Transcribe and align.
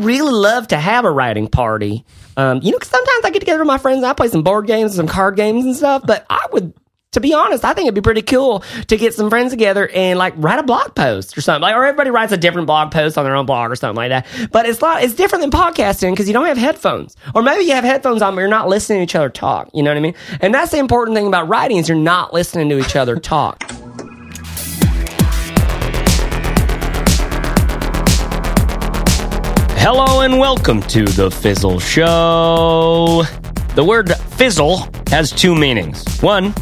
really 0.00 0.32
love 0.32 0.68
to 0.68 0.76
have 0.76 1.04
a 1.04 1.10
writing 1.10 1.48
party. 1.48 2.04
Um, 2.36 2.60
you 2.62 2.72
know, 2.72 2.78
'cause 2.78 2.88
sometimes 2.88 3.24
I 3.24 3.30
get 3.30 3.40
together 3.40 3.60
with 3.60 3.66
my 3.68 3.78
friends 3.78 3.98
and 3.98 4.06
I 4.06 4.12
play 4.12 4.28
some 4.28 4.42
board 4.42 4.66
games, 4.66 4.92
and 4.92 4.96
some 4.96 5.08
card 5.08 5.36
games 5.36 5.64
and 5.64 5.76
stuff. 5.76 6.02
But 6.06 6.24
I 6.30 6.46
would, 6.52 6.72
to 7.12 7.20
be 7.20 7.34
honest, 7.34 7.64
I 7.64 7.74
think 7.74 7.86
it'd 7.86 7.94
be 7.96 8.00
pretty 8.00 8.22
cool 8.22 8.62
to 8.86 8.96
get 8.96 9.14
some 9.14 9.28
friends 9.30 9.50
together 9.50 9.90
and 9.92 10.18
like 10.18 10.32
write 10.36 10.58
a 10.60 10.62
blog 10.62 10.94
post 10.94 11.36
or 11.36 11.40
something. 11.40 11.62
Like, 11.62 11.74
or 11.74 11.84
everybody 11.84 12.10
writes 12.10 12.32
a 12.32 12.36
different 12.36 12.66
blog 12.66 12.92
post 12.92 13.18
on 13.18 13.24
their 13.24 13.34
own 13.34 13.46
blog 13.46 13.70
or 13.70 13.76
something 13.76 13.96
like 13.96 14.10
that. 14.10 14.26
But 14.52 14.66
it's 14.66 14.80
not, 14.80 15.02
it's 15.02 15.14
different 15.14 15.42
than 15.42 15.50
podcasting 15.50 16.12
because 16.12 16.28
you 16.28 16.32
don't 16.32 16.46
have 16.46 16.56
headphones. 16.56 17.16
Or 17.34 17.42
maybe 17.42 17.64
you 17.64 17.72
have 17.72 17.84
headphones 17.84 18.22
on, 18.22 18.34
but 18.34 18.40
you're 18.40 18.48
not 18.48 18.68
listening 18.68 19.00
to 19.00 19.02
each 19.04 19.16
other 19.16 19.28
talk. 19.28 19.68
You 19.74 19.82
know 19.82 19.90
what 19.90 19.96
I 19.96 20.00
mean? 20.00 20.14
And 20.40 20.54
that's 20.54 20.70
the 20.70 20.78
important 20.78 21.16
thing 21.16 21.26
about 21.26 21.48
writing 21.48 21.78
is 21.78 21.88
you're 21.88 21.98
not 21.98 22.32
listening 22.32 22.68
to 22.68 22.78
each 22.78 22.94
other 22.94 23.16
talk. 23.16 23.64
Hello 29.82 30.20
and 30.20 30.38
welcome 30.38 30.82
to 30.82 31.06
the 31.06 31.30
Fizzle 31.30 31.80
Show. 31.80 33.24
The 33.74 33.82
word 33.82 34.14
fizzle 34.36 34.86
has 35.08 35.30
two 35.30 35.54
meanings. 35.54 36.04
One, 36.20 36.52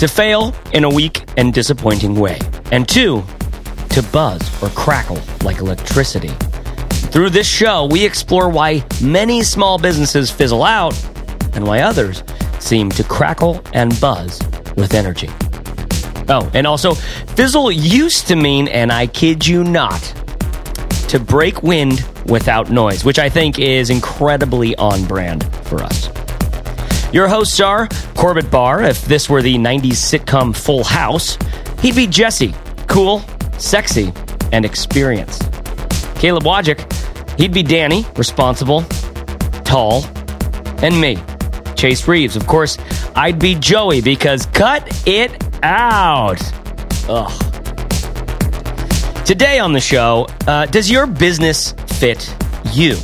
to 0.00 0.08
fail 0.08 0.54
in 0.72 0.84
a 0.84 0.88
weak 0.88 1.28
and 1.36 1.52
disappointing 1.52 2.14
way. 2.14 2.38
And 2.72 2.88
two, 2.88 3.22
to 3.90 4.02
buzz 4.04 4.40
or 4.62 4.70
crackle 4.70 5.20
like 5.42 5.58
electricity. 5.58 6.30
Through 7.12 7.30
this 7.30 7.46
show, 7.46 7.84
we 7.84 8.02
explore 8.02 8.48
why 8.48 8.82
many 9.02 9.42
small 9.42 9.76
businesses 9.76 10.30
fizzle 10.30 10.64
out 10.64 10.94
and 11.52 11.66
why 11.66 11.80
others 11.80 12.24
seem 12.60 12.88
to 12.92 13.04
crackle 13.04 13.60
and 13.74 14.00
buzz 14.00 14.40
with 14.74 14.94
energy. 14.94 15.28
Oh, 16.30 16.50
and 16.54 16.66
also, 16.66 16.94
fizzle 16.94 17.70
used 17.70 18.26
to 18.28 18.36
mean, 18.36 18.68
and 18.68 18.90
I 18.90 19.06
kid 19.06 19.46
you 19.46 19.64
not, 19.64 20.00
to 21.08 21.20
break 21.20 21.62
wind 21.62 22.02
without 22.26 22.70
noise, 22.70 23.04
which 23.04 23.18
I 23.18 23.28
think 23.28 23.58
is 23.58 23.90
incredibly 23.90 24.74
on 24.76 25.04
brand 25.04 25.44
for 25.66 25.82
us. 25.82 26.08
Your 27.12 27.28
hosts 27.28 27.60
are 27.60 27.88
Corbett 28.16 28.50
Barr. 28.50 28.82
If 28.82 29.04
this 29.04 29.30
were 29.30 29.40
the 29.40 29.54
90s 29.54 29.92
sitcom 29.92 30.56
Full 30.56 30.82
House, 30.82 31.38
he'd 31.80 31.94
be 31.94 32.06
Jesse, 32.06 32.54
cool, 32.88 33.22
sexy, 33.58 34.12
and 34.52 34.64
experienced. 34.64 35.42
Caleb 36.16 36.42
Wojcik, 36.44 37.38
he'd 37.38 37.52
be 37.52 37.62
Danny, 37.62 38.04
responsible, 38.16 38.82
tall, 39.64 40.04
and 40.82 41.00
me, 41.00 41.18
Chase 41.76 42.08
Reeves. 42.08 42.34
Of 42.34 42.46
course, 42.46 42.78
I'd 43.14 43.38
be 43.38 43.54
Joey 43.54 44.00
because 44.00 44.46
cut 44.46 45.06
it 45.06 45.30
out. 45.62 46.40
Ugh. 47.08 47.40
Today 49.24 49.58
on 49.58 49.72
the 49.72 49.80
show, 49.80 50.26
uh, 50.46 50.66
does 50.66 50.90
your 50.90 51.06
business 51.06 51.74
fit 51.98 52.34
you? 52.72 52.96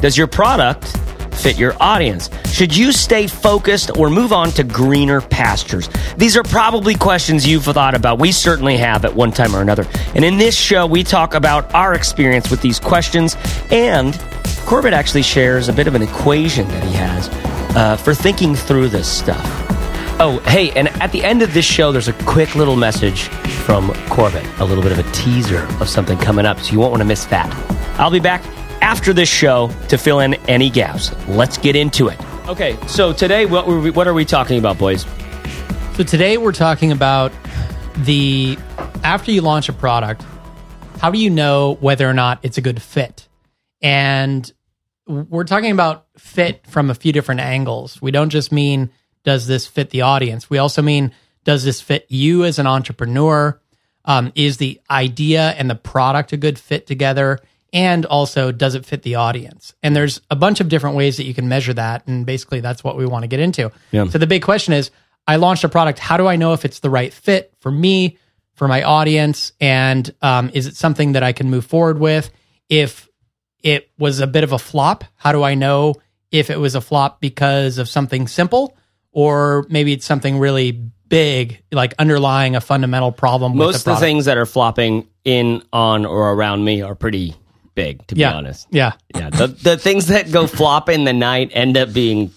Does 0.00 0.16
your 0.16 0.26
product 0.26 0.86
fit 1.34 1.58
your 1.58 1.74
audience? 1.80 2.30
Should 2.52 2.76
you 2.76 2.92
stay 2.92 3.26
focused 3.26 3.96
or 3.96 4.10
move 4.10 4.32
on 4.32 4.50
to 4.52 4.64
greener 4.64 5.20
pastures? 5.20 5.88
These 6.16 6.36
are 6.36 6.42
probably 6.42 6.94
questions 6.94 7.46
you've 7.46 7.64
thought 7.64 7.94
about. 7.94 8.18
We 8.18 8.32
certainly 8.32 8.76
have 8.78 9.04
at 9.04 9.14
one 9.14 9.32
time 9.32 9.54
or 9.54 9.60
another. 9.60 9.86
And 10.14 10.24
in 10.24 10.38
this 10.38 10.56
show, 10.56 10.86
we 10.86 11.04
talk 11.04 11.34
about 11.34 11.72
our 11.74 11.94
experience 11.94 12.50
with 12.50 12.62
these 12.62 12.80
questions. 12.80 13.36
And 13.70 14.18
Corbett 14.66 14.92
actually 14.92 15.22
shares 15.22 15.68
a 15.68 15.72
bit 15.72 15.86
of 15.86 15.94
an 15.94 16.02
equation 16.02 16.66
that 16.68 16.84
he 16.84 16.94
has 16.94 17.28
uh, 17.76 17.96
for 17.96 18.14
thinking 18.14 18.54
through 18.54 18.88
this 18.88 19.08
stuff. 19.08 19.67
Oh, 20.20 20.40
hey, 20.46 20.72
and 20.72 20.88
at 21.00 21.12
the 21.12 21.22
end 21.22 21.42
of 21.42 21.54
this 21.54 21.64
show, 21.64 21.92
there's 21.92 22.08
a 22.08 22.12
quick 22.24 22.56
little 22.56 22.74
message 22.74 23.28
from 23.62 23.92
Corbett, 24.08 24.44
a 24.58 24.64
little 24.64 24.82
bit 24.82 24.90
of 24.90 24.98
a 24.98 25.08
teaser 25.12 25.64
of 25.80 25.88
something 25.88 26.18
coming 26.18 26.44
up, 26.44 26.58
so 26.58 26.72
you 26.72 26.80
won't 26.80 26.90
want 26.90 27.02
to 27.02 27.06
miss 27.06 27.26
that. 27.26 27.48
I'll 28.00 28.10
be 28.10 28.18
back 28.18 28.44
after 28.82 29.12
this 29.12 29.28
show 29.28 29.70
to 29.88 29.96
fill 29.96 30.18
in 30.18 30.34
any 30.48 30.70
gaps. 30.70 31.14
Let's 31.28 31.56
get 31.56 31.76
into 31.76 32.08
it. 32.08 32.20
Okay, 32.48 32.76
so 32.88 33.12
today, 33.12 33.46
what, 33.46 33.68
we, 33.68 33.90
what 33.90 34.08
are 34.08 34.12
we 34.14 34.24
talking 34.24 34.58
about, 34.58 34.76
boys? 34.76 35.06
So 35.94 36.02
today 36.02 36.36
we're 36.36 36.50
talking 36.50 36.90
about 36.90 37.30
the 37.98 38.58
after 39.04 39.30
you 39.30 39.40
launch 39.40 39.68
a 39.68 39.72
product, 39.72 40.24
how 40.98 41.12
do 41.12 41.20
you 41.20 41.30
know 41.30 41.76
whether 41.78 42.10
or 42.10 42.14
not 42.14 42.40
it's 42.42 42.58
a 42.58 42.60
good 42.60 42.82
fit? 42.82 43.28
And 43.82 44.52
we're 45.06 45.44
talking 45.44 45.70
about 45.70 46.06
fit 46.16 46.66
from 46.66 46.90
a 46.90 46.94
few 46.94 47.12
different 47.12 47.40
angles. 47.40 48.02
We 48.02 48.10
don't 48.10 48.30
just 48.30 48.50
mean 48.50 48.90
does 49.28 49.46
this 49.46 49.66
fit 49.66 49.90
the 49.90 50.00
audience? 50.00 50.48
We 50.48 50.56
also 50.56 50.80
mean 50.80 51.12
does 51.44 51.62
this 51.62 51.82
fit 51.82 52.06
you 52.08 52.44
as 52.44 52.58
an 52.58 52.66
entrepreneur? 52.66 53.60
Um, 54.06 54.32
is 54.34 54.56
the 54.56 54.80
idea 54.90 55.50
and 55.50 55.68
the 55.68 55.74
product 55.74 56.32
a 56.32 56.38
good 56.38 56.58
fit 56.58 56.86
together? 56.86 57.40
And 57.74 58.06
also, 58.06 58.52
does 58.52 58.74
it 58.74 58.86
fit 58.86 59.02
the 59.02 59.16
audience? 59.16 59.74
And 59.82 59.94
there's 59.94 60.22
a 60.30 60.36
bunch 60.36 60.60
of 60.60 60.70
different 60.70 60.96
ways 60.96 61.18
that 61.18 61.24
you 61.24 61.34
can 61.34 61.46
measure 61.46 61.74
that. 61.74 62.06
And 62.06 62.24
basically, 62.24 62.60
that's 62.60 62.82
what 62.82 62.96
we 62.96 63.04
want 63.04 63.24
to 63.24 63.28
get 63.28 63.38
into. 63.38 63.70
Yeah. 63.90 64.08
So 64.08 64.16
the 64.16 64.26
big 64.26 64.42
question 64.42 64.72
is 64.72 64.90
I 65.26 65.36
launched 65.36 65.62
a 65.62 65.68
product. 65.68 65.98
How 65.98 66.16
do 66.16 66.26
I 66.26 66.36
know 66.36 66.54
if 66.54 66.64
it's 66.64 66.80
the 66.80 66.88
right 66.88 67.12
fit 67.12 67.52
for 67.60 67.70
me, 67.70 68.16
for 68.54 68.66
my 68.66 68.82
audience? 68.82 69.52
And 69.60 70.10
um, 70.22 70.50
is 70.54 70.66
it 70.66 70.74
something 70.74 71.12
that 71.12 71.22
I 71.22 71.32
can 71.32 71.50
move 71.50 71.66
forward 71.66 71.98
with? 71.98 72.30
If 72.70 73.10
it 73.62 73.90
was 73.98 74.20
a 74.20 74.26
bit 74.26 74.44
of 74.44 74.52
a 74.52 74.58
flop, 74.58 75.04
how 75.16 75.32
do 75.32 75.42
I 75.42 75.54
know 75.54 75.96
if 76.30 76.48
it 76.48 76.58
was 76.58 76.74
a 76.74 76.80
flop 76.80 77.20
because 77.20 77.76
of 77.76 77.90
something 77.90 78.26
simple 78.26 78.74
or 79.18 79.66
maybe 79.68 79.92
it's 79.92 80.06
something 80.06 80.38
really 80.38 80.70
big, 81.08 81.60
like 81.72 81.92
underlying 81.98 82.54
a 82.54 82.60
fundamental 82.60 83.10
problem 83.10 83.54
with 83.54 83.66
Most 83.66 83.84
the 83.84 83.90
of 83.90 83.96
the 83.96 84.00
things 84.00 84.26
that 84.26 84.38
are 84.38 84.46
flopping 84.46 85.08
in, 85.24 85.60
on, 85.72 86.06
or 86.06 86.32
around 86.32 86.64
me 86.64 86.82
are 86.82 86.94
pretty 86.94 87.34
big, 87.74 88.06
to 88.06 88.14
yeah. 88.14 88.30
be 88.30 88.36
honest. 88.36 88.68
Yeah. 88.70 88.92
Yeah, 89.16 89.30
the, 89.30 89.48
the 89.48 89.76
things 89.76 90.06
that 90.06 90.30
go 90.30 90.46
flop 90.46 90.88
in 90.88 91.02
the 91.02 91.12
night 91.12 91.50
end 91.52 91.76
up 91.76 91.92
being, 91.92 92.30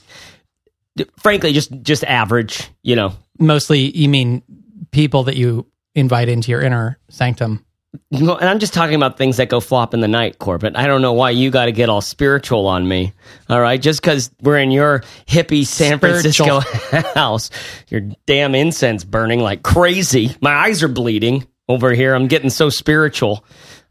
frankly, 1.19 1.53
just 1.53 1.69
just 1.83 2.03
average, 2.03 2.67
you 2.81 2.95
know. 2.95 3.13
Mostly, 3.37 3.95
you 3.95 4.09
mean 4.09 4.41
people 4.89 5.25
that 5.25 5.35
you 5.35 5.67
invite 5.93 6.29
into 6.29 6.49
your 6.49 6.61
inner 6.61 6.97
sanctum. 7.09 7.63
And 8.11 8.29
I'm 8.29 8.59
just 8.59 8.73
talking 8.73 8.95
about 8.95 9.17
things 9.17 9.37
that 9.37 9.49
go 9.49 9.59
flop 9.59 9.93
in 9.93 9.99
the 9.99 10.07
night, 10.07 10.39
Corbett. 10.39 10.77
I 10.77 10.87
don't 10.87 11.01
know 11.01 11.11
why 11.11 11.31
you 11.31 11.49
got 11.49 11.65
to 11.65 11.73
get 11.73 11.89
all 11.89 11.99
spiritual 11.99 12.67
on 12.67 12.87
me. 12.87 13.13
All 13.49 13.59
right, 13.59 13.81
just 13.81 14.01
because 14.01 14.31
we're 14.41 14.59
in 14.59 14.71
your 14.71 15.03
hippie 15.27 15.65
San 15.65 15.97
Spiritual. 15.97 16.61
Francisco 16.61 17.13
house, 17.15 17.49
your 17.89 18.01
damn 18.25 18.55
incense 18.55 19.03
burning 19.03 19.41
like 19.41 19.63
crazy. 19.63 20.35
My 20.39 20.53
eyes 20.53 20.83
are 20.83 20.87
bleeding 20.87 21.47
over 21.67 21.91
here. 21.91 22.13
I'm 22.15 22.27
getting 22.27 22.49
so 22.49 22.69
spiritual. 22.69 23.43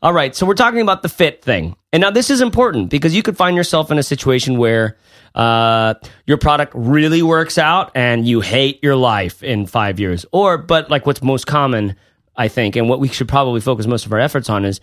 All 0.02 0.14
right, 0.14 0.34
so 0.34 0.46
we're 0.46 0.54
talking 0.54 0.80
about 0.80 1.02
the 1.02 1.10
fit 1.10 1.42
thing, 1.44 1.76
and 1.92 2.00
now 2.00 2.10
this 2.10 2.30
is 2.30 2.40
important 2.40 2.88
because 2.88 3.14
you 3.14 3.22
could 3.22 3.36
find 3.36 3.54
yourself 3.54 3.90
in 3.90 3.98
a 3.98 4.02
situation 4.02 4.56
where 4.56 4.96
uh, 5.34 5.92
your 6.26 6.38
product 6.38 6.72
really 6.74 7.22
works 7.22 7.58
out 7.58 7.92
and 7.94 8.26
you 8.26 8.40
hate 8.40 8.82
your 8.82 8.96
life 8.96 9.42
in 9.42 9.66
five 9.66 10.00
years, 10.00 10.24
or 10.32 10.56
but 10.56 10.88
like 10.90 11.04
what's 11.04 11.22
most 11.22 11.46
common. 11.46 11.96
I 12.40 12.48
think, 12.48 12.76
and 12.76 12.88
what 12.88 13.00
we 13.00 13.08
should 13.08 13.28
probably 13.28 13.60
focus 13.60 13.86
most 13.86 14.06
of 14.06 14.12
our 14.12 14.18
efforts 14.18 14.48
on 14.48 14.64
is, 14.64 14.80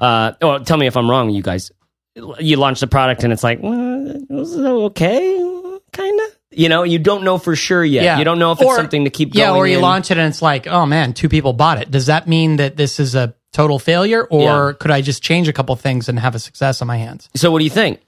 uh, 0.00 0.32
oh, 0.42 0.58
tell 0.58 0.76
me 0.76 0.86
if 0.86 0.96
I'm 0.96 1.08
wrong, 1.08 1.30
you 1.30 1.42
guys. 1.42 1.70
You 2.40 2.56
launch 2.56 2.80
the 2.80 2.86
product 2.86 3.22
and 3.24 3.32
it's 3.32 3.44
like, 3.44 3.62
well, 3.62 4.14
was 4.30 4.56
it 4.56 4.64
okay, 4.64 5.68
kind 5.92 6.20
of. 6.20 6.26
You 6.50 6.68
know, 6.70 6.82
you 6.84 6.98
don't 6.98 7.22
know 7.24 7.36
for 7.38 7.54
sure 7.54 7.84
yet. 7.84 8.18
You 8.18 8.24
don't 8.24 8.38
know 8.38 8.52
if 8.52 8.60
it's 8.62 8.74
something 8.76 9.04
to 9.04 9.10
keep 9.10 9.34
Yeah, 9.34 9.46
going. 9.48 9.56
or 9.58 9.66
you 9.66 9.76
in. 9.76 9.82
launch 9.82 10.10
it 10.10 10.16
and 10.18 10.28
it's 10.28 10.40
like, 10.40 10.66
oh 10.66 10.86
man, 10.86 11.12
two 11.12 11.28
people 11.28 11.52
bought 11.52 11.78
it. 11.82 11.90
Does 11.90 12.06
that 12.06 12.26
mean 12.26 12.56
that 12.56 12.76
this 12.76 12.98
is 12.98 13.14
a 13.14 13.34
total 13.52 13.78
failure, 13.78 14.24
or 14.24 14.40
Yeah. 14.70 14.72
could 14.80 14.90
I 14.90 15.00
just 15.02 15.22
change 15.22 15.48
a 15.48 15.52
couple 15.52 15.76
things 15.76 16.08
and 16.08 16.18
have 16.18 16.34
a 16.34 16.38
success 16.38 16.80
on 16.82 16.88
my 16.88 16.96
hands? 16.96 17.28
So, 17.34 17.50
what 17.50 17.58
do 17.58 17.64
you 17.64 17.70
think? 17.70 18.00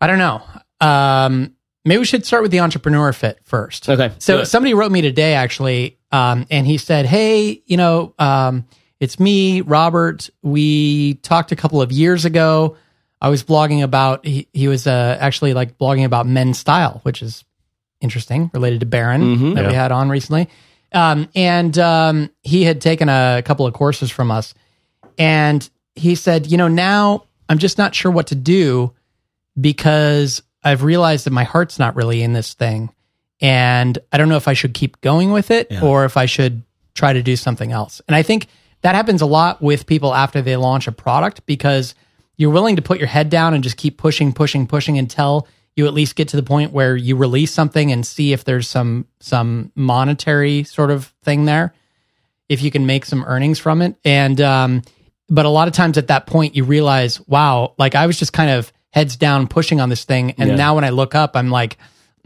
I 0.00 0.06
don't 0.06 0.18
know. 0.18 0.42
Um, 0.80 1.54
maybe 1.88 1.98
we 1.98 2.04
should 2.04 2.24
start 2.26 2.42
with 2.42 2.50
the 2.52 2.60
entrepreneur 2.60 3.12
fit 3.12 3.38
first. 3.44 3.88
Okay, 3.88 4.12
So 4.18 4.44
somebody 4.44 4.74
wrote 4.74 4.92
me 4.92 5.00
today 5.02 5.34
actually, 5.34 5.98
um, 6.12 6.46
and 6.50 6.66
he 6.66 6.78
said, 6.78 7.06
"Hey, 7.06 7.62
you 7.66 7.76
know, 7.76 8.14
um, 8.18 8.66
it's 9.00 9.18
me, 9.18 9.60
Robert. 9.62 10.28
We 10.42 11.14
talked 11.14 11.52
a 11.52 11.56
couple 11.56 11.80
of 11.82 11.90
years 11.92 12.24
ago. 12.24 12.76
I 13.20 13.28
was 13.30 13.42
blogging 13.42 13.82
about. 13.82 14.24
He, 14.24 14.46
he 14.52 14.68
was 14.68 14.86
uh, 14.86 15.16
actually 15.20 15.54
like 15.54 15.76
blogging 15.78 16.04
about 16.04 16.26
men's 16.26 16.58
style, 16.58 17.00
which 17.02 17.22
is 17.22 17.44
interesting, 18.00 18.50
related 18.54 18.80
to 18.80 18.86
Baron 18.86 19.22
Mhm. 19.36 19.54
that 19.56 19.66
we 19.66 19.74
had 19.74 19.90
on 19.90 20.08
recently. 20.08 20.48
Um, 20.92 21.28
and 21.34 21.76
um, 21.78 22.30
he 22.42 22.62
had 22.64 22.80
taken 22.80 23.08
a 23.08 23.42
couple 23.44 23.66
of 23.66 23.74
courses 23.74 24.10
from 24.10 24.30
us, 24.30 24.54
and 25.18 25.68
he 25.96 26.14
said, 26.14 26.46
you 26.50 26.56
know, 26.56 26.68
now 26.68 27.24
I'm 27.48 27.58
just 27.58 27.76
not 27.76 27.94
sure 27.94 28.10
what 28.12 28.28
to 28.28 28.34
do 28.36 28.92
because 29.60 30.42
I've 30.62 30.82
realized 30.82 31.26
that 31.26 31.32
my 31.32 31.44
heart's 31.44 31.78
not 31.78 31.96
really 31.96 32.22
in 32.22 32.32
this 32.32 32.54
thing. 32.54 32.90
And 33.40 33.98
I 34.12 34.18
don't 34.18 34.28
know 34.28 34.36
if 34.36 34.48
I 34.48 34.54
should 34.54 34.74
keep 34.74 35.00
going 35.00 35.30
with 35.30 35.50
it 35.50 35.68
or 35.82 36.04
if 36.04 36.16
I 36.16 36.26
should 36.26 36.62
try 36.94 37.12
to 37.12 37.22
do 37.22 37.36
something 37.36 37.70
else. 37.70 38.00
And 38.08 38.16
I 38.16 38.22
think 38.22 38.48
that 38.82 38.94
happens 38.94 39.22
a 39.22 39.26
lot 39.26 39.62
with 39.62 39.86
people 39.86 40.14
after 40.14 40.42
they 40.42 40.56
launch 40.56 40.88
a 40.88 40.92
product 40.92 41.46
because 41.46 41.94
you're 42.36 42.50
willing 42.50 42.76
to 42.76 42.82
put 42.82 42.98
your 42.98 43.08
head 43.08 43.30
down 43.30 43.54
and 43.54 43.62
just 43.62 43.76
keep 43.76 43.98
pushing, 43.98 44.32
pushing, 44.32 44.66
pushing 44.66 44.98
until 44.98 45.46
you 45.76 45.86
at 45.86 45.94
least 45.94 46.16
get 46.16 46.28
to 46.28 46.36
the 46.36 46.42
point 46.42 46.72
where 46.72 46.96
you 46.96 47.16
release 47.16 47.52
something 47.52 47.92
and 47.92 48.04
see 48.04 48.32
if 48.32 48.44
there's 48.44 48.66
some 48.66 49.06
some 49.20 49.70
monetary 49.76 50.64
sort 50.64 50.90
of 50.90 51.14
thing 51.22 51.44
there 51.44 51.72
if 52.48 52.62
you 52.62 52.70
can 52.70 52.86
make 52.86 53.04
some 53.04 53.24
earnings 53.24 53.60
from 53.60 53.82
it. 53.82 53.94
And 54.04 54.40
um, 54.40 54.82
but 55.28 55.46
a 55.46 55.50
lot 55.50 55.68
of 55.68 55.74
times 55.74 55.98
at 55.98 56.08
that 56.08 56.26
point 56.26 56.56
you 56.56 56.64
realize, 56.64 57.20
wow, 57.28 57.74
like 57.78 57.94
I 57.94 58.06
was 58.06 58.18
just 58.18 58.32
kind 58.32 58.50
of 58.50 58.72
heads 58.92 59.16
down 59.16 59.46
pushing 59.48 59.80
on 59.80 59.88
this 59.88 60.04
thing, 60.04 60.32
and 60.38 60.50
Yeah. 60.50 60.56
now 60.56 60.74
when 60.74 60.84
I 60.84 60.90
look 60.90 61.14
up, 61.14 61.36
I'm 61.36 61.50
like, 61.50 61.76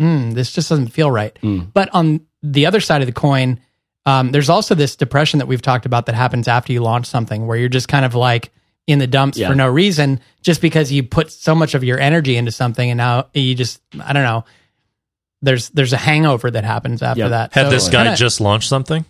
mm, 0.00 0.34
this 0.34 0.52
just 0.52 0.68
doesn't 0.68 0.88
feel 0.88 1.10
right. 1.10 1.36
Mm. 1.42 1.68
But 1.72 1.88
on 1.92 2.20
the 2.42 2.66
other 2.66 2.80
side 2.80 3.02
of 3.02 3.06
the 3.06 3.12
coin, 3.12 3.60
um, 4.06 4.32
there's 4.32 4.48
also 4.48 4.74
this 4.74 4.96
depression 4.96 5.38
that 5.38 5.46
we've 5.46 5.62
talked 5.62 5.86
about 5.86 6.06
that 6.06 6.14
happens 6.14 6.48
after 6.48 6.72
you 6.72 6.82
launch 6.82 7.06
something, 7.06 7.46
where 7.46 7.56
you're 7.56 7.68
just 7.68 7.88
kind 7.88 8.04
of 8.04 8.14
like 8.14 8.52
in 8.88 8.98
the 8.98 9.06
dumps 9.06 9.38
Yeah. 9.38 9.48
for 9.48 9.54
no 9.54 9.68
reason, 9.68 10.18
just 10.42 10.60
because 10.60 10.90
you 10.90 11.02
put 11.04 11.30
so 11.30 11.54
much 11.54 11.74
of 11.74 11.84
your 11.84 12.00
energy 12.00 12.36
into 12.36 12.50
something, 12.50 12.90
and 12.90 12.98
now 12.98 13.26
you 13.32 13.54
just, 13.54 13.80
I 14.04 14.12
don't 14.12 14.24
know. 14.24 14.44
There's 15.40 15.70
there's 15.70 15.92
a 15.92 15.96
hangover 15.96 16.50
that 16.50 16.64
happens 16.64 17.02
after 17.02 17.22
Yeah. 17.22 17.28
that. 17.28 17.52
Had 17.52 17.66
So 17.66 17.70
this 17.70 17.88
guy 17.88 18.04
kinda- 18.04 18.16
just 18.16 18.40
launched 18.40 18.68
something? 18.68 19.04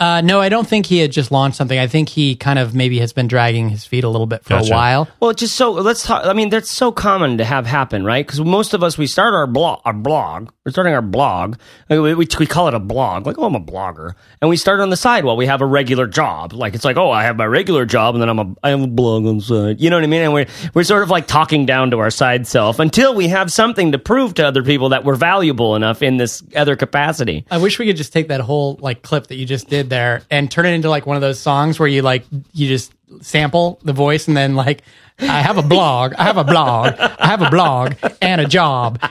Uh, 0.00 0.20
no, 0.20 0.40
I 0.40 0.48
don't 0.48 0.66
think 0.66 0.86
he 0.86 0.98
had 0.98 1.10
just 1.10 1.32
launched 1.32 1.56
something. 1.56 1.76
I 1.76 1.88
think 1.88 2.08
he 2.08 2.36
kind 2.36 2.58
of 2.60 2.72
maybe 2.72 3.00
has 3.00 3.12
been 3.12 3.26
dragging 3.26 3.68
his 3.68 3.84
feet 3.84 4.04
a 4.04 4.08
little 4.08 4.28
bit 4.28 4.44
for 4.44 4.50
Gotcha. 4.50 4.72
a 4.72 4.76
while. 4.76 5.08
Well, 5.18 5.32
just 5.32 5.56
so 5.56 5.72
let's 5.72 6.04
talk. 6.04 6.24
I 6.24 6.34
mean, 6.34 6.50
that's 6.50 6.70
so 6.70 6.92
common 6.92 7.38
to 7.38 7.44
have 7.44 7.66
happen, 7.66 8.04
right? 8.04 8.24
Because 8.24 8.40
most 8.40 8.74
of 8.74 8.84
us 8.84 8.96
we 8.96 9.08
start 9.08 9.34
our 9.34 9.48
blog, 9.48 9.80
our 9.84 9.92
blog. 9.92 10.50
We're 10.64 10.70
starting 10.70 10.94
our 10.94 11.02
blog. 11.02 11.56
We, 11.90 11.98
we, 11.98 12.14
we 12.14 12.26
call 12.26 12.68
it 12.68 12.74
a 12.74 12.78
blog, 12.78 13.26
like 13.26 13.38
oh, 13.38 13.44
I'm 13.44 13.56
a 13.56 13.60
blogger, 13.60 14.12
and 14.40 14.48
we 14.48 14.56
start 14.56 14.78
on 14.78 14.90
the 14.90 14.96
side 14.96 15.24
while 15.24 15.36
we 15.36 15.46
have 15.46 15.62
a 15.62 15.66
regular 15.66 16.06
job. 16.06 16.52
Like 16.52 16.74
it's 16.74 16.84
like 16.84 16.96
oh, 16.96 17.10
I 17.10 17.24
have 17.24 17.36
my 17.36 17.46
regular 17.46 17.84
job, 17.84 18.14
and 18.14 18.22
then 18.22 18.28
I'm 18.28 18.38
a 18.38 18.54
I 18.62 18.70
have 18.70 18.82
a 18.82 18.86
blog 18.86 19.26
on 19.26 19.38
the 19.38 19.42
side. 19.42 19.80
You 19.80 19.90
know 19.90 19.96
what 19.96 20.04
I 20.04 20.08
mean? 20.08 20.22
And 20.22 20.32
we're 20.32 20.46
we're 20.74 20.84
sort 20.84 21.02
of 21.02 21.10
like 21.10 21.26
talking 21.26 21.66
down 21.66 21.90
to 21.90 21.98
our 21.98 22.10
side 22.10 22.46
self 22.46 22.78
until 22.78 23.16
we 23.16 23.26
have 23.28 23.52
something 23.52 23.90
to 23.90 23.98
prove 23.98 24.34
to 24.34 24.46
other 24.46 24.62
people 24.62 24.90
that 24.90 25.04
we're 25.04 25.16
valuable 25.16 25.74
enough 25.74 26.02
in 26.02 26.18
this 26.18 26.40
other 26.54 26.76
capacity. 26.76 27.44
I 27.50 27.58
wish 27.58 27.80
we 27.80 27.86
could 27.86 27.96
just 27.96 28.12
take 28.12 28.28
that 28.28 28.42
whole 28.42 28.78
like 28.80 29.02
clip 29.02 29.26
that 29.26 29.34
you 29.34 29.44
just 29.44 29.68
did 29.68 29.87
there 29.88 30.22
and 30.30 30.50
turn 30.50 30.66
it 30.66 30.70
into 30.70 30.88
like 30.90 31.06
one 31.06 31.16
of 31.16 31.20
those 31.20 31.38
songs 31.38 31.78
where 31.78 31.88
you 31.88 32.02
like 32.02 32.24
you 32.52 32.68
just 32.68 32.92
sample 33.20 33.78
the 33.82 33.92
voice 33.92 34.28
and 34.28 34.36
then 34.36 34.54
like 34.54 34.82
I 35.20 35.40
have 35.42 35.58
a 35.58 35.62
blog, 35.62 36.14
I 36.14 36.24
have 36.24 36.36
a 36.36 36.44
blog, 36.44 36.94
I 36.98 37.26
have 37.26 37.42
a 37.42 37.50
blog 37.50 37.94
and 38.22 38.40
a 38.40 38.46
job. 38.46 39.00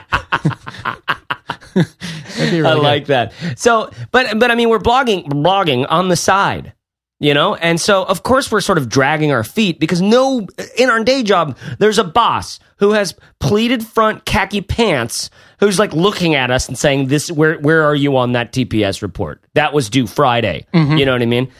Really 2.38 2.62
I 2.62 2.74
good. 2.74 2.82
like 2.82 3.06
that. 3.06 3.32
So, 3.56 3.90
but 4.10 4.38
but 4.38 4.50
I 4.50 4.54
mean, 4.54 4.68
we're 4.68 4.78
blogging 4.78 5.26
blogging 5.28 5.86
on 5.88 6.08
the 6.08 6.16
side, 6.16 6.72
you 7.20 7.34
know, 7.34 7.54
and 7.56 7.80
so 7.80 8.04
of 8.04 8.22
course 8.22 8.50
we're 8.50 8.60
sort 8.60 8.78
of 8.78 8.88
dragging 8.88 9.32
our 9.32 9.42
feet 9.42 9.80
because 9.80 10.00
no, 10.00 10.46
in 10.76 10.88
our 10.88 11.02
day 11.02 11.22
job, 11.22 11.56
there's 11.78 11.98
a 11.98 12.04
boss 12.04 12.60
who 12.76 12.92
has 12.92 13.14
pleated 13.40 13.84
front 13.84 14.24
khaki 14.24 14.60
pants 14.60 15.30
who's 15.58 15.78
like 15.78 15.92
looking 15.92 16.34
at 16.34 16.50
us 16.50 16.68
and 16.68 16.78
saying, 16.78 17.08
"This 17.08 17.30
where 17.30 17.58
where 17.58 17.84
are 17.84 17.94
you 17.94 18.16
on 18.16 18.32
that 18.32 18.52
TPS 18.52 19.02
report? 19.02 19.42
That 19.54 19.72
was 19.72 19.90
due 19.90 20.06
Friday." 20.06 20.66
Mm-hmm. 20.72 20.96
You 20.96 21.06
know 21.06 21.12
what 21.12 21.22
I 21.22 21.26
mean? 21.26 21.50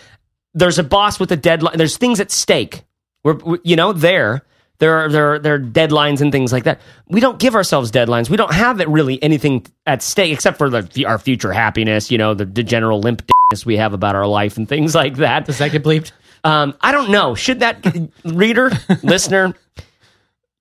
There's 0.55 0.79
a 0.79 0.85
boss 0.85 1.19
with 1.19 1.33
a 1.33 1.37
deadline. 1.37 1.77
There's 1.77 1.97
things 1.97 2.21
at 2.21 2.31
stake. 2.31 2.85
We're, 3.25 3.35
we, 3.35 3.59
you 3.65 3.77
know, 3.77 3.93
there. 3.93 4.43
There 4.79 4.95
are, 4.95 5.09
there, 5.11 5.35
are, 5.35 5.39
there 5.41 5.55
are 5.55 5.59
deadlines 5.59 6.21
and 6.21 6.31
things 6.31 6.53
like 6.53 6.65
that. 6.65 6.81
We 7.09 7.21
don't 7.21 7.39
give 7.41 7.55
ourselves 7.57 7.91
deadlines. 7.91 8.31
We 8.31 8.37
don't 8.37 8.53
have 8.53 8.81
it 8.81 8.89
really 8.89 9.21
anything 9.23 9.67
at 9.87 10.03
stake 10.03 10.33
except 10.33 10.57
for 10.57 10.71
the, 10.71 11.05
our 11.07 11.19
future 11.19 11.53
happiness, 11.53 12.11
you 12.13 12.19
know, 12.19 12.35
the, 12.35 12.45
the 12.45 12.63
general 12.63 13.03
limpness 13.03 13.67
we 13.67 13.77
have 13.77 13.93
about 13.93 14.15
our 14.15 14.27
life 14.27 14.57
and 14.57 14.69
things 14.69 14.95
like 14.95 15.17
that. 15.17 15.47
Does 15.47 15.59
that 15.59 15.73
get 15.73 15.83
bleeped? 15.83 16.13
Um, 16.45 16.75
I 16.81 16.93
don't 16.93 17.11
know. 17.11 17.35
Should 17.35 17.61
that 17.61 17.85
reader, 18.25 18.71
listener, 19.03 19.55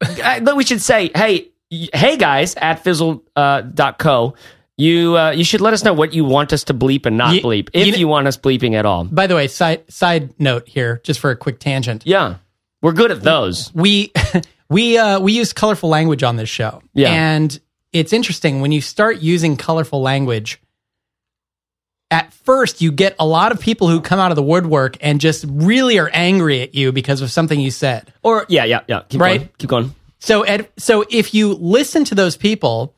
I- 0.02 0.40
but 0.40 0.56
we 0.56 0.64
should 0.64 0.82
say, 0.82 1.12
hey, 1.16 1.50
y- 1.72 1.90
hey 1.94 2.18
guys 2.18 2.56
at 2.56 2.84
fizzle 2.84 3.24
uh, 3.36 3.62
dot 3.62 4.00
co, 4.00 4.34
you 4.78 5.16
uh, 5.18 5.32
you 5.32 5.44
should 5.44 5.62
let 5.62 5.74
us 5.74 5.84
know 5.84 5.94
what 5.94 6.14
you 6.14 6.24
want 6.26 6.54
us 6.54 6.64
to 6.66 6.74
bleep 6.74 7.06
and 7.06 7.18
not 7.18 7.34
Ye- 7.36 7.42
bleep 7.42 7.70
if 7.74 7.88
you 7.88 7.94
you, 7.94 8.08
want 8.08 8.28
us 8.28 8.38
bleeping 8.38 8.74
at 8.74 8.86
all. 8.86 9.04
By 9.06 9.28
the 9.28 9.36
way, 9.36 9.48
side 9.48 9.84
side 9.92 10.34
note 10.40 10.68
here, 10.68 11.02
just 11.04 11.20
for 11.20 11.30
a 11.32 11.36
quick 11.36 11.60
tangent. 11.60 12.04
Yeah, 12.06 12.36
we're 12.88 12.94
good 12.94 13.12
at 13.12 13.22
those. 13.22 13.74
we 13.76 14.12
we 14.70 14.98
uh 14.98 15.20
we 15.20 15.34
use 15.34 15.52
colorful 15.54 15.90
language 15.90 16.24
on 16.24 16.36
this 16.38 16.50
show 16.50 16.82
Yeah. 16.94 17.12
and 17.12 17.60
it's 17.94 18.14
interesting 18.14 18.62
when 18.62 18.72
you 18.72 18.82
start 18.82 19.18
using 19.20 19.58
colorful 19.58 20.02
language 20.02 20.60
at 22.10 22.32
first 22.34 22.82
you 22.82 22.92
get 22.92 23.16
a 23.20 23.26
lot 23.26 23.52
of 23.52 23.60
people 23.60 23.90
who 23.90 24.00
come 24.02 24.20
out 24.20 24.32
of 24.32 24.36
the 24.36 24.44
woodwork 24.44 24.96
and 25.02 25.20
just 25.20 25.46
really 25.48 26.00
are 26.00 26.10
angry 26.14 26.62
at 26.62 26.74
you 26.74 26.92
because 26.92 27.22
of 27.22 27.32
something 27.32 27.60
you 27.60 27.72
said 27.72 28.12
Or 28.24 28.46
yeah, 28.50 28.64
yeah, 28.64 28.82
yeah. 28.88 29.02
Keep 29.10 29.22
Right. 29.22 29.38
going. 29.40 29.50
Keep 29.58 29.70
going. 29.70 29.96
so 30.20 30.44
Ed, 30.44 30.70
so 30.78 31.04
if 31.10 31.34
you 31.34 31.54
listen 31.56 32.06
to 32.06 32.16
those 32.16 32.38
people 32.38 32.94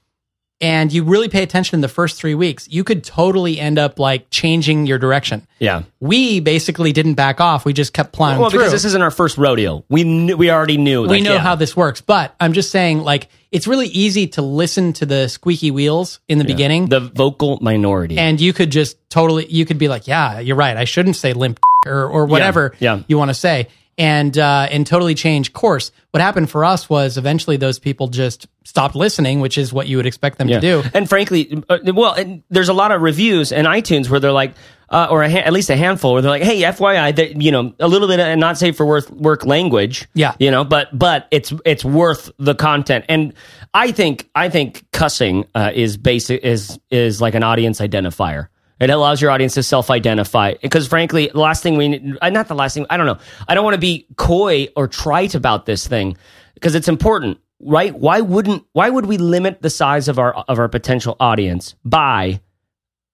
and 0.61 0.91
you 0.91 1.03
really 1.03 1.29
pay 1.29 1.41
attention 1.43 1.75
in 1.75 1.81
the 1.81 1.87
first 1.87 2.17
three 2.17 2.35
weeks 2.35 2.67
you 2.69 2.83
could 2.83 3.03
totally 3.03 3.59
end 3.59 3.79
up 3.79 3.97
like 3.99 4.29
changing 4.29 4.85
your 4.85 4.97
direction 4.97 5.45
Yeah. 5.59 5.83
we 5.99 6.39
basically 6.39 6.91
didn't 6.91 7.13
back 7.15 7.39
off 7.39 7.65
we 7.65 7.73
just 7.73 7.93
kept 7.93 8.11
plowing 8.13 8.39
Well, 8.39 8.49
through 8.49 8.59
because 8.59 8.71
this 8.71 8.85
isn't 8.85 9.01
our 9.01 9.11
first 9.11 9.37
rodeo. 9.37 9.83
We 9.89 10.03
knew, 10.03 10.35
we 10.37 10.51
already 10.51 10.77
knew. 10.77 11.07
we 11.07 11.21
know 11.21 11.33
yeah. 11.35 11.39
how 11.39 11.55
this 11.55 11.75
works 11.75 12.01
but 12.01 12.35
i'm 12.39 12.53
just 12.53 12.71
saying 12.71 12.99
like 12.99 13.29
it's 13.51 13.65
really 13.67 13.87
easy 13.87 14.27
to 14.27 14.41
listen 14.41 14.93
to 14.93 15.05
the 15.05 15.27
squeaky 15.27 15.71
wheels 15.71 16.19
in 16.27 16.37
the 16.37 16.45
beginning 16.45 16.87
the 16.89 16.99
vocal 16.99 17.57
minority. 17.61 18.17
and 18.17 18.39
you 18.41 18.53
could 18.53 18.71
just 18.71 18.97
totally 19.09 19.45
you 19.47 19.65
could 19.65 19.77
be 19.77 19.87
like 19.87 20.07
yeah 20.07 20.39
you're 20.39 20.55
right 20.57 20.77
i 20.77 20.83
shouldn't 20.83 21.15
say 21.15 21.33
limp 21.33 21.59
or, 21.85 22.05
or 22.07 22.25
whatever 22.25 22.75
yeah. 22.79 23.01
you 23.07 23.17
want 23.17 23.29
to 23.29 23.33
say 23.33 23.67
and 23.99 24.35
uh, 24.37 24.67
and 24.71 24.87
totally 24.87 25.13
change 25.13 25.53
course 25.53 25.91
what 26.11 26.21
happened 26.21 26.49
for 26.49 26.65
us 26.65 26.89
was 26.89 27.17
eventually 27.17 27.57
those 27.57 27.77
people 27.77 28.07
just 28.07 28.47
stopped 28.63 28.95
listening 28.95 29.41
which 29.41 29.57
is 29.57 29.71
what 29.71 29.87
you 29.87 29.97
would 29.97 30.05
expect 30.07 30.37
them 30.39 30.47
to 30.47 30.59
do 30.59 30.81
And 30.93 31.07
frankly, 31.07 31.61
uh, 31.69 31.77
well, 31.93 32.13
and 32.13 32.41
there's 32.49 32.69
a 32.69 32.73
lot 32.73 32.91
of 32.91 33.01
reviews 33.01 33.51
in 33.51 33.65
iTunes 33.65 34.09
where 34.09 34.19
they're 34.19 34.31
like, 34.31 34.53
uh, 34.89 35.07
or 35.11 35.21
a 35.23 35.29
ha- 35.29 35.43
at 35.45 35.53
least 35.53 35.69
a 35.69 35.75
handful 35.75 36.13
where 36.13 36.21
they're 36.23 36.31
like, 36.31 36.41
"Hey, 36.43 36.61
FYI, 36.61 37.15
that 37.15 37.41
you 37.41 37.51
know, 37.51 37.73
a 37.79 37.87
little 37.87 38.07
bit 38.07 38.19
of 38.19 38.37
not 38.39 38.57
safe 38.57 38.75
for 38.75 38.85
work 38.85 39.07
work 39.11 39.45
language, 39.45 40.07
Yeah. 40.15 40.33
you 40.39 40.49
know, 40.49 40.63
but 40.63 40.87
but 40.97 41.27
it's 41.29 41.53
it's 41.65 41.85
worth 41.85 42.31
the 42.39 42.55
content." 42.55 43.05
And 43.09 43.33
I 43.73 43.91
think 43.91 44.27
I 44.33 44.49
think 44.49 44.85
cussing 44.91 45.45
uh, 45.53 45.71
is 45.75 45.97
basic 45.97 46.43
is 46.43 46.79
is 46.89 47.21
like 47.21 47.35
an 47.35 47.43
audience 47.43 47.79
identifier. 47.81 48.47
It 48.79 48.89
allows 48.89 49.21
your 49.21 49.31
audience 49.31 49.55
to 49.55 49.63
self-identify 49.63 50.55
because, 50.61 50.87
frankly, 50.87 51.27
the 51.27 51.39
last 51.39 51.61
thing 51.61 51.77
we 51.77 52.15
uh, 52.21 52.29
not 52.29 52.47
the 52.47 52.55
last 52.55 52.73
thing 52.73 52.85
I 52.89 52.97
don't 52.97 53.05
know. 53.05 53.17
I 53.47 53.55
don't 53.55 53.63
want 53.63 53.75
to 53.75 53.79
be 53.79 54.07
coy 54.15 54.69
or 54.75 54.87
trite 54.87 55.35
about 55.35 55.65
this 55.65 55.85
thing 55.85 56.15
because 56.53 56.75
it's 56.75 56.87
important, 56.87 57.39
right? 57.59 57.93
Why 57.93 58.21
wouldn't 58.21 58.63
why 58.71 58.89
would 58.89 59.05
we 59.05 59.17
limit 59.17 59.61
the 59.61 59.69
size 59.69 60.07
of 60.07 60.17
our 60.17 60.33
of 60.33 60.59
our 60.59 60.69
potential 60.69 61.17
audience 61.19 61.75
by 61.83 62.39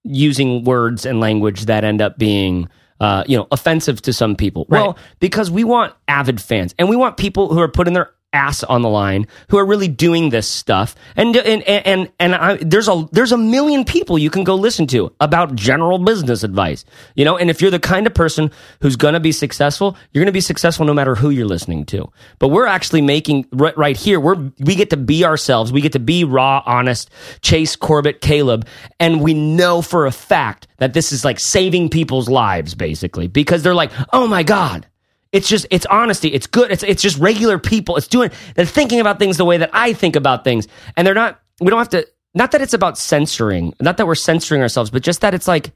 using 0.04 0.62
words 0.62 1.04
and 1.04 1.18
language 1.18 1.66
that 1.66 1.82
end 1.82 2.00
up 2.00 2.16
being 2.16 2.68
uh, 3.00 3.24
you 3.26 3.36
know 3.36 3.48
offensive 3.50 4.00
to 4.02 4.12
some 4.12 4.36
people? 4.36 4.66
Right. 4.68 4.82
Well, 4.82 4.98
because 5.18 5.50
we 5.50 5.64
want 5.64 5.94
avid 6.06 6.40
fans 6.40 6.76
and 6.78 6.88
we 6.88 6.96
want 6.96 7.16
people 7.16 7.52
who 7.52 7.60
are 7.60 7.68
putting 7.68 7.94
their 7.94 8.10
ass 8.36 8.62
on 8.64 8.82
the 8.82 8.88
line 8.88 9.26
who 9.48 9.56
are 9.56 9.66
really 9.66 9.88
doing 9.88 10.30
this 10.30 10.48
stuff. 10.48 10.94
And 11.16 11.36
and 11.36 11.62
and 11.62 12.12
and 12.20 12.34
I, 12.34 12.56
there's 12.56 12.88
a 12.88 13.08
there's 13.12 13.32
a 13.32 13.38
million 13.38 13.84
people 13.84 14.18
you 14.18 14.30
can 14.30 14.44
go 14.44 14.54
listen 14.54 14.86
to 14.88 15.10
about 15.20 15.54
general 15.54 15.98
business 15.98 16.42
advice 16.42 16.84
you 17.14 17.24
know? 17.24 17.36
And 17.36 17.50
if 17.50 17.60
you're 17.60 17.70
the 17.70 17.80
kind 17.80 18.06
of 18.06 18.14
person 18.14 18.50
who's 18.80 18.96
going 18.96 19.14
to 19.14 19.20
be 19.20 19.32
successful 19.32 19.96
you're 20.12 20.22
going 20.22 20.26
to 20.26 20.32
be 20.32 20.40
successful 20.40 20.86
no 20.86 20.94
matter 20.94 21.14
who 21.14 21.30
you're 21.30 21.46
listening 21.46 21.84
to. 21.86 22.10
But 22.38 22.48
we're 22.48 22.66
actually 22.66 23.02
making 23.02 23.46
right, 23.52 23.76
right 23.76 23.96
here 23.96 24.20
we're 24.20 24.50
we 24.60 24.74
get 24.74 24.90
to 24.90 24.96
be 24.96 25.24
ourselves. 25.24 25.72
We 25.72 25.80
get 25.80 25.92
to 25.92 25.98
be 25.98 26.24
raw 26.24 26.62
honest 26.64 27.10
chase 27.40 27.76
corbett 27.76 28.20
caleb. 28.20 28.66
And 29.00 29.20
we 29.20 29.34
know 29.34 29.82
for 29.82 30.06
a 30.06 30.12
fact 30.12 30.68
that 30.78 30.92
this 30.92 31.12
is 31.12 31.24
like 31.24 31.40
saving 31.40 31.88
people's 31.88 32.28
lives 32.28 32.74
basically 32.74 33.28
because 33.28 33.62
they're 33.62 33.74
like 33.74 33.92
oh 34.12 34.26
my 34.26 34.42
god 34.42 34.86
it's 35.32 35.48
just 35.48 35.66
it's 35.70 35.86
honesty. 35.86 36.28
It's 36.28 36.46
good. 36.46 36.70
It's 36.70 36.82
it's 36.82 37.02
just 37.02 37.18
regular 37.18 37.58
people. 37.58 37.96
It's 37.96 38.08
doing 38.08 38.30
they're 38.54 38.64
thinking 38.64 39.00
about 39.00 39.18
things 39.18 39.36
the 39.36 39.44
way 39.44 39.58
that 39.58 39.70
I 39.72 39.92
think 39.92 40.16
about 40.16 40.44
things. 40.44 40.68
And 40.96 41.06
they're 41.06 41.14
not 41.14 41.40
we 41.60 41.68
don't 41.68 41.78
have 41.78 41.88
to 41.90 42.06
not 42.34 42.52
that 42.52 42.60
it's 42.60 42.74
about 42.74 42.98
censoring, 42.98 43.74
not 43.80 43.96
that 43.96 44.06
we're 44.06 44.14
censoring 44.14 44.62
ourselves, 44.62 44.90
but 44.90 45.02
just 45.02 45.22
that 45.22 45.34
it's 45.34 45.48
like 45.48 45.72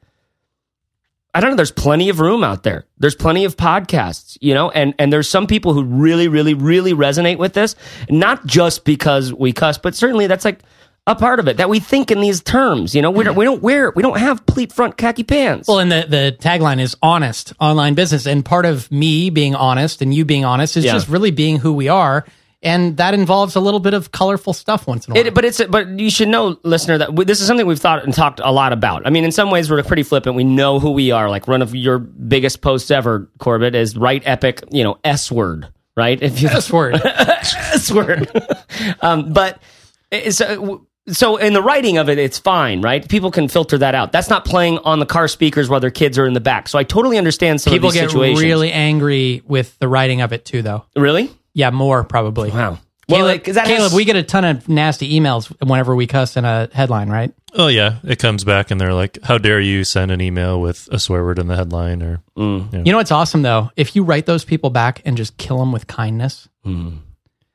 I 1.32 1.40
don't 1.40 1.50
know, 1.50 1.56
there's 1.56 1.70
plenty 1.70 2.08
of 2.08 2.18
room 2.18 2.42
out 2.42 2.64
there. 2.64 2.86
There's 2.98 3.14
plenty 3.14 3.44
of 3.44 3.56
podcasts, 3.56 4.36
you 4.40 4.52
know, 4.54 4.70
and 4.70 4.94
and 4.98 5.12
there's 5.12 5.28
some 5.28 5.46
people 5.46 5.74
who 5.74 5.84
really 5.84 6.28
really 6.28 6.54
really 6.54 6.92
resonate 6.92 7.38
with 7.38 7.52
this, 7.52 7.76
not 8.08 8.46
just 8.46 8.84
because 8.84 9.32
we 9.32 9.52
cuss, 9.52 9.78
but 9.78 9.94
certainly 9.94 10.26
that's 10.26 10.44
like 10.44 10.60
a 11.06 11.14
part 11.14 11.40
of 11.40 11.48
it 11.48 11.56
that 11.56 11.68
we 11.68 11.80
think 11.80 12.10
in 12.10 12.20
these 12.20 12.40
terms, 12.42 12.94
you 12.94 13.02
know. 13.02 13.10
We 13.10 13.24
don't 13.24 13.34
we 13.36 13.44
don't 13.44 13.62
wear 13.62 13.90
we 13.96 14.02
don't 14.02 14.18
have 14.18 14.44
pleat 14.46 14.72
front 14.72 14.96
khaki 14.96 15.24
pants. 15.24 15.66
well 15.68 15.78
and 15.78 15.90
the, 15.90 16.06
the 16.08 16.36
tagline 16.38 16.80
is 16.80 16.96
honest 17.02 17.52
online 17.60 17.94
business 17.94 18.26
and 18.26 18.44
part 18.44 18.66
of 18.66 18.90
me 18.92 19.30
being 19.30 19.54
honest 19.54 20.02
and 20.02 20.12
you 20.14 20.24
being 20.24 20.44
honest 20.44 20.76
is 20.76 20.84
Yeah. 20.84 20.92
just 20.92 21.08
really 21.08 21.30
being 21.30 21.58
who 21.58 21.72
we 21.72 21.88
are 21.88 22.24
and 22.62 22.98
that 22.98 23.14
involves 23.14 23.56
a 23.56 23.60
little 23.60 23.80
bit 23.80 23.94
of 23.94 24.12
colorful 24.12 24.52
stuff 24.52 24.86
once 24.86 25.06
in 25.06 25.12
a 25.12 25.14
while 25.14 25.26
It, 25.26 25.34
but 25.34 25.44
it's 25.46 25.64
but 25.64 25.88
you 25.98 26.10
should 26.10 26.28
know, 26.28 26.58
listener, 26.62 26.98
that 26.98 27.14
we, 27.14 27.24
this 27.24 27.40
is 27.40 27.46
something 27.46 27.66
we've 27.66 27.78
thought 27.80 28.04
and 28.04 28.12
talked 28.12 28.38
a 28.44 28.52
lot 28.52 28.74
about. 28.74 29.06
I 29.06 29.10
mean, 29.10 29.24
in 29.24 29.32
some 29.32 29.50
ways, 29.50 29.70
we're 29.70 29.82
pretty 29.82 30.02
flippant. 30.02 30.36
We 30.36 30.44
know 30.44 30.78
who 30.78 30.90
we 30.90 31.10
are. 31.10 31.30
Like 31.30 31.48
one 31.48 31.62
of 31.62 31.74
your 31.74 31.98
biggest 31.98 32.60
posts 32.60 32.90
ever, 32.90 33.30
Corbett, 33.38 33.74
is 33.74 33.96
write 33.96 34.24
epic, 34.26 34.62
you 34.70 34.84
know, 34.84 34.98
S 35.04 35.32
word, 35.32 35.68
right? 35.96 36.22
If 36.22 36.42
you 36.42 36.50
this 36.50 36.70
word 36.70 37.00
S 37.02 37.90
word, 37.90 38.30
um, 39.00 39.32
but 39.32 39.62
it's, 40.10 40.42
uh, 40.42 40.56
w- 40.56 40.84
so 41.12 41.36
in 41.36 41.52
the 41.52 41.62
writing 41.62 41.98
of 41.98 42.08
it, 42.08 42.18
it's 42.18 42.38
fine, 42.38 42.80
right? 42.80 43.06
People 43.08 43.30
can 43.30 43.48
filter 43.48 43.78
that 43.78 43.94
out. 43.94 44.12
That's 44.12 44.28
not 44.30 44.44
playing 44.44 44.78
on 44.78 44.98
the 45.00 45.06
car 45.06 45.28
speakers 45.28 45.68
while 45.68 45.80
their 45.80 45.90
kids 45.90 46.18
are 46.18 46.26
in 46.26 46.34
the 46.34 46.40
back. 46.40 46.68
So 46.68 46.78
I 46.78 46.84
totally 46.84 47.18
understand 47.18 47.60
some 47.60 47.72
People 47.72 47.88
of 47.88 47.94
these 47.94 48.02
get 48.02 48.10
situations. 48.10 48.42
really 48.42 48.72
angry 48.72 49.42
with 49.46 49.78
the 49.78 49.88
writing 49.88 50.20
of 50.20 50.32
it 50.32 50.44
too, 50.44 50.62
though. 50.62 50.84
really? 50.96 51.30
Yeah, 51.52 51.70
more 51.70 52.04
probably. 52.04 52.50
Wow. 52.50 52.78
Well, 53.08 53.26
Caleb, 53.26 53.42
that 53.56 53.66
Caleb 53.66 53.82
has- 53.90 53.94
we 53.94 54.04
get 54.04 54.14
a 54.14 54.22
ton 54.22 54.44
of 54.44 54.68
nasty 54.68 55.18
emails 55.18 55.46
whenever 55.66 55.96
we 55.96 56.06
cuss 56.06 56.36
in 56.36 56.44
a 56.44 56.68
headline, 56.72 57.08
right? 57.10 57.32
Oh 57.54 57.66
yeah, 57.66 57.96
it 58.04 58.20
comes 58.20 58.44
back 58.44 58.70
and 58.70 58.80
they're 58.80 58.94
like, 58.94 59.18
"How 59.24 59.36
dare 59.36 59.58
you 59.60 59.82
send 59.82 60.12
an 60.12 60.20
email 60.20 60.60
with 60.60 60.88
a 60.92 61.00
swear 61.00 61.24
word 61.24 61.40
in 61.40 61.48
the 61.48 61.56
headline?" 61.56 62.00
Or 62.04 62.22
mm. 62.38 62.86
You 62.86 62.92
know 62.92 62.98
what's 62.98 63.10
awesome 63.10 63.42
though? 63.42 63.72
If 63.74 63.96
you 63.96 64.04
write 64.04 64.26
those 64.26 64.44
people 64.44 64.70
back 64.70 65.02
and 65.04 65.16
just 65.16 65.36
kill 65.38 65.58
them 65.58 65.72
with 65.72 65.88
kindness. 65.88 66.48
Hmm. 66.62 66.98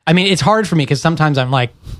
I 0.06 0.12
mean, 0.12 0.28
it's 0.28 0.42
hard 0.42 0.68
for 0.68 0.76
me 0.76 0.84
because 0.84 1.02
sometimes 1.02 1.38
I'm 1.38 1.52
like, 1.52 1.74
F- 1.88 1.96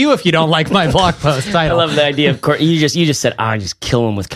you 0.00 0.12
if 0.12 0.24
you 0.26 0.32
don't 0.32 0.50
like 0.50 0.70
my 0.70 0.90
blog 0.90 1.14
post 1.14 1.54
I 1.54 1.70
love 1.72 1.94
the 1.94 2.04
idea 2.04 2.30
of 2.30 2.40
course. 2.40 2.60
You 2.60 2.78
just 2.80 2.96
you 2.96 3.06
just 3.06 3.20
said, 3.20 3.34
"I 3.38 3.58
just 3.58 3.78
kill 3.80 4.08
him 4.08 4.16
with." 4.16 4.28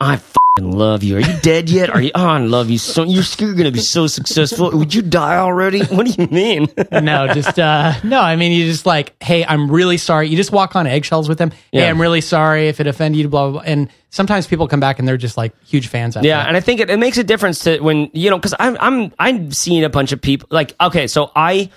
I 0.00 0.16
fucking 0.16 0.70
love 0.70 1.02
you. 1.02 1.16
Are 1.16 1.20
you 1.20 1.36
dead 1.40 1.70
yet? 1.70 1.88
Are 1.90 2.00
you? 2.02 2.10
Oh, 2.14 2.26
I 2.26 2.38
love 2.38 2.68
you 2.68 2.76
so. 2.78 3.04
You're, 3.04 3.24
you're 3.38 3.54
gonna 3.54 3.70
be 3.70 3.78
so 3.80 4.06
successful. 4.06 4.70
Would 4.76 4.94
you 4.94 5.02
die 5.02 5.36
already? 5.38 5.84
What 5.84 6.06
do 6.06 6.12
you 6.22 6.28
mean? 6.28 6.68
no, 6.92 7.32
just 7.32 7.58
uh 7.58 7.94
no. 8.04 8.20
I 8.20 8.36
mean, 8.36 8.52
you 8.52 8.66
just 8.66 8.84
like, 8.84 9.14
hey, 9.22 9.44
I'm 9.44 9.70
really 9.70 9.96
sorry. 9.96 10.28
You 10.28 10.36
just 10.36 10.52
walk 10.52 10.76
on 10.76 10.86
eggshells 10.86 11.28
with 11.28 11.38
them. 11.38 11.50
Hey, 11.70 11.80
Yeah. 11.80 11.90
I'm 11.90 12.00
really 12.00 12.20
sorry 12.20 12.68
if 12.68 12.80
it 12.80 12.86
offended 12.86 13.20
you. 13.20 13.28
Blah 13.28 13.50
blah. 13.50 13.60
blah. 13.62 13.70
And 13.70 13.88
sometimes 14.10 14.46
people 14.46 14.68
come 14.68 14.80
back 14.80 14.98
and 14.98 15.06
they're 15.08 15.16
just 15.16 15.36
like 15.36 15.52
huge 15.64 15.86
fans. 15.88 16.16
After 16.16 16.26
Yeah, 16.26 16.38
that. 16.38 16.48
and 16.48 16.56
I 16.56 16.60
think 16.60 16.80
it, 16.80 16.90
it 16.90 16.98
makes 16.98 17.16
a 17.18 17.24
difference 17.24 17.60
to 17.64 17.78
when 17.80 18.10
you 18.12 18.28
know 18.30 18.36
because 18.38 18.54
I'm 18.58 18.76
I'm 18.80 19.12
I'm 19.18 19.52
seeing 19.52 19.84
a 19.84 19.88
bunch 19.90 20.12
of 20.12 20.20
people 20.20 20.48
like 20.50 20.74
okay, 20.80 21.06
so 21.06 21.30
I 21.34 21.70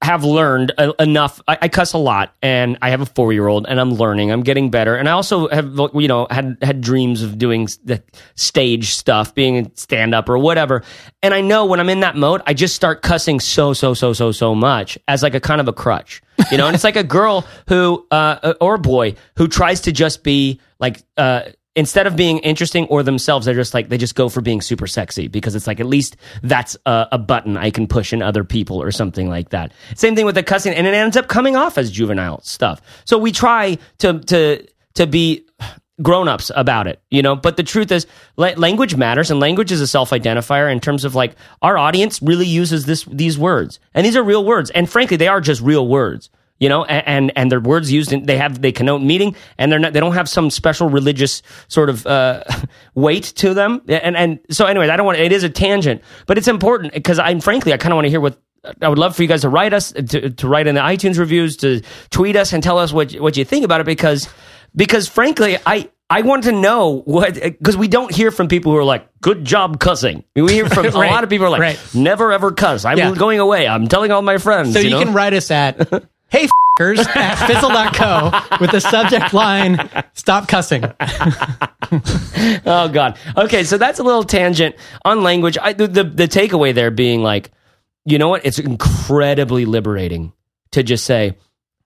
have 0.00 0.22
learned 0.22 0.72
enough. 1.00 1.40
I, 1.48 1.58
I 1.62 1.68
cuss 1.68 1.92
a 1.92 1.98
lot, 1.98 2.32
and 2.40 2.78
I 2.80 2.90
have 2.90 3.00
a 3.00 3.06
four 3.06 3.32
year 3.32 3.48
old, 3.48 3.66
and 3.68 3.80
I'm 3.80 3.92
learning. 3.94 4.30
I'm 4.30 4.42
getting 4.42 4.70
better, 4.70 4.94
and 4.94 5.08
I 5.08 5.12
also 5.12 5.48
have 5.48 5.78
you 5.94 6.08
know 6.08 6.26
had 6.30 6.56
had 6.62 6.80
dreams 6.80 7.22
of 7.22 7.36
doing 7.36 7.68
the 7.84 8.02
stage 8.36 8.90
stuff, 8.94 9.34
being 9.34 9.66
a 9.66 9.70
stand 9.74 10.14
up 10.14 10.28
or 10.28 10.38
whatever. 10.38 10.84
And 11.22 11.34
I 11.34 11.40
know 11.40 11.66
when 11.66 11.80
I'm 11.80 11.88
in 11.88 12.00
that 12.00 12.16
mode, 12.16 12.42
I 12.46 12.54
just 12.54 12.76
start 12.76 13.02
cussing 13.02 13.40
so 13.40 13.72
so 13.72 13.92
so 13.92 14.12
so 14.12 14.30
so 14.30 14.54
much 14.54 14.98
as 15.08 15.22
like 15.22 15.34
a 15.34 15.40
kind 15.40 15.60
of 15.60 15.66
a 15.66 15.72
crutch, 15.72 16.22
you 16.50 16.58
know. 16.58 16.66
and 16.66 16.74
it's 16.74 16.84
like 16.84 16.96
a 16.96 17.04
girl 17.04 17.44
who 17.68 18.06
uh, 18.10 18.54
or 18.60 18.74
a 18.74 18.78
boy 18.78 19.16
who 19.36 19.48
tries 19.48 19.82
to 19.82 19.92
just 19.92 20.22
be 20.22 20.60
like. 20.78 21.02
uh 21.16 21.42
instead 21.78 22.08
of 22.08 22.16
being 22.16 22.38
interesting 22.40 22.86
or 22.86 23.04
themselves, 23.04 23.46
they're 23.46 23.54
just 23.54 23.72
like 23.72 23.88
they 23.88 23.96
just 23.96 24.16
go 24.16 24.28
for 24.28 24.40
being 24.40 24.60
super 24.60 24.88
sexy 24.88 25.28
because 25.28 25.54
it's 25.54 25.68
like 25.68 25.78
at 25.78 25.86
least 25.86 26.16
that's 26.42 26.76
a, 26.84 27.06
a 27.12 27.18
button 27.18 27.56
I 27.56 27.70
can 27.70 27.86
push 27.86 28.12
in 28.12 28.20
other 28.20 28.42
people 28.42 28.82
or 28.82 28.90
something 28.90 29.28
like 29.28 29.50
that. 29.50 29.72
Same 29.94 30.16
thing 30.16 30.26
with 30.26 30.34
the 30.34 30.42
cussing, 30.42 30.74
and 30.74 30.88
it 30.88 30.94
ends 30.94 31.16
up 31.16 31.28
coming 31.28 31.54
off 31.54 31.78
as 31.78 31.92
juvenile 31.92 32.42
stuff. 32.42 32.82
So 33.04 33.16
we 33.16 33.30
try 33.30 33.78
to 33.98 34.18
to 34.18 34.66
to 34.94 35.06
be 35.06 35.46
grown-ups 36.00 36.52
about 36.54 36.86
it 36.86 37.02
you 37.10 37.22
know 37.22 37.34
but 37.34 37.56
the 37.56 37.62
truth 37.64 37.90
is 37.90 38.06
la- 38.36 38.54
language 38.56 38.94
matters 38.94 39.32
and 39.32 39.40
language 39.40 39.72
is 39.72 39.80
a 39.80 39.86
self-identifier 39.86 40.70
in 40.70 40.78
terms 40.78 41.04
of 41.04 41.16
like 41.16 41.34
our 41.60 41.76
audience 41.76 42.22
really 42.22 42.46
uses 42.46 42.86
this 42.86 43.02
these 43.10 43.36
words 43.36 43.80
and 43.94 44.06
these 44.06 44.14
are 44.14 44.22
real 44.22 44.44
words 44.44 44.70
and 44.70 44.88
frankly 44.88 45.16
they 45.16 45.26
are 45.26 45.40
just 45.40 45.60
real 45.60 45.88
words 45.88 46.30
you 46.60 46.68
know 46.68 46.84
and 46.84 47.06
and, 47.06 47.32
and 47.36 47.52
they're 47.52 47.60
words 47.60 47.90
used 47.92 48.12
in, 48.12 48.24
they 48.26 48.36
have 48.38 48.60
they 48.62 48.72
connote 48.72 49.02
meaning 49.02 49.34
and 49.58 49.70
they're 49.70 49.78
not 49.78 49.92
they 49.92 50.00
don't 50.00 50.14
have 50.14 50.28
some 50.28 50.50
special 50.50 50.88
religious 50.88 51.42
sort 51.68 51.90
of 51.90 52.06
uh, 52.06 52.42
weight 52.94 53.24
to 53.24 53.54
them 53.54 53.80
and 53.88 54.16
and 54.16 54.40
so 54.50 54.66
anyways 54.66 54.90
i 54.90 54.96
don't 54.96 55.06
want 55.06 55.18
it 55.18 55.32
is 55.32 55.44
a 55.44 55.48
tangent 55.50 56.02
but 56.26 56.36
it's 56.38 56.48
important 56.48 56.92
because 56.92 57.18
i'm 57.18 57.40
frankly 57.40 57.72
i 57.72 57.76
kind 57.76 57.92
of 57.92 57.96
want 57.96 58.04
to 58.06 58.10
hear 58.10 58.20
what 58.20 58.40
I 58.82 58.88
would 58.88 58.98
love 58.98 59.14
for 59.14 59.22
you 59.22 59.28
guys 59.28 59.42
to 59.42 59.48
write 59.48 59.72
us 59.72 59.92
to, 59.92 60.30
to 60.30 60.48
write 60.48 60.66
in 60.66 60.74
the 60.74 60.80
iTunes 60.80 61.16
reviews 61.16 61.56
to 61.58 61.80
tweet 62.10 62.34
us 62.34 62.52
and 62.52 62.60
tell 62.62 62.76
us 62.76 62.92
what 62.92 63.12
what 63.12 63.36
you 63.36 63.44
think 63.44 63.64
about 63.64 63.80
it 63.80 63.86
because 63.86 64.28
because 64.74 65.08
frankly 65.08 65.56
I 65.64 65.88
I 66.10 66.22
want 66.22 66.42
to 66.44 66.52
know 66.52 67.00
what 67.04 67.34
because 67.34 67.76
we 67.76 67.86
don't 67.86 68.12
hear 68.12 68.30
from 68.32 68.48
people 68.48 68.72
who 68.72 68.78
are 68.78 68.84
like 68.84 69.08
good 69.20 69.44
job 69.44 69.78
cussing 69.78 70.24
we 70.34 70.52
hear 70.52 70.68
from 70.68 70.86
a 70.90 70.90
lot 70.90 71.22
of 71.22 71.30
people 71.30 71.46
who 71.46 71.52
are 71.54 71.58
like 71.58 71.60
right. 71.78 71.94
never 71.94 72.32
ever 72.32 72.50
cuss 72.50 72.84
I'm 72.84 72.98
Yeah. 72.98 73.14
going 73.14 73.38
away 73.38 73.68
I'm 73.68 73.86
telling 73.86 74.10
all 74.10 74.22
my 74.22 74.38
friends 74.38 74.72
So 74.72 74.80
you, 74.80 74.90
know? 74.90 74.98
can 75.04 75.14
write 75.14 75.34
us 75.34 75.50
at 75.52 75.78
hey 76.30 76.48
fers 76.76 77.00
at 77.00 77.34
fizzle.co 77.46 78.58
with 78.60 78.70
the 78.70 78.80
subject 78.80 79.32
line 79.34 79.90
stop 80.14 80.48
cussing. 80.48 80.84
Oh 82.66 82.88
God. 82.92 83.18
Okay, 83.36 83.64
so 83.64 83.78
that's 83.78 83.98
a 83.98 84.02
little 84.02 84.22
tangent 84.22 84.76
on 85.04 85.22
language. 85.22 85.56
I, 85.60 85.72
the, 85.72 85.88
the 85.88 86.04
the 86.04 86.28
takeaway 86.28 86.74
there 86.74 86.90
being 86.90 87.22
like, 87.22 87.50
you 88.04 88.18
know 88.18 88.28
what? 88.28 88.44
It's 88.44 88.58
incredibly 88.58 89.64
liberating 89.64 90.32
to 90.72 90.82
just 90.82 91.06
say, 91.06 91.36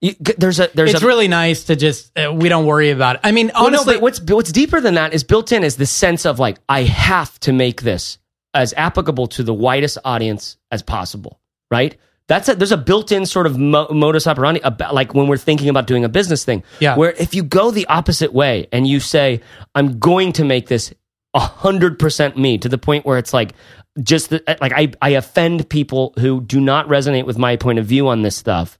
you, 0.01 0.13
there's 0.37 0.59
a 0.59 0.69
there's 0.73 0.93
It's 0.93 1.03
a 1.03 1.07
really 1.07 1.29
nice 1.29 1.65
to 1.65 1.77
just 1.77 2.17
uh, 2.19 2.33
we 2.33 2.49
don't 2.49 2.65
worry 2.65 2.89
about 2.89 3.15
it. 3.15 3.21
I 3.23 3.31
mean, 3.31 3.49
Well, 3.53 3.63
no, 3.63 3.67
honestly, 3.77 3.93
but 3.95 4.01
what's 4.01 4.21
what's 4.21 4.51
deeper 4.51 4.81
than 4.81 4.95
that 4.95 5.13
is 5.13 5.23
built 5.23 5.53
in 5.53 5.63
is 5.63 5.77
the 5.77 5.85
sense 5.85 6.25
of 6.25 6.37
like 6.39 6.57
I 6.67 6.83
have 6.83 7.39
to 7.41 7.53
make 7.53 7.81
this 7.81 8.17
as 8.53 8.73
applicable 8.75 9.27
to 9.27 9.43
the 9.43 9.53
widest 9.53 9.97
audience 10.03 10.57
as 10.69 10.83
possible, 10.83 11.39
right? 11.71 11.95
That's 12.27 12.47
a, 12.47 12.55
there's 12.55 12.71
a 12.71 12.77
built-in 12.77 13.25
sort 13.25 13.47
of 13.47 13.57
mo- 13.57 13.89
modus 13.91 14.27
operandi 14.27 14.61
about 14.63 14.93
like 14.93 15.13
when 15.13 15.27
we're 15.27 15.37
thinking 15.37 15.69
about 15.69 15.87
doing 15.87 16.05
a 16.05 16.09
business 16.09 16.45
thing, 16.45 16.63
Yeah. 16.79 16.95
Where 16.95 17.11
if 17.11 17.35
you 17.35 17.43
go 17.43 17.71
the 17.71 17.85
opposite 17.87 18.33
way 18.33 18.67
and 18.71 18.87
you 18.87 18.99
say 18.99 19.41
I'm 19.75 19.99
going 19.99 20.31
to 20.33 20.45
make 20.45 20.67
this 20.67 20.93
hundred 21.35 21.99
percent 21.99 22.37
me 22.37 22.57
to 22.59 22.69
the 22.69 22.77
point 22.77 23.05
where 23.05 23.17
it's 23.17 23.33
like 23.33 23.53
just 24.01 24.29
the, 24.29 24.47
eh, 24.49 24.55
like 24.61 24.71
I 24.71 24.91
I 25.01 25.09
offend 25.09 25.69
people 25.69 26.13
who 26.19 26.41
do 26.41 26.61
not 26.61 26.87
resonate 26.87 27.25
with 27.25 27.37
my 27.37 27.55
point 27.55 27.79
of 27.79 27.85
view 27.85 28.07
on 28.07 28.21
this 28.21 28.35
stuff 28.35 28.77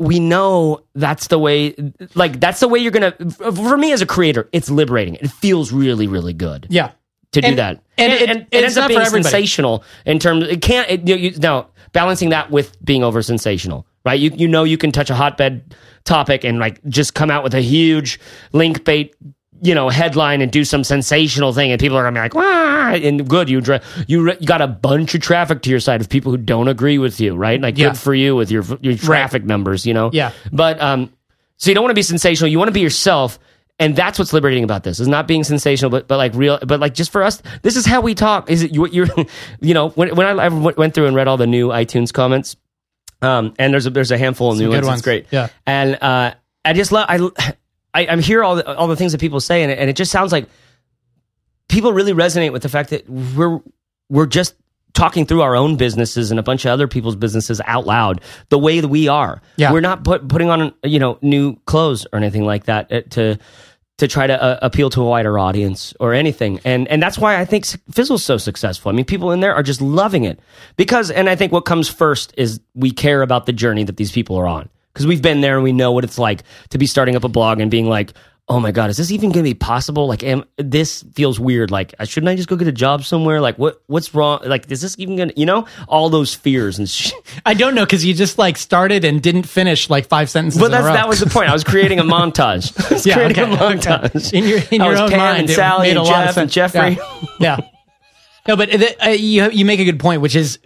we 0.00 0.18
know 0.18 0.80
that's 0.94 1.26
the 1.26 1.38
way 1.38 1.74
like 2.14 2.40
that's 2.40 2.60
the 2.60 2.68
way 2.68 2.78
you're 2.78 2.90
gonna 2.90 3.12
for 3.38 3.76
me 3.76 3.92
as 3.92 4.00
a 4.00 4.06
creator 4.06 4.48
it's 4.50 4.70
liberating 4.70 5.14
it 5.16 5.30
feels 5.30 5.72
really 5.72 6.06
really 6.06 6.32
good 6.32 6.66
yeah. 6.70 6.92
To 7.32 7.40
do 7.40 7.48
And- 7.48 7.58
that 7.58 7.80
and 7.98 8.12
it- 8.12 8.46
it 8.50 8.64
ends 8.64 8.76
up 8.76 8.88
being 8.88 9.04
sensational 9.04 9.84
in 10.06 10.18
terms 10.18 10.46
it 10.48 10.62
can't 10.62 10.88
it, 10.90 11.06
you, 11.08 11.16
you, 11.16 11.30
now 11.38 11.68
balancing 11.92 12.30
that 12.30 12.50
with 12.50 12.76
being 12.84 13.04
over 13.04 13.22
sensational 13.22 13.86
right 14.04 14.18
you, 14.18 14.30
you 14.34 14.48
know 14.48 14.64
you 14.64 14.76
can 14.78 14.90
touch 14.92 15.10
a 15.10 15.14
hotbed 15.14 15.74
topic 16.04 16.44
and 16.44 16.58
like 16.58 16.82
just 16.88 17.14
come 17.14 17.30
out 17.30 17.44
with 17.44 17.54
a 17.54 17.60
huge 17.60 18.18
link 18.52 18.84
bait 18.84 19.14
you 19.62 19.74
know 19.74 19.90
headline 19.90 20.40
and 20.40 20.50
do 20.50 20.64
some 20.64 20.82
sensational 20.82 21.52
thing 21.52 21.70
and 21.70 21.78
people 21.80 21.96
are 21.96 22.02
gonna 22.02 22.14
be 22.14 22.20
like 22.20 22.34
Wah! 22.34 22.92
and 22.94 23.28
good 23.28 23.48
you 23.50 23.60
dra- 23.60 23.82
you, 24.08 24.22
re- 24.22 24.36
you 24.40 24.46
got 24.46 24.62
a 24.62 24.66
bunch 24.66 25.14
of 25.14 25.20
traffic 25.20 25.62
to 25.62 25.70
your 25.70 25.80
side 25.80 26.00
of 26.00 26.08
people 26.08 26.32
who 26.32 26.38
don't 26.38 26.66
agree 26.68 26.98
with 26.98 27.20
you 27.20 27.36
right 27.36 27.60
like 27.60 27.76
Yeah. 27.76 27.88
good 27.90 27.98
for 27.98 28.14
you 28.14 28.34
with 28.34 28.50
your 28.50 28.64
your 28.80 28.96
traffic 28.96 29.44
numbers 29.44 29.84
you 29.86 29.92
know 29.94 30.10
Yeah. 30.12 30.32
but 30.50 30.80
um 30.80 31.12
so 31.58 31.70
you 31.70 31.74
don't 31.74 31.84
want 31.84 31.90
to 31.90 31.94
be 31.94 32.02
sensational 32.02 32.50
you 32.50 32.58
want 32.58 32.68
to 32.68 32.72
be 32.72 32.80
yourself 32.80 33.38
and 33.80 33.96
that's 33.96 34.16
what's 34.18 34.32
liberating 34.32 34.62
about 34.62 34.84
this 34.84 35.00
is 35.00 35.08
not 35.08 35.26
being 35.26 35.42
sensational 35.42 35.90
but 35.90 36.06
but 36.06 36.16
like 36.18 36.32
real 36.34 36.58
but 36.64 36.78
like 36.78 36.94
just 36.94 37.10
for 37.10 37.22
us 37.24 37.42
this 37.62 37.74
is 37.76 37.84
how 37.84 38.00
we 38.00 38.14
talk 38.14 38.48
is 38.48 38.62
it 38.62 38.72
you 38.72 38.86
you're 38.86 39.08
you 39.60 39.74
know 39.74 39.88
when 39.90 40.14
when 40.14 40.26
I, 40.38 40.44
I 40.44 40.48
went 40.48 40.94
through 40.94 41.06
and 41.06 41.16
read 41.16 41.26
all 41.26 41.36
the 41.36 41.46
new 41.48 41.68
iTunes 41.68 42.12
comments 42.12 42.56
um 43.22 43.54
and 43.58 43.72
there's 43.72 43.86
a 43.86 43.90
there's 43.90 44.12
a 44.12 44.18
handful 44.18 44.52
of 44.52 44.58
new 44.58 44.66
good 44.66 44.74
ones, 44.76 44.86
ones. 44.86 44.98
it's 45.00 45.04
great 45.04 45.26
Yeah. 45.32 45.48
and 45.66 45.98
uh 46.00 46.34
I 46.64 46.72
just 46.74 46.92
love 46.92 47.06
I, 47.08 47.18
I 47.92 48.06
I'm 48.06 48.20
here 48.20 48.44
all 48.44 48.56
the, 48.56 48.76
all 48.76 48.86
the 48.86 48.96
things 48.96 49.12
that 49.12 49.20
people 49.20 49.40
say 49.40 49.62
and 49.62 49.72
it, 49.72 49.78
and 49.78 49.90
it 49.90 49.96
just 49.96 50.12
sounds 50.12 50.30
like 50.30 50.46
people 51.68 51.92
really 51.92 52.12
resonate 52.12 52.52
with 52.52 52.62
the 52.62 52.68
fact 52.68 52.90
that 52.90 53.08
we're 53.08 53.60
we're 54.08 54.26
just 54.26 54.54
talking 54.92 55.24
through 55.24 55.40
our 55.42 55.54
own 55.54 55.76
businesses 55.76 56.30
and 56.32 56.40
a 56.40 56.42
bunch 56.42 56.64
of 56.64 56.72
other 56.72 56.88
people's 56.88 57.14
businesses 57.16 57.60
out 57.64 57.86
loud 57.86 58.20
the 58.48 58.58
way 58.58 58.80
that 58.80 58.88
we 58.88 59.06
are. 59.06 59.40
Yeah. 59.56 59.72
We're 59.72 59.80
not 59.80 60.02
put, 60.02 60.26
putting 60.28 60.50
on 60.50 60.74
you 60.84 60.98
know 60.98 61.18
new 61.22 61.56
clothes 61.66 62.06
or 62.12 62.18
anything 62.18 62.44
like 62.44 62.64
that 62.64 62.92
uh, 62.92 63.00
to 63.10 63.38
to 64.00 64.08
try 64.08 64.26
to 64.26 64.42
uh, 64.42 64.58
appeal 64.62 64.88
to 64.90 65.02
a 65.02 65.04
wider 65.04 65.38
audience 65.38 65.94
or 66.00 66.14
anything. 66.14 66.58
And 66.64 66.88
and 66.88 67.02
that's 67.02 67.18
why 67.18 67.38
I 67.38 67.44
think 67.44 67.66
Fizzle's 67.92 68.24
so 68.24 68.38
successful. 68.38 68.90
I 68.90 68.94
mean, 68.94 69.04
people 69.04 69.30
in 69.30 69.40
there 69.40 69.54
are 69.54 69.62
just 69.62 69.80
loving 69.80 70.24
it 70.24 70.40
because 70.76 71.10
and 71.10 71.28
I 71.28 71.36
think 71.36 71.52
what 71.52 71.66
comes 71.66 71.88
first 71.88 72.32
is 72.36 72.60
we 72.74 72.90
care 72.90 73.22
about 73.22 73.46
the 73.46 73.52
journey 73.52 73.84
that 73.84 73.98
these 73.98 74.10
people 74.10 74.36
are 74.36 74.46
on 74.46 74.68
because 74.92 75.06
we've 75.06 75.22
been 75.22 75.42
there 75.42 75.54
and 75.54 75.62
we 75.62 75.72
know 75.72 75.92
what 75.92 76.04
it's 76.04 76.18
like 76.18 76.42
to 76.70 76.78
be 76.78 76.86
starting 76.86 77.14
up 77.14 77.24
a 77.24 77.28
blog 77.28 77.60
and 77.60 77.70
being 77.70 77.86
like 77.86 78.14
oh 78.50 78.58
my 78.58 78.72
god, 78.72 78.90
is 78.90 78.96
this 78.96 79.12
even 79.12 79.30
going 79.30 79.44
to 79.44 79.50
be 79.50 79.54
possible? 79.54 80.08
Like, 80.08 80.24
am, 80.24 80.44
this 80.58 81.04
feels 81.14 81.38
weird. 81.38 81.70
Like, 81.70 81.94
uh, 81.98 82.04
shouldn't 82.04 82.28
I 82.28 82.34
just 82.34 82.48
go 82.48 82.56
get 82.56 82.66
a 82.66 82.72
job 82.72 83.04
somewhere? 83.04 83.40
Like, 83.40 83.56
what 83.58 83.80
what's 83.86 84.12
wrong? 84.14 84.40
Like, 84.44 84.70
is 84.70 84.80
this 84.82 84.98
even 84.98 85.14
going 85.16 85.28
to, 85.30 85.38
you 85.38 85.46
know, 85.46 85.66
all 85.88 86.10
those 86.10 86.34
fears 86.34 86.78
and 86.78 86.88
shit. 86.88 87.14
I 87.46 87.54
don't 87.54 87.74
know 87.74 87.84
because 87.84 88.04
you 88.04 88.12
just 88.12 88.36
like 88.38 88.58
started 88.58 89.04
and 89.04 89.22
didn't 89.22 89.44
finish 89.44 89.88
like 89.88 90.08
five 90.08 90.28
sentences. 90.28 90.60
But 90.60 90.72
that's 90.72 90.84
that 90.84 91.08
was 91.08 91.20
the 91.20 91.30
point. 91.30 91.48
I 91.48 91.52
was 91.52 91.64
creating 91.64 92.00
a 92.00 92.04
montage. 92.04 92.90
I 92.90 92.94
was 92.94 93.06
Yeah, 93.10 93.14
creating 93.14 93.38
okay, 93.44 93.52
a 93.52 93.64
okay. 93.68 93.78
montage. 93.78 94.32
In 94.32 94.44
your- 94.44 94.60
in 94.70 94.80
your 94.82 94.98
own 94.98 95.10
Pam 95.10 95.18
mind, 95.18 95.40
and 95.42 95.50
Sally 95.50 95.90
and 95.90 95.98
a 95.98 96.02
lot 96.02 96.28
of 96.28 96.34
Jeff 96.50 96.74
and. 96.74 96.98
Jeffrey. 96.98 96.98
Yeah. 97.38 97.58
yeah. 97.60 97.68
No, 98.48 98.56
but 98.56 98.70
the, 98.70 99.06
uh, 99.06 99.10
you 99.10 99.48
you 99.50 99.64
make 99.64 99.80
a 99.80 99.84
good 99.84 100.00
point, 100.00 100.22
which 100.22 100.34
is 100.34 100.58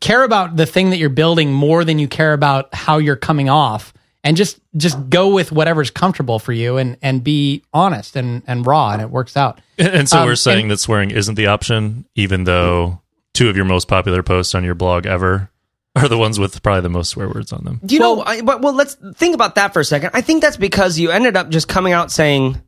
care 0.00 0.24
about 0.24 0.56
the 0.56 0.66
thing 0.66 0.90
that 0.90 0.98
you're 0.98 1.08
building 1.08 1.52
more 1.52 1.84
than 1.84 1.98
you 1.98 2.06
care 2.08 2.32
about 2.32 2.74
how 2.74 2.98
you're 2.98 3.16
coming 3.16 3.48
off, 3.48 3.94
and 4.22 4.36
just 4.36 4.60
just 4.76 5.08
go 5.10 5.32
with 5.32 5.50
whatever's 5.52 5.90
comfortable 5.90 6.38
for 6.38 6.52
you, 6.52 6.76
and 6.76 6.96
and 7.02 7.24
be 7.24 7.62
honest 7.72 8.16
and 8.16 8.42
and 8.46 8.66
raw, 8.66 8.90
and 8.92 9.02
it 9.02 9.10
works 9.10 9.36
out. 9.36 9.60
And 9.78 10.08
so 10.08 10.18
Um, 10.20 10.26
we're 10.26 10.36
saying 10.36 10.62
and- 10.62 10.70
that 10.72 10.78
swearing 10.78 11.10
isn't 11.10 11.36
the 11.36 11.46
option, 11.46 12.04
even 12.14 12.44
though 12.44 13.00
two 13.32 13.48
of 13.48 13.56
your 13.56 13.64
most 13.64 13.88
popular 13.88 14.22
posts 14.22 14.54
on 14.54 14.62
your 14.64 14.74
blog 14.74 15.06
ever 15.06 15.50
are 15.96 16.06
the 16.08 16.18
ones 16.18 16.38
with 16.38 16.62
probably 16.62 16.82
the 16.82 16.88
most 16.90 17.08
swear 17.10 17.28
words 17.28 17.52
on 17.52 17.64
them. 17.64 17.80
Do 17.84 17.94
you 17.94 18.00
know? 18.00 18.22
I, 18.22 18.42
but 18.42 18.60
well, 18.60 18.74
let's 18.74 18.96
think 19.16 19.34
about 19.34 19.54
that 19.56 19.72
for 19.72 19.80
a 19.80 19.84
second. 19.84 20.10
I 20.14 20.20
think 20.20 20.42
that's 20.42 20.56
because 20.56 20.98
you 20.98 21.10
ended 21.10 21.36
up 21.36 21.48
just 21.48 21.66
coming 21.66 21.92
out 21.92 22.12
saying, 22.12 22.60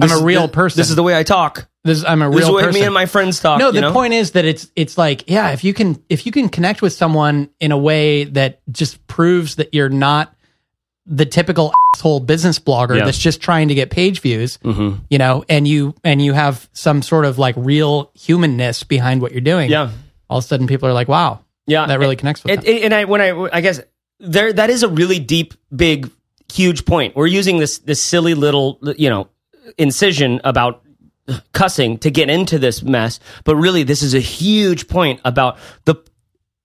I'm 0.00 0.10
a 0.10 0.22
real 0.24 0.46
the- 0.46 0.52
person." 0.52 0.78
This 0.80 0.90
is 0.90 0.96
the 0.96 1.02
way 1.02 1.16
I 1.16 1.22
talk. 1.22 1.68
This, 1.82 2.04
I'm 2.04 2.20
a 2.20 2.28
This 2.30 2.40
is 2.40 2.46
real 2.46 2.56
way 2.56 2.62
person. 2.64 2.80
me 2.80 2.84
and 2.86 2.94
my 2.94 3.06
friends 3.06 3.40
talk." 3.40 3.58
no, 3.58 3.66
you 3.68 3.72
the 3.72 3.80
know? 3.80 3.92
point 3.92 4.12
is 4.12 4.32
that 4.32 4.44
it's 4.44 4.70
it's 4.76 4.98
like 4.98 5.24
yeah, 5.30 5.50
if 5.50 5.64
you 5.64 5.72
can 5.72 6.02
if 6.08 6.26
you 6.26 6.32
can 6.32 6.48
connect 6.50 6.82
with 6.82 6.92
someone 6.92 7.48
in 7.58 7.72
a 7.72 7.78
way 7.78 8.24
that 8.24 8.60
just 8.70 9.06
proves 9.06 9.56
that 9.56 9.72
you're 9.72 9.88
not 9.88 10.34
the 11.06 11.24
typical 11.24 11.72
asshole 11.96 12.20
business 12.20 12.58
blogger 12.58 12.98
Yeah. 12.98 13.06
that's 13.06 13.18
just 13.18 13.40
trying 13.40 13.68
to 13.68 13.74
get 13.74 13.90
page 13.90 14.20
views, 14.20 14.58
Mhm. 14.62 15.00
you 15.08 15.16
know, 15.18 15.42
and 15.48 15.66
you 15.66 15.94
and 16.04 16.22
you 16.22 16.34
have 16.34 16.68
some 16.74 17.00
sort 17.02 17.24
of 17.24 17.38
like 17.38 17.54
real 17.56 18.10
humanness 18.14 18.84
behind 18.84 19.22
what 19.22 19.32
you're 19.32 19.40
doing. 19.40 19.70
Yeah. 19.70 19.90
all 20.28 20.38
of 20.38 20.44
a 20.44 20.46
sudden 20.46 20.68
people 20.68 20.88
are 20.88 20.92
like, 20.92 21.08
wow, 21.08 21.40
Yeah, 21.66 21.86
that 21.86 21.98
really 21.98 22.14
connects 22.14 22.44
with 22.44 22.52
It, 22.52 22.60
them. 22.60 22.74
it- 22.76 22.82
and 22.84 22.94
I 22.94 23.04
when 23.06 23.20
I 23.20 23.48
I 23.52 23.60
guess 23.62 23.80
there 24.20 24.52
that 24.52 24.68
is 24.70 24.82
a 24.84 24.88
really 24.88 25.18
deep, 25.18 25.54
big, 25.74 26.08
huge 26.52 26.84
point. 26.84 27.16
We're 27.16 27.26
using 27.26 27.58
this 27.58 27.78
this 27.78 28.00
silly 28.02 28.34
little 28.34 28.78
you 28.98 29.08
know 29.08 29.28
incision 29.78 30.40
about 30.44 30.82
cussing 31.52 31.98
to 31.98 32.10
get 32.10 32.28
into 32.30 32.58
this 32.58 32.82
mess, 32.82 33.20
but 33.44 33.56
really 33.56 33.82
this 33.82 34.02
is 34.02 34.14
a 34.14 34.20
huge 34.20 34.88
point 34.88 35.20
about 35.24 35.58
the 35.84 35.96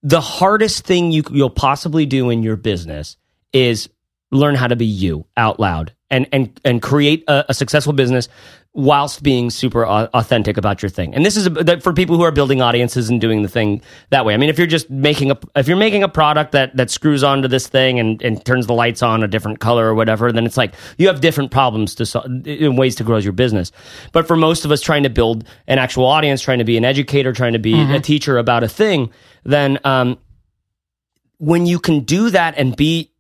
the 0.04 0.22
hardest 0.22 0.86
thing 0.86 1.12
you 1.12 1.24
you'll 1.32 1.50
possibly 1.50 2.06
do 2.06 2.30
in 2.30 2.44
your 2.44 2.56
business 2.56 3.18
is 3.54 3.90
learn 4.32 4.56
how 4.56 4.68
to 4.68 4.76
be 4.76 4.86
you 4.86 5.26
out 5.36 5.60
loud 5.60 5.94
and 6.10 6.28
and 6.32 6.60
and 6.64 6.82
create 6.82 7.24
a, 7.28 7.46
a 7.50 7.54
successful 7.54 7.94
business 7.94 8.30
whilst 8.76 9.24
being 9.24 9.50
super 9.50 9.86
authentic 9.86 10.58
about 10.58 10.84
your 10.84 10.90
thing. 10.90 11.16
And 11.16 11.26
this 11.26 11.38
is 11.38 11.48
a, 11.48 11.80
for 11.80 11.94
people 11.94 12.18
who 12.18 12.24
are 12.24 12.32
building 12.32 12.62
audiences 12.62 13.10
and 13.10 13.22
doing 13.22 13.42
the 13.42 13.48
thing 13.48 13.82
that 14.10 14.26
way. 14.26 14.34
I 14.34 14.38
mean, 14.38 14.50
if 14.50 14.58
you're 14.58 14.68
just 14.68 14.90
making 14.90 15.32
a 15.32 15.38
if 15.56 15.70
you're 15.70 15.78
making 15.78 16.04
a 16.04 16.10
product 16.10 16.52
that 16.52 16.76
that 16.76 16.92
screws 16.92 17.24
onto 17.24 17.48
this 17.48 17.68
thing 17.68 18.00
and 18.00 18.22
and 18.22 18.44
turns 18.46 18.68
the 18.68 18.74
lights 18.74 19.02
on 19.02 19.24
a 19.24 19.30
different 19.30 19.60
color 19.60 19.88
or 19.88 19.96
whatever, 19.96 20.30
then 20.34 20.46
it's 20.46 20.58
like 20.58 20.74
you 20.98 21.08
have 21.08 21.22
different 21.22 21.52
problems 21.52 21.96
to 21.96 22.06
sol- 22.06 22.26
in 22.46 22.76
ways 22.76 22.96
to 22.96 23.06
grow 23.06 23.18
your 23.18 23.32
business. 23.32 23.72
But 24.12 24.28
for 24.28 24.36
most 24.36 24.66
of 24.66 24.72
us 24.72 24.82
trying 24.82 25.04
to 25.04 25.10
build 25.10 25.46
an 25.68 25.80
actual 25.80 26.06
audience, 26.06 26.42
trying 26.42 26.60
to 26.60 26.66
be 26.66 26.76
an 26.76 26.84
educator, 26.84 27.32
trying 27.32 27.54
to 27.54 27.60
be 27.60 27.80
a 27.80 28.02
teacher 28.02 28.38
about 28.38 28.64
a 28.64 28.68
thing, 28.68 29.10
then 29.46 29.80
um, 29.86 30.18
when 31.38 31.66
you 31.66 31.80
can 31.80 32.02
do 32.02 32.30
that 32.30 32.56
and 32.58 32.76
be 32.76 33.14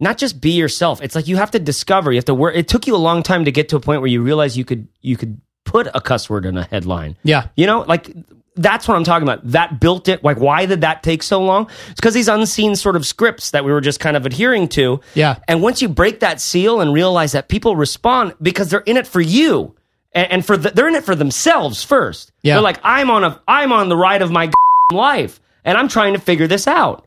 not 0.00 0.18
just 0.18 0.40
be 0.40 0.50
yourself. 0.50 1.00
It's 1.02 1.14
like 1.14 1.28
you 1.28 1.36
have 1.36 1.50
to 1.52 1.58
discover 1.58 2.12
you 2.12 2.18
have 2.18 2.24
to 2.26 2.34
work 2.34 2.54
it 2.56 2.68
took 2.68 2.86
you 2.86 2.94
a 2.94 2.98
long 2.98 3.22
time 3.22 3.44
to 3.44 3.52
get 3.52 3.68
to 3.70 3.76
a 3.76 3.80
point 3.80 4.00
where 4.00 4.08
you 4.10 4.22
realize 4.22 4.56
you 4.56 4.64
could 4.64 4.86
you 5.02 5.16
could 5.16 5.40
put 5.64 5.86
a 5.94 6.00
cuss 6.00 6.28
word 6.28 6.44
in 6.46 6.56
a 6.58 6.64
headline. 6.64 7.16
Yeah. 7.22 7.48
you 7.56 7.66
know 7.66 7.80
like 7.82 8.10
that's 8.56 8.86
what 8.86 8.96
i'm 8.96 9.02
talking 9.04 9.26
about. 9.26 9.40
That 9.50 9.80
built 9.80 10.08
it. 10.08 10.22
Like 10.22 10.38
why 10.38 10.66
did 10.66 10.82
that 10.82 11.02
take 11.02 11.22
so 11.22 11.42
long? 11.42 11.68
It's 11.90 12.00
because 12.00 12.14
these 12.14 12.28
unseen 12.28 12.76
sort 12.76 12.96
of 12.96 13.06
scripts 13.06 13.50
that 13.52 13.64
we 13.64 13.72
were 13.72 13.80
just 13.80 13.98
kind 14.00 14.16
of 14.16 14.26
adhering 14.26 14.68
to. 14.70 15.00
Yeah. 15.14 15.38
and 15.48 15.62
once 15.62 15.80
you 15.82 15.88
break 15.88 16.20
that 16.20 16.40
seal 16.40 16.80
and 16.80 16.92
realize 16.92 17.32
that 17.32 17.48
people 17.48 17.74
respond 17.76 18.34
because 18.42 18.70
they're 18.70 18.80
in 18.80 18.96
it 18.96 19.06
for 19.06 19.20
you 19.20 19.74
and, 20.12 20.30
and 20.30 20.46
for 20.46 20.56
the, 20.56 20.70
they're 20.70 20.88
in 20.88 20.94
it 20.94 21.04
for 21.04 21.14
themselves 21.14 21.82
first. 21.82 22.32
Yeah. 22.42 22.54
they're 22.54 22.62
like 22.62 22.78
i'm 22.84 23.10
on 23.10 23.24
a 23.24 23.40
i'm 23.48 23.72
on 23.72 23.88
the 23.88 23.96
ride 23.96 24.22
of 24.22 24.30
my 24.30 24.50
life 24.92 25.40
and 25.64 25.78
i'm 25.78 25.88
trying 25.88 26.12
to 26.12 26.20
figure 26.20 26.46
this 26.46 26.66
out 26.68 27.03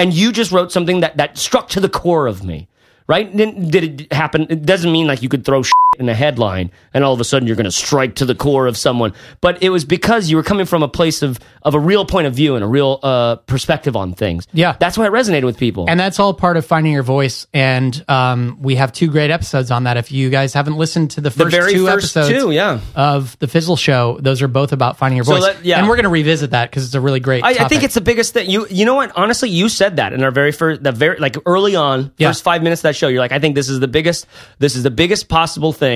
and 0.00 0.12
you 0.12 0.32
just 0.32 0.50
wrote 0.50 0.72
something 0.72 1.00
that 1.00 1.16
that 1.16 1.38
struck 1.38 1.68
to 1.68 1.80
the 1.80 1.88
core 1.88 2.26
of 2.26 2.42
me 2.42 2.66
right? 3.10 3.36
Did, 3.36 3.74
it 3.74 4.12
happen? 4.12 4.46
It 4.48 4.64
doesn't 4.64 4.92
mean 4.92 5.08
like 5.08 5.20
you 5.20 5.28
could 5.28 5.44
throw 5.44 5.62
in 6.00 6.08
a 6.08 6.14
headline 6.14 6.70
and 6.94 7.04
all 7.04 7.12
of 7.12 7.20
a 7.20 7.24
sudden 7.24 7.46
you're 7.46 7.56
going 7.56 7.64
to 7.64 7.70
strike 7.70 8.16
to 8.16 8.24
the 8.24 8.34
core 8.34 8.66
of 8.66 8.76
someone 8.76 9.12
but 9.40 9.62
it 9.62 9.70
was 9.70 9.84
because 9.84 10.30
you 10.30 10.36
were 10.36 10.42
coming 10.42 10.66
from 10.66 10.82
a 10.82 10.88
place 10.88 11.22
of 11.22 11.38
of 11.62 11.74
a 11.74 11.78
real 11.78 12.04
point 12.06 12.26
of 12.26 12.34
view 12.34 12.54
and 12.54 12.64
a 12.64 12.66
real 12.66 12.98
uh, 13.02 13.36
perspective 13.36 13.94
on 13.96 14.14
things 14.14 14.46
Yeah. 14.52 14.76
that's 14.80 14.96
why 14.98 15.06
it 15.06 15.12
resonated 15.12 15.44
with 15.44 15.58
people 15.58 15.84
And 15.88 16.00
that's 16.00 16.18
all 16.18 16.32
part 16.34 16.56
of 16.56 16.64
finding 16.66 16.92
your 16.92 17.02
voice. 17.02 17.46
And 17.52 18.02
um, 18.08 18.58
we 18.60 18.76
have 18.76 18.92
two 18.92 19.08
great 19.08 19.30
episodes 19.30 19.70
on 19.70 19.84
that. 19.84 19.96
If 19.98 20.10
you 20.12 20.30
guys 20.30 20.54
haven't 20.54 20.76
listened 20.76 21.12
to 21.12 21.20
the 21.20 21.30
the 21.30 21.44
first 21.44 21.56
very 21.56 21.72
two 21.74 21.86
first 21.86 22.16
episodes 22.16 22.42
two 22.42 22.50
yeah 22.50 22.80
of 22.94 23.38
the 23.40 23.46
Fizzle 23.48 23.76
Show, 23.76 24.18
those 24.20 24.40
are 24.42 24.48
both 24.48 24.72
about 24.72 24.96
finding 24.96 25.16
your 25.16 25.24
So 25.24 25.34
voice. 25.34 25.42
let- 25.42 25.64
yeah. 25.64 25.78
And 25.78 25.88
we're 25.88 25.96
going 25.96 26.04
to 26.04 26.16
revisit 26.20 26.50
that 26.52 26.70
because 26.70 26.84
it's 26.86 26.94
a 26.94 27.00
really 27.00 27.20
great. 27.20 27.44
I, 27.44 27.50
I 27.64 27.68
think 27.68 27.82
it's 27.82 27.94
the 27.94 28.00
biggest 28.00 28.32
thing. 28.34 28.48
You 28.48 28.66
you 28.70 28.84
know 28.86 28.94
what? 28.94 29.12
Honestly, 29.16 29.50
you 29.50 29.68
said 29.68 29.96
that 29.96 30.12
in 30.14 30.22
our 30.24 30.30
very 30.30 30.52
first, 30.52 30.82
the 30.82 30.92
very 30.92 31.18
like 31.18 31.36
early 31.46 31.76
on, 31.76 32.12
Yeah. 32.18 32.28
first 32.30 32.42
five 32.42 32.62
minutes 32.62 32.80
of 32.80 32.84
that 32.84 32.96
show. 32.96 33.08
You're 33.08 33.20
like, 33.20 33.32
I 33.32 33.38
think 33.38 33.54
this 33.54 33.68
is 33.68 33.80
the 33.80 33.88
biggest, 33.88 34.26
this 34.58 34.74
is 34.76 34.82
the 34.82 34.90
biggest 35.02 35.28
possible 35.28 35.72
thing 35.72 35.89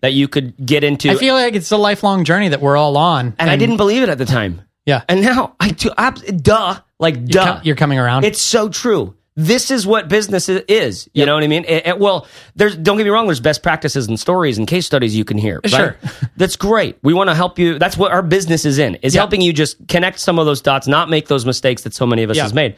that 0.00 0.12
you 0.12 0.28
could 0.28 0.54
get 0.64 0.84
into. 0.84 1.10
I 1.10 1.16
feel 1.16 1.34
like 1.34 1.54
it's 1.54 1.70
a 1.72 1.76
lifelong 1.76 2.24
journey 2.24 2.48
that 2.48 2.60
we're 2.60 2.76
all 2.76 2.96
on. 2.96 3.34
and 3.38 3.50
I 3.50 3.56
didn't 3.56 3.76
believe 3.78 4.02
it 4.02 4.08
at 4.08 4.18
the 4.18 4.24
time. 4.26 4.62
Yeah. 4.86 5.02
And 5.08 5.20
now 5.22 5.54
I 5.60 5.70
do. 5.70 5.90
ab- 5.98 6.20
Duh, 6.42 6.80
like 6.98 7.16
You're, 7.16 7.26
duh. 7.26 7.44
com- 7.54 7.60
you're 7.64 7.76
coming 7.76 7.98
around. 7.98 8.24
It's 8.24 8.40
so 8.40 8.68
true. 8.68 9.14
This 9.36 9.70
is 9.70 9.86
what 9.86 10.08
business 10.08 10.48
is. 10.48 11.08
You 11.14 11.24
know 11.26 11.34
what 11.34 11.44
I 11.44 11.46
mean? 11.46 11.64
It- 11.68 11.86
it- 11.86 11.98
well, 11.98 12.26
there's 12.56 12.74
don't 12.76 12.96
get 12.96 13.04
me 13.04 13.10
wrong. 13.10 13.26
There's 13.26 13.38
best 13.38 13.62
practices 13.62 14.08
and 14.08 14.18
stories 14.18 14.58
and 14.58 14.66
case 14.66 14.84
studies 14.86 15.14
you 15.14 15.24
can 15.24 15.38
hear. 15.38 15.60
right? 15.62 15.70
Sure. 15.70 15.96
that's 16.36 16.56
great. 16.56 16.98
We 17.02 17.12
want 17.14 17.28
to 17.30 17.34
help 17.36 17.58
you. 17.58 17.78
That's 17.78 17.96
what 17.96 18.10
our 18.12 18.22
business 18.22 18.64
is 18.64 18.78
in. 18.78 18.96
Is 18.96 19.14
Yeah. 19.14 19.20
helping 19.20 19.40
you 19.40 19.52
just 19.52 19.86
connect 19.88 20.18
some 20.20 20.38
of 20.38 20.46
those 20.46 20.60
dots, 20.60 20.88
not 20.88 21.08
make 21.10 21.28
those 21.28 21.44
mistakes 21.46 21.82
that 21.82 21.94
so 21.94 22.06
many 22.06 22.22
of 22.24 22.30
us 22.30 22.36
Yeah. 22.36 22.42
has 22.44 22.54
made. 22.54 22.76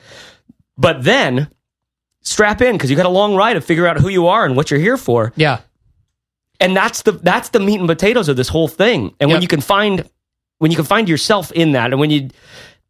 But 0.76 1.02
then 1.04 1.48
strap 2.22 2.60
in 2.60 2.72
because 2.74 2.90
you 2.90 2.96
got 2.96 3.06
a 3.06 3.10
long 3.10 3.34
ride 3.36 3.54
to 3.54 3.60
figure 3.60 3.86
out 3.86 3.98
who 3.98 4.08
you 4.08 4.26
are 4.26 4.44
and 4.44 4.54
what 4.56 4.70
you're 4.70 4.80
here 4.80 4.96
for 4.98 5.32
yeah. 5.36 5.60
And 6.60 6.76
that's 6.76 7.02
the 7.02 7.12
that's 7.12 7.48
the 7.50 7.60
meat 7.60 7.78
and 7.80 7.88
potatoes 7.88 8.28
of 8.28 8.36
this 8.36 8.48
whole 8.48 8.68
thing. 8.68 9.14
And 9.18 9.30
when 9.30 9.42
you 9.42 9.48
can 9.48 9.60
find 9.60 10.08
when 10.58 10.70
you 10.70 10.76
can 10.76 10.84
find 10.86 11.08
yourself 11.08 11.50
in 11.52 11.72
that, 11.72 11.90
and 11.90 11.98
when 11.98 12.10
you, 12.10 12.28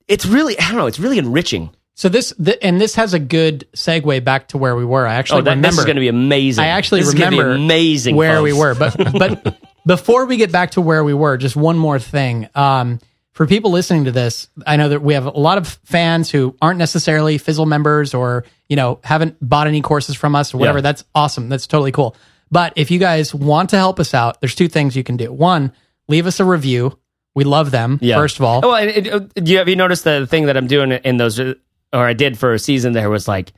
it's 0.09 0.27
really 0.27 0.59
I 0.59 0.69
don't 0.69 0.77
know, 0.77 0.87
it's 0.87 0.99
really 0.99 1.19
enriching. 1.19 1.71
So 1.95 2.09
this 2.09 2.33
th- 2.43 2.59
and 2.63 2.81
this 2.81 2.95
has 2.95 3.15
a 3.15 3.19
good 3.19 3.69
segue 3.77 4.25
back 4.25 4.49
to 4.49 4.59
where 4.59 4.75
we 4.75 4.85
were. 4.85 5.07
I 5.07 5.15
actually 5.15 5.41
Oh, 5.41 5.45
that, 5.45 5.51
remember. 5.51 5.69
this 5.69 5.79
is 5.79 5.85
going 5.85 5.97
to 5.97 6.01
be 6.01 6.09
amazing. 6.09 6.65
I 6.65 6.69
actually 6.69 7.01
this 7.01 7.09
is 7.09 7.15
be 7.15 7.23
remember 7.25 7.51
amazing 7.53 8.17
where 8.17 8.43
we 8.43 8.53
were. 8.53 8.75
But 8.75 8.97
but 9.13 9.59
before 9.87 10.25
we 10.27 10.37
get 10.37 10.51
back 10.51 10.73
to 10.73 10.81
where 10.81 11.05
we 11.05 11.15
were, 11.15 11.37
just 11.37 11.57
one 11.57 11.77
more 11.79 11.99
thing. 11.99 12.49
Um, 12.55 13.01
for 13.33 13.47
people 13.47 13.71
listening 13.71 14.05
to 14.07 14.13
this, 14.13 14.49
I 14.67 14.77
know 14.77 14.89
that 14.91 15.03
we 15.03 15.15
have 15.15 15.27
a 15.27 15.31
lot 15.31 15.57
of 15.59 15.69
fans 15.85 16.31
who 16.31 16.57
aren't 16.61 16.79
necessarily 16.79 17.39
Fizzle 17.39 17.67
members 17.67 18.15
or 18.15 18.45
you 18.69 18.77
know 18.77 18.99
haven't 19.05 19.37
bought 19.41 19.67
any 19.67 19.81
courses 19.83 20.17
from 20.17 20.35
us 20.35 20.53
or 20.55 20.59
whatever. 20.59 20.79
Yeah. 20.79 20.83
That's 20.83 21.05
awesome. 21.15 21.49
That's 21.49 21.67
totally 21.67 21.93
cool. 21.93 22.17
But 22.51 22.73
if 22.77 22.91
you 22.91 22.99
guys 22.99 23.35
want 23.35 23.71
to 23.71 23.77
help 23.77 24.01
us 24.01 24.13
out, 24.15 24.41
there's 24.41 24.55
two 24.55 24.69
things 24.69 24.97
you 24.97 25.05
can 25.05 25.17
do. 25.17 25.33
One, 25.33 25.73
leave 26.09 26.27
us 26.27 26.41
a 26.41 26.45
review. 26.45 26.99
We 27.35 27.45
love 27.45 27.71
them. 27.71 27.99
Yeah. 28.03 28.17
First 28.17 28.39
of 28.39 28.45
all, 28.45 28.61
oh, 28.65 28.75
and 28.75 28.91
it, 28.91 29.07
it, 29.07 29.13
uh, 29.13 29.19
do 29.35 29.53
you 29.53 29.59
have 29.59 29.69
you 29.69 29.77
noticed 29.77 30.03
the 30.05 30.27
thing 30.27 30.47
that 30.47 30.57
I'm 30.57 30.67
doing 30.67 30.91
in 30.93 31.17
those, 31.17 31.39
uh, 31.39 31.55
or 31.93 32.05
I 32.07 32.13
did 32.13 32.37
for 32.39 32.53
a 32.53 32.59
season 32.59 32.93
there 32.93 33.09
was 33.11 33.29
like. 33.29 33.53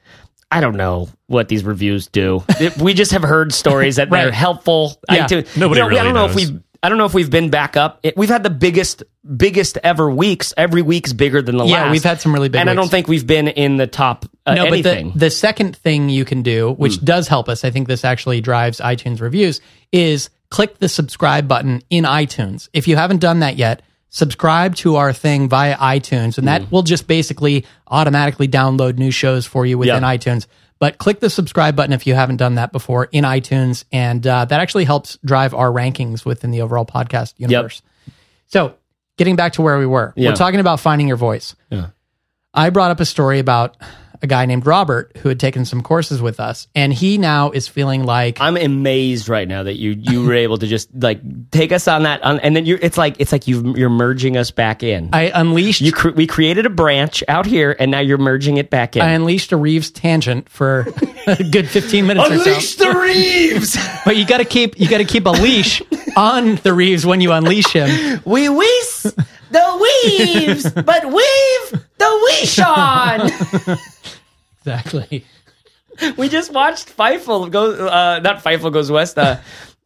I 0.55 0.61
don't 0.61 0.77
know 0.77 1.09
what 1.29 1.49
these 1.49 1.65
reviews 1.65 2.09
do. 2.09 2.45
We 2.79 2.93
just 2.93 3.13
have 3.13 3.23
heard 3.23 3.55
stories 3.55 3.97
that 3.97 4.11
Right. 4.11 4.25
they're 4.25 4.33
helpful. 4.33 5.01
I 5.09 5.17
Yeah. 5.17 5.27
do- 5.27 5.45
Nobody 5.57 5.81
you 5.81 5.87
know, 5.87 5.87
I 5.87 5.89
really 5.89 6.03
don't 6.03 6.15
know 6.15 6.27
if 6.27 6.37
knows. 6.37 6.61
I 6.83 6.89
don't 6.89 6.99
know 6.99 7.05
if 7.05 7.15
we've 7.15 7.31
been 7.31 7.49
back 7.49 7.77
up. 7.77 8.01
It, 8.03 8.17
we've 8.17 8.29
had 8.29 8.43
the 8.43 8.51
biggest, 8.51 9.05
biggest 9.37 9.79
ever 9.85 10.11
weeks. 10.11 10.53
Every 10.57 10.83
week's 10.83 11.13
bigger 11.13 11.41
than 11.41 11.57
the 11.57 11.65
Yeah, 11.65 11.83
last. 11.85 11.93
we've 11.93 12.03
had 12.03 12.21
some 12.21 12.35
really 12.35 12.49
big 12.49 12.61
and 12.61 12.69
I 12.69 12.75
don't 12.75 12.91
think 12.91 13.07
we've 13.07 13.27
been 13.27 13.47
in 13.49 13.77
the 13.77 13.87
top 13.87 14.25
uh, 14.47 14.55
no, 14.55 14.65
anything. 14.65 15.11
but 15.11 15.15
the, 15.15 15.19
the 15.27 15.31
second 15.31 15.77
thing 15.77 16.09
you 16.09 16.25
can 16.25 16.43
do, 16.43 16.73
which 16.73 16.97
Hmm. 16.97 17.05
does 17.05 17.29
help 17.29 17.49
us, 17.49 17.65
I 17.65 17.71
think 17.71 17.87
this 17.87 18.05
actually 18.05 18.41
drives 18.41 18.79
iTunes 18.81 19.21
reviews, 19.21 19.61
is 19.93 20.29
click 20.51 20.79
the 20.81 20.89
subscribe 20.89 21.47
button 21.47 21.83
in 21.89 22.03
iTunes. 22.05 22.69
If 22.73 22.89
you 22.89 22.97
haven't 22.97 23.19
done 23.21 23.41
that 23.41 23.57
yet, 23.57 23.83
subscribe 24.09 24.75
to 24.77 24.97
our 24.97 25.13
thing 25.13 25.49
via 25.49 25.77
iTunes, 25.77 26.37
and 26.37 26.47
that 26.49 26.71
will 26.73 26.83
just 26.83 27.07
basically 27.07 27.65
automatically 27.87 28.49
download 28.49 28.99
new 28.99 29.11
shows 29.11 29.47
for 29.47 29.65
you 29.65 29.79
within 29.79 30.03
Yeah. 30.03 30.17
iTunes. 30.17 30.47
But 30.83 30.99
click 30.99 31.21
the 31.21 31.31
subscribe 31.31 31.77
button 31.77 31.93
if 31.93 32.09
you 32.09 32.15
haven't 32.15 32.39
done 32.39 32.57
that 32.57 32.73
before 32.73 33.05
in 33.13 33.23
iTunes, 33.23 33.85
and 33.93 34.27
uh, 34.27 34.47
that 34.47 34.61
actually 34.61 34.83
helps 34.83 35.17
drive 35.25 35.55
our 35.55 35.71
rankings 35.71 36.25
within 36.25 36.51
the 36.51 36.63
overall 36.63 36.85
podcast 36.85 37.35
universe. 37.37 37.83
So, 38.49 38.75
getting 39.17 39.37
back 39.37 39.53
to 39.53 39.63
where 39.63 39.79
we 39.79 39.87
were, 39.87 40.13
Yeah. 40.17 40.31
we're 40.31 40.35
talking 40.35 40.59
about 40.59 40.81
finding 40.81 41.07
your 41.07 41.17
voice. 41.17 41.55
Yeah. 41.71 41.91
I 42.53 42.71
brought 42.71 42.91
up 42.91 42.99
a 42.99 43.05
story 43.05 43.39
about 43.39 43.77
a 44.23 44.27
guy 44.27 44.47
named 44.47 44.67
Robert 44.67 45.17
who 45.19 45.29
had 45.29 45.41
taken 45.41 45.65
some 45.65 45.83
courses 45.83 46.23
with 46.23 46.39
us, 46.41 46.69
and 46.75 46.93
he 46.93 47.19
now 47.19 47.51
is 47.51 47.69
feeling 47.69 48.05
like 48.05 48.41
I'm 48.41 48.57
amazed 48.57 49.29
right 49.29 49.47
now 49.49 49.65
that 49.65 49.79
you 49.79 49.91
you 49.99 50.25
were 50.25 50.35
able 50.35 50.59
to 50.59 50.67
just 50.67 50.89
like 50.95 51.21
take 51.51 51.73
us 51.73 51.89
on 51.89 52.05
that, 52.05 52.23
on, 52.23 52.41
and 52.41 52.55
then 52.57 52.65
you're 52.67 52.79
it's 52.81 52.97
like 52.97 53.17
it's 53.19 53.33
like 53.33 53.47
you 53.49 53.75
you're 53.77 53.91
merging 53.91 54.37
us 54.37 54.51
back 54.51 54.83
in. 54.83 55.11
I 55.13 55.33
unleashed 55.35 55.81
you 55.81 55.93
cre- 55.93 56.11
we 56.11 56.27
created 56.27 56.67
a 56.67 56.71
branch 56.71 57.25
out 57.29 57.47
here, 57.47 57.75
and 57.79 57.91
now 57.91 58.01
you're 58.01 58.19
merging 58.19 58.57
it 58.59 58.71
back 58.71 58.97
in. 58.97 59.03
I 59.03 59.11
unleashed 59.11 59.53
a 59.53 59.57
Reeves 59.57 59.91
tangent 59.91 60.49
for 60.49 60.87
a 61.27 61.43
good 61.43 61.69
15 61.69 62.07
minutes 62.07 62.31
or 62.31 62.39
so. 62.39 62.51
Unleash 62.51 62.75
the 62.77 62.91
Reeves. 62.91 63.77
But 64.05 64.17
you 64.17 64.27
got 64.27 64.39
to 64.39 64.45
keep 64.45 64.81
you 64.81 64.89
got 64.89 64.99
to 64.99 65.05
keep 65.05 65.27
a 65.27 65.31
leash 65.31 65.81
on 66.17 66.57
the 66.57 66.73
Reeves 66.75 67.07
when 67.07 67.21
you 67.21 67.31
unleash 67.33 67.73
him. 67.73 68.21
we 68.25 68.49
wees 68.49 69.15
the 69.53 69.89
weaves, 70.05 70.71
but 70.73 71.05
weave 71.05 71.83
the 71.99 72.29
weesh 72.31 72.65
on. 72.65 73.79
Exactly. 74.65 75.25
we 76.17 76.29
just 76.29 76.53
watched 76.53 76.97
Fievel 76.97 77.51
go, 77.51 77.73
uh, 77.89 78.21
not 78.23 78.45
Fievel 78.45 78.73
goes 78.73 78.91
west. 78.93 79.19
Uh, 79.19 79.39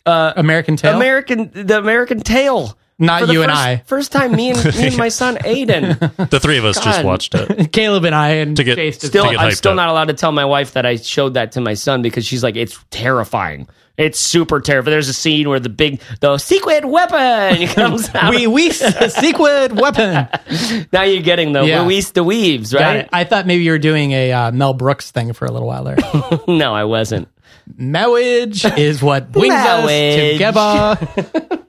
American 0.05 0.77
Tail. 0.77 0.95
American 0.95 1.51
the 1.55 1.79
American 1.79 2.21
Tail 2.21 2.77
Not 2.99 3.21
For 3.23 3.27
the 3.27 3.33
you 3.33 3.43
and 3.43 3.51
I. 3.51 3.79
First 3.87 4.13
time 4.13 4.33
me 4.37 4.51
and 4.51 4.63
me 4.77 4.87
and 4.89 4.97
my 4.99 5.09
son 5.09 5.37
Aiden. 5.45 5.99
The 6.31 6.39
three 6.39 6.59
of 6.59 6.65
us 6.67 6.79
just 6.79 7.03
watched 7.05 7.35
it. 7.35 7.73
Caleb 7.73 8.05
and 8.05 8.15
I 8.15 8.29
and 8.33 8.57
To 8.57 8.65
get- 8.65 8.77
Chase 8.77 8.97
Still, 9.01 9.25
To 9.25 9.31
get 9.31 9.41
I'm 9.41 9.53
still 9.53 9.73
up. 9.73 9.77
not 9.77 9.89
allowed 9.89 10.09
to 10.09 10.15
tell 10.15 10.31
my 10.33 10.45
wife 10.45 10.75
that 10.75 10.85
I 10.87 10.97
showed 10.97 11.35
that 11.35 11.53
to 11.53 11.61
my 11.63 11.75
son 11.75 12.03
because 12.03 12.27
she's 12.27 12.43
like, 12.43 12.57
it's 12.57 12.79
terrifying. 12.91 13.67
It's 13.97 14.21
super 14.21 14.61
terrifying. 14.61 14.93
There's 14.93 15.09
a 15.09 15.15
scene 15.15 15.49
where 15.49 15.59
the 15.61 15.69
big 15.71 16.01
the 16.21 16.37
secret 16.39 16.85
weapon 16.85 17.67
comes 17.75 18.11
out. 18.15 18.31
we 18.31 18.47
we 18.47 18.71
sequid 18.71 19.79
weapon. 19.79 20.29
now 20.93 21.03
you're 21.03 21.23
getting 21.23 21.53
the 21.53 21.63
Yeah. 21.63 21.83
Luis 21.83 22.11
the 22.11 22.23
Weaves, 22.23 22.75
right? 22.75 23.09
I 23.13 23.25
thought 23.25 23.47
maybe 23.47 23.65
you 23.65 23.71
were 23.73 23.79
doing 23.79 24.13
a 24.13 24.33
uh, 24.33 24.53
Mel 24.53 24.75
Brooks 24.75 25.11
thing 25.11 25.33
for 25.33 25.47
a 25.47 25.51
little 25.53 25.67
while 25.69 25.85
there. 25.85 25.97
no, 26.47 26.75
I 26.75 26.85
wasn't. 26.85 27.29
Marriage 27.77 28.65
is 28.65 29.03
what 29.03 29.33
brings 29.33 29.55
us 29.55 29.87
Marriage. 29.87 30.33
together. 30.35 31.63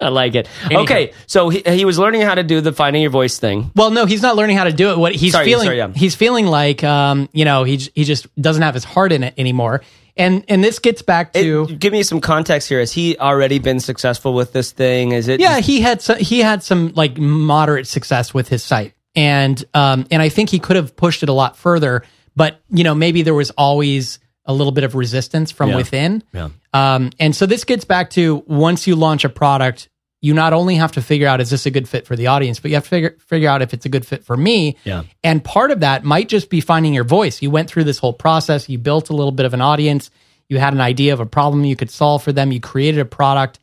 I 0.00 0.08
like 0.08 0.34
it. 0.34 0.48
Okay, 0.70 1.12
so 1.26 1.48
he, 1.48 1.62
he 1.64 1.84
was 1.84 1.96
learning 1.98 2.22
how 2.22 2.34
to 2.34 2.42
do 2.42 2.60
the 2.60 2.72
finding 2.72 3.02
your 3.02 3.10
voice 3.12 3.38
thing. 3.38 3.70
Well, 3.76 3.90
no, 3.92 4.04
he's 4.04 4.22
not 4.22 4.34
learning 4.34 4.56
how 4.56 4.64
to 4.64 4.72
do 4.72 4.90
it. 4.90 4.98
What 4.98 5.14
he's 5.14 5.32
Sorry, 5.32 5.44
feeling, 5.44 5.66
sorry, 5.66 5.76
yeah. 5.78 5.92
he's 5.94 6.16
feeling 6.16 6.46
like, 6.46 6.82
um, 6.82 7.28
you 7.32 7.44
know, 7.44 7.62
he 7.64 7.76
he 7.94 8.02
just 8.04 8.26
doesn't 8.40 8.62
have 8.62 8.74
his 8.74 8.82
heart 8.84 9.12
in 9.12 9.22
it 9.22 9.34
anymore. 9.38 9.82
And 10.16 10.44
and 10.48 10.62
this 10.62 10.78
gets 10.78 11.00
back 11.02 11.32
to 11.32 11.66
It- 11.68 11.78
give 11.78 11.92
me 11.92 12.02
some 12.02 12.20
context 12.20 12.68
here. 12.68 12.80
Has 12.80 12.92
he 12.92 13.16
already 13.18 13.58
been 13.58 13.80
successful 13.80 14.34
with 14.34 14.52
this 14.52 14.70
thing? 14.72 15.12
Is 15.12 15.28
it? 15.28 15.40
yeah, 15.40 15.60
he 15.60 15.80
had 15.80 16.02
some, 16.02 16.18
he 16.18 16.40
had 16.40 16.62
some 16.62 16.92
like 16.94 17.16
moderate 17.18 17.86
success 17.86 18.34
with 18.34 18.48
his 18.48 18.62
site, 18.62 18.92
and 19.14 19.62
um, 19.74 20.06
and 20.10 20.20
I 20.20 20.28
think 20.28 20.50
he 20.50 20.58
could 20.58 20.76
have 20.76 20.94
pushed 20.96 21.22
it 21.22 21.28
a 21.28 21.32
lot 21.32 21.56
further, 21.56 22.02
but 22.36 22.60
you 22.70 22.84
know, 22.84 22.94
maybe 22.94 23.22
there 23.22 23.34
was 23.34 23.50
always 23.52 24.18
a 24.44 24.52
little 24.52 24.72
bit 24.72 24.82
of 24.84 24.94
resistance 24.94 25.50
from 25.52 25.70
Yeah. 25.70 25.76
within. 25.76 26.22
Yeah. 26.34 26.48
Um, 26.74 27.10
and 27.20 27.34
so 27.34 27.46
this 27.46 27.62
gets 27.64 27.84
back 27.84 28.10
to 28.10 28.42
once 28.46 28.86
you 28.88 28.96
launch 28.96 29.24
a 29.24 29.28
product, 29.28 29.88
you 30.22 30.32
not 30.32 30.52
only 30.52 30.76
have 30.76 30.92
to 30.92 31.02
figure 31.02 31.26
out 31.26 31.40
is 31.40 31.50
this 31.50 31.66
a 31.66 31.70
good 31.70 31.88
fit 31.88 32.06
for 32.06 32.16
the 32.16 32.28
audience, 32.28 32.60
but 32.60 32.70
you 32.70 32.76
have 32.76 32.84
to 32.84 32.88
figure 32.88 33.16
figure 33.26 33.50
out 33.50 33.60
if 33.60 33.74
it's 33.74 33.84
a 33.84 33.88
good 33.88 34.06
fit 34.06 34.24
for 34.24 34.36
me. 34.36 34.76
Yeah. 34.84 35.02
And 35.22 35.44
part 35.44 35.72
of 35.72 35.80
that 35.80 36.04
might 36.04 36.28
just 36.28 36.48
be 36.48 36.60
finding 36.60 36.94
your 36.94 37.04
voice. 37.04 37.42
You 37.42 37.50
went 37.50 37.68
through 37.68 37.84
this 37.84 37.98
whole 37.98 38.12
process, 38.12 38.68
you 38.68 38.78
built 38.78 39.10
a 39.10 39.16
little 39.16 39.32
bit 39.32 39.44
of 39.44 39.52
an 39.52 39.60
audience, 39.60 40.10
you 40.48 40.58
had 40.58 40.72
an 40.72 40.80
idea 40.80 41.12
of 41.12 41.20
a 41.20 41.26
problem 41.26 41.64
you 41.64 41.76
could 41.76 41.90
solve 41.90 42.22
for 42.22 42.32
them, 42.32 42.52
you 42.52 42.60
created 42.60 43.00
a 43.00 43.04
product, 43.04 43.58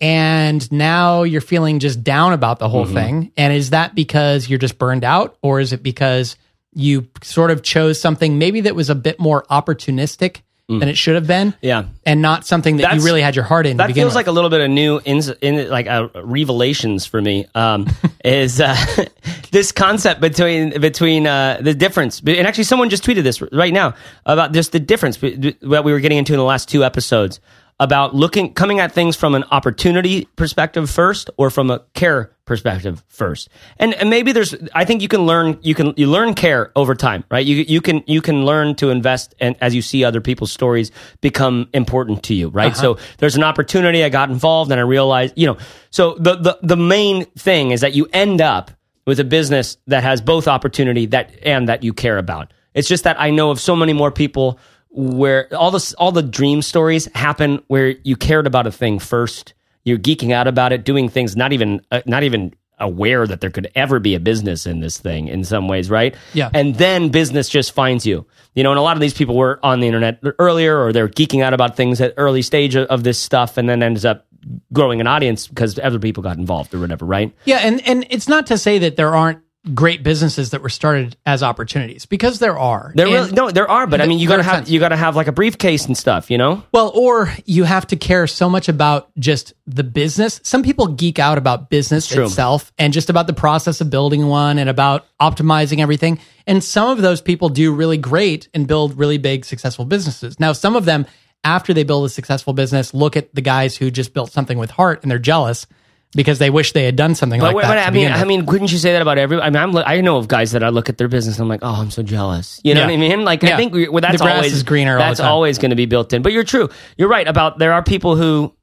and 0.00 0.70
now 0.70 1.24
you're 1.24 1.40
feeling 1.40 1.80
just 1.80 2.04
down 2.04 2.32
about 2.32 2.60
the 2.60 2.68
whole 2.68 2.84
mm-hmm. 2.84 2.94
thing. 2.94 3.32
And 3.36 3.52
is 3.52 3.70
that 3.70 3.94
because 3.94 4.48
you're 4.48 4.60
just 4.60 4.78
burned 4.78 5.04
out, 5.04 5.36
or 5.42 5.58
is 5.58 5.72
it 5.72 5.82
because 5.82 6.36
you 6.72 7.08
sort 7.22 7.50
of 7.50 7.62
chose 7.62 8.00
something 8.00 8.38
maybe 8.38 8.60
that 8.60 8.76
was 8.76 8.90
a 8.90 8.94
bit 8.94 9.18
more 9.18 9.44
opportunistic 9.50 10.42
than 10.78 10.88
it 10.88 10.96
should 10.96 11.16
have 11.16 11.26
been? 11.26 11.52
Yeah. 11.60 11.84
And 12.06 12.22
not 12.22 12.46
something 12.46 12.76
that 12.76 12.82
That's- 12.84 13.00
you 13.00 13.04
really 13.04 13.22
had 13.22 13.34
your 13.34 13.44
heart 13.44 13.66
in 13.66 13.72
to 13.72 13.76
That 13.78 13.88
begin 13.88 14.02
feels 14.02 14.10
with. 14.10 14.16
like 14.16 14.26
a 14.28 14.32
little 14.32 14.50
bit 14.50 14.60
of 14.60 14.70
new, 14.70 15.00
in, 15.04 15.20
in 15.42 15.68
like 15.68 15.86
uh, 15.88 16.08
revelations 16.22 17.06
for 17.06 17.20
me. 17.20 17.46
Um, 17.54 17.86
is 18.24 18.60
uh, 18.60 18.76
this 19.50 19.72
concept 19.72 20.20
between 20.20 20.80
between 20.80 21.26
uh, 21.26 21.58
the 21.60 21.74
difference? 21.74 22.20
And 22.20 22.46
actually, 22.46 22.64
someone 22.64 22.90
just 22.90 23.04
tweeted 23.04 23.22
this 23.24 23.42
right 23.52 23.72
now 23.72 23.94
about 24.26 24.52
just 24.52 24.72
the 24.72 24.80
difference 24.80 25.16
be- 25.16 25.56
that 25.62 25.84
we 25.84 25.92
were 25.92 26.00
getting 26.00 26.18
into 26.18 26.32
in 26.32 26.38
the 26.38 26.44
last 26.44 26.68
two 26.68 26.84
episodes 26.84 27.40
about 27.80 28.14
looking 28.14 28.52
coming 28.52 28.78
at 28.78 28.92
things 28.92 29.16
from 29.16 29.34
an 29.34 29.42
opportunity 29.50 30.26
perspective 30.36 30.88
first 30.88 31.30
or 31.38 31.48
from 31.48 31.70
a 31.70 31.80
care 31.94 32.30
perspective 32.44 33.02
first. 33.08 33.48
And, 33.78 33.94
and 33.94 34.10
maybe 34.10 34.32
there's 34.32 34.54
i 34.74 34.84
think 34.84 35.00
you 35.02 35.08
can 35.08 35.22
learn 35.22 35.58
you 35.62 35.74
can 35.74 35.94
you 35.96 36.06
learn 36.06 36.34
care 36.34 36.70
over 36.76 36.94
time 36.94 37.24
right? 37.30 37.44
You 37.44 37.64
you 37.66 37.80
can 37.80 38.04
you 38.06 38.20
can 38.20 38.44
learn 38.44 38.74
to 38.76 38.90
invest 38.90 39.34
and 39.40 39.56
as 39.60 39.74
you 39.74 39.82
see 39.82 40.04
other 40.04 40.20
people's 40.20 40.52
stories 40.52 40.92
become 41.22 41.68
important 41.72 42.22
to 42.24 42.34
you 42.34 42.48
right? 42.50 42.72
Uh-huh. 42.72 42.96
So 42.96 42.98
there's 43.18 43.36
an 43.36 43.42
opportunity 43.42 44.04
i 44.04 44.10
got 44.10 44.28
involved 44.28 44.70
and 44.70 44.78
i 44.78 44.84
realized 44.84 45.34
you 45.36 45.46
know 45.46 45.56
so 45.90 46.14
the 46.20 46.36
the, 46.36 46.58
the 46.62 46.76
main 46.76 47.24
thing 47.36 47.70
is 47.70 47.80
that 47.80 47.94
you 47.94 48.06
end 48.12 48.42
up 48.42 48.70
with 49.06 49.18
a 49.18 49.24
business 49.24 49.78
that 49.86 50.02
has 50.02 50.20
both 50.20 50.46
opportunity 50.46 51.06
that 51.06 51.32
and 51.42 51.68
that 51.68 51.82
you 51.82 51.92
care 51.92 52.18
about. 52.18 52.52
It's 52.74 52.88
just 52.88 53.04
that 53.04 53.18
i 53.18 53.30
know 53.30 53.50
of 53.50 53.58
so 53.58 53.74
many 53.74 53.94
more 53.94 54.10
people 54.10 54.58
where 54.90 55.52
all 55.54 55.70
the 55.70 55.94
all 55.98 56.12
the 56.12 56.22
dream 56.22 56.62
stories 56.62 57.06
happen 57.14 57.62
where 57.68 57.88
you 58.02 58.16
cared 58.16 58.46
about 58.46 58.66
a 58.66 58.72
thing 58.72 58.98
first. 58.98 59.54
You're 59.84 59.98
geeking 59.98 60.32
out 60.32 60.46
about 60.46 60.72
it 60.72 60.84
doing 60.84 61.08
things 61.08 61.36
not 61.36 61.52
even 61.52 61.80
uh, 61.90 62.02
not 62.06 62.22
even 62.22 62.54
aware 62.78 63.26
that 63.26 63.40
there 63.42 63.50
could 63.50 63.70
ever 63.74 64.00
be 64.00 64.14
a 64.14 64.20
business 64.20 64.66
in 64.66 64.80
this 64.80 64.98
thing 64.98 65.28
in 65.28 65.44
some 65.44 65.68
ways 65.68 65.90
right? 65.90 66.14
Yeah. 66.32 66.48
and 66.54 66.74
then 66.76 67.10
business 67.10 67.48
just 67.48 67.72
finds 67.72 68.06
you. 68.06 68.26
You 68.54 68.62
know 68.64 68.70
and 68.70 68.78
a 68.78 68.82
lot 68.82 68.96
of 68.96 69.00
these 69.00 69.14
people 69.14 69.36
were 69.36 69.60
on 69.62 69.80
the 69.80 69.86
internet 69.86 70.20
earlier 70.38 70.78
or 70.82 70.92
they're 70.92 71.08
geeking 71.08 71.42
out 71.42 71.54
about 71.54 71.76
things 71.76 72.00
at 72.00 72.14
early 72.16 72.42
stage 72.42 72.74
of, 72.74 72.88
of 72.88 73.04
this 73.04 73.18
stuff 73.18 73.58
and 73.58 73.68
then 73.68 73.82
ends 73.82 74.04
up 74.04 74.26
growing 74.72 75.00
an 75.00 75.06
audience 75.06 75.46
because 75.46 75.78
other 75.78 75.98
people 75.98 76.22
got 76.22 76.38
involved 76.38 76.74
or 76.74 76.80
whatever 76.80 77.04
right? 77.04 77.34
Yeah, 77.44 77.58
and 77.58 77.86
and 77.86 78.06
it's 78.10 78.28
not 78.28 78.46
to 78.46 78.58
say 78.58 78.78
that 78.78 78.96
there 78.96 79.14
aren't 79.14 79.40
great 79.74 80.02
businesses 80.02 80.50
that 80.50 80.62
were 80.62 80.70
started 80.70 81.16
as 81.26 81.42
opportunities 81.42 82.06
because 82.06 82.38
there 82.38 82.58
are. 82.58 82.92
there 82.94 83.04
And- 83.06 83.14
really 83.14 83.32
no 83.32 83.50
there 83.50 83.70
are 83.70 83.86
but 83.86 84.00
i 84.00 84.06
mean 84.06 84.18
you 84.18 84.26
gotta 84.26 84.42
100%. 84.42 84.46
have 84.46 84.68
you 84.70 84.80
gotta 84.80 84.96
have 84.96 85.16
like 85.16 85.26
a 85.26 85.32
briefcase 85.32 85.84
and 85.84 85.94
stuff 85.96 86.30
you 86.30 86.38
know 86.38 86.62
Well, 86.72 86.90
or 86.94 87.30
you 87.44 87.64
have 87.64 87.86
to 87.88 87.96
care 87.96 88.26
so 88.26 88.48
much 88.48 88.70
about 88.70 89.10
just 89.18 89.52
the 89.66 89.84
business. 89.84 90.40
Some 90.44 90.62
people 90.62 90.86
geek 90.88 91.18
out 91.18 91.36
about 91.38 91.68
business 91.70 92.10
itself 92.10 92.72
and 92.78 92.92
just 92.92 93.10
about 93.10 93.26
the 93.26 93.32
process 93.34 93.80
of 93.82 93.90
building 93.90 94.26
one 94.28 94.58
and 94.58 94.68
about 94.70 95.06
optimizing 95.20 95.78
everything. 95.80 96.18
And 96.46 96.64
some 96.64 96.88
of 96.90 97.02
those 97.02 97.20
people 97.20 97.50
do 97.50 97.72
really 97.72 97.98
great 97.98 98.48
and 98.54 98.66
build 98.66 98.98
really 98.98 99.18
big 99.18 99.44
successful 99.44 99.84
businesses. 99.84 100.40
Now, 100.40 100.52
some 100.52 100.74
of 100.74 100.86
them 100.86 101.06
after 101.44 101.72
they 101.72 101.84
build 101.84 102.04
a 102.04 102.08
successful 102.08 102.52
business 102.52 102.92
look 102.94 103.16
at 103.16 103.32
the 103.34 103.40
guys 103.42 103.76
who 103.76 103.90
just 103.90 104.12
built 104.12 104.32
something 104.32 104.58
with 104.58 104.70
heart 104.70 105.02
and 105.02 105.10
they're 105.10 105.18
jealous 105.18 105.66
because 106.14 106.38
they 106.40 106.50
wish 106.50 106.72
they 106.72 106.84
had 106.84 106.96
done 106.96 107.14
something 107.14 107.40
like 107.40 107.54
But, 107.54 107.62
that. 107.62 107.68
but 107.68 107.78
I 107.78 107.90
mean. 107.90 108.10
I 108.10 108.24
mean, 108.24 108.44
couldn't 108.46 108.72
you 108.72 108.78
say 108.78 108.92
that 108.92 109.02
about 109.02 109.16
every? 109.18 109.40
I 109.40 109.48
mean, 109.50 109.56
I'm, 109.62 109.76
I 109.76 110.00
know 110.00 110.16
of 110.16 110.26
guys 110.28 110.52
that 110.52 110.62
I 110.64 110.70
look 110.70 110.88
at 110.88 110.98
their 110.98 111.08
business 111.08 111.36
and 111.36 111.42
I'm 111.44 111.48
like, 111.48 111.60
oh, 111.62 111.80
I'm 111.80 111.90
so 111.90 112.02
jealous. 112.02 112.60
You 112.64 112.74
know 112.74 112.80
Yeah. 112.80 112.86
what 112.86 112.92
I 112.92 112.96
mean? 112.96 113.24
Like, 113.24 113.42
Yeah. 113.42 113.54
I 113.54 113.56
think 113.56 113.72
we, 113.72 113.88
well, 113.88 114.00
that's 114.00 114.20
always 114.20 114.52
is 114.52 114.62
greener 114.64 114.98
That's 114.98 115.20
always 115.20 115.58
going 115.58 115.70
to 115.70 115.76
be 115.76 115.86
built 115.86 116.12
in. 116.12 116.22
But 116.22 116.32
you're 116.32 116.44
true. 116.44 116.68
You're 116.96 117.08
right 117.08 117.26
about 117.28 117.58
there 117.58 117.72
are 117.72 117.82
people 117.82 118.16
who 118.16 118.54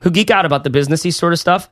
who 0.00 0.10
geek 0.10 0.30
out 0.30 0.46
about 0.46 0.64
the 0.64 0.70
businessy 0.70 1.12
sort 1.12 1.32
of 1.32 1.38
stuff 1.38 1.68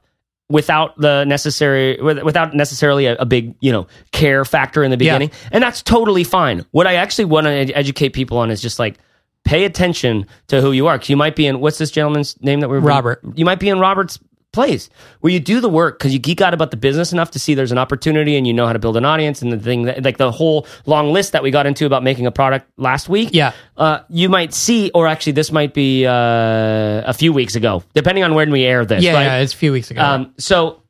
without 0.51 0.99
the 1.01 1.25
necessary 1.25 1.99
without 2.03 2.55
necessarily 2.55 3.07
a, 3.07 3.17
a 3.17 3.25
big 3.25 3.55
you 3.61 3.73
know 3.73 3.87
care 4.13 4.45
factor 4.45 4.85
in 4.85 4.91
the 4.91 4.97
beginning, 4.99 5.31
and 5.53 5.63
that's 5.63 5.83
totally 5.83 6.25
fine. 6.25 6.65
What 6.71 6.87
I 6.87 6.97
actually 6.97 7.25
want 7.27 7.47
to 7.47 7.51
ed- 7.51 7.73
educate 7.75 8.11
people 8.11 8.39
on 8.39 8.51
is 8.51 8.61
just 8.61 8.79
like. 8.79 8.99
Pay 9.47 9.67
attention 9.67 10.27
to 10.49 10.63
who 10.63 10.73
you 10.73 10.87
are. 10.87 10.99
'Cause 10.99 11.11
you 11.11 11.19
might 11.19 11.37
be 11.37 11.47
in 11.47 11.61
what's 11.61 11.77
this 11.77 11.91
gentleman's 11.91 12.35
name 12.41 12.61
that 12.61 12.71
we're 12.71 12.79
Robert. 12.81 13.21
you 13.35 13.45
might 13.45 13.59
be 13.61 13.69
in 13.69 13.79
Robert's 13.79 14.19
place 14.55 14.88
where 15.21 15.33
you 15.33 15.40
do 15.40 15.61
the 15.61 15.69
work 15.69 15.99
because 15.99 16.12
you 16.12 16.19
geek 16.19 16.40
out 16.40 16.55
about 16.55 16.71
the 16.71 16.77
business 16.79 17.12
enough 17.12 17.33
to 17.33 17.38
see 17.38 17.55
there's 17.55 17.73
an 17.73 17.79
opportunity 17.79 18.37
and 18.37 18.47
you 18.47 18.55
know 18.55 18.67
how 18.67 18.73
to 18.73 18.79
build 18.79 18.97
an 18.97 19.05
audience 19.05 19.43
and 19.43 19.53
the 19.53 19.59
thing 19.59 19.83
that, 19.83 20.03
like 20.03 20.17
the 20.17 20.33
whole 20.33 20.67
long 20.87 21.12
list 21.12 21.33
that 21.33 21.43
we 21.43 21.51
got 21.51 21.67
into 21.67 21.85
about 21.85 22.03
making 22.03 22.27
a 22.27 22.31
product 22.31 22.71
last 22.79 23.09
week. 23.09 23.31
Yeah. 23.33 23.53
Uh, 23.77 23.99
you 24.09 24.29
might 24.29 24.55
see, 24.55 24.90
or 24.95 25.07
actually, 25.07 25.33
this 25.33 25.53
might 25.53 25.75
be 25.75 26.07
uh, 26.07 27.03
a 27.05 27.12
few 27.12 27.33
weeks 27.33 27.57
ago, 27.57 27.83
depending 27.93 28.25
on 28.25 28.35
when 28.35 28.51
we 28.51 28.64
air 28.64 28.87
this. 28.87 29.03
yeah, 29.03 29.12
right? 29.12 29.25
yeah, 29.25 29.37
it's 29.38 29.53
a 29.53 29.57
few 29.57 29.73
weeks 29.73 29.90
ago. 29.90 30.01
Um, 30.01 30.35
so, 30.38 30.81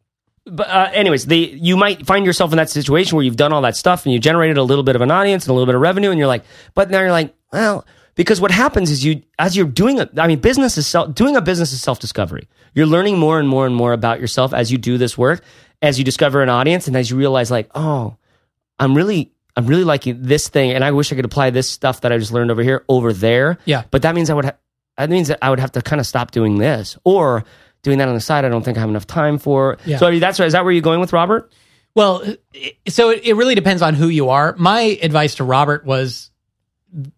but 0.45 0.69
uh, 0.69 0.91
anyways, 0.93 1.27
the 1.27 1.39
you 1.39 1.77
might 1.77 2.07
find 2.07 2.27
yourself 2.27 2.53
in 2.53 2.59
that 2.59 2.69
situation 2.69 3.17
where 3.17 3.25
you've 3.25 3.37
done 3.37 3.53
all 3.53 3.63
that 3.63 3.77
stuff 3.77 4.05
and 4.05 4.13
you 4.13 4.19
generated 4.19 4.59
a 4.59 4.63
little 4.63 4.85
bit 4.85 4.95
of 4.95 5.01
an 5.01 5.11
audience 5.11 5.45
and 5.45 5.51
a 5.51 5.55
little 5.55 5.67
bit 5.67 5.75
of 5.75 5.81
revenue, 5.81 6.11
and 6.11 6.19
you're 6.19 6.29
like, 6.29 6.45
but 6.75 6.91
now 6.91 7.01
you're 7.01 7.11
like, 7.11 7.35
well, 7.53 7.87
because 8.15 8.41
what 8.41 8.51
happens 8.51 8.91
is 8.91 9.05
you, 9.05 9.23
as 9.39 9.57
you're 9.57 9.67
doing 9.67 9.99
it, 9.99 10.19
I 10.19 10.27
mean, 10.27 10.41
business 10.41 10.79
is 10.79 10.87
self, 10.87 11.15
doing 11.15 11.37
a 11.37 11.41
business 11.41 11.73
is 11.73 11.83
self 11.83 11.99
discovery. 11.99 12.49
You're 12.75 12.87
learning 12.87 13.19
more 13.19 13.39
and 13.39 13.49
more 13.49 13.67
and 13.67 13.75
more 13.75 13.93
about 13.93 14.21
yourself 14.21 14.53
as 14.53 14.71
you 14.71 14.79
do 14.79 14.99
this 14.99 15.17
work, 15.19 15.43
as 15.83 15.99
you 15.99 16.05
discover 16.05 16.43
an 16.43 16.49
audience, 16.49 16.87
and 16.89 16.97
as 16.97 17.11
you 17.11 17.17
realize, 17.17 17.51
like, 17.51 17.71
oh, 17.75 18.17
I'm 18.79 18.95
really. 18.95 19.31
I'm 19.57 19.69
really 19.69 19.85
liking 19.85 20.21
this 20.21 20.49
thing, 20.49 20.73
and 20.73 20.83
I 20.83 20.91
wish 20.91 21.13
I 21.13 21.15
could 21.15 21.25
apply 21.25 21.51
this 21.51 21.71
stuff 21.71 22.01
that 22.01 22.11
I 22.11 22.19
just 22.19 22.33
learned 22.33 22.51
over 22.51 22.61
here 22.61 22.85
over 22.89 23.13
there. 23.13 23.59
Yeah. 23.67 23.85
but 23.93 24.03
that 24.03 24.17
means 24.17 24.29
I 24.29 24.35
would. 24.35 24.47
Ha- 24.47 24.57
that 24.99 25.11
means 25.11 25.29
that 25.29 25.39
I 25.43 25.51
would 25.51 25.61
have 25.61 25.71
to 25.73 25.81
kind 25.81 26.01
of 26.01 26.09
stop 26.09 26.33
doing 26.33 26.59
this, 26.59 26.99
or 27.05 27.45
doing 27.85 27.99
that 27.99 28.09
on 28.09 28.15
the 28.15 28.21
side. 28.21 28.45
I 28.45 28.49
don't 28.49 28.65
think 28.65 28.77
I 28.77 28.81
have 28.81 28.89
enough 28.91 29.07
time 29.07 29.39
for. 29.39 29.79
Yeah. 29.85 29.99
So 29.99 30.19
that's 30.19 30.41
is 30.41 30.55
that 30.55 30.65
where 30.65 30.73
you're 30.73 30.83
going 30.83 30.99
with 30.99 31.13
Robert? 31.13 31.53
Well, 31.95 32.25
so 32.89 33.11
it 33.11 33.37
really 33.37 33.55
depends 33.55 33.81
on 33.81 33.95
who 33.95 34.09
you 34.09 34.31
are. 34.31 34.57
My 34.59 34.99
advice 35.01 35.37
to 35.37 35.45
Robert 35.45 35.87
was, 35.87 36.33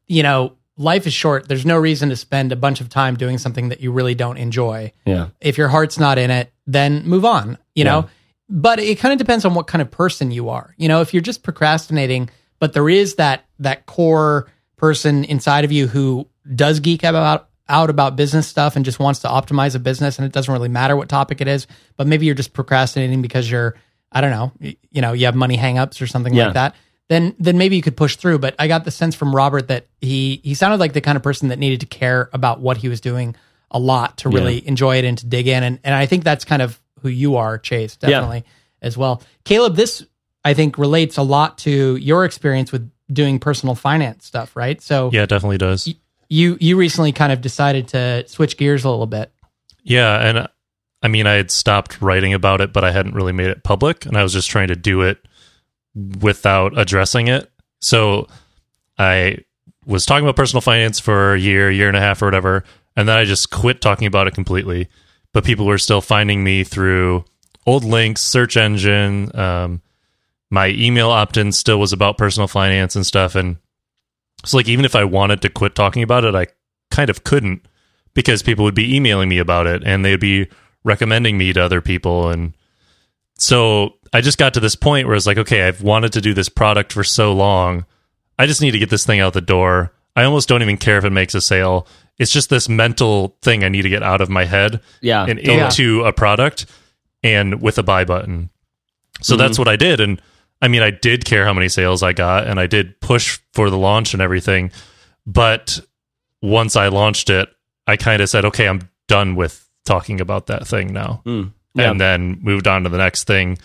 you 0.07 0.23
know, 0.23 0.57
life 0.77 1.07
is 1.07 1.13
short. 1.13 1.49
There's 1.49 1.65
no 1.67 1.77
reason 1.79 2.09
to 2.11 2.17
spend 2.17 2.53
a 2.53 2.57
bunch 2.57 2.81
of 2.81 2.89
time 2.89 3.17
doing 3.17 3.39
something 3.39 3.71
that 3.71 3.81
you 3.81 3.91
really 3.93 4.15
don't 4.15 4.37
enjoy. 4.37 4.93
Yeah. 5.07 5.29
If 5.41 5.57
your 5.59 5.69
heart's 5.69 5.99
not 5.99 6.19
in 6.19 6.31
it, 6.31 6.53
then 6.67 7.05
move 7.07 7.25
on, 7.25 7.59
you 7.75 7.85
know? 7.85 8.09
But 8.49 8.79
it 8.79 8.99
kind 8.99 9.13
of 9.13 9.19
depends 9.19 9.45
on 9.45 9.55
what 9.55 9.67
kind 9.67 9.83
of 9.83 9.91
person 9.91 10.31
you 10.31 10.51
are. 10.51 10.75
You 10.77 10.89
know, 10.89 11.01
if 11.01 11.13
you're 11.15 11.23
just 11.23 11.43
procrastinating, 11.43 12.31
but 12.61 12.73
there 12.75 12.89
is 12.89 13.17
that 13.17 13.45
that 13.59 13.87
core 13.87 14.47
person 14.77 15.25
inside 15.25 15.65
of 15.65 15.73
you 15.73 15.87
who 15.89 16.29
does 16.55 16.81
geek 16.81 17.03
about 17.03 17.49
out 17.69 17.91
about 17.91 18.15
business 18.15 18.47
stuff 18.47 18.77
and 18.77 18.85
just 18.85 19.01
wants 19.01 19.21
to 19.21 19.29
optimize 19.29 19.75
a 19.75 19.79
business 19.81 20.19
and 20.19 20.27
it 20.27 20.31
doesn't 20.31 20.53
really 20.53 20.69
matter 20.69 20.95
what 20.95 21.09
topic 21.09 21.41
it 21.41 21.49
is, 21.49 21.67
but 21.97 22.07
maybe 22.07 22.25
you're 22.27 22.35
just 22.37 22.53
procrastinating 22.53 23.23
because 23.23 23.51
you're 23.51 23.75
I 24.13 24.21
don't 24.21 24.31
know, 24.31 24.53
you 24.61 25.03
know, 25.03 25.13
you 25.15 25.27
have 25.27 25.35
money 25.35 25.57
hangups 25.59 26.01
or 26.01 26.07
something 26.07 26.33
Yeah. 26.33 26.45
like 26.45 26.55
that. 26.55 26.75
Then 27.09 27.35
then 27.39 27.57
maybe 27.57 27.77
you 27.77 27.83
could 27.83 27.97
push 27.97 28.17
through, 28.17 28.41
but 28.41 28.55
I 28.59 28.67
got 28.67 28.85
the 28.85 28.91
sense 28.91 29.15
from 29.15 29.35
Robert 29.35 29.69
that 29.69 29.87
he 30.01 30.41
he 30.43 30.55
sounded 30.55 30.81
like 30.81 30.93
the 30.93 31.01
kind 31.01 31.17
of 31.17 31.23
person 31.23 31.49
that 31.49 31.59
needed 31.59 31.81
to 31.81 31.87
care 31.87 32.29
about 32.33 32.61
what 32.61 32.77
he 32.79 32.89
was 32.89 33.01
doing 33.01 33.37
a 33.71 33.79
lot 33.79 34.19
to 34.19 34.29
really 34.29 34.67
enjoy 34.67 34.97
it 34.97 35.05
and 35.05 35.19
to 35.19 35.27
dig 35.27 35.47
in 35.49 35.63
and 35.63 35.79
and 35.85 35.95
I 35.95 36.07
think 36.07 36.25
that's 36.25 36.45
kind 36.45 36.63
of 36.63 36.81
who 37.03 37.09
you 37.09 37.37
are, 37.37 37.59
Chase, 37.59 37.97
definitely 37.97 38.45
as 38.83 38.97
well. 38.97 39.23
Caleb, 39.45 39.77
this 39.77 40.05
I 40.45 40.55
think 40.55 40.79
relates 40.79 41.17
a 41.17 41.23
lot 41.23 41.59
to 41.59 41.97
your 41.97 42.25
experience 42.25 42.73
with 42.73 42.91
doing 43.13 43.39
personal 43.39 43.75
finance 43.75 44.25
stuff, 44.27 44.57
right? 44.57 44.81
So 44.81 45.11
Yeah, 45.13 45.23
it 45.23 45.29
definitely 45.29 45.59
does. 45.59 45.93
you 46.29 46.57
you 46.61 46.77
recently 46.77 47.13
kind 47.13 47.33
of 47.33 47.41
decided 47.41 47.89
to 47.89 48.27
switch 48.27 48.57
gears 48.57 48.85
a 48.85 48.91
little 48.91 49.07
bit. 49.07 49.33
Yeah, 49.83 50.17
and 50.29 50.49
I 51.03 51.09
mean, 51.09 51.27
I 51.27 51.35
had 51.35 51.53
stopped 51.53 52.03
writing 52.03 52.35
about 52.35 52.61
it, 52.61 52.73
but 52.73 52.83
I 52.83 52.91
hadn't 52.91 53.15
really 53.15 53.33
made 53.33 53.49
it 53.49 53.63
public, 53.63 54.07
and 54.07 54.17
I 54.17 54.25
was 54.25 54.33
just 54.33 54.51
trying 54.51 54.69
to 54.69 54.77
do 54.77 55.03
it 55.03 55.19
without 56.21 56.79
addressing 56.79 57.29
it. 57.29 57.51
So 57.81 58.29
I 58.99 59.39
was 59.85 60.07
talking 60.07 60.25
about 60.25 60.37
personal 60.37 60.61
finance 60.61 61.01
for 61.01 61.35
a 61.35 61.39
year, 61.39 61.71
year 61.71 61.89
and 61.89 61.97
a 61.97 62.01
half, 62.01 62.23
or 62.23 62.27
whatever, 62.27 62.65
and 62.97 63.09
then 63.09 63.17
I 63.17 63.25
just 63.25 63.51
quit 63.51 63.81
talking 63.81 64.07
about 64.07 64.27
it 64.27 64.35
completely. 64.35 64.89
But 65.33 65.45
people 65.45 65.67
were 65.67 65.79
still 65.79 66.01
finding 66.01 66.43
me 66.43 66.65
through 66.65 67.25
old 67.67 67.85
links, 67.85 68.23
search 68.23 68.57
engine. 68.57 69.37
Um, 69.37 69.83
my 70.51 70.69
email 70.69 71.11
opt-in 71.11 71.53
still 71.53 71.79
was 71.79 71.93
about 71.93 72.19
personal 72.19 72.49
finance 72.49 72.97
and 72.97 73.05
stuff, 73.05 73.35
and 73.35 73.57
so 74.45 74.57
like 74.57 74.69
even 74.69 74.85
if 74.85 74.95
I 74.95 75.05
wanted 75.05 75.43
to 75.43 75.49
quit 75.49 75.75
talking 75.75 76.03
about 76.03 76.25
it, 76.25 76.35
I 76.35 76.47
kind 76.91 77.11
of 77.11 77.25
couldn't 77.25 77.67
because 78.15 78.43
people 78.43 78.65
would 78.65 78.75
be 78.75 78.97
emailing 78.97 79.29
me 79.29 79.39
about 79.39 79.67
it 79.67 79.83
and 79.85 80.05
they'd 80.05 80.21
be 80.21 80.49
recommending 80.85 81.37
me 81.37 81.53
to 81.53 81.63
other 81.63 81.81
people 81.81 82.31
and 82.31 82.55
so 83.39 83.96
I 84.13 84.21
just 84.21 84.39
got 84.39 84.55
to 84.55 84.61
this 84.61 84.75
point 84.77 85.07
where 85.07 85.17
it's 85.17 85.27
like, 85.27 85.39
okay, 85.39 85.63
I've 85.67 85.83
wanted 85.83 86.13
to 86.15 86.21
do 86.21 86.35
this 86.35 86.49
product 86.49 86.93
for 86.93 87.05
so 87.05 87.33
long. 87.33 87.85
I 88.39 88.47
just 88.47 88.61
need 88.61 88.73
to 88.73 88.79
get 88.79 88.91
this 88.91 89.07
thing 89.07 89.21
out 89.21 89.33
the 89.33 89.41
door. 89.41 89.93
I 90.15 90.25
almost 90.25 90.49
don't 90.49 90.63
even 90.63 90.77
care 90.77 90.99
if 90.99 91.05
it 91.05 91.11
makes 91.11 91.35
a 91.35 91.41
sale. 91.41 91.87
It's 92.19 92.31
just 92.31 92.49
this 92.49 92.69
mental 92.69 93.37
thing 93.43 93.65
I 93.65 93.69
need 93.69 93.83
to 93.83 93.89
get 93.91 94.03
out 94.03 94.21
of 94.21 94.31
my 94.31 94.45
head 94.45 94.81
Yeah, 95.03 95.27
and 95.27 95.39
totally. 95.39 95.59
into 95.61 96.05
a 96.05 96.13
product 96.13 96.67
and 97.23 97.61
with 97.61 97.79
a 97.79 97.83
buy 97.83 98.05
button. 98.05 98.51
So 99.21 99.37
that's 99.37 99.59
what 99.59 99.69
I 99.69 99.77
did. 99.77 100.01
And 100.01 100.21
I 100.63 100.69
mean, 100.69 100.83
I 100.83 100.91
did 100.91 101.25
care 101.25 101.45
how 101.45 101.53
many 101.53 101.69
sales 101.69 102.03
I 102.03 102.13
got 102.13 102.47
and 102.47 102.59
I 102.61 102.67
did 102.67 103.01
push 103.01 103.39
for 103.53 103.69
the 103.71 103.79
launch 103.79 104.13
and 104.15 104.23
everything. 104.23 104.71
But 105.27 105.81
once 106.43 106.77
I 106.77 106.89
launched 106.89 107.29
it, 107.31 107.49
I 107.87 107.97
kind 107.97 108.23
of 108.23 108.29
said, 108.29 108.45
okay, 108.47 108.69
I'm 108.69 108.89
done 109.09 109.35
with 109.37 109.67
talking 109.85 110.21
about 110.21 110.47
that 110.47 110.67
thing 110.67 110.93
now. 110.93 111.23
Mm. 111.27 111.53
Yeah. 111.75 111.91
And 111.91 112.01
then 112.01 112.39
moved 112.43 112.67
on 112.67 112.85
to 112.85 112.89
the 112.89 112.99
next 112.99 113.25
thing, 113.25 113.59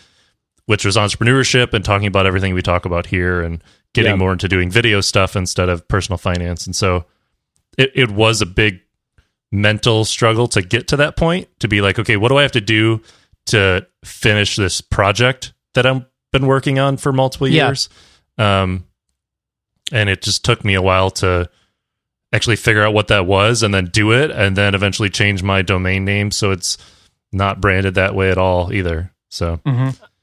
which 0.65 0.86
was 0.86 0.95
entrepreneurship 0.95 1.74
and 1.74 1.84
talking 1.84 2.08
about 2.08 2.26
everything 2.26 2.54
we 2.54 2.62
talk 2.62 2.86
about 2.86 3.08
here 3.08 3.41
and 3.41 3.63
getting 3.93 4.12
Yeah. 4.12 4.15
more 4.17 4.32
into 4.32 4.47
doing 4.47 4.69
video 4.69 5.02
stuff 5.02 5.36
instead 5.36 5.69
of 5.69 5.88
personal 5.88 6.17
finance. 6.17 6.65
And 6.65 6.76
so 6.76 7.06
it, 7.78 7.91
it 7.95 8.12
was 8.12 8.41
a 8.41 8.45
big 8.45 8.80
mental 9.52 10.06
struggle 10.06 10.47
to 10.47 10.62
get 10.62 10.88
to 10.89 10.97
that 10.97 11.17
point 11.17 11.47
to 11.60 11.67
be 11.67 11.82
like, 11.82 12.00
okay, 12.00 12.15
what 12.17 12.30
do 12.30 12.38
I 12.38 12.41
have 12.43 12.54
to 12.54 12.62
do 12.62 13.02
to 13.47 13.86
finish 14.06 14.56
this 14.56 14.80
project 14.82 15.52
that 15.74 15.86
I've 15.86 16.06
been 16.32 16.47
working 16.47 16.80
on 16.80 16.95
for 16.97 17.12
multiple 17.12 17.47
Yeah. 17.47 17.67
years? 17.67 17.89
Um, 18.38 18.86
and 19.91 20.10
it 20.10 20.21
just 20.21 20.45
took 20.45 20.63
me 20.63 20.74
a 20.76 20.82
while 20.82 21.12
to 21.12 21.50
actually 22.32 22.56
figure 22.56 22.82
out 22.84 22.93
what 22.93 23.10
that 23.10 23.26
was 23.26 23.62
and 23.62 23.74
then 23.74 23.86
do 23.88 24.13
it 24.13 24.32
and 24.32 24.56
then 24.56 24.74
eventually 24.74 25.10
change 25.10 25.43
my 25.43 25.62
domain 25.62 26.06
name 26.06 26.32
so 26.32 26.52
it's 26.52 26.78
not 27.34 27.60
branded 27.60 27.95
that 27.95 28.15
way 28.15 28.32
at 28.32 28.38
all 28.38 28.71
either. 28.71 29.12
So 29.30 29.60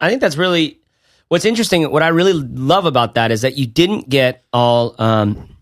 I 0.01 0.09
think 0.09 0.21
that's 0.21 0.37
really 0.37 0.81
what's 1.29 1.45
interesting. 1.45 1.91
What 1.91 2.03
I 2.03 2.09
really 2.09 2.33
love 2.33 2.87
about 2.87 3.15
that 3.15 3.31
is 3.31 3.43
that 3.43 3.57
you 3.57 3.67
didn't 3.67 4.09
get 4.09 4.45
all. 4.53 4.95
Um, 4.99 5.57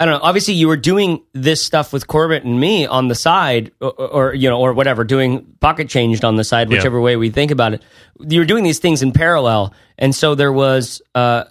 I 0.00 0.04
don't 0.04 0.14
know. 0.14 0.20
Obviously, 0.22 0.54
you 0.54 0.68
were 0.68 0.76
doing 0.76 1.24
this 1.32 1.64
stuff 1.64 1.92
with 1.92 2.06
Corbett 2.06 2.44
and 2.44 2.60
me 2.60 2.86
on 2.86 3.08
the 3.08 3.16
side, 3.16 3.72
or, 3.80 3.90
or 3.90 4.34
you 4.34 4.48
know, 4.48 4.60
or 4.60 4.72
whatever, 4.72 5.02
doing 5.02 5.44
pocket 5.60 5.88
changed 5.88 6.24
on 6.24 6.36
the 6.36 6.44
side, 6.44 6.70
Yeah. 6.70 6.76
whichever 6.76 7.00
way 7.00 7.16
we 7.16 7.30
think 7.30 7.50
about 7.50 7.74
it. 7.74 7.82
You 8.20 8.38
were 8.40 8.46
doing 8.46 8.62
these 8.62 8.78
things 8.78 9.02
in 9.02 9.10
parallel, 9.12 9.74
and 9.98 10.14
so 10.14 10.34
there 10.34 10.52
was. 10.52 11.02
Uh, 11.14 11.44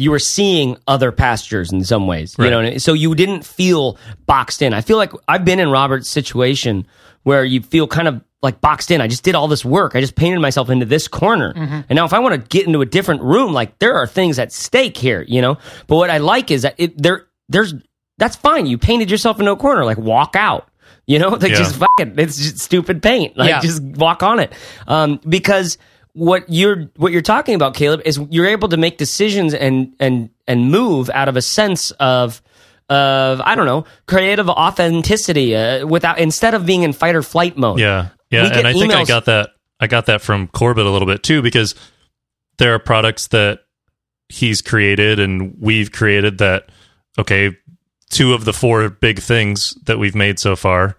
you 0.00 0.12
were 0.12 0.20
seeing 0.20 0.76
other 0.86 1.10
pastures 1.10 1.72
in 1.72 1.82
some 1.82 2.06
ways, 2.06 2.36
you 2.38 2.48
know. 2.48 2.78
So 2.78 2.92
you 2.92 3.16
didn't 3.16 3.44
feel 3.44 3.98
boxed 4.26 4.62
in. 4.62 4.72
I 4.72 4.80
feel 4.80 4.96
like 4.96 5.10
I've 5.26 5.44
been 5.44 5.58
in 5.58 5.72
Robert's 5.72 6.08
situation 6.08 6.86
where 7.24 7.42
you 7.42 7.60
feel 7.62 7.88
kind 7.88 8.06
of 8.06 8.22
like 8.42 8.60
boxed 8.60 8.90
in. 8.90 9.00
I 9.00 9.08
just 9.08 9.24
did 9.24 9.34
all 9.34 9.48
this 9.48 9.64
work. 9.64 9.96
I 9.96 10.00
just 10.00 10.14
painted 10.14 10.38
myself 10.40 10.70
into 10.70 10.86
this 10.86 11.08
corner. 11.08 11.52
And 11.56 11.96
now 11.96 12.04
if 12.04 12.12
I 12.12 12.20
want 12.20 12.34
to 12.40 12.48
get 12.56 12.66
into 12.66 12.80
a 12.80 12.86
different 12.86 13.22
room, 13.22 13.52
like 13.52 13.78
there 13.80 13.94
are 13.94 14.06
things 14.06 14.38
at 14.38 14.52
stake 14.52 14.96
here, 14.96 15.24
you 15.26 15.42
know? 15.42 15.58
But 15.88 15.96
what 15.96 16.10
I 16.10 16.18
like 16.18 16.50
is 16.50 16.62
that 16.62 16.74
it 16.78 17.00
there 17.02 17.26
there's 17.48 17.74
that's 18.18 18.36
fine. 18.36 18.66
You 18.66 18.78
painted 18.78 19.10
yourself 19.10 19.38
into 19.40 19.50
a 19.52 19.56
corner, 19.56 19.84
like 19.84 19.98
walk 19.98 20.36
out. 20.36 20.68
You 21.06 21.18
know, 21.18 21.28
like 21.40 21.50
Yeah. 21.50 21.56
just 21.58 21.76
fuck 21.76 21.90
it. 21.98 22.18
It's 22.18 22.36
just 22.36 22.58
stupid 22.60 23.02
paint. 23.02 23.36
Like 23.36 23.48
Yeah. 23.50 23.60
just 23.60 23.82
walk 23.82 24.22
on 24.22 24.38
it. 24.38 24.52
Um, 24.86 25.20
because 25.28 25.76
what 26.12 26.44
you're 26.48 26.90
what 26.96 27.10
you're 27.12 27.22
talking 27.22 27.54
about, 27.54 27.74
Caleb, 27.74 28.02
is 28.04 28.20
you're 28.30 28.46
able 28.46 28.68
to 28.68 28.76
make 28.76 28.98
decisions 28.98 29.52
and 29.54 29.94
and 29.98 30.30
and 30.46 30.70
move 30.70 31.10
out 31.10 31.28
of 31.28 31.36
a 31.36 31.42
sense 31.42 31.90
of 31.92 32.40
of 32.88 33.40
I 33.40 33.54
don't 33.54 33.66
know 33.66 33.84
creative 34.06 34.48
authenticity 34.48 35.54
uh, 35.56 35.86
without 35.86 36.18
instead 36.18 36.54
of 36.54 36.64
being 36.66 36.82
in 36.84 36.92
fight 36.92 37.14
or 37.14 37.22
flight 37.22 37.56
mode. 37.56 37.78
Yeah, 37.78 38.08
yeah, 38.30 38.46
and 38.58 38.66
I 38.66 38.72
think 38.72 38.92
I 38.92 39.04
got 39.04 39.26
that. 39.26 39.50
I 39.80 39.86
got 39.86 40.06
that 40.06 40.20
from 40.22 40.48
Corbett 40.48 40.86
a 40.86 40.90
little 40.90 41.06
bit 41.06 41.22
too, 41.22 41.40
because 41.42 41.74
there 42.58 42.74
are 42.74 42.78
products 42.78 43.28
that 43.28 43.60
he's 44.28 44.60
created 44.60 45.18
and 45.20 45.54
we've 45.60 45.92
created 45.92 46.38
that. 46.38 46.68
Okay, 47.18 47.56
two 48.10 48.34
of 48.34 48.44
the 48.44 48.52
four 48.52 48.88
big 48.90 49.18
things 49.20 49.74
that 49.86 49.98
we've 49.98 50.14
made 50.14 50.38
so 50.38 50.54
far, 50.56 50.96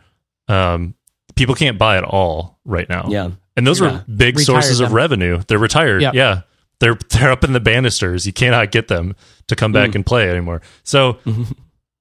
um, 0.47 0.95
people 1.35 1.55
can't 1.55 1.77
buy 1.77 1.97
at 1.97 2.03
all 2.03 2.59
right 2.65 2.87
now. 2.89 3.05
Yeah. 3.09 3.31
and 3.55 3.65
those 3.67 3.79
Yeah. 3.81 3.91
were 3.91 4.05
big 4.07 4.37
Retired 4.37 4.45
sources 4.45 4.79
of 4.79 4.93
revenue. 4.93 5.41
They're 5.47 5.57
retired. 5.59 6.01
Yeah. 6.01 6.11
Yeah, 6.13 6.41
they're 6.79 6.97
they're 7.09 7.31
up 7.31 7.43
in 7.43 7.53
the 7.53 7.59
banisters. 7.59 8.25
You 8.25 8.33
cannot 8.33 8.71
get 8.71 8.87
them 8.87 9.15
to 9.47 9.55
come 9.55 9.71
back 9.71 9.95
and 9.95 10.05
play 10.05 10.29
anymore. 10.29 10.61
So. 10.83 11.17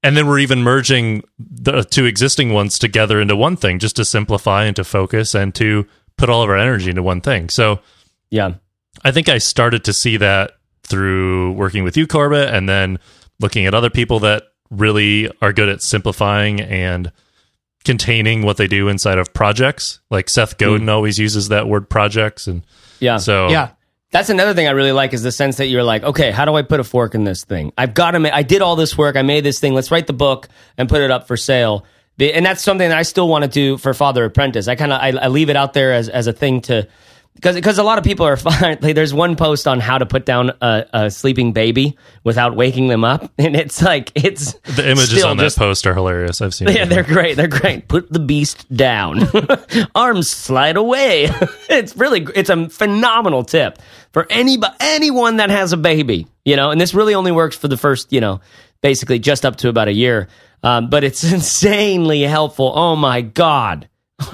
And 0.03 0.17
then 0.17 0.27
we're 0.29 0.39
even 0.39 0.63
merging 0.63 1.25
the 1.39 1.83
two 1.83 2.05
existing 2.05 2.53
ones 2.53 2.79
together 2.79 3.21
into 3.21 3.35
one 3.35 3.57
thing 3.57 3.79
just 3.79 3.97
to 3.97 4.05
simplify 4.05 4.65
and 4.65 4.77
to 4.77 4.85
focus 4.85 5.35
and 5.35 5.55
to 5.57 5.87
put 6.17 6.31
all 6.31 6.43
of 6.43 6.49
our 6.49 6.57
energy 6.57 6.91
into 6.91 7.03
one 7.03 7.21
thing. 7.21 7.49
So 7.49 7.81
yeah, 8.31 8.55
I 9.05 9.11
think 9.11 9.29
I 9.29 9.39
started 9.39 9.85
to 9.85 9.93
see 9.93 10.17
that 10.19 10.53
through 10.85 11.53
working 11.53 11.85
with 11.85 11.97
you, 11.97 12.07
Corbett, 12.07 12.55
and 12.55 12.69
then 12.69 12.99
looking 13.41 13.67
at 13.67 13.75
other 13.75 13.91
people 13.91 14.21
that 14.21 14.45
really 14.71 15.31
are 15.41 15.53
good 15.53 15.69
at 15.69 15.83
simplifying 15.83 16.61
and 16.61 17.13
containing 17.85 18.43
what 18.43 18.57
they 18.57 18.67
do 18.67 18.89
inside 18.89 19.19
of 19.19 19.33
projects. 19.33 20.01
Like 20.11 20.29
Seth 20.29 20.53
hmm. 20.53 20.65
Godin 20.65 20.89
always 20.89 21.19
uses 21.19 21.49
that 21.49 21.69
word 21.69 21.89
projects. 21.89 22.47
And 22.47 22.65
yeah. 23.01 23.17
so, 23.17 23.49
Yeah. 23.49 23.71
That's 24.11 24.31
another 24.31 24.55
thing 24.55 24.67
I 24.67 24.71
really 24.71 24.93
like 24.93 25.13
is 25.13 25.23
the 25.23 25.33
sense 25.33 25.59
that 25.59 25.67
you're 25.67 25.85
like, 25.85 26.03
okay, 26.03 26.31
how 26.31 26.47
do 26.47 26.55
I 26.55 26.63
put 26.63 26.81
a 26.81 26.85
fork 26.85 27.15
in 27.15 27.25
this 27.25 27.45
thing? 27.45 27.73
I've 27.77 27.93
got 27.93 28.13
to. 28.13 28.21
Ma- 28.21 28.31
I 28.33 28.43
did 28.43 28.63
all 28.63 28.75
this 28.75 28.97
work. 28.97 29.17
I 29.17 29.23
made 29.23 29.45
this 29.45 29.61
thing. 29.61 29.75
Let's 29.75 29.91
write 29.91 30.07
the 30.07 30.15
book 30.15 30.49
and 30.79 30.89
put 30.89 31.03
it 31.03 31.11
up 31.11 31.27
for 31.29 31.37
sale. 31.37 31.85
And 32.19 32.45
that's 32.45 32.63
something 32.63 32.89
that 32.89 32.99
I 32.99 33.03
still 33.03 33.29
want 33.29 33.45
to 33.45 33.51
do 33.51 33.77
for 33.77 33.93
Father 33.95 34.25
Apprentice. 34.25 34.67
I 34.67 34.77
kind 34.77 34.93
of 34.93 35.01
I, 35.01 35.09
I 35.25 35.29
leave 35.29 35.51
it 35.51 35.57
out 35.57 35.73
there 35.75 35.93
as 35.93 36.09
as 36.09 36.27
a 36.27 36.33
thing 36.33 36.63
to 36.63 36.89
because 37.39 37.55
because 37.55 37.79
a 37.79 37.83
lot 37.85 37.99
of 37.99 38.05
people 38.05 38.27
are 38.27 38.37
fine. 38.51 38.79
Like, 38.83 38.95
there's 38.95 39.15
one 39.15 39.37
post 39.37 39.69
on 39.69 39.79
how 39.81 39.97
to 39.99 40.07
put 40.07 40.27
down 40.27 40.51
a, 40.61 40.85
a 40.93 41.11
sleeping 41.11 41.53
baby 41.53 41.97
without 42.25 42.57
waking 42.57 42.89
them 42.89 43.05
up, 43.05 43.31
and 43.39 43.55
it's 43.55 43.81
like 43.81 44.11
it's 44.15 44.55
the 44.77 44.91
images 44.91 45.23
on 45.25 45.37
that 45.37 45.45
just- 45.45 45.57
post 45.59 45.87
are 45.87 45.95
hilarious. 45.95 46.43
I've 46.43 46.53
seen 46.53 46.69
it 46.69 46.75
Yeah, 46.77 46.85
they're 46.85 47.03
great. 47.05 47.37
They're 47.37 47.47
great. 47.49 47.87
Put 47.89 48.13
the 48.13 48.19
beast 48.19 48.73
down. 48.75 49.21
Arms 49.95 50.29
slide 50.29 50.77
away. 50.77 51.29
it's 51.69 51.97
really 51.97 52.27
it's 52.35 52.51
a 52.51 52.69
phenomenal 52.69 53.45
tip 53.45 53.79
for 54.13 54.27
anybody 54.31 54.75
anyone 54.81 55.37
that 55.37 55.51
has 55.51 55.73
a 55.73 55.77
baby, 55.77 56.27
you 56.45 56.57
know, 56.57 56.71
and 56.71 56.81
this 56.81 56.93
really 56.95 57.15
only 57.15 57.33
works 57.33 57.57
for 57.57 57.69
the 57.69 57.77
first, 57.77 58.13
you 58.13 58.21
know, 58.21 58.41
basically 58.83 59.19
just 59.19 59.47
up 59.47 59.57
to 59.57 59.69
about 59.69 59.89
a 59.89 59.93
year. 59.93 60.29
Um, 60.63 60.91
but 60.91 61.05
it's 61.05 61.23
insanely 61.23 62.23
helpful. 62.23 62.73
Oh 62.75 62.97
my 62.97 63.21
god. 63.21 63.89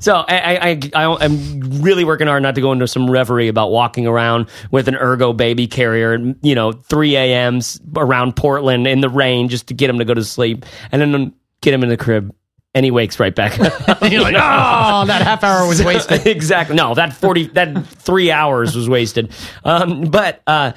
So 0.00 0.14
I, 0.14 0.70
I, 0.70 0.80
I, 0.94 1.16
I'm 1.24 1.82
really 1.82 2.04
working 2.04 2.26
hard 2.26 2.42
not 2.42 2.54
to 2.54 2.62
go 2.62 2.72
into 2.72 2.88
some 2.88 3.10
reverie 3.10 3.48
about 3.48 3.70
walking 3.70 4.06
around 4.06 4.48
with 4.70 4.88
an 4.88 4.94
ergo 4.94 5.34
baby 5.34 5.66
carrier, 5.66 6.14
and 6.14 6.36
you 6.40 6.54
know, 6.54 6.72
3 6.72 7.16
a.m.s 7.16 7.78
around 7.94 8.34
Portland 8.34 8.86
in 8.86 9.02
the 9.02 9.10
rain 9.10 9.50
just 9.50 9.66
to 9.66 9.74
get 9.74 9.90
him 9.90 9.98
to 9.98 10.06
go 10.06 10.14
to 10.14 10.24
sleep, 10.24 10.64
and 10.90 11.02
then 11.02 11.34
get 11.60 11.74
him 11.74 11.82
in 11.82 11.90
the 11.90 11.98
crib, 11.98 12.34
and 12.74 12.82
he 12.84 12.90
wakes 12.90 13.20
right 13.20 13.34
back. 13.34 13.60
up. 13.60 14.00
You're 14.10 14.22
like, 14.22 14.36
oh, 14.36 15.04
that 15.04 15.20
half 15.20 15.44
hour 15.44 15.68
was 15.68 15.82
wasted. 15.84 16.26
exactly. 16.26 16.76
No, 16.76 16.94
that 16.94 17.12
40, 17.12 17.48
that 17.48 17.86
three 17.86 18.30
hours 18.30 18.74
was 18.74 18.88
wasted. 18.88 19.30
Um, 19.64 20.04
but 20.04 20.40
uh, 20.46 20.72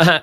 uh, 0.00 0.18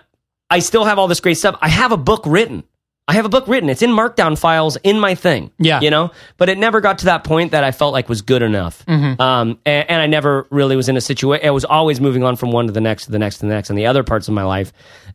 I 0.50 0.60
still 0.60 0.84
have 0.84 1.00
all 1.00 1.08
this 1.08 1.22
great 1.22 1.38
stuff. 1.38 1.58
I 1.62 1.70
have 1.70 1.94
a 1.94 1.98
book 1.98 2.24
written. 2.26 2.66
I 3.12 3.16
have 3.16 3.26
a 3.26 3.30
book 3.30 3.48
written. 3.48 3.70
It's 3.70 3.82
in 3.82 3.92
markdown 3.92 4.38
files 4.38 4.78
in 4.84 5.00
my 5.00 5.16
thing. 5.16 5.52
Yeah. 5.60 5.82
You 5.82 5.90
know, 5.90 6.12
but 6.38 6.50
it 6.50 6.58
never 6.58 6.82
got 6.82 7.00
to 7.00 7.06
that 7.06 7.24
point 7.24 7.52
that 7.52 7.64
I 7.64 7.72
felt 7.72 7.94
like 7.94 8.10
was 8.10 8.22
good 8.22 8.42
enough. 8.42 8.88
Um, 8.88 9.60
and, 9.66 9.90
and 9.90 10.02
I 10.02 10.08
never 10.08 10.48
really 10.50 10.76
was 10.76 10.90
in 10.90 10.98
a 10.98 11.02
situation. 11.02 11.46
I 11.46 11.52
was 11.52 11.66
always 11.66 12.00
moving 12.00 12.24
on 12.24 12.36
from 12.38 12.52
one 12.52 12.68
to 12.68 12.72
the 12.72 12.82
next 12.82 13.06
to 13.06 13.12
the 13.12 13.20
next 13.20 13.40
to 13.40 13.42
the 13.46 13.54
next 13.54 13.70
and 13.70 13.78
the 13.78 13.86
other 13.86 14.04
parts 14.04 14.28
of 14.28 14.34
my 14.34 14.44
life 14.44 14.72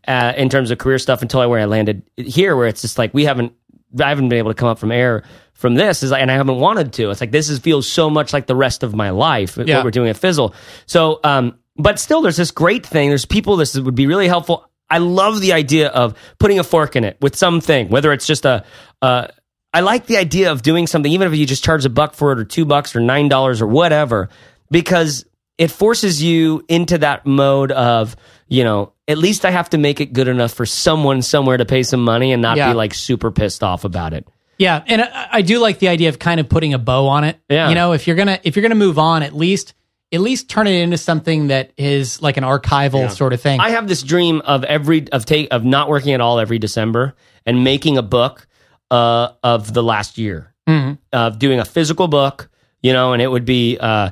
uh, 0.07 0.35
in 0.37 0.49
terms 0.49 0.71
of 0.71 0.79
career 0.79 0.99
stuff 0.99 1.23
until 1.23 1.41
I 1.41 1.47
where 1.47 1.61
I 1.61 1.65
landed 1.65 2.03
here, 2.17 2.55
where 2.55 2.67
it's 2.67 2.83
just 2.83 2.99
like 2.99 3.15
we 3.15 3.25
haven't. 3.25 3.53
I 3.99 4.09
haven't 4.11 4.29
been 4.29 4.39
able 4.39 4.51
to 4.51 4.55
come 4.55 4.69
up 4.69 4.79
from 4.79 4.93
air 4.93 5.23
from 5.57 5.75
this 5.75 6.03
is 6.03 6.11
like, 6.11 6.21
and 6.21 6.31
I 6.31 6.35
haven't 6.35 6.59
wanted 6.59 6.93
to. 6.95 7.11
It's 7.11 7.21
like 7.21 7.31
this 7.31 7.49
is 7.49 7.59
feels 7.59 7.89
so 7.89 8.11
much 8.11 8.33
like 8.33 8.47
the 8.47 8.55
rest 8.57 8.83
of 8.83 8.95
my 8.95 9.11
life. 9.11 9.57
Yeah. 9.57 9.77
What 9.77 9.85
we're 9.87 9.91
doing 9.91 10.11
at 10.11 10.17
Fizzle. 10.17 10.55
So, 10.85 11.19
um, 11.25 11.59
but 11.77 11.99
still, 11.99 12.21
there's 12.21 12.37
this 12.37 12.51
great 12.51 12.87
thing. 12.87 13.09
There's 13.09 13.25
people. 13.25 13.57
This 13.57 13.75
would 13.79 13.95
be 13.95 14.07
really 14.07 14.29
helpful. 14.29 14.69
I 14.89 14.99
love 14.99 15.41
the 15.41 15.53
idea 15.53 15.89
of 15.89 16.15
putting 16.39 16.59
a 16.59 16.65
fork 16.65 16.97
in 16.97 17.05
it 17.05 17.17
with 17.21 17.37
something, 17.37 17.89
whether 17.89 18.13
it's 18.13 18.27
just 18.27 18.45
a. 18.45 18.65
Uh, 19.03 19.29
I 19.75 19.81
like 19.81 20.07
the 20.07 20.17
idea 20.17 20.53
of 20.53 20.63
doing 20.63 20.87
something, 20.87 21.11
even 21.13 21.31
if 21.31 21.39
you 21.39 21.45
just 21.45 21.63
charge 21.65 21.85
a 21.85 21.91
buck 21.91 22.15
for 22.15 22.33
it, 22.33 22.39
or 22.39 22.45
two 22.45 22.65
bucks, 22.65 22.97
or 22.97 23.01
nine 23.01 23.29
dollars, 23.29 23.61
or 23.61 23.67
whatever, 23.67 24.31
because 24.71 25.25
it 25.59 25.71
forces 25.71 26.23
you 26.23 26.65
into 26.69 26.99
that 26.99 27.27
mode 27.27 27.73
of, 27.73 28.17
you 28.49 28.63
know, 28.65 28.93
at 29.09 29.19
least 29.19 29.45
I 29.45 29.51
have 29.51 29.71
to 29.71 29.79
make 29.79 30.01
it 30.01 30.13
good 30.13 30.29
enough 30.29 30.53
for 30.53 30.67
someone 30.67 31.23
somewhere 31.23 31.57
to 31.57 31.65
pay 31.65 31.83
some 31.83 32.03
money 32.05 32.33
and 32.33 32.43
not 32.43 32.57
Yeah. 32.57 32.71
be 32.71 32.75
like 32.75 32.93
super 32.95 33.31
pissed 33.31 33.63
off 33.63 33.85
about 33.85 34.13
it. 34.13 34.27
Yeah, 34.59 34.83
and 34.87 35.03
I, 35.03 35.29
I 35.33 35.43
do 35.43 35.59
like 35.59 35.79
the 35.81 35.89
idea 35.89 36.09
of 36.09 36.19
kind 36.19 36.41
of 36.41 36.49
putting 36.49 36.73
a 36.75 36.79
bow 36.79 37.09
on 37.09 37.25
it. 37.25 37.39
Yeah. 37.49 37.69
you 37.69 37.75
know, 37.75 37.93
if 37.93 38.07
you're 38.07 38.17
gonna 38.17 38.39
if 38.43 38.57
you're 38.57 38.63
gonna 38.63 38.75
move 38.75 38.99
on, 38.99 39.23
at 39.23 39.35
least 39.35 39.75
at 40.13 40.21
least 40.21 40.49
turn 40.49 40.67
it 40.67 40.81
into 40.81 40.97
something 40.97 41.49
that 41.49 41.73
is 41.77 42.23
like 42.23 42.37
an 42.37 42.45
archival 42.45 43.11
sort 43.11 43.33
of 43.33 43.41
thing. 43.41 43.61
I 43.61 43.71
have 43.71 43.89
this 43.89 44.03
dream 44.03 44.41
of 44.45 44.65
every 44.65 45.11
of 45.11 45.25
take 45.25 45.49
of 45.53 45.65
not 45.65 45.89
working 45.89 46.13
at 46.13 46.21
all 46.21 46.39
every 46.39 46.59
December 46.59 47.15
and 47.45 47.65
making 47.65 47.99
a 47.99 48.03
book 48.03 48.47
uh, 48.91 49.31
of 49.43 49.73
the 49.75 49.83
last 49.83 50.19
year 50.19 50.53
Mm-hmm. 50.69 50.95
of 51.13 51.39
doing 51.39 51.61
a 51.61 51.65
physical 51.65 52.09
book, 52.09 52.51
you 52.83 52.93
know, 52.93 53.13
and 53.13 53.23
it 53.23 53.29
would 53.29 53.45
be. 53.45 53.79
Uh, 53.79 54.11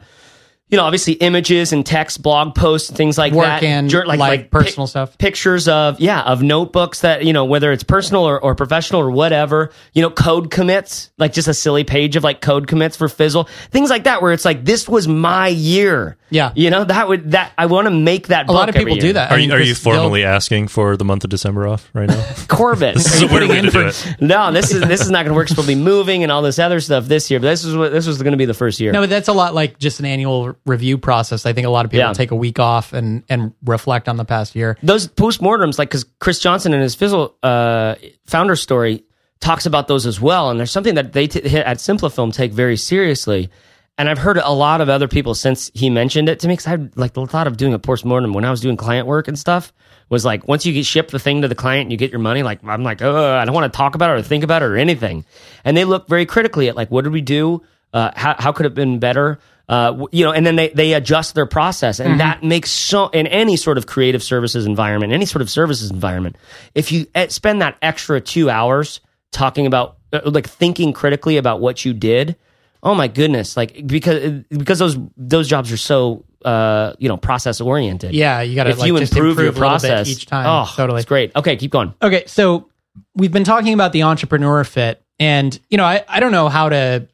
you 0.75 0.79
know, 0.79 0.87
obviously 0.87 1.13
images 1.13 1.73
and 1.73 1.87
text, 1.87 2.21
blog 2.21 2.57
posts, 2.57 2.91
things 2.91 3.17
like 3.17 3.33
Work 3.33 3.45
that. 3.47 3.63
and, 3.63 3.89
Jur- 3.89 4.07
like, 4.07 4.51
personal 4.51 4.89
stuff. 4.89 5.17
Pictures 5.19 5.69
of 5.69 6.01
yeah, 6.01 6.21
of 6.23 6.43
notebooks 6.43 7.03
that 7.03 7.25
you 7.25 7.33
know, 7.33 7.45
whether 7.45 7.71
it's 7.71 7.85
personal 7.85 8.25
or, 8.25 8.41
or 8.43 8.57
professional 8.57 9.01
or 9.01 9.09
whatever. 9.13 9.71
You 9.93 10.03
know, 10.03 10.11
code 10.11 10.51
commits, 10.51 11.13
like 11.17 11.33
just 11.33 11.47
a 11.47 11.55
silly 11.55 11.85
page 11.85 12.17
of 12.17 12.25
like 12.25 12.41
code 12.41 12.67
commits 12.67 12.97
for 12.97 13.09
Fizzle, 13.09 13.45
things 13.71 13.89
like 13.89 14.03
that, 14.05 14.21
where 14.21 14.33
it's 14.33 14.45
like 14.45 14.65
this 14.65 14.89
was 14.89 15.07
my 15.07 15.47
year. 15.47 16.17
Yeah. 16.31 16.51
you 16.57 16.69
know 16.71 16.83
that 16.83 17.07
would 17.07 17.31
that 17.31 17.53
I 17.57 17.67
want 17.67 17.87
to 17.87 17.93
make 17.93 18.27
that. 18.29 18.49
a 18.49 18.53
lot 18.53 18.69
of 18.69 18.75
people 18.75 18.97
do 18.97 19.13
that. 19.13 19.31
Are 19.31 19.39
you, 19.39 19.53
are 19.53 19.61
you 19.61 19.73
'cause 19.73 19.85
they'll- 19.85 19.95
formally 19.95 20.25
asking 20.25 20.67
for 20.67 20.97
the 20.97 21.05
month 21.05 21.23
of 21.23 21.31
December 21.31 21.69
off 21.69 21.89
right 21.95 22.09
now? 22.09 22.27
Corbett. 22.49 22.95
this 22.97 23.15
is 23.15 23.23
a 23.23 23.27
weird 23.33 23.49
way 23.49 23.61
to 23.61 23.71
do 23.71 23.87
it. 23.87 24.17
no, 24.21 24.51
this 24.51 24.73
is 24.73 24.81
this 24.81 25.01
is 25.03 25.11
not 25.13 25.19
going 25.25 25.33
to 25.33 25.35
work. 25.37 25.45
It's 25.45 25.51
supposed 25.53 25.69
to 25.69 25.77
be 25.77 25.81
moving 25.81 26.25
and 26.25 26.33
all 26.33 26.43
this 26.43 26.59
other 26.59 26.81
stuff 26.81 27.05
this 27.07 27.31
year. 27.31 27.39
But 27.39 27.47
this 27.51 27.65
is 27.65 27.77
what 27.77 27.93
this 27.93 28.09
was 28.09 28.21
going 28.21 28.33
to 28.33 28.37
be 28.39 28.47
the 28.47 28.55
first 28.55 28.81
year. 28.81 28.91
No, 28.91 29.01
but 29.03 29.11
that's 29.11 29.29
a 29.29 29.33
lot 29.33 29.55
like 29.55 29.79
just 29.79 30.01
an 30.01 30.07
annual 30.07 30.49
re- 30.49 30.55
review 30.67 30.97
process. 30.99 31.45
I 31.47 31.53
think 31.53 31.67
a 31.67 31.71
lot 31.71 31.85
of 31.85 31.91
people 31.91 32.07
Yeah. 32.09 32.13
take 32.15 32.31
a 32.31 32.37
week 32.37 32.59
off 32.59 32.93
and 32.93 33.23
and 33.29 33.53
reflect 33.65 34.09
on 34.09 34.17
the 34.17 34.25
past 34.25 34.55
year. 34.57 34.77
those 34.83 35.07
postmortems, 35.09 35.79
like 35.79 35.89
because 35.91 36.05
Chris 36.21 36.39
Johnson 36.39 36.73
in 36.73 36.81
his 36.81 36.95
Fizzle 36.95 37.35
uh, 37.43 37.95
founder 38.27 38.57
story 38.57 39.05
talks 39.41 39.67
about 39.67 39.89
those 39.89 40.07
as 40.07 40.21
well, 40.21 40.51
and 40.51 40.59
there's 40.59 40.71
something 40.71 40.95
that 40.95 41.13
they 41.13 41.27
t- 41.27 41.41
at 41.59 41.77
Simplifilm 41.79 42.33
take 42.33 42.53
very 42.53 42.77
seriously. 42.77 43.51
And 43.97 44.09
I've 44.09 44.19
heard 44.19 44.39
a 44.39 44.51
lot 44.51 44.81
of 44.81 44.89
other 44.89 45.07
people 45.07 45.37
since 45.37 45.71
he 45.73 45.89
mentioned 45.89 46.29
it 46.29 46.41
to 46.41 46.49
me 46.49 46.55
because 46.55 46.67
I 46.67 46.79
like 46.97 47.13
the 47.13 47.27
thought 47.27 47.47
of 47.47 47.57
doing 47.57 47.75
a 47.75 47.79
postmortem 47.79 48.33
when 48.33 48.45
I 48.45 48.51
was 48.51 48.61
doing 48.61 48.77
client 48.77 49.07
work 49.07 49.29
and 49.29 49.39
stuff 49.39 49.73
was 50.09 50.25
like 50.25 50.49
once 50.49 50.67
you 50.67 50.73
get 50.73 50.85
ship 50.85 51.11
the 51.13 51.19
thing 51.21 51.43
to 51.43 51.49
the 51.49 51.55
client 51.55 51.83
and 51.83 51.93
you 51.93 51.97
get 51.99 52.11
your 52.11 52.19
money, 52.19 52.43
like 52.43 52.59
I'm 52.65 52.83
like, 52.83 53.03
oh, 53.03 53.37
I 53.37 53.45
don't 53.45 53.55
want 53.55 53.73
to 53.73 53.77
talk 53.77 53.95
about 53.95 54.11
it 54.11 54.15
or 54.19 54.23
think 54.23 54.43
about 54.43 54.63
it 54.63 54.67
or 54.67 54.77
anything. 54.77 55.25
And 55.65 55.77
they 55.77 55.85
look 55.85 56.09
very 56.09 56.27
critically 56.27 56.69
at 56.69 56.75
like, 56.75 56.91
what 56.91 57.05
did 57.05 57.13
we 57.13 57.21
do? 57.21 57.63
Uh, 57.93 58.11
how, 58.17 58.35
how 58.37 58.51
could 58.51 58.67
it 58.67 58.71
have 58.71 58.75
been 58.75 58.99
better? 58.99 59.39
Uh, 59.69 60.07
you 60.13 60.25
know, 60.25 60.31
and 60.31 60.45
then 60.45 60.57
they, 60.57 60.69
they 60.69 60.93
adjust 60.93 61.35
their 61.35 61.47
process, 61.47 61.99
and 61.99 62.21
that 62.21 62.43
makes 62.43 62.71
so 62.71 63.09
in 63.09 63.27
any 63.27 63.57
sort 63.57 63.79
of 63.79 63.87
creative 63.87 64.23
services 64.23 64.67
environment, 64.67 65.13
any 65.13 65.25
sort 65.25 65.41
of 65.41 65.49
services 65.49 65.91
environment, 65.91 66.37
if 66.75 66.93
you 66.93 67.07
eh, 67.15 67.29
spend 67.29 67.63
that 67.63 67.79
extra 67.81 68.21
two 68.21 68.51
hours 68.51 69.01
talking 69.33 69.67
about 69.67 69.97
uh, 70.13 70.21
like 70.27 70.47
thinking 70.47 70.93
critically 70.93 71.39
about 71.39 71.61
what 71.61 71.83
you 71.83 71.95
did, 71.95 72.37
oh 72.83 72.95
my 72.95 73.09
goodness, 73.09 73.57
like 73.57 73.87
because 73.87 74.45
because 74.51 74.79
those 74.79 74.99
those 75.17 75.49
jobs 75.49 75.73
are 75.73 75.79
so 75.79 76.27
uh, 76.45 76.93
you 76.99 77.09
know 77.09 77.17
process 77.17 77.61
oriented. 77.61 78.15
Yeah, 78.15 78.43
you 78.43 78.55
got 78.55 78.65
to 78.65 78.71
if 78.71 78.79
like 78.79 78.87
you 78.87 78.99
just 78.99 79.13
improve, 79.13 79.39
your 79.39 79.47
a 79.47 79.51
little 79.51 79.53
bit 79.55 79.59
process 79.59 80.09
each 80.09 80.27
time. 80.27 80.47
oh, 80.47 80.71
totally. 80.77 80.99
it's 80.99 81.09
great. 81.09 81.33
Okay, 81.35 81.57
keep 81.57 81.71
going. 81.71 81.95
Okay, 82.03 82.25
so 82.27 82.69
we've 83.15 83.33
been 83.33 83.45
talking 83.45 83.73
about 83.73 83.93
the 83.93 84.03
entrepreneur 84.03 84.63
fit, 84.63 85.03
and 85.19 85.59
you 85.71 85.79
know, 85.79 85.85
I, 85.85 86.05
I 86.07 86.21
don't 86.21 86.33
know 86.33 86.51
how 86.51 86.69
to 86.69 87.09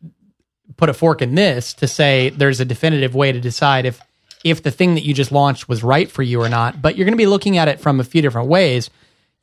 put 0.77 0.89
a 0.89 0.95
fork 0.95 1.23
in 1.23 1.35
this 1.35 1.75
to 1.75 1.89
say 1.89 2.31
there's 2.31 2.61
a 2.61 2.65
definitive 2.65 3.15
way 3.15 3.33
to 3.33 3.41
decide 3.41 3.87
if 3.87 4.01
if 4.43 4.63
the 4.63 4.71
thing 4.71 4.95
that 4.95 5.05
you 5.05 5.13
just 5.13 5.33
launched 5.33 5.69
was 5.69 5.83
right 5.83 6.11
for 6.11 6.23
you 6.23 6.41
or 6.41 6.49
not. 6.49 6.81
But 6.81 6.97
you're 6.97 7.05
going 7.05 7.13
to 7.13 7.19
be 7.19 7.27
looking 7.27 7.59
at 7.59 7.69
it 7.69 7.81
from 7.81 8.01
a 8.01 8.05
few 8.05 8.23
different 8.23 8.49
ways. 8.49 8.89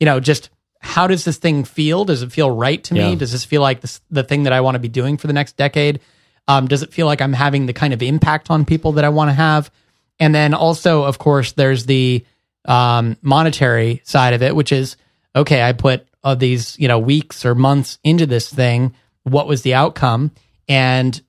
You 0.00 0.06
know, 0.06 0.18
just 0.18 0.50
how 0.80 1.06
does 1.06 1.24
this 1.24 1.38
thing 1.38 1.64
feel? 1.64 2.04
Does 2.04 2.22
it 2.22 2.32
feel 2.32 2.50
right 2.50 2.82
to 2.84 2.94
me? 2.94 3.10
Yeah. 3.10 3.14
Does 3.16 3.32
this 3.32 3.44
feel 3.44 3.62
like 3.62 3.80
this, 3.80 4.00
the 4.10 4.24
thing 4.24 4.44
that 4.44 4.52
I 4.52 4.60
want 4.60 4.74
to 4.74 4.80
be 4.80 4.88
doing 4.88 5.16
for 5.16 5.26
the 5.26 5.32
next 5.32 5.56
decade? 5.56 6.00
Um, 6.46 6.66
does 6.66 6.82
it 6.82 6.92
feel 6.92 7.06
like 7.06 7.20
I'm 7.20 7.32
having 7.32 7.66
the 7.66 7.72
kind 7.72 7.92
of 7.92 8.02
impact 8.02 8.50
on 8.50 8.64
people 8.64 8.92
that 8.92 9.04
I 9.04 9.08
want 9.10 9.28
to 9.28 9.34
have? 9.34 9.70
And 10.18 10.34
then 10.34 10.54
also, 10.54 11.04
of 11.04 11.18
course, 11.18 11.52
there's 11.52 11.86
the 11.86 12.24
um, 12.64 13.16
monetary 13.22 14.02
side 14.04 14.34
of 14.34 14.42
it, 14.42 14.56
which 14.56 14.72
is 14.72 14.96
okay. 15.36 15.62
I 15.62 15.72
put 15.72 16.06
uh, 16.24 16.34
these 16.34 16.78
you 16.78 16.88
know 16.88 16.98
weeks 16.98 17.44
or 17.44 17.54
months 17.54 17.98
into 18.02 18.26
this 18.26 18.52
thing. 18.52 18.94
What 19.24 19.46
was 19.46 19.62
the 19.62 19.74
outcome? 19.74 20.32
And 20.68 21.20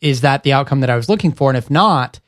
is 0.00 0.20
that 0.22 0.42
the 0.42 0.52
outcome 0.52 0.80
that 0.80 0.90
I 0.90 0.96
was 0.96 1.08
looking 1.08 1.32
for? 1.32 1.50
And 1.50 1.56
if 1.56 1.70
not, 1.70 2.20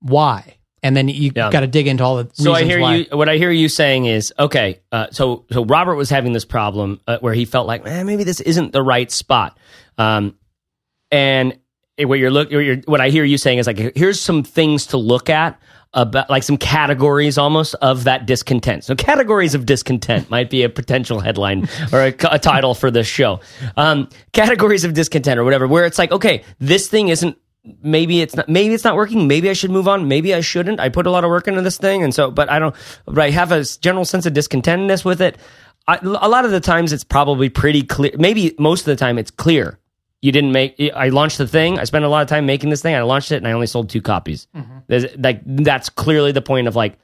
why? 0.00 0.56
And 0.82 0.96
then 0.96 1.08
you 1.08 1.30
Yeah. 1.34 1.50
got 1.50 1.60
to 1.60 1.66
dig 1.66 1.86
into 1.86 2.02
all 2.02 2.16
the 2.16 2.30
So 2.32 2.52
I 2.54 2.64
hear 2.64 2.80
why. 2.80 2.96
you. 2.96 3.06
What 3.16 3.28
I 3.28 3.36
hear 3.36 3.50
you 3.50 3.68
saying 3.68 4.06
is 4.06 4.32
okay. 4.38 4.80
Uh, 4.90 5.08
so 5.10 5.44
so 5.52 5.64
Robert 5.64 5.94
was 5.96 6.08
having 6.10 6.32
this 6.32 6.44
problem 6.44 7.00
uh, 7.06 7.18
where 7.20 7.34
he 7.34 7.44
felt 7.44 7.66
like, 7.66 7.84
man, 7.84 8.06
maybe 8.06 8.24
this 8.24 8.40
isn't 8.40 8.72
the 8.72 8.82
right 8.82 9.10
spot. 9.10 9.58
Um, 9.98 10.36
and 11.10 11.58
what 11.98 12.18
you're 12.18 12.30
look, 12.30 12.50
what, 12.50 12.60
you're, 12.60 12.76
what 12.86 13.00
I 13.00 13.10
hear 13.10 13.24
you 13.24 13.36
saying 13.36 13.58
is 13.58 13.66
like, 13.66 13.76
here's 13.94 14.18
some 14.20 14.42
things 14.42 14.86
to 14.86 14.96
look 14.96 15.28
at 15.28 15.60
about 15.92 16.30
like 16.30 16.42
some 16.42 16.56
categories 16.56 17.36
almost 17.36 17.74
of 17.76 18.04
that 18.04 18.26
discontent. 18.26 18.84
So 18.84 18.94
categories 18.94 19.54
of 19.54 19.66
discontent 19.66 20.30
might 20.30 20.48
be 20.48 20.62
a 20.62 20.68
potential 20.68 21.20
headline 21.20 21.68
or 21.92 22.00
a, 22.00 22.14
a 22.30 22.38
title 22.38 22.74
for 22.74 22.90
this 22.90 23.06
show. 23.06 23.40
Um, 23.76 24.08
categories 24.32 24.84
of 24.84 24.94
discontent 24.94 25.38
or 25.38 25.44
whatever, 25.44 25.66
where 25.66 25.84
it's 25.86 25.98
like, 25.98 26.12
okay, 26.12 26.44
this 26.58 26.88
thing 26.88 27.08
isn't 27.08 27.36
maybe 27.82 28.22
it's 28.22 28.34
not 28.34 28.48
maybe 28.48 28.72
it's 28.72 28.84
not 28.84 28.96
working. 28.96 29.26
Maybe 29.28 29.50
i 29.50 29.52
should 29.52 29.70
move 29.70 29.88
on. 29.88 30.08
Maybe 30.08 30.34
i 30.34 30.40
shouldn't. 30.40 30.80
I 30.80 30.88
put 30.88 31.06
a 31.06 31.10
lot 31.10 31.24
of 31.24 31.30
work 31.30 31.48
into 31.48 31.62
this 31.62 31.76
thing. 31.76 32.02
And 32.02 32.14
so 32.14 32.30
but 32.30 32.50
i 32.50 32.58
don't 32.58 32.74
but 33.04 33.18
i 33.18 33.30
have 33.30 33.52
a 33.52 33.64
general 33.64 34.04
sense 34.04 34.26
of 34.26 34.32
discontentedness 34.32 35.04
with 35.04 35.20
it. 35.20 35.36
I, 35.88 35.98
a 36.02 36.28
lot 36.28 36.44
of 36.44 36.52
the 36.52 36.60
times 36.60 36.92
it's 36.92 37.04
probably 37.04 37.48
pretty 37.48 37.82
clear 37.82 38.12
maybe 38.16 38.54
most 38.58 38.80
of 38.82 38.86
the 38.86 38.96
time 38.96 39.18
it's 39.18 39.30
clear 39.30 39.78
you 40.22 40.32
didn't 40.32 40.52
make 40.52 40.74
i 40.94 41.08
launched 41.08 41.38
the 41.38 41.46
thing 41.48 41.78
i 41.78 41.84
spent 41.84 42.04
a 42.04 42.08
lot 42.08 42.20
of 42.22 42.28
time 42.28 42.44
making 42.46 42.68
this 42.70 42.82
thing 42.82 42.94
i 42.94 43.02
launched 43.02 43.32
it 43.32 43.36
and 43.36 43.48
i 43.48 43.52
only 43.52 43.66
sold 43.66 43.88
two 43.88 44.02
copies. 44.02 44.46
Mm-hmm. 44.54 44.78
There's- 44.86 45.16
like 45.18 45.40
that's 45.44 45.88
clearly 45.88 46.32
the 46.32 46.42
point 46.42 46.68
of 46.68 46.76
like 46.76 46.98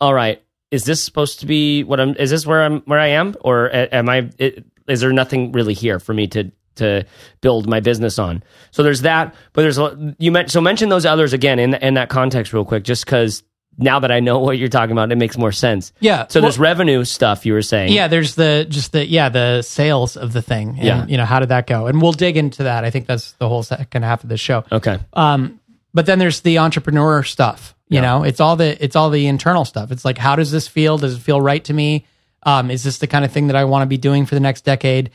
all 0.00 0.14
right 0.14 0.42
is 0.70 0.84
this 0.84 1.04
supposed 1.04 1.40
to 1.40 1.46
be 1.46 1.84
what 1.84 2.00
i'm 2.00 2.14
is 2.16 2.30
this 2.30 2.46
where 2.46 2.62
i'm 2.64 2.80
where 2.82 2.98
i 2.98 3.08
am? 3.08 3.34
Or 3.42 3.70
am 3.72 4.08
i 4.08 4.30
it, 4.38 4.64
is 4.88 5.00
there 5.00 5.12
nothing 5.12 5.52
really 5.52 5.74
here 5.74 5.98
for 5.98 6.14
me 6.14 6.26
to 6.28 6.50
to 6.76 7.04
build 7.40 7.68
my 7.68 7.78
business 7.80 8.18
on? 8.18 8.42
So 8.72 8.82
there's 8.82 9.02
that 9.02 9.34
but 9.52 9.62
there's 9.62 9.78
a- 9.78 10.14
you 10.18 10.32
meant 10.32 10.50
so 10.50 10.60
mention 10.60 10.88
those 10.88 11.06
others 11.06 11.32
again 11.32 11.58
in 11.58 11.74
in 11.74 11.94
that 11.94 12.08
context 12.08 12.52
real 12.52 12.64
quick 12.64 12.82
just 12.84 13.04
because 13.04 13.42
now 13.78 13.98
that 14.00 14.10
i 14.12 14.20
know 14.20 14.38
what 14.46 14.58
you're 14.58 14.68
talking 14.68 14.92
about 14.92 15.10
it 15.12 15.16
makes 15.16 15.36
more 15.36 15.52
sense 15.52 15.92
Yeah, 16.00 16.26
so 16.28 16.40
well- 16.40 16.42
there's 16.48 16.58
revenue 16.58 17.04
stuff 17.04 17.44
you 17.46 17.52
were 17.52 17.62
saying 17.62 17.92
Yeah, 17.92 18.08
there's 18.08 18.34
the 18.34 18.66
just 18.68 18.92
the 18.92 19.06
yeah 19.06 19.28
the 19.28 19.62
sales 19.62 20.16
of 20.16 20.32
the 20.32 20.42
thing. 20.42 20.70
And, 20.78 20.84
Yeah. 20.84 21.06
you 21.06 21.16
know 21.16 21.24
how 21.24 21.40
did 21.40 21.48
that 21.50 21.66
go? 21.66 21.86
And 21.86 22.00
we'll 22.02 22.12
dig 22.12 22.36
into 22.36 22.64
that. 22.64 22.84
I 22.84 22.90
think 22.90 23.06
that's 23.06 23.32
the 23.32 23.48
whole 23.48 23.62
second 23.62 24.02
half 24.02 24.22
of 24.22 24.28
the 24.28 24.36
show. 24.36 24.64
okay 24.72 24.98
Um, 25.12 25.60
but 25.92 26.06
then 26.06 26.18
there's 26.18 26.40
the 26.40 26.58
entrepreneur 26.58 27.22
stuff. 27.22 27.74
You 27.88 28.00
know, 28.00 28.24
it's 28.24 28.40
all 28.40 28.56
the 28.56 28.82
it's 28.82 28.96
all 28.96 29.08
the 29.10 29.26
internal 29.28 29.64
stuff. 29.64 29.92
It's 29.92 30.04
like 30.04 30.18
how 30.18 30.34
does 30.34 30.50
this 30.50 30.66
feel? 30.66 30.98
Does 30.98 31.14
it 31.14 31.20
feel 31.20 31.40
right 31.40 31.62
to 31.64 31.72
me? 31.72 32.06
Um, 32.42 32.70
is 32.70 32.82
this 32.82 32.98
the 32.98 33.06
kind 33.06 33.24
of 33.24 33.30
thing 33.30 33.46
that 33.46 33.56
I 33.56 33.64
want 33.64 33.82
to 33.82 33.86
be 33.86 33.98
doing 33.98 34.26
for 34.26 34.34
the 34.34 34.40
next 34.40 34.64
decade? 34.64 35.10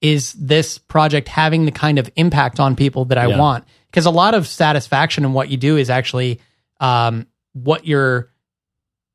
Is 0.00 0.32
this 0.32 0.78
project 0.78 1.28
having 1.28 1.64
the 1.66 1.72
kind 1.72 1.98
of 1.98 2.10
impact 2.16 2.58
on 2.58 2.74
people 2.74 3.04
that 3.06 3.18
I 3.18 3.26
Yeah. 3.26 3.38
want? 3.38 3.64
Because 3.90 4.06
a 4.06 4.10
lot 4.10 4.32
of 4.34 4.46
satisfaction 4.48 5.24
in 5.24 5.32
what 5.34 5.50
you 5.50 5.56
do 5.58 5.76
is 5.76 5.90
actually 5.90 6.40
um, 6.80 7.26
what 7.52 7.86
you're 7.86 8.30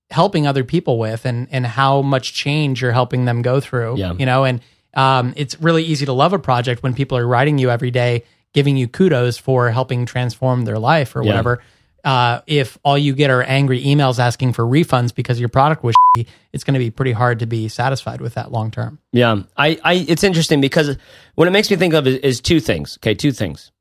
helping 0.09 0.47
other 0.47 0.63
people 0.63 0.97
with 0.99 1.25
and 1.25 1.47
and 1.51 1.65
how 1.65 2.01
much 2.01 2.33
change 2.33 2.81
you're 2.81 2.93
helping 2.93 3.25
them 3.25 3.41
go 3.41 3.59
through 3.59 3.97
Yeah. 3.97 4.13
you 4.17 4.25
know 4.25 4.45
and 4.45 4.61
um, 4.93 5.33
it's 5.35 5.59
really 5.61 5.83
easy 5.83 6.05
to 6.05 6.13
love 6.13 6.33
a 6.33 6.39
project 6.39 6.81
when 6.81 6.93
people 6.93 7.17
are 7.17 7.27
writing 7.27 7.57
you 7.57 7.69
every 7.69 7.91
day 7.91 8.23
giving 8.53 8.77
you 8.77 8.87
kudos 8.87 9.37
for 9.37 9.69
helping 9.69 10.05
transform 10.05 10.63
their 10.63 10.79
life 10.79 11.15
or 11.15 11.23
Yeah. 11.23 11.27
whatever 11.27 11.61
uh, 12.05 12.39
if 12.47 12.77
all 12.85 12.97
you 12.97 13.13
get 13.13 13.29
are 13.29 13.43
angry 13.43 13.83
emails 13.83 14.17
asking 14.17 14.53
for 14.53 14.63
refunds 14.63 15.13
because 15.13 15.41
your 15.41 15.49
product 15.49 15.83
was 15.83 15.93
shitty, 16.15 16.25
it's 16.53 16.63
going 16.63 16.73
to 16.75 16.79
be 16.79 16.89
pretty 16.89 17.11
hard 17.11 17.39
to 17.39 17.45
be 17.45 17.67
satisfied 17.67 18.21
with 18.21 18.35
that 18.35 18.49
long 18.49 18.71
term 18.71 18.99
Yeah, 19.11 19.41
I, 19.57 19.77
I, 19.83 19.93
it's 20.07 20.23
interesting 20.23 20.61
because 20.61 20.95
what 21.35 21.49
it 21.49 21.51
makes 21.51 21.69
me 21.69 21.75
think 21.75 21.93
of 21.93 22.07
is, 22.07 22.15
is 22.19 22.39
two 22.39 22.61
things. 22.61 22.97
Okay, 22.99 23.13
two 23.13 23.33
things. 23.33 23.71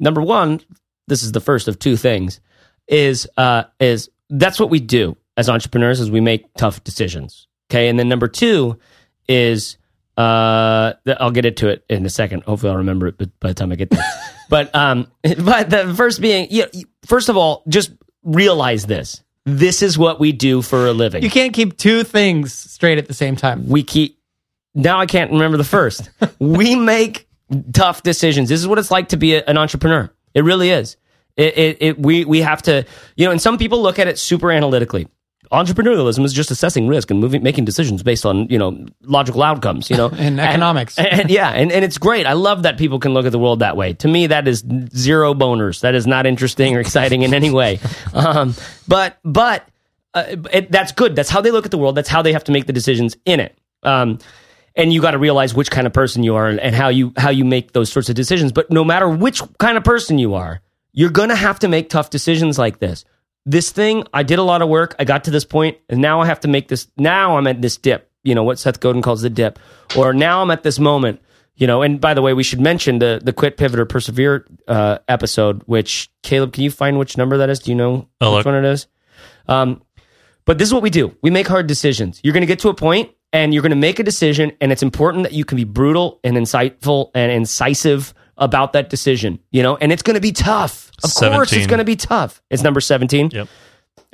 Number 0.00 0.22
one, 0.22 0.60
this 1.08 1.22
is 1.22 1.32
the 1.32 1.40
first 1.40 1.68
of 1.68 1.78
two 1.78 1.96
things. 1.98 2.40
Is 2.88 3.28
uh, 3.36 3.64
is 3.80 4.10
that's 4.30 4.58
what 4.60 4.70
we 4.70 4.80
do 4.80 5.16
as 5.36 5.48
entrepreneurs 5.48 6.00
is 6.00 6.10
we 6.10 6.20
make 6.20 6.52
tough 6.54 6.82
decisions. 6.84 7.46
Okay, 7.70 7.88
and 7.88 7.98
then 7.98 8.08
number 8.08 8.28
two 8.28 8.78
is 9.28 9.76
Uh, 10.16 10.92
I'll 11.20 11.30
get 11.30 11.46
into 11.46 11.68
it 11.68 11.84
in 11.88 12.04
a 12.04 12.10
second. 12.10 12.42
Hopefully, 12.42 12.70
I'll 12.70 12.76
remember 12.78 13.06
it 13.08 13.18
by 13.40 13.48
the 13.48 13.54
time 13.54 13.72
I 13.72 13.76
get 13.76 13.88
there. 13.90 14.04
but 14.50 14.74
um, 14.74 15.06
but 15.22 15.70
the 15.70 15.94
first 15.96 16.20
being, 16.20 16.48
you 16.50 16.62
know, 16.62 16.68
first 17.06 17.28
of 17.30 17.36
all, 17.36 17.62
just 17.68 17.92
realize 18.22 18.84
this. 18.86 19.22
This 19.46 19.82
is 19.82 19.96
what 19.98 20.20
we 20.20 20.32
do 20.32 20.60
for 20.62 20.86
a 20.86 20.92
living. 20.92 21.22
You 21.22 21.30
can't 21.30 21.52
keep 21.54 21.76
two 21.78 22.04
things 22.04 22.52
straight 22.52 22.98
at 22.98 23.06
the 23.08 23.14
same 23.14 23.36
time. 23.36 23.66
we 23.68 23.82
keep 23.82 24.18
now 24.74 24.98
i 25.00 25.04
can't 25.06 25.30
remember 25.32 25.58
the 25.58 25.64
first 25.64 26.08
we 26.38 26.74
make 26.76 27.28
tough 27.72 28.02
decisions 28.02 28.48
this 28.48 28.58
is 28.58 28.66
what 28.66 28.78
it's 28.78 28.90
like 28.90 29.08
to 29.08 29.18
be 29.18 29.34
a- 29.34 29.44
an 29.44 29.58
entrepreneur 29.58 30.10
it 30.32 30.44
really 30.44 30.70
is 30.70 30.96
it, 31.36 31.58
it, 31.58 31.76
it 31.80 31.98
we 31.98 32.24
we 32.24 32.40
have 32.40 32.62
to 32.62 32.84
you 33.16 33.26
know 33.26 33.32
and 33.32 33.40
some 33.40 33.58
people 33.58 33.82
look 33.82 33.98
at 33.98 34.06
it 34.08 34.18
super 34.18 34.50
analytically 34.50 35.08
entrepreneurialism 35.50 36.24
is 36.24 36.32
just 36.32 36.50
assessing 36.50 36.88
risk 36.88 37.10
and 37.10 37.20
moving 37.20 37.42
making 37.42 37.64
decisions 37.64 38.02
based 38.02 38.24
on 38.24 38.48
you 38.48 38.58
know 38.58 38.86
logical 39.02 39.42
outcomes 39.42 39.90
you 39.90 39.96
know 39.96 40.08
And 40.16 40.40
economics. 40.40 40.98
and, 40.98 41.06
and 41.20 41.30
yeah 41.30 41.50
and, 41.50 41.70
and 41.70 41.84
it's 41.84 41.98
great 41.98 42.26
i 42.26 42.32
love 42.32 42.62
that 42.62 42.78
people 42.78 42.98
can 42.98 43.12
look 43.12 43.26
at 43.26 43.32
the 43.32 43.38
world 43.38 43.58
that 43.58 43.76
way 43.76 43.92
to 43.94 44.08
me 44.08 44.28
that 44.28 44.48
is 44.48 44.64
zero 44.94 45.34
boners 45.34 45.80
that 45.80 45.94
is 45.94 46.06
not 46.06 46.26
interesting 46.26 46.74
or 46.76 46.80
exciting 46.80 47.22
in 47.22 47.34
any 47.34 47.50
way 47.50 47.80
um, 48.14 48.54
but 48.88 49.18
but 49.24 49.68
uh, 50.14 50.36
it, 50.52 50.70
that's 50.70 50.92
good. 50.92 51.16
That's 51.16 51.30
how 51.30 51.40
they 51.40 51.50
look 51.50 51.64
at 51.64 51.70
the 51.70 51.78
world. 51.78 51.94
That's 51.94 52.08
how 52.08 52.22
they 52.22 52.32
have 52.32 52.44
to 52.44 52.52
make 52.52 52.66
the 52.66 52.72
decisions 52.72 53.16
in 53.24 53.40
it. 53.40 53.56
Um, 53.82 54.18
and 54.74 54.92
you 54.92 55.00
got 55.00 55.12
to 55.12 55.18
realize 55.18 55.54
which 55.54 55.70
kind 55.70 55.86
of 55.86 55.92
person 55.92 56.22
you 56.22 56.34
are 56.34 56.48
and, 56.48 56.58
and 56.60 56.74
how 56.74 56.88
you 56.88 57.12
how 57.16 57.30
you 57.30 57.44
make 57.44 57.72
those 57.72 57.90
sorts 57.90 58.08
of 58.08 58.14
decisions. 58.14 58.52
But 58.52 58.70
no 58.70 58.84
matter 58.84 59.08
which 59.08 59.42
kind 59.58 59.76
of 59.76 59.84
person 59.84 60.18
you 60.18 60.34
are, 60.34 60.60
you're 60.92 61.10
gonna 61.10 61.36
have 61.36 61.58
to 61.60 61.68
make 61.68 61.88
tough 61.88 62.10
decisions 62.10 62.58
like 62.58 62.78
this. 62.78 63.04
This 63.44 63.70
thing, 63.70 64.04
I 64.14 64.22
did 64.22 64.38
a 64.38 64.42
lot 64.42 64.62
of 64.62 64.68
work. 64.68 64.94
I 64.98 65.04
got 65.04 65.24
to 65.24 65.30
this 65.30 65.44
point, 65.44 65.78
and 65.88 66.00
now 66.00 66.20
I 66.20 66.26
have 66.26 66.40
to 66.40 66.48
make 66.48 66.68
this. 66.68 66.86
Now 66.96 67.36
I'm 67.36 67.46
at 67.46 67.60
this 67.60 67.76
dip. 67.76 68.10
You 68.22 68.34
know 68.34 68.44
what 68.44 68.58
Seth 68.58 68.78
Godin 68.80 69.02
calls 69.02 69.22
the 69.22 69.30
dip, 69.30 69.58
or 69.96 70.12
now 70.12 70.42
I'm 70.42 70.50
at 70.50 70.62
this 70.62 70.78
moment. 70.78 71.20
You 71.54 71.66
know, 71.66 71.82
and 71.82 72.00
by 72.00 72.14
the 72.14 72.22
way, 72.22 72.34
we 72.34 72.42
should 72.44 72.60
mention 72.60 72.98
the 72.98 73.20
the 73.22 73.32
quit, 73.32 73.56
pivot, 73.56 73.80
or 73.80 73.84
persevere 73.84 74.46
uh, 74.68 74.98
episode. 75.08 75.62
Which 75.66 76.10
Caleb, 76.22 76.52
can 76.52 76.62
you 76.62 76.70
find 76.70 76.98
which 76.98 77.16
number 77.16 77.36
that 77.38 77.50
is? 77.50 77.58
Do 77.58 77.70
you 77.70 77.76
know 77.76 78.08
I'll 78.20 78.36
which 78.36 78.44
look. 78.44 78.46
one 78.46 78.64
it 78.64 78.68
is? 78.68 78.86
Um, 79.48 79.82
but 80.44 80.58
this 80.58 80.68
is 80.68 80.74
what 80.74 80.82
we 80.82 80.90
do. 80.90 81.16
We 81.22 81.30
make 81.30 81.48
hard 81.48 81.66
decisions. 81.66 82.20
You're 82.22 82.32
going 82.32 82.42
to 82.42 82.46
get 82.46 82.60
to 82.60 82.68
a 82.68 82.74
point 82.74 83.10
and 83.32 83.54
you're 83.54 83.62
going 83.62 83.70
to 83.70 83.76
make 83.76 83.98
a 83.98 84.02
decision, 84.02 84.52
and 84.60 84.70
it's 84.70 84.82
important 84.82 85.22
that 85.24 85.32
you 85.32 85.44
can 85.44 85.56
be 85.56 85.64
brutal 85.64 86.20
and 86.22 86.36
insightful 86.36 87.10
and 87.14 87.32
incisive 87.32 88.12
about 88.38 88.72
that 88.72 88.88
decision, 88.90 89.38
you 89.50 89.62
know, 89.62 89.76
and 89.76 89.92
it's 89.92 90.02
going 90.02 90.14
to 90.14 90.20
be 90.20 90.32
tough. 90.32 90.90
Of 91.04 91.14
course, 91.14 91.52
it's 91.52 91.66
going 91.66 91.78
to 91.78 91.84
be 91.84 91.96
tough. 91.96 92.42
It's 92.50 92.62
number 92.62 92.80
17. 92.80 93.30
Yep. 93.32 93.48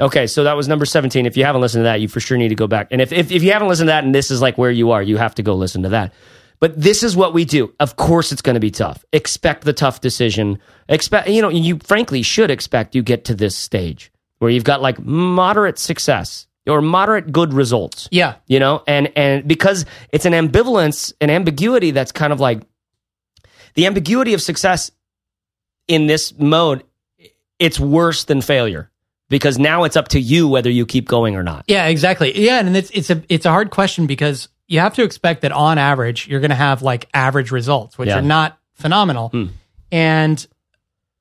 Okay, 0.01 0.27
so 0.27 0.45
that 0.45 0.57
was 0.57 0.69
number 0.69 0.85
17. 0.85 1.27
If 1.27 1.37
you 1.37 1.45
haven't 1.45 1.61
listened 1.61 1.81
to 1.81 1.85
that, 1.85 2.01
you 2.01 2.09
for 2.09 2.21
sure 2.21 2.37
need 2.39 2.49
to 2.49 2.55
go 2.55 2.67
back. 2.67 2.89
And 2.91 3.01
if, 3.01 3.13
if, 3.13 3.31
if 3.33 3.43
you 3.43 3.53
haven't 3.53 3.69
listened 3.69 3.89
to 3.89 3.93
that 3.93 4.05
and 4.05 4.15
this 4.15 4.31
is 4.31 4.41
like 4.41 4.57
where 4.57 4.71
you 4.71 4.91
are, 4.93 5.03
you 5.03 5.17
have 5.17 5.35
to 5.37 5.43
go 5.43 5.55
listen 5.55 5.83
to 5.83 5.89
that. 5.91 6.13
But 6.61 6.81
this 6.81 7.03
is 7.03 7.17
what 7.17 7.35
we 7.35 7.45
do. 7.45 7.73
Of 7.79 7.97
course, 7.97 8.33
it's 8.33 8.43
going 8.43 8.55
to 8.55 8.61
be 8.61 8.71
tough. 8.71 9.05
Expect 9.13 9.65
the 9.65 9.73
tough 9.73 10.01
decision. 10.01 10.59
Expect, 10.89 11.29
you 11.29 11.43
know, 11.43 11.49
you 11.49 11.79
frankly 11.85 12.23
should 12.23 12.51
expect 12.51 12.95
you 12.95 13.03
get 13.03 13.25
to 13.27 13.35
this 13.35 13.57
stage 13.57 14.11
where 14.39 14.51
you've 14.51 14.65
got 14.65 14.81
like 14.83 14.99
moderate 15.01 15.79
success 15.79 16.47
or 16.69 16.83
moderate 16.83 17.33
good 17.33 17.53
results 17.55 18.09
Yeah. 18.13 18.35
you 18.47 18.61
know 18.61 18.83
and 18.87 19.11
and 19.17 19.49
because 19.49 19.87
it's 20.13 20.27
an 20.27 20.33
ambivalence 20.35 21.15
an 21.21 21.31
ambiguity 21.31 21.93
that's 21.93 22.13
kind 22.13 22.31
of 22.33 22.41
like 22.41 22.61
the 23.75 23.87
ambiguity 23.87 24.35
of 24.35 24.43
success 24.43 24.91
in 25.87 26.07
this 26.07 26.37
mode 26.39 26.85
it's 27.59 27.81
worse 27.81 28.25
than 28.25 28.41
failure 28.41 28.91
because 29.29 29.59
now 29.59 29.85
it's 29.85 29.97
up 29.97 30.09
to 30.09 30.21
you 30.21 30.47
whether 30.49 30.71
you 30.71 30.87
keep 30.87 31.09
going 31.09 31.35
or 31.37 31.43
not 31.43 31.65
Yeah, 31.67 31.87
exactly. 31.87 32.39
Yeah, 32.45 32.61
and 32.61 32.77
it's 32.77 32.91
it's 32.91 33.11
a 33.11 33.23
it's 33.29 33.47
a 33.47 33.51
hard 33.51 33.71
question 33.71 34.07
because 34.07 34.49
you 34.69 34.81
have 34.81 34.95
to 34.95 35.03
expect 35.03 35.43
that 35.43 35.53
on 35.53 35.79
average 35.79 36.29
you're 36.29 36.41
going 36.41 36.51
to 36.51 36.55
have 36.57 36.83
like 36.83 37.09
average 37.15 37.51
results, 37.51 37.97
which 37.99 38.09
Yeah. 38.09 38.19
are 38.19 38.23
not 38.23 38.59
phenomenal, 38.75 39.33
and 39.91 40.47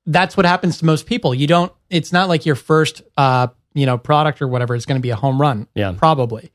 that's 0.06 0.36
what 0.36 0.46
happens 0.46 0.78
to 0.78 0.84
most 0.84 1.06
people. 1.06 1.34
You 1.34 1.46
don't. 1.46 1.72
It's 1.90 2.12
not 2.12 2.28
like 2.28 2.46
your 2.46 2.54
first, 2.54 3.02
uh, 3.16 3.48
you 3.74 3.86
know, 3.86 3.98
product 3.98 4.40
or 4.42 4.48
whatever 4.48 4.74
is 4.74 4.86
going 4.86 4.98
to 4.98 5.02
be 5.02 5.10
a 5.10 5.16
home 5.16 5.40
run. 5.40 5.66
Yeah. 5.74 5.94
probably. 5.96 6.50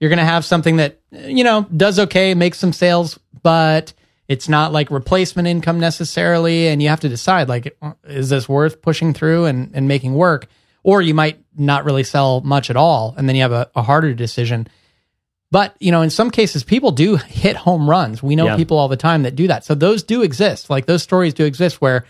You're 0.00 0.10
going 0.10 0.18
to 0.18 0.24
have 0.24 0.44
something 0.44 0.76
that 0.76 0.98
you 1.12 1.44
know 1.44 1.66
does 1.74 1.98
okay, 1.98 2.34
makes 2.34 2.58
some 2.58 2.72
sales, 2.72 3.18
but 3.42 3.92
it's 4.28 4.48
not 4.48 4.72
like 4.72 4.90
replacement 4.90 5.48
income 5.48 5.80
necessarily, 5.80 6.68
and 6.68 6.82
you 6.82 6.88
have 6.90 7.00
to 7.00 7.08
decide 7.08 7.48
like, 7.48 7.76
is 8.04 8.28
this 8.28 8.48
worth 8.48 8.82
pushing 8.82 9.14
through 9.14 9.46
and 9.46 9.70
and 9.74 9.88
making 9.88 10.14
work, 10.14 10.46
or 10.82 11.00
you 11.02 11.14
might 11.14 11.38
not 11.56 11.84
really 11.84 12.04
sell 12.04 12.40
much 12.42 12.68
at 12.70 12.76
all, 12.76 13.14
and 13.16 13.28
then 13.28 13.34
you 13.36 13.42
have 13.42 13.52
a, 13.52 13.70
a 13.74 13.82
harder 13.82 14.12
decision. 14.14 14.68
But 15.50 15.74
you 15.80 15.90
know, 15.92 16.02
in 16.02 16.10
some 16.10 16.30
cases, 16.30 16.62
people 16.62 16.90
do 16.92 17.16
hit 17.42 17.56
home 17.56 17.88
runs. 17.88 18.22
We 18.22 18.36
know 18.36 18.46
Yeah. 18.46 18.56
people 18.56 18.78
all 18.78 18.88
the 18.88 18.96
time 18.96 19.22
that 19.22 19.34
do 19.34 19.48
that. 19.48 19.64
So 19.64 19.74
those 19.74 20.02
do 20.02 20.22
exist. 20.22 20.68
Like 20.70 20.86
those 20.86 21.02
stories 21.02 21.32
do 21.34 21.44
exist 21.44 21.80
where 21.80 22.04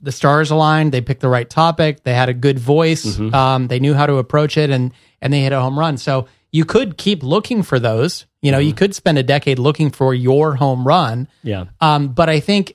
the 0.00 0.12
stars 0.12 0.50
aligned, 0.50 0.92
they 0.92 1.00
picked 1.00 1.20
the 1.22 1.28
right 1.28 1.48
topic, 1.48 2.04
they 2.04 2.14
had 2.14 2.28
a 2.28 2.34
good 2.34 2.58
voice, 2.58 3.04
Mm-hmm. 3.04 3.34
um, 3.34 3.66
they 3.66 3.80
knew 3.80 3.94
how 3.94 4.06
to 4.06 4.18
approach 4.18 4.56
it, 4.56 4.70
and 4.70 4.92
and 5.20 5.32
they 5.32 5.40
hit 5.40 5.52
a 5.52 5.60
home 5.60 5.78
run. 5.78 5.96
So 5.96 6.28
you 6.52 6.64
could 6.64 6.96
keep 6.96 7.22
looking 7.24 7.62
for 7.64 7.78
those. 7.80 8.24
You 8.46 8.52
know, 8.52 8.58
you 8.58 8.70
Mm-hmm. 8.70 8.76
could 8.78 8.94
spend 8.94 9.18
a 9.18 9.22
decade 9.22 9.58
looking 9.58 9.90
for 9.90 10.14
your 10.14 10.54
home 10.54 10.86
run. 10.86 11.28
yeah 11.42 11.64
Um, 11.80 12.08
but 12.08 12.28
I 12.30 12.40
think 12.40 12.74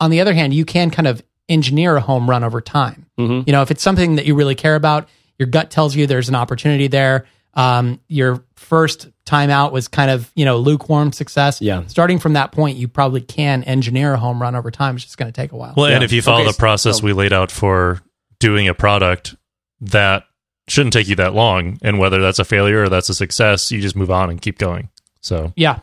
on 0.00 0.10
the 0.10 0.20
other 0.20 0.32
hand, 0.34 0.54
you 0.54 0.64
can 0.64 0.90
kind 0.90 1.06
of 1.06 1.22
engineer 1.48 1.96
a 1.96 2.00
home 2.00 2.28
run 2.28 2.42
over 2.44 2.60
time. 2.60 3.06
Mhm. 3.18 3.44
You 3.46 3.52
know, 3.52 3.62
if 3.62 3.70
it's 3.70 3.82
something 3.82 4.16
that 4.16 4.26
you 4.26 4.34
really 4.34 4.54
care 4.54 4.74
about, 4.74 5.08
your 5.38 5.46
gut 5.48 5.70
tells 5.70 5.94
you 5.96 6.06
there's 6.06 6.28
an 6.28 6.34
opportunity 6.34 6.88
there. 6.88 7.26
Um, 7.54 8.00
your 8.08 8.44
first 8.56 9.08
time 9.24 9.50
out 9.50 9.72
was 9.72 9.88
kind 9.88 10.10
of, 10.10 10.30
you 10.36 10.44
know, 10.44 10.58
lukewarm 10.58 11.12
success. 11.12 11.60
Yeah. 11.60 11.82
Starting 11.86 12.18
from 12.18 12.34
that 12.34 12.52
point, 12.52 12.76
you 12.78 12.86
probably 12.88 13.20
can 13.20 13.62
engineer 13.64 14.12
a 14.14 14.16
home 14.18 14.40
run 14.40 14.54
over 14.54 14.70
time. 14.70 14.94
It's 14.96 15.04
just 15.04 15.16
going 15.18 15.30
to 15.32 15.38
take 15.42 15.52
a 15.52 15.56
while. 15.56 15.74
Well, 15.76 15.86
and 15.86 16.04
if 16.04 16.12
you 16.12 16.22
follow 16.22 16.42
Okay, 16.42 16.52
the 16.52 16.56
process 16.58 17.00
oh. 17.02 17.04
we 17.06 17.12
laid 17.12 17.32
out 17.32 17.50
for 17.50 18.00
doing 18.38 18.68
a 18.68 18.74
product, 18.74 19.34
that 19.80 20.24
shouldn't 20.70 20.92
take 20.92 21.08
you 21.08 21.16
that 21.16 21.34
long. 21.34 21.78
And 21.82 21.98
whether 21.98 22.20
that's 22.20 22.38
a 22.38 22.44
failure 22.44 22.82
or 22.84 22.88
that's 22.88 23.08
a 23.08 23.14
success, 23.14 23.70
you 23.70 23.80
just 23.80 23.96
move 23.96 24.10
on 24.10 24.30
and 24.30 24.40
keep 24.40 24.58
going. 24.58 24.88
So 25.20 25.52
yeah. 25.56 25.80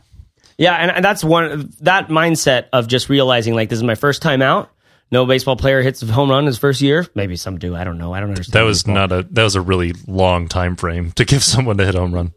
yeah 0.57 0.73
and, 0.75 0.91
and 0.91 1.05
that's 1.05 1.23
one 1.23 1.71
that 1.81 2.07
mindset 2.07 2.67
of 2.73 2.87
just 2.87 3.09
realizing 3.09 3.53
like 3.53 3.69
this 3.69 3.77
is 3.77 3.83
my 3.83 3.95
first 3.95 4.21
time 4.21 4.41
out 4.41 4.71
no 5.11 5.25
baseball 5.25 5.55
player 5.57 5.81
hits 5.81 6.01
a 6.01 6.05
home 6.07 6.29
run 6.31 6.45
his 6.45 6.57
first 6.57 6.81
year 6.81 7.05
maybe 7.13 7.35
some 7.35 7.59
do 7.59 7.75
i 7.75 7.83
don't 7.83 7.97
know 7.97 8.13
i 8.13 8.19
don't 8.21 8.29
understand 8.29 8.53
that 8.53 8.63
was 8.65 8.83
baseball. 8.83 8.95
not 8.95 9.11
a 9.11 9.23
that 9.29 9.43
was 9.43 9.55
a 9.55 9.61
really 9.61 9.93
long 10.07 10.47
time 10.47 10.75
frame 10.77 11.11
to 11.11 11.25
give 11.25 11.43
someone 11.53 11.77
to 11.77 11.85
hit 11.85 11.95
a 11.95 11.99
home 11.99 12.13
run. 12.15 12.33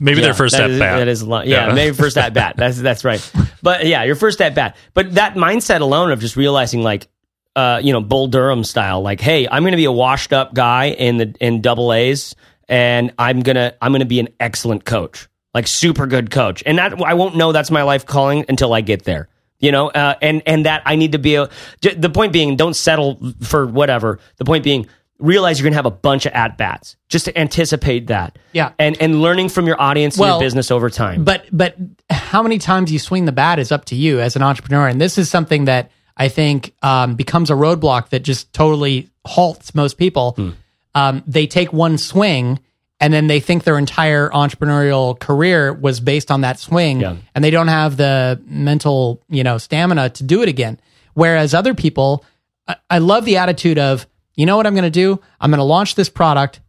Maybe 0.00 0.20
Yeah, 0.20 0.26
their 0.26 0.34
first 0.34 0.54
at 0.56 0.70
is- 0.70 0.78
bat. 0.78 0.98
That 0.98 1.08
is 1.08 1.22
a 1.22 1.26
lot. 1.28 1.46
Yeah, 1.46 1.72
maybe 1.72 1.94
first 1.96 2.18
at 2.18 2.34
bat. 2.34 2.56
That's 2.56 2.78
that's 2.78 3.04
right. 3.04 3.20
But 3.62 3.86
yeah, 3.86 4.02
your 4.02 4.16
first 4.16 4.40
at 4.42 4.54
bat. 4.54 4.76
But 4.92 5.14
that 5.14 5.34
mindset 5.34 5.80
alone 5.80 6.10
of 6.10 6.20
just 6.20 6.36
realizing 6.36 6.82
like 6.82 7.08
uh, 7.56 7.80
you 7.82 7.92
know, 7.92 8.00
Bull 8.00 8.26
Durham 8.26 8.64
style, 8.64 9.02
like, 9.02 9.20
hey, 9.20 9.46
I'm 9.48 9.64
gonna 9.64 9.76
be 9.76 9.84
a 9.84 9.92
washed 9.92 10.32
up 10.32 10.54
guy 10.54 10.86
in 10.86 11.16
the 11.18 11.34
in 11.40 11.60
double 11.60 11.92
A's 11.92 12.34
and 12.68 13.12
I'm 13.18 13.40
gonna 13.40 13.74
I'm 13.80 13.92
gonna 13.92 14.04
be 14.04 14.20
an 14.20 14.28
excellent 14.40 14.84
coach. 14.84 15.28
Like 15.52 15.66
super 15.66 16.06
good 16.06 16.30
coach. 16.30 16.62
And 16.66 16.78
that 16.78 17.00
I 17.00 17.14
won't 17.14 17.36
know 17.36 17.52
that's 17.52 17.70
my 17.70 17.82
life 17.82 18.06
calling 18.06 18.44
until 18.48 18.72
I 18.72 18.80
get 18.80 19.04
there. 19.04 19.28
You 19.60 19.72
know, 19.72 19.88
uh, 19.88 20.14
and 20.20 20.42
and 20.46 20.66
that 20.66 20.82
I 20.84 20.96
need 20.96 21.12
to 21.12 21.18
be 21.18 21.36
a. 21.36 21.48
the 21.80 22.10
point 22.10 22.32
being, 22.32 22.56
don't 22.56 22.74
settle 22.74 23.32
for 23.40 23.66
whatever. 23.66 24.18
The 24.36 24.44
point 24.44 24.64
being, 24.64 24.88
realize 25.18 25.58
you're 25.58 25.64
gonna 25.64 25.76
have 25.76 25.86
a 25.86 25.90
bunch 25.92 26.26
of 26.26 26.32
at 26.32 26.58
bats. 26.58 26.96
Just 27.08 27.26
to 27.26 27.38
anticipate 27.38 28.08
that. 28.08 28.36
Yeah. 28.52 28.72
And 28.78 29.00
and 29.00 29.22
learning 29.22 29.48
from 29.50 29.66
your 29.66 29.80
audience 29.80 30.18
and 30.18 30.26
your 30.26 30.40
business 30.40 30.70
over 30.70 30.90
time. 30.90 31.24
But 31.24 31.46
but 31.52 31.76
how 32.10 32.42
many 32.42 32.58
times 32.58 32.92
you 32.92 32.98
swing 32.98 33.24
the 33.24 33.32
bat 33.32 33.58
is 33.58 33.70
up 33.70 33.84
to 33.86 33.94
you 33.94 34.20
as 34.20 34.34
an 34.34 34.42
entrepreneur, 34.42 34.88
and 34.88 35.00
this 35.00 35.18
is 35.18 35.30
something 35.30 35.66
that 35.66 35.90
I 36.16 36.28
think 36.28 36.74
um, 36.82 37.14
becomes 37.16 37.50
a 37.50 37.54
roadblock 37.54 38.10
that 38.10 38.20
just 38.22 38.52
totally 38.52 39.08
halts 39.24 39.74
most 39.74 39.98
people. 39.98 40.32
Hmm. 40.32 40.50
Um, 40.94 41.22
they 41.26 41.46
take 41.46 41.72
one 41.72 41.98
swing. 41.98 42.60
And 43.00 43.12
then 43.12 43.26
they 43.26 43.40
think 43.40 43.64
their 43.64 43.76
entire 43.76 44.30
entrepreneurial 44.30 45.18
career 45.18 45.72
was 45.74 45.98
based 45.98 46.30
on 46.30 46.42
that 46.42 46.58
swing, 46.60 47.00
Yeah. 47.00 47.16
and 47.34 47.44
they 47.44 47.50
don't 47.50 47.68
have 47.68 47.96
the 47.96 48.40
mental, 48.46 49.20
you 49.28 49.42
know, 49.42 49.58
stamina 49.58 50.10
to 50.10 50.24
do 50.24 50.42
it 50.42 50.48
again. 50.48 50.78
Whereas 51.12 51.54
other 51.54 51.74
people, 51.74 52.24
I, 52.68 52.76
I 52.88 52.98
love 52.98 53.24
the 53.24 53.36
attitude 53.38 53.78
of, 53.78 54.06
you 54.36 54.46
know 54.46 54.56
what 54.56 54.66
I'm 54.66 54.74
going 54.74 54.84
to 54.84 54.90
do? 54.90 55.20
I'm 55.40 55.50
going 55.50 55.58
to 55.58 55.64
launch 55.64 55.96
this 55.96 56.08
product. 56.08 56.60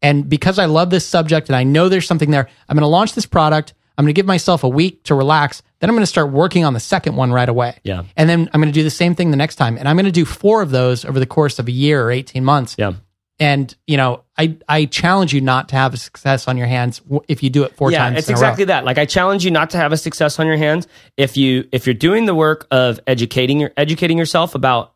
And 0.00 0.28
because 0.28 0.58
I 0.58 0.64
love 0.64 0.88
this 0.90 1.06
subject 1.06 1.48
and 1.48 1.54
I 1.54 1.64
know 1.64 1.88
there's 1.88 2.08
something 2.08 2.30
there, 2.30 2.48
I'm 2.68 2.74
going 2.76 2.82
to 2.82 2.88
launch 2.88 3.14
this 3.14 3.26
product. 3.26 3.74
I'm 3.96 4.04
going 4.04 4.14
to 4.14 4.18
give 4.18 4.26
myself 4.26 4.64
a 4.64 4.68
week 4.68 5.04
to 5.04 5.14
relax. 5.14 5.62
Then 5.78 5.90
I'm 5.90 5.94
going 5.94 6.02
to 6.02 6.06
start 6.06 6.30
working 6.32 6.64
on 6.64 6.74
the 6.74 6.80
second 6.80 7.16
one 7.16 7.32
right 7.32 7.48
away. 7.48 7.78
Yeah. 7.84 8.04
And 8.16 8.28
then 8.28 8.50
I'm 8.52 8.60
going 8.60 8.72
to 8.72 8.78
do 8.78 8.82
the 8.82 8.90
same 8.90 9.14
thing 9.14 9.30
the 9.30 9.36
next 9.36 9.56
time. 9.56 9.76
And 9.76 9.88
I'm 9.88 9.96
going 9.96 10.06
to 10.06 10.12
do 10.12 10.24
four 10.24 10.62
of 10.62 10.70
those 10.70 11.04
over 11.04 11.20
the 11.20 11.26
course 11.26 11.58
of 11.58 11.68
a 11.68 11.72
year 11.72 12.04
or 12.04 12.10
18 12.10 12.44
months. 12.44 12.74
yeah. 12.78 12.94
And, 13.40 13.74
you 13.88 13.96
know, 13.96 14.22
I, 14.38 14.56
I 14.68 14.84
challenge 14.84 15.34
you 15.34 15.40
not 15.40 15.68
to 15.70 15.76
have 15.76 15.92
a 15.92 15.96
success 15.96 16.46
on 16.46 16.56
your 16.56 16.68
hands 16.68 17.02
if 17.26 17.42
you 17.42 17.50
do 17.50 17.64
it 17.64 17.74
four 17.74 17.90
yeah, 17.90 17.98
times. 17.98 18.18
it's 18.18 18.28
in 18.28 18.34
exactly 18.34 18.62
a 18.62 18.66
row. 18.66 18.74
that. 18.74 18.84
Like 18.84 18.96
I 18.96 19.06
challenge 19.06 19.44
you 19.44 19.50
not 19.50 19.70
to 19.70 19.76
have 19.76 19.92
a 19.92 19.96
success 19.96 20.38
on 20.38 20.46
your 20.46 20.56
hands 20.56 20.86
if 21.16 21.36
you 21.36 21.68
if 21.72 21.84
you're 21.84 21.94
doing 21.94 22.26
the 22.26 22.34
work 22.34 22.68
of 22.70 23.00
educating 23.08 23.58
your 23.58 23.72
educating 23.76 24.18
yourself 24.18 24.54
about 24.54 24.94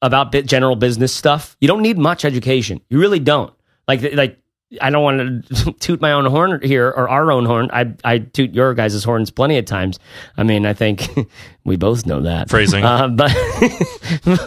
about 0.00 0.32
general 0.46 0.76
business 0.76 1.14
stuff. 1.14 1.56
You 1.60 1.68
don't 1.68 1.82
need 1.82 1.98
much 1.98 2.24
education. 2.24 2.80
You 2.88 3.00
really 3.00 3.20
don't. 3.20 3.52
Like 3.86 4.14
like 4.14 4.38
I 4.82 4.90
don't 4.90 5.02
want 5.02 5.46
to 5.46 5.72
toot 5.80 6.00
my 6.00 6.12
own 6.12 6.26
horn 6.26 6.60
here 6.62 6.88
or 6.88 7.08
our 7.08 7.32
own 7.32 7.46
horn. 7.46 7.70
I 7.72 7.94
I 8.04 8.18
toot 8.18 8.52
your 8.52 8.74
guys' 8.74 9.02
horns 9.02 9.30
plenty 9.30 9.56
of 9.56 9.64
times. 9.64 9.98
I 10.36 10.42
mean, 10.42 10.66
I 10.66 10.74
think 10.74 11.08
we 11.64 11.76
both 11.76 12.04
know 12.04 12.20
that 12.22 12.50
Phrasing. 12.50 12.84
Uh, 12.84 13.08
but 13.08 13.34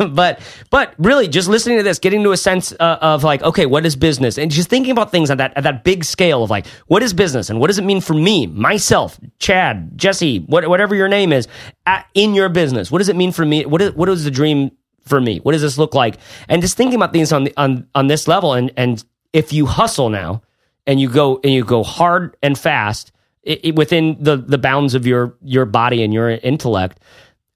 but 0.13 0.39
but 0.69 0.93
really, 0.99 1.27
just 1.27 1.47
listening 1.47 1.77
to 1.77 1.83
this, 1.83 1.97
getting 1.97 2.21
to 2.23 2.31
a 2.31 2.37
sense 2.37 2.71
uh, 2.79 2.97
of 3.01 3.23
like, 3.23 3.41
okay, 3.41 3.65
what 3.65 3.83
is 3.83 3.95
business, 3.95 4.37
and 4.37 4.51
just 4.51 4.69
thinking 4.69 4.91
about 4.91 5.11
things 5.11 5.31
at 5.31 5.39
that 5.39 5.57
at 5.57 5.63
that 5.63 5.83
big 5.83 6.03
scale 6.03 6.43
of 6.43 6.51
like, 6.51 6.67
what 6.85 7.01
is 7.01 7.13
business, 7.13 7.49
and 7.49 7.59
what 7.59 7.67
does 7.67 7.79
it 7.79 7.83
mean 7.83 7.99
for 7.99 8.13
me, 8.13 8.45
myself, 8.45 9.19
Chad, 9.39 9.97
Jesse, 9.97 10.39
what, 10.41 10.67
whatever 10.67 10.93
your 10.93 11.07
name 11.07 11.33
is, 11.33 11.47
at, 11.87 12.05
in 12.13 12.35
your 12.35 12.49
business. 12.49 12.91
What 12.91 12.99
does 12.99 13.09
it 13.09 13.15
mean 13.15 13.31
for 13.31 13.45
me? 13.45 13.65
What 13.65 13.81
is 13.81 13.93
what 13.93 14.07
is 14.07 14.23
the 14.23 14.31
dream 14.31 14.71
for 15.03 15.19
me? 15.19 15.39
What 15.39 15.53
does 15.53 15.63
this 15.63 15.79
look 15.79 15.95
like? 15.95 16.17
And 16.47 16.61
just 16.61 16.77
thinking 16.77 16.95
about 16.95 17.11
things 17.11 17.31
on 17.31 17.45
the, 17.45 17.53
on 17.57 17.87
on 17.95 18.05
this 18.05 18.27
level, 18.27 18.53
and 18.53 18.71
and 18.77 19.03
if 19.33 19.53
you 19.53 19.65
hustle 19.65 20.09
now 20.09 20.41
and 20.85 20.99
you 20.99 21.09
go 21.09 21.39
and 21.43 21.53
you 21.53 21.63
go 21.63 21.83
hard 21.83 22.35
and 22.41 22.57
fast 22.57 23.11
i 23.47 23.59
i 23.65 23.71
within 23.71 24.17
the 24.19 24.37
the 24.37 24.57
bounds 24.57 24.95
of 24.95 25.07
your 25.07 25.35
your 25.43 25.65
body 25.65 26.03
and 26.03 26.13
your 26.13 26.29
intellect, 26.29 26.99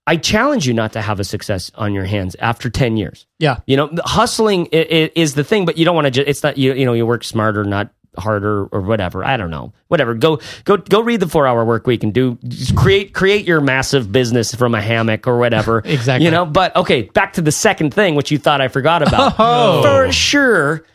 I 0.07 0.17
challenge 0.17 0.67
you 0.67 0.73
not 0.73 0.93
to 0.93 1.01
have 1.01 1.19
a 1.19 1.23
success 1.23 1.71
on 1.75 1.93
your 1.93 2.05
hands 2.05 2.35
after 2.39 2.69
ten 2.69 2.97
years. 2.97 3.25
Yeah. 3.39 3.59
You 3.65 3.77
know, 3.77 3.89
hustling 4.03 4.67
is 4.67 5.33
the 5.33 5.43
thing, 5.43 5.65
but 5.65 5.77
you 5.77 5.85
don't 5.85 5.95
want 5.95 6.05
to. 6.05 6.11
Just, 6.11 6.27
it's 6.27 6.43
not 6.43 6.57
you. 6.57 6.73
You 6.73 6.85
know, 6.85 6.93
you 6.93 7.05
work 7.05 7.23
smarter, 7.23 7.63
not 7.63 7.91
harder 8.17 8.65
or 8.67 8.81
whatever. 8.81 9.23
I 9.25 9.37
don't 9.37 9.51
know. 9.51 9.73
Whatever. 9.87 10.13
Go 10.13 10.39
go 10.63 10.77
go 10.77 11.01
read 11.01 11.19
the 11.19 11.27
four 11.27 11.47
hour 11.47 11.65
work 11.65 11.87
week 11.87 12.03
and 12.03 12.13
do 12.13 12.37
create 12.75 13.13
create 13.13 13.45
your 13.45 13.61
massive 13.61 14.11
business 14.11 14.53
from 14.53 14.75
a 14.75 14.81
hammock 14.81 15.27
or 15.27 15.37
whatever. 15.37 15.81
Exactly. 15.95 16.25
You 16.25 16.31
know. 16.31 16.45
But 16.45 16.75
okay, 16.75 17.03
back 17.03 17.33
to 17.33 17.41
the 17.41 17.51
second 17.51 17.93
thing, 17.93 18.15
which 18.15 18.31
you 18.31 18.37
thought 18.37 18.61
I 18.61 18.67
forgot 18.67 19.01
about. 19.01 19.35
Oh. 19.39 19.81
For 19.83 20.11
sure. 20.11 20.85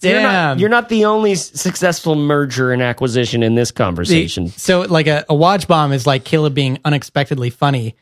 You're 0.00 0.20
not, 0.22 0.30
Damn. 0.32 0.58
you're 0.60 0.68
not 0.68 0.88
the 0.88 1.06
only 1.06 1.32
s- 1.32 1.60
successful 1.60 2.14
merger 2.14 2.72
and 2.72 2.80
acquisition 2.80 3.42
in 3.42 3.54
this 3.56 3.70
conversation. 3.72 4.46
So, 4.48 4.82
like 4.82 5.06
a, 5.08 5.24
a 5.28 5.34
watch 5.34 5.66
bomb 5.66 5.92
is 5.92 6.06
like 6.06 6.24
Caleb 6.24 6.54
being 6.54 6.78
unexpectedly 6.84 7.50
funny. 7.50 7.96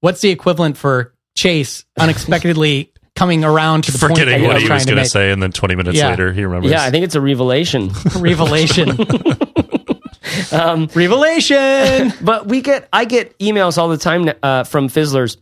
What's 0.00 0.20
the 0.20 0.30
equivalent 0.30 0.76
for 0.76 1.14
Chase 1.36 1.84
unexpectedly 1.98 2.92
coming 3.14 3.44
around 3.44 3.84
to 3.84 3.92
the 3.92 3.98
point 3.98 4.14
that 4.16 4.20
Forgetting 4.24 4.40
he 4.40 4.46
what 4.46 4.54
was 4.54 4.62
he 4.64 4.70
was 4.70 4.84
to 4.86 4.92
going 4.92 5.04
to 5.04 5.08
say, 5.08 5.30
and 5.30 5.40
then 5.42 5.52
20 5.52 5.74
minutes 5.76 5.96
Yeah. 5.96 6.10
later, 6.10 6.32
he 6.32 6.44
remembers. 6.44 6.70
yeah, 6.72 6.82
I 6.82 6.90
think 6.90 7.04
it's 7.04 7.14
a 7.14 7.20
revelation. 7.20 7.90
Revelation. 8.16 8.90
Um, 10.52 10.88
Revelation. 10.94 12.12
but 12.20 12.46
we 12.46 12.60
get 12.60 12.88
I 12.92 13.04
get 13.04 13.38
emails 13.38 13.78
all 13.78 13.88
the 13.88 13.96
time 13.96 14.28
uh, 14.42 14.64
from 14.64 14.88
fizzlers 14.88 15.36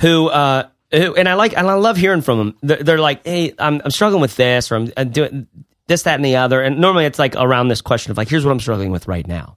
who 0.00 0.28
uh 0.28 0.64
who, 0.64 0.68
and 0.96 1.28
I 1.28 1.34
like 1.34 1.56
and 1.56 1.66
I 1.68 1.74
love 1.74 1.96
hearing 1.96 2.22
from 2.22 2.38
them. 2.38 2.56
They're, 2.62 2.82
they're 2.82 2.98
like, 2.98 3.26
"Hey, 3.26 3.54
I'm 3.58 3.80
I'm 3.84 3.90
struggling 3.90 4.20
with 4.20 4.36
this, 4.36 4.70
or 4.70 4.76
I'm, 4.76 4.92
I'm 4.96 5.10
doing 5.10 5.46
this, 5.86 6.02
that, 6.02 6.14
and 6.16 6.24
the 6.24 6.36
other." 6.36 6.62
And 6.62 6.78
normally 6.78 7.04
it's 7.04 7.18
like 7.18 7.34
around 7.36 7.68
this 7.68 7.80
question 7.80 8.10
of 8.10 8.16
like, 8.16 8.28
"Here's 8.28 8.44
what 8.44 8.52
I'm 8.52 8.60
struggling 8.60 8.90
with 8.90 9.08
right 9.08 9.26
now." 9.26 9.56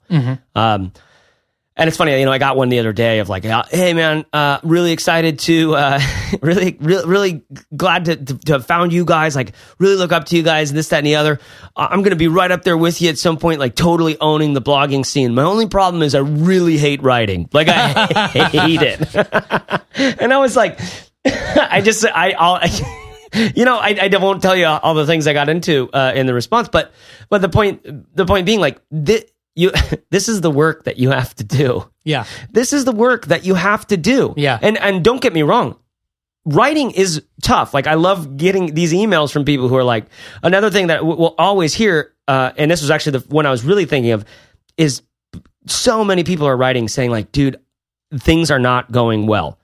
Um, 0.56 0.92
and 1.80 1.88
it's 1.88 1.96
funny, 1.96 2.20
you 2.20 2.26
know, 2.26 2.32
I 2.34 2.40
got 2.40 2.58
one 2.58 2.68
the 2.68 2.80
other 2.80 2.92
day 2.92 3.20
of 3.20 3.30
like, 3.30 3.46
uh, 3.46 3.64
"Hey, 3.72 3.94
man, 3.94 4.26
uh, 4.34 4.60
really 4.64 4.92
excited 4.92 5.40
to, 5.40 5.76
uh, 5.76 6.02
really, 6.42 6.76
really, 6.82 7.08
really 7.08 7.44
glad 7.74 8.06
to, 8.06 8.18
to, 8.18 8.38
to 8.38 8.52
have 8.52 8.66
found 8.66 8.92
you 8.92 9.06
guys. 9.06 9.34
Like, 9.34 9.54
really 9.78 9.96
look 9.96 10.12
up 10.12 10.26
to 10.26 10.36
you 10.36 10.44
guys, 10.44 10.74
this, 10.74 10.90
that, 10.90 10.98
and 10.98 11.08
the 11.08 11.16
other. 11.16 11.40
Uh, 11.78 11.88
I'm 11.90 12.00
going 12.02 12.10
to 12.10 12.18
be 12.18 12.28
right 12.28 12.52
up 12.52 12.64
there 12.64 12.76
with 12.76 13.02
you 13.02 13.08
at 13.08 13.18
some 13.18 13.38
point, 13.38 13.62
like 13.62 13.76
totally 13.76 14.20
owning 14.20 14.54
the 14.54 14.62
blogging 14.62 15.06
scene. 15.06 15.34
My 15.34 15.44
only 15.44 15.68
problem 15.68 16.04
is 16.04 16.16
I 16.16 16.20
really 16.20 16.78
hate 16.78 17.02
writing. 17.02 17.48
Like, 17.54 17.70
I 17.70 18.28
hate 18.52 18.82
it." 18.82 19.16
and 20.22 20.34
I 20.34 20.38
was 20.38 20.58
like, 20.58 20.82
I 21.26 21.82
just, 21.82 22.06
I, 22.06 22.32
I'll, 22.32 22.60
you 23.56 23.66
know, 23.66 23.78
I, 23.78 24.10
I 24.12 24.18
won't 24.18 24.42
tell 24.42 24.56
you 24.56 24.66
all 24.66 24.94
the 24.94 25.06
things 25.06 25.28
I 25.28 25.34
got 25.34 25.50
into 25.50 25.90
uh, 25.92 26.14
in 26.16 26.26
the 26.26 26.34
response, 26.34 26.70
but, 26.70 26.92
but 27.30 27.42
the 27.42 27.50
point, 27.50 28.16
the 28.16 28.26
point 28.26 28.46
being, 28.46 28.60
like, 28.60 28.82
thi- 28.92 29.26
you, 29.56 29.72
this 30.10 30.30
is 30.30 30.42
the 30.42 30.52
work 30.52 30.86
that 30.86 30.98
you 30.98 31.10
have 31.12 31.36
to 31.36 31.44
do. 31.44 31.90
yeah. 32.04 32.26
This 32.52 32.74
is 32.74 32.86
the 32.86 32.92
work 32.92 33.28
that 33.28 33.46
you 33.46 33.56
have 33.56 33.86
to 33.88 33.98
do. 33.98 34.34
Yeah. 34.38 34.58
and 34.62 34.78
and 34.78 35.04
don't 35.04 35.22
get 35.22 35.34
me 35.34 35.44
wrong, 35.44 35.76
writing 36.46 36.92
is 36.92 37.24
tough. 37.44 37.74
Like 37.74 37.86
I 37.88 37.96
love 37.96 38.38
getting 38.38 38.74
these 38.74 38.94
emails 38.94 39.32
from 39.32 39.46
people 39.46 39.68
who 39.68 39.76
are 39.76 39.84
like, 39.84 40.06
another 40.42 40.72
thing 40.72 40.88
that 40.88 41.06
we'll 41.06 41.36
always 41.38 41.74
hear, 41.74 42.14
uh, 42.28 42.52
and 42.58 42.72
this 42.72 42.82
was 42.82 42.90
actually 42.90 43.20
the 43.20 43.28
one 43.28 43.46
I 43.46 43.52
was 43.52 43.64
really 43.64 43.86
thinking 43.86 44.12
of, 44.12 44.26
is 44.78 45.02
so 45.68 46.04
many 46.06 46.24
people 46.24 46.48
are 46.48 46.56
writing 46.58 46.88
saying 46.88 47.12
like, 47.12 47.32
dude, 47.32 47.60
things 48.18 48.50
are 48.50 48.60
not 48.60 48.92
going 48.92 49.28
well. 49.28 49.60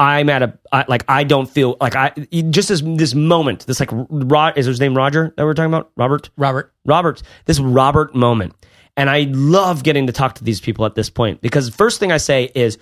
I'm 0.00 0.30
at 0.30 0.42
a 0.42 0.58
I, 0.72 0.86
like 0.88 1.04
I 1.08 1.24
don't 1.24 1.48
feel 1.48 1.76
like 1.80 1.94
I 1.94 2.10
just 2.50 2.70
this 2.70 2.80
this 2.84 3.14
moment 3.14 3.66
this 3.66 3.78
like 3.80 3.90
Rod 3.92 4.56
is 4.56 4.64
his 4.64 4.80
name 4.80 4.96
Roger 4.96 5.34
that 5.36 5.44
we're 5.44 5.52
talking 5.54 5.72
about 5.72 5.90
Robert 5.96 6.30
Robert. 6.38 6.72
Robert, 6.86 7.22
this 7.44 7.60
Robert 7.60 8.14
moment. 8.14 8.54
And 8.96 9.10
I 9.10 9.26
love 9.30 9.82
getting 9.82 10.06
to 10.06 10.12
talk 10.12 10.36
to 10.36 10.44
these 10.44 10.60
people 10.60 10.86
at 10.86 10.94
this 10.94 11.10
point 11.10 11.42
because 11.42 11.68
first 11.68 12.00
thing 12.00 12.12
I 12.12 12.16
say 12.16 12.50
is, 12.54 12.78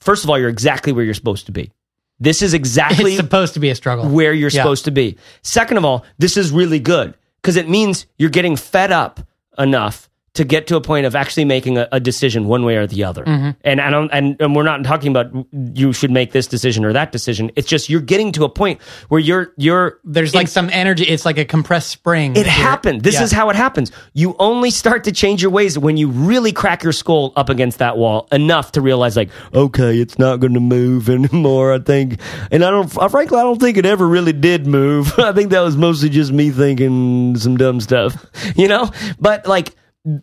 first 0.00 0.22
of 0.24 0.28
all, 0.30 0.38
you're 0.38 0.48
exactly 0.50 0.92
where 0.92 1.04
you're 1.04 1.14
supposed 1.14 1.46
to 1.46 1.52
be. 1.52 1.72
This 2.18 2.42
is 2.42 2.52
exactly 2.52 3.12
It's 3.14 3.20
supposed 3.20 3.54
to 3.54 3.60
be 3.60 3.70
a 3.70 3.74
struggle. 3.74 4.06
where 4.08 4.34
you're 4.34 4.50
Yeah. 4.50 4.60
supposed 4.62 4.84
to 4.84 4.90
be. 4.90 5.16
Second 5.42 5.78
of 5.78 5.84
all, 5.86 6.04
this 6.18 6.36
is 6.36 6.52
really 6.52 6.78
good 6.80 7.14
because 7.40 7.56
it 7.56 7.66
means 7.68 8.04
you're 8.18 8.28
getting 8.30 8.56
fed 8.56 8.92
up 8.92 9.20
enough 9.58 10.09
to 10.40 10.44
get 10.46 10.66
to 10.68 10.76
a 10.76 10.80
point 10.80 11.04
of 11.04 11.14
actually 11.14 11.44
making 11.44 11.76
a, 11.76 11.86
a 11.92 12.00
decision 12.00 12.46
one 12.46 12.64
way 12.64 12.76
or 12.76 12.86
the 12.86 13.04
other. 13.04 13.22
Mm-hmm. 13.24 13.50
And 13.62 13.78
I 13.78 13.90
don't, 13.90 14.08
and, 14.10 14.40
and 14.40 14.56
we're 14.56 14.62
not 14.62 14.82
talking 14.84 15.10
about 15.14 15.30
you 15.74 15.92
should 15.92 16.10
make 16.10 16.32
this 16.32 16.46
decision 16.46 16.82
or 16.86 16.94
that 16.94 17.12
decision. 17.12 17.50
It's 17.56 17.68
just 17.68 17.90
you're 17.90 18.00
getting 18.00 18.32
to 18.32 18.44
a 18.44 18.48
point 18.48 18.80
where 19.08 19.20
you're 19.20 19.52
you're 19.58 19.98
There's 20.02 20.34
like 20.34 20.48
some 20.48 20.70
energy. 20.70 21.04
It's 21.04 21.26
like 21.26 21.36
a 21.36 21.44
compressed 21.44 21.88
spring. 21.90 22.36
it 22.36 22.46
happened. 22.46 23.02
This 23.02 23.16
Yeah. 23.16 23.24
is 23.24 23.32
how 23.32 23.50
it 23.50 23.56
happens. 23.56 23.92
You 24.14 24.34
only 24.38 24.70
start 24.70 25.04
to 25.04 25.12
change 25.12 25.42
your 25.42 25.50
ways 25.50 25.78
when 25.78 25.98
you 25.98 26.08
really 26.08 26.52
crack 26.52 26.82
your 26.82 26.94
skull 26.94 27.34
up 27.36 27.50
against 27.50 27.78
that 27.80 27.98
wall 27.98 28.26
enough 28.32 28.72
to 28.72 28.80
realize, 28.80 29.16
like, 29.16 29.28
okay, 29.54 29.98
it's 29.98 30.18
not 30.18 30.40
going 30.40 30.54
to 30.54 30.60
move 30.60 31.08
anymore. 31.18 31.74
I 31.74 31.80
think, 31.80 32.18
and 32.50 32.64
I 32.64 32.70
don't, 32.70 32.88
frankly, 32.88 33.38
I 33.38 33.42
don't 33.42 33.60
think 33.60 33.76
it 33.76 33.84
ever 33.84 34.08
really 34.08 34.32
did 34.32 34.66
move. 34.66 35.12
I 35.18 35.32
think 35.32 35.50
that 35.50 35.60
was 35.60 35.76
mostly 35.76 36.08
just 36.08 36.32
me 36.32 36.48
thinking 36.50 37.36
some 37.36 37.58
dumb 37.58 37.78
stuff, 37.82 38.24
you 38.56 38.68
know. 38.68 38.90
But 39.20 39.46
like 39.46 39.74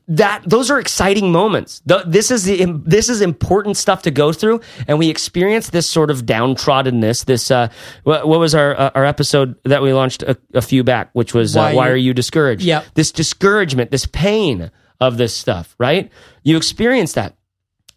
that, 0.08 0.42
those 0.46 0.72
are 0.72 0.80
exciting 0.80 1.32
moments. 1.32 1.82
Th- 1.88 2.02
This 2.08 2.32
is 2.32 2.46
the 2.46 2.66
this 2.86 3.10
is 3.10 3.22
important 3.22 3.78
stuff 3.78 4.02
to 4.04 4.12
go 4.12 4.32
through, 4.34 4.62
and 4.88 4.98
we 4.98 5.10
experience 5.10 5.70
this 5.70 5.88
sort 5.88 6.10
of 6.10 6.26
downtroddenness. 6.26 7.26
This, 7.26 7.52
uh, 7.52 7.70
what, 8.04 8.28
what 8.28 8.40
was 8.40 8.56
our 8.56 8.76
uh, 8.78 8.90
our 8.96 9.06
episode 9.06 9.56
that 9.66 9.82
we 9.84 9.94
launched 9.94 10.24
a, 10.24 10.36
a 10.54 10.62
few 10.62 10.84
back, 10.84 11.10
which 11.14 11.34
was 11.34 11.56
uh, 11.56 11.60
Why 11.60 11.74
why 11.76 11.90
are 11.90 11.96
you 11.96 12.14
discouraged? 12.14 12.64
Yeah, 12.64 12.84
This 12.96 13.12
discouragement, 13.12 13.92
this 13.92 14.08
pain 14.08 14.72
of 15.00 15.18
this 15.18 15.36
stuff, 15.36 15.76
right? 15.78 16.12
You 16.44 16.58
experience 16.58 17.14
that. 17.14 17.36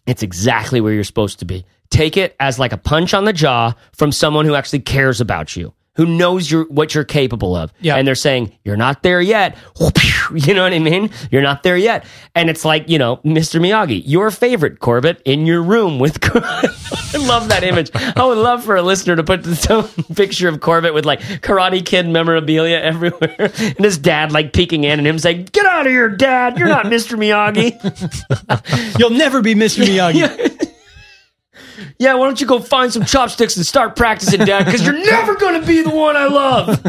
It's 0.05 0.23
exactly 0.23 0.81
where 0.81 0.93
you're 0.93 1.03
supposed 1.03 1.39
to 1.39 1.45
be. 1.45 1.65
Take 1.89 2.15
it 2.17 2.35
as 2.39 2.57
like 2.59 2.73
a 2.73 2.77
punch 2.77 3.13
on 3.13 3.25
the 3.25 3.33
jaw 3.33 3.73
from 3.93 4.11
someone 4.11 4.45
who 4.45 4.55
actually 4.55 4.79
cares 4.79 5.19
about 5.21 5.55
you, 5.55 5.73
who 5.95 6.05
knows 6.05 6.49
you're, 6.49 6.65
what 6.65 6.95
you're 6.95 7.03
capable 7.03 7.55
of. 7.55 7.73
Yeah. 7.81 7.95
And 7.95 8.07
they're 8.07 8.15
saying, 8.15 8.51
you're 8.63 8.77
not 8.77 9.03
there 9.03 9.21
yet. 9.21 9.57
You 10.33 10.53
know 10.53 10.63
what 10.63 10.71
I 10.71 10.79
mean? 10.79 11.09
You're 11.29 11.41
not 11.41 11.63
there 11.63 11.75
yet. 11.75 12.05
And 12.35 12.49
it's 12.49 12.63
like, 12.63 12.87
you 12.87 12.97
know, 12.97 13.17
Mr. 13.17 13.59
Miyagi, 13.59 14.01
your 14.05 14.31
favorite 14.31 14.79
Corbett 14.79 15.21
in 15.25 15.45
your 15.45 15.61
room 15.61 15.99
with 15.99 16.19
I 16.23 17.17
love 17.17 17.49
that 17.49 17.63
image. 17.63 17.91
I 17.93 18.23
would 18.23 18.37
love 18.37 18.63
for 18.63 18.77
a 18.77 18.81
listener 18.81 19.17
to 19.17 19.23
put 19.23 19.43
some 19.45 19.87
picture 20.15 20.47
of 20.47 20.61
Corbett 20.61 20.93
with 20.93 21.05
like 21.05 21.19
Karate 21.19 21.85
Kid 21.85 22.07
memorabilia 22.07 22.77
everywhere 22.77 23.51
and 23.59 23.79
his 23.79 23.97
dad 23.97 24.31
like 24.31 24.53
peeking 24.53 24.85
in 24.85 24.99
and 24.99 25.07
him 25.07 25.19
saying, 25.19 25.49
Get 25.51 25.65
out 25.65 25.85
of 25.85 25.91
here, 25.91 26.07
dad. 26.07 26.57
You're 26.57 26.69
not 26.69 26.85
Mr. 26.85 27.17
Miyagi. 27.17 28.99
You'll 28.99 29.09
never 29.09 29.41
be 29.41 29.53
Mr. 29.53 29.83
Miyagi. 29.85 30.50
Yeah, 32.01 32.15
why 32.15 32.25
don't 32.25 32.41
you 32.41 32.47
go 32.47 32.59
find 32.59 32.91
some 32.91 33.05
chopsticks 33.05 33.55
and 33.57 33.63
start 33.63 33.95
practicing, 33.95 34.39
Dad? 34.39 34.65
Because 34.65 34.83
you're 34.83 34.97
never 34.97 35.35
going 35.35 35.61
to 35.61 35.67
be 35.67 35.83
the 35.83 35.91
one 35.91 36.17
I 36.17 36.25
love. 36.25 36.81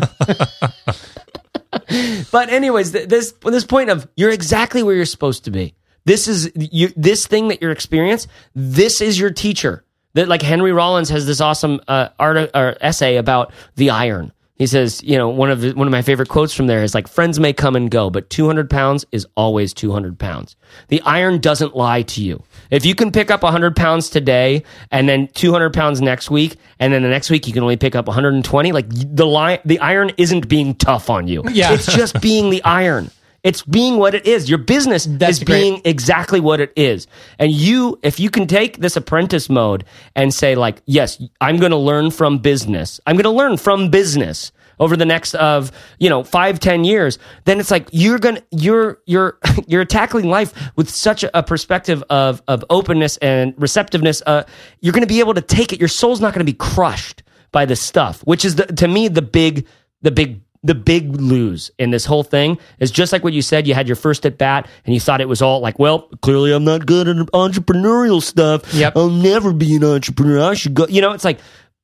but 2.33 2.49
anyways, 2.49 2.93
th- 2.93 3.11
this 3.11 3.35
this 3.45 3.67
point 3.67 3.91
of 3.91 4.09
you're 4.17 4.31
exactly 4.31 4.83
where 4.83 4.95
you're 4.95 5.05
supposed 5.05 5.45
to 5.45 5.51
be. 5.51 5.75
This 6.07 6.29
is 6.29 6.51
you. 6.55 6.95
This 6.97 7.27
thing 7.27 7.49
that 7.49 7.61
you're 7.61 7.73
experiencing. 7.73 8.31
This 8.55 9.03
is 9.03 9.21
your 9.21 9.31
teacher. 9.31 9.85
That 10.15 10.29
like 10.29 10.41
Henry 10.41 10.73
Rollins 10.73 11.11
has 11.11 11.27
this 11.27 11.43
awesome 11.43 11.83
uh, 11.87 12.09
art 12.19 12.51
or 12.55 12.79
essay 12.81 13.17
about 13.17 13.53
the 13.77 13.91
iron. 13.91 14.33
He 14.57 14.67
says, 14.67 15.03
you 15.03 15.17
know, 15.17 15.29
one 15.29 15.51
of 15.51 15.61
the, 15.61 15.73
one 15.73 15.87
of 15.89 15.91
my 15.91 16.03
favorite 16.03 16.29
quotes 16.29 16.55
from 16.55 16.67
there 16.67 16.83
is 16.83 16.95
like, 16.95 17.09
"Friends 17.09 17.41
may 17.41 17.53
come 17.53 17.75
and 17.75 17.91
go, 17.91 18.11
but 18.11 18.31
200 18.31 18.69
pounds 18.69 19.05
is 19.11 19.27
always 19.35 19.73
200 19.73 20.19
pounds." 20.19 20.57
The 20.89 21.01
iron 21.03 21.41
doesn't 21.41 21.75
lie 21.75 22.03
to 22.03 22.23
you. 22.23 22.43
If 22.71 22.85
you 22.85 22.95
can 22.95 23.11
pick 23.13 23.31
up 23.31 23.43
100 23.43 23.75
pounds 23.75 24.11
today 24.11 24.63
and 24.91 25.09
then 25.09 25.29
200 25.29 25.73
pounds 25.73 26.01
next 26.01 26.31
week, 26.31 26.57
and 26.79 26.93
then 26.93 27.03
the 27.03 27.09
next 27.09 27.31
week 27.31 27.47
you 27.47 27.53
can 27.53 27.63
only 27.63 27.77
pick 27.77 27.97
up 27.97 28.07
120, 28.07 28.73
like 28.73 28.87
the 28.89 29.27
line, 29.27 29.59
the 29.65 29.79
iron 29.81 30.13
isn't 30.19 30.49
being 30.49 30.75
tough 30.75 31.09
on 31.11 31.27
you. 31.29 31.43
Yeah. 31.51 31.73
it's 31.73 31.87
just 31.87 32.21
being 32.21 32.51
the 32.51 32.63
iron. 32.63 33.11
It's 33.43 33.63
being 33.63 33.97
what 33.97 34.15
it 34.15 34.27
is. 34.27 34.49
Your 34.49 34.59
business 34.59 35.05
That's 35.05 35.39
is 35.39 35.45
great. 35.45 35.61
being 35.61 35.83
exactly 35.85 36.39
what 36.41 36.61
it 36.61 36.73
is. 36.77 37.09
And 37.39 37.51
you, 37.51 37.99
if 38.03 38.21
you 38.21 38.31
can 38.31 38.47
take 38.47 38.79
this 38.79 38.97
apprentice 38.97 39.51
mode 39.51 39.85
and 40.15 40.33
say, 40.33 40.55
like, 40.55 40.81
yes, 40.87 41.21
I'm 41.41 41.57
going 41.57 41.73
to 41.73 41.77
learn 41.79 42.13
from 42.13 42.39
business. 42.39 43.01
I'm 43.07 43.17
going 43.17 43.25
to 43.25 43.31
learn 43.31 43.57
from 43.57 43.91
business 43.91 44.53
over 44.79 44.97
the 44.97 45.05
next 45.05 45.35
of 45.35 45.71
you 45.99 46.09
know 46.09 46.25
five 46.25 46.59
ten 46.59 46.83
years 46.83 47.19
then 47.45 47.61
it's 47.61 47.71
like 47.71 47.89
you're 47.93 48.19
gonna 48.19 48.43
you're 48.51 48.99
you're 49.07 49.39
you're 49.69 49.85
tackling 49.85 50.29
life 50.29 50.53
with 50.77 50.91
such 50.91 51.25
a 51.35 51.43
perspective 51.43 52.03
of 52.11 52.43
of 52.49 52.65
openness 52.71 53.17
and 53.19 53.55
receptiveness 53.59 54.23
uh 54.27 54.43
you're 54.81 54.93
gonna 54.95 55.07
be 55.07 55.21
able 55.21 55.35
to 55.35 55.41
take 55.41 55.73
it 55.73 55.79
your 55.79 55.89
soul's 55.89 56.21
not 56.21 56.33
gonna 56.35 56.45
be 56.45 56.53
crushed 56.55 57.23
by 57.53 57.65
this 57.65 57.81
stuff 57.81 58.23
which 58.23 58.45
is 58.45 58.57
the 58.57 58.65
to 58.67 58.89
me 58.89 59.07
the 59.09 59.23
big 59.23 59.67
the 60.01 60.11
big 60.11 60.41
the 60.63 60.75
big 60.75 61.17
lose 61.17 61.71
in 61.79 61.91
this 61.91 62.05
whole 62.05 62.23
thing 62.23 62.59
is 62.79 62.91
just 62.91 63.13
like 63.13 63.25
what 63.25 63.33
you 63.33 63.43
said. 63.43 63.67
You 63.67 63.75
had 63.75 63.89
your 63.89 63.97
first 63.97 64.25
at 64.25 64.39
bat 64.39 64.69
and 64.85 64.95
you 64.95 65.01
thought 65.01 65.21
it 65.21 65.29
was 65.29 65.43
all 65.43 65.61
like, 65.61 65.79
well, 65.79 66.03
clearly 66.23 66.53
I'm 66.53 66.65
not 66.65 66.87
good 66.87 67.09
at 67.09 67.17
entrepreneurial 67.17 68.23
stuff. 68.23 68.73
Yep. 68.73 68.97
I'll 68.97 69.11
never 69.11 69.53
be 69.53 69.77
an 69.77 69.85
entrepreneur. 69.85 70.41
I 70.41 70.55
should 70.55 70.75
go. 70.75 70.87
You 70.87 71.01
know, 71.01 71.13
it's 71.13 71.25
like 71.25 71.41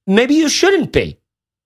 maybe 0.07 0.35
you 0.35 0.49
shouldn't 0.49 0.93
be. 0.93 1.19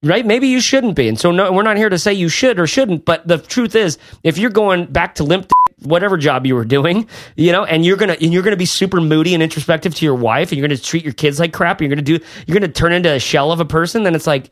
Right? 0.05 0.27
Maybe 0.27 0.49
you 0.49 0.61
shouldn't 0.61 0.97
be. 0.97 1.07
And 1.07 1.17
so 1.17 1.31
no, 1.31 1.53
we're 1.53 1.63
not 1.63 1.77
here 1.77 1.89
to 1.89 1.99
say 1.99 2.13
you 2.13 2.29
should 2.29 2.59
or 2.59 2.67
shouldn't, 2.67 3.05
but 3.05 3.29
the 3.29 3.39
truth 3.39 3.77
is 3.77 3.99
if 4.25 4.37
you're 4.37 4.51
going 4.51 4.87
back 4.87 5.15
to 5.17 5.23
limp 5.23 5.53
whatever 5.85 6.17
job 6.17 6.45
you 6.45 6.57
were 6.57 6.65
doing, 6.65 7.09
you 7.37 7.53
know, 7.53 7.65
and 7.65 7.85
you're 7.85 7.97
gonna 7.97 8.17
and 8.21 8.33
you're 8.33 8.43
gonna 8.43 8.57
be 8.57 8.67
super 8.67 9.01
moody 9.01 9.35
and 9.35 9.45
introspective 9.45 9.95
to 9.95 10.05
your 10.05 10.17
wife, 10.17 10.51
and 10.51 10.59
you're 10.59 10.67
gonna 10.67 10.79
treat 10.79 11.05
your 11.05 11.13
kids 11.13 11.39
like 11.39 11.53
crap, 11.53 11.81
and 11.81 11.89
you're 11.89 11.95
gonna 11.95 12.03
do 12.03 12.19
you're 12.47 12.59
gonna 12.59 12.73
turn 12.73 12.93
into 12.93 13.13
a 13.13 13.21
shell 13.21 13.53
of 13.53 13.61
a 13.61 13.65
person, 13.65 14.03
then 14.03 14.17
it's 14.17 14.27
like 14.27 14.51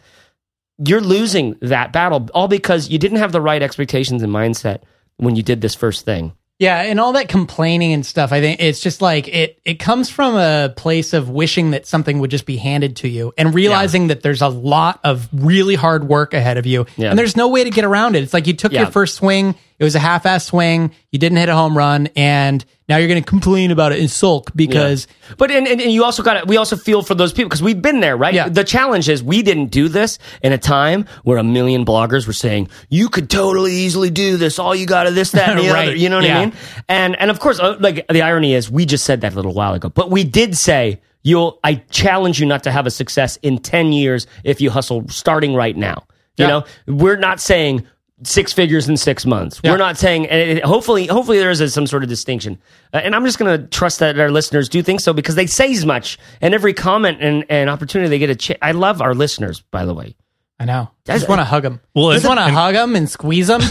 you're 0.84 1.00
losing 1.00 1.56
that 1.60 1.92
battle 1.92 2.28
all 2.34 2.48
because 2.48 2.88
you 2.88 2.98
didn't 2.98 3.18
have 3.18 3.32
the 3.32 3.40
right 3.40 3.62
expectations 3.62 4.22
and 4.22 4.32
mindset 4.32 4.80
when 5.16 5.36
you 5.36 5.42
did 5.42 5.60
this 5.60 5.74
first 5.74 6.04
thing. 6.04 6.32
Yeah, 6.58 6.82
and 6.82 7.00
all 7.00 7.12
that 7.14 7.28
complaining 7.30 7.94
and 7.94 8.04
stuff, 8.04 8.32
I 8.32 8.42
think 8.42 8.60
it's 8.60 8.80
just 8.80 9.00
like 9.00 9.28
it 9.28 9.58
it 9.64 9.74
comes 9.76 10.10
from 10.10 10.36
a 10.36 10.68
place 10.76 11.14
of 11.14 11.30
wishing 11.30 11.70
that 11.70 11.86
something 11.86 12.18
would 12.18 12.30
just 12.30 12.44
be 12.44 12.58
handed 12.58 12.96
to 12.96 13.08
you 13.08 13.32
and 13.38 13.54
realizing 13.54 14.08
that 14.08 14.22
there's 14.22 14.42
a 14.42 14.48
lot 14.48 15.00
of 15.02 15.26
really 15.32 15.74
hard 15.74 16.04
work 16.06 16.34
ahead 16.34 16.58
of 16.58 16.66
you. 16.66 16.84
Yeah. 16.98 17.08
And 17.10 17.18
there's 17.18 17.34
no 17.34 17.48
way 17.48 17.64
to 17.64 17.70
get 17.70 17.84
around 17.86 18.14
it. 18.14 18.22
It's 18.22 18.34
like 18.34 18.46
you 18.46 18.52
took 18.52 18.72
Yeah. 18.72 18.82
your 18.82 18.90
first 18.90 19.14
swing, 19.16 19.54
it 19.80 19.84
was 19.84 19.96
a 19.96 19.98
half 19.98 20.26
ass 20.26 20.44
swing, 20.46 20.92
you 21.10 21.18
didn't 21.18 21.38
hit 21.38 21.48
a 21.48 21.54
home 21.54 21.76
run, 21.76 22.08
and 22.14 22.64
now 22.88 22.98
you're 22.98 23.08
gonna 23.08 23.22
complain 23.22 23.70
about 23.70 23.90
it 23.92 23.98
and 23.98 24.10
sulk 24.10 24.52
because 24.54 25.06
But 25.38 25.50
and, 25.50 25.66
and, 25.66 25.80
and 25.80 25.90
you 25.90 26.04
also 26.04 26.22
got 26.22 26.34
to 26.40 26.44
we 26.46 26.56
also 26.56 26.76
feel 26.76 27.02
for 27.02 27.14
those 27.14 27.32
people 27.32 27.48
because 27.48 27.62
we've 27.62 27.80
been 27.80 28.00
there, 28.00 28.16
right? 28.16 28.34
Yeah. 28.34 28.48
The 28.48 28.62
challenge 28.62 29.08
is 29.08 29.22
we 29.22 29.42
didn't 29.42 29.66
do 29.72 29.88
this 29.88 30.18
in 30.42 30.52
a 30.52 30.58
time 30.58 31.06
where 31.24 31.38
a 31.38 31.42
million 31.42 31.84
bloggers 31.84 32.26
were 32.26 32.32
saying 32.32 32.68
you 32.90 33.08
could 33.08 33.30
totally 33.30 33.72
easily 33.72 34.10
do 34.10 34.36
this. 34.36 34.58
All 34.58 34.74
you 34.74 34.86
got 34.86 35.04
to 35.04 35.10
this, 35.12 35.32
that, 35.32 35.48
and 35.50 35.58
the 35.58 35.68
Right. 35.72 35.88
other. 35.88 35.96
You 35.96 36.08
know 36.10 36.16
what 36.16 36.24
Yeah. 36.26 36.38
I 36.38 36.44
mean? 36.46 36.54
And 36.88 37.16
and 37.20 37.30
of 37.30 37.40
course, 37.40 37.58
uh, 37.58 37.76
like 37.80 38.06
the 38.08 38.22
irony 38.22 38.54
is, 38.54 38.70
we 38.70 38.84
just 38.86 39.04
said 39.04 39.22
that 39.22 39.32
a 39.32 39.36
little 39.36 39.54
while 39.54 39.72
ago, 39.74 39.88
but 39.88 40.10
we 40.10 40.22
did 40.24 40.56
say 40.56 41.00
you'll. 41.22 41.58
I 41.64 41.76
challenge 41.90 42.38
you 42.40 42.46
not 42.46 42.64
to 42.64 42.70
have 42.70 42.86
a 42.86 42.90
success 42.90 43.36
in 43.42 43.58
ten 43.58 43.92
years 43.92 44.26
if 44.44 44.60
you 44.60 44.70
hustle 44.70 45.08
starting 45.08 45.54
right 45.54 45.76
now. 45.76 46.04
You 46.36 46.44
Yeah. 46.44 46.48
know, 46.48 46.64
we're 46.86 47.16
not 47.18 47.40
saying 47.40 47.86
six 48.22 48.52
figures 48.52 48.88
in 48.88 48.96
six 48.96 49.24
months. 49.26 49.60
Yeah. 49.62 49.70
We're 49.72 49.78
not 49.78 49.96
saying. 49.98 50.26
and 50.26 50.58
it- 50.58 50.64
hopefully, 50.64 51.06
hopefully 51.06 51.38
there 51.38 51.50
is 51.50 51.60
a, 51.60 51.68
some 51.70 51.86
sort 51.86 52.02
of 52.02 52.08
distinction. 52.08 52.58
Uh, 52.92 52.98
and 52.98 53.14
I'm 53.14 53.24
just 53.24 53.38
going 53.38 53.60
to 53.60 53.66
trust 53.68 53.98
that 54.00 54.18
our 54.20 54.30
listeners 54.30 54.68
do 54.68 54.82
think 54.82 55.00
so 55.00 55.12
because 55.12 55.34
they 55.34 55.46
say 55.46 55.72
as 55.72 55.84
much, 55.86 56.18
and 56.40 56.54
every 56.54 56.72
comment 56.74 57.18
and, 57.20 57.44
and 57.48 57.70
opportunity 57.70 58.08
they 58.08 58.18
get 58.18 58.30
a. 58.30 58.36
Ch- 58.36 58.58
I 58.62 58.72
love 58.72 59.00
our 59.02 59.14
listeners, 59.14 59.60
by 59.70 59.84
the 59.84 59.94
way. 59.94 60.16
I 60.58 60.66
know. 60.66 60.90
I 61.08 61.14
just 61.16 61.28
want 61.28 61.40
to 61.40 61.44
hug 61.46 61.62
them. 61.62 61.80
Well, 61.94 62.10
I 62.10 62.14
just 62.16 62.26
want 62.28 62.38
to 62.38 62.48
hug 62.50 62.74
them 62.74 62.94
and 62.96 63.08
squeeze 63.08 63.46
them. 63.48 63.62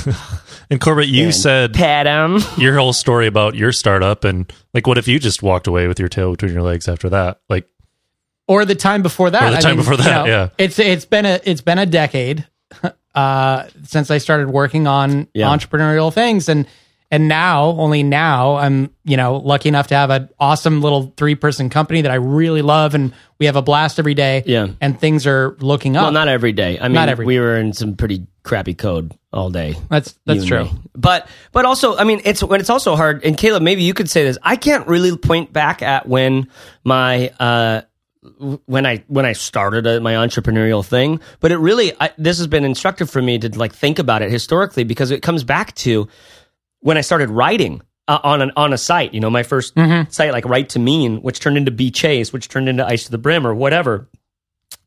And 0.72 0.80
Corbett, 0.80 1.08
you 1.08 1.32
said 1.32 1.74
Pat 1.74 2.06
'em. 2.06 2.38
your 2.60 2.78
whole 2.78 2.93
story 2.93 3.26
about 3.26 3.56
your 3.56 3.72
startup, 3.72 4.24
and 4.24 4.54
like, 4.72 4.86
what 4.86 5.00
if 5.00 5.08
you 5.08 5.18
just 5.18 5.41
walked 5.41 5.66
away 5.66 5.88
with 5.88 6.00
your 6.00 6.10
tail 6.10 6.30
between 6.30 6.54
your 6.54 6.62
legs 6.62 6.88
after 6.88 7.10
that? 7.10 7.41
Like, 7.50 7.68
or 8.47 8.66
the 8.66 8.76
time 8.76 9.02
before 9.02 9.32
that. 9.32 9.41
Or 9.41 9.50
the 9.50 9.58
I 9.58 9.62
time 9.62 9.78
before 9.78 9.97
that, 9.97 10.28
yeah. 10.28 10.50
It's 10.60 10.78
it's 10.78 11.06
been 11.06 11.26
a 11.26 11.39
it's 11.43 11.62
been 11.62 11.80
a 11.80 11.88
decade 11.88 12.47
uh, 13.16 13.64
since 13.84 14.12
I 14.12 14.18
started 14.20 14.49
working 14.49 14.88
on 14.88 15.28
Yeah. 15.34 15.47
entrepreneurial 15.47 16.14
things, 16.14 16.49
and 16.49 16.66
and 17.12 17.28
now 17.28 17.70
only 17.80 18.03
now 18.03 18.57
I'm 18.57 18.91
you 19.03 19.18
know 19.18 19.38
lucky 19.38 19.68
enough 19.70 19.88
to 19.88 19.95
have 19.95 20.10
an 20.12 20.30
awesome 20.39 20.82
little 20.82 21.14
three 21.18 21.36
person 21.36 21.70
company 21.70 22.01
that 22.01 22.12
I 22.12 22.16
really 22.16 22.62
love, 22.62 22.93
and 22.93 23.14
we 23.39 23.45
have 23.47 23.55
a 23.55 23.62
blast 23.64 23.97
every 23.99 24.14
day. 24.14 24.43
Yeah. 24.45 24.68
and 24.82 24.99
things 24.99 25.26
are 25.26 25.57
looking 25.60 25.97
up. 25.97 26.03
Well, 26.03 26.12
not 26.12 26.28
every 26.28 26.51
day. 26.51 26.78
I 26.80 26.84
mean, 26.84 26.93
Not 26.93 27.10
every 27.10 27.26
we 27.26 27.39
were 27.39 27.57
in 27.57 27.74
some 27.74 27.95
pretty 27.95 28.28
crappy 28.43 28.74
code 28.74 29.14
all 29.34 29.49
day. 29.49 29.76
that's 29.89 30.16
that's 30.26 30.45
true. 30.45 30.66
me. 30.66 30.72
But 30.95 31.28
but 31.51 31.66
also, 31.66 31.97
I 31.97 32.03
mean, 32.03 32.22
it's 32.26 32.43
when 32.43 32.60
it's 32.60 32.70
also 32.70 32.95
hard. 32.95 33.24
And 33.26 33.36
Caleb, 33.38 33.64
maybe 33.64 33.82
you 33.84 33.93
could 33.95 34.10
say 34.10 34.24
this. 34.24 34.38
I 34.43 34.55
can't 34.55 34.88
really 34.88 35.18
point 35.18 35.51
back 35.51 35.82
at 35.82 36.07
when 36.07 36.47
my 36.84 37.30
uh 37.39 37.82
when 38.66 38.86
I 38.86 39.04
when 39.08 39.26
I 39.26 39.34
started 39.34 39.88
uh, 39.88 40.00
my 40.02 40.14
entrepreneurial 40.14 40.86
thing, 40.86 41.22
but 41.40 41.52
it 41.52 41.58
really 41.58 41.94
I, 42.00 42.12
this 42.18 42.38
has 42.38 42.48
been 42.48 42.66
instructive 42.66 43.10
for 43.10 43.22
me 43.22 43.40
to 43.40 43.58
like 43.58 43.74
think 43.74 44.00
about 44.00 44.22
it 44.22 44.32
historically 44.32 44.84
because 44.84 45.12
it 45.12 45.22
comes 45.22 45.44
back 45.44 45.74
to 45.76 46.08
when 46.82 46.98
I 46.98 47.02
started 47.02 47.30
writing 47.30 47.82
uh, 48.08 48.20
on 48.24 48.42
an 48.42 48.52
on 48.56 48.74
a 48.74 48.78
site. 48.78 49.14
You 49.14 49.20
know, 49.20 49.30
my 49.30 49.44
1st 49.44 50.12
site 50.12 50.32
like 50.32 50.46
Write 50.46 50.70
to 50.70 50.80
Mean, 50.80 51.22
which 51.22 51.40
turned 51.40 51.58
into 51.58 51.72
Be 51.72 51.92
Chase, 51.92 52.34
which 52.34 52.50
turned 52.50 52.68
into 52.68 52.86
Ice 52.86 53.06
to 53.06 53.12
the 53.12 53.18
Brim 53.18 53.48
or 53.48 53.56
whatever 53.56 54.10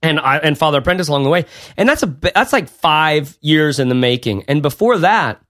and 0.03 0.19
I 0.21 0.39
and 0.39 0.59
Father 0.59 0.79
Apprentice 0.79 1.09
along 1.09 1.25
the 1.25 1.31
way. 1.31 1.47
And 1.77 1.89
that's 1.89 2.03
a 2.03 2.07
that's 2.07 2.53
like 2.53 2.69
five 2.69 3.39
years 3.41 3.79
in 3.79 3.89
the 3.89 3.95
making. 3.95 4.45
And 4.49 4.61
before 4.63 4.99
that, 4.99 5.41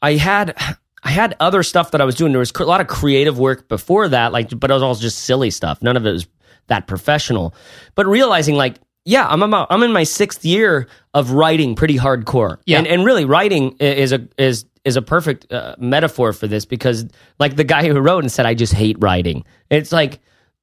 I 0.00 0.12
had 0.14 0.56
I 1.02 1.10
had 1.10 1.36
other 1.40 1.62
stuff 1.62 1.90
that 1.90 2.00
I 2.00 2.04
was 2.04 2.14
doing. 2.14 2.32
There 2.32 2.38
was 2.38 2.52
a 2.58 2.64
lot 2.64 2.80
of 2.80 2.86
creative 2.86 3.38
work 3.38 3.68
before 3.68 4.08
that, 4.08 4.32
like, 4.32 4.58
but 4.58 4.70
it 4.70 4.74
was 4.74 4.82
all 4.82 4.94
just 4.94 5.20
silly 5.20 5.50
stuff. 5.50 5.82
None 5.82 5.96
of 5.96 6.06
it 6.06 6.12
was 6.12 6.26
that 6.68 6.86
professional. 6.86 7.54
But 7.94 8.06
realizing, 8.06 8.56
like, 8.56 8.76
yeah, 9.04 9.26
I'm 9.26 9.42
about 9.42 9.68
I'm 9.70 9.82
in 9.82 9.92
my 9.92 10.02
sixth 10.04 10.44
year 10.44 10.88
of 11.14 11.30
writing 11.32 11.74
pretty 11.76 11.96
hardcore. 11.96 12.58
Yeah. 12.66 12.78
and 12.78 12.86
and 12.86 13.04
really 13.04 13.24
writing 13.24 13.76
is 13.78 14.12
a 14.12 14.26
is 14.36 14.64
is 14.84 14.96
a 14.96 15.02
perfect 15.02 15.52
uh, 15.52 15.74
metaphor 15.78 16.32
for 16.32 16.46
this 16.46 16.64
because 16.64 17.06
like 17.38 17.56
the 17.56 17.64
guy 17.64 17.86
who 17.86 17.98
wrote 18.00 18.22
and 18.24 18.30
said, 18.30 18.46
I 18.46 18.54
just 18.54 18.72
hate 18.72 18.96
writing. 19.00 19.44
It's 19.70 19.90
like, 19.92 20.20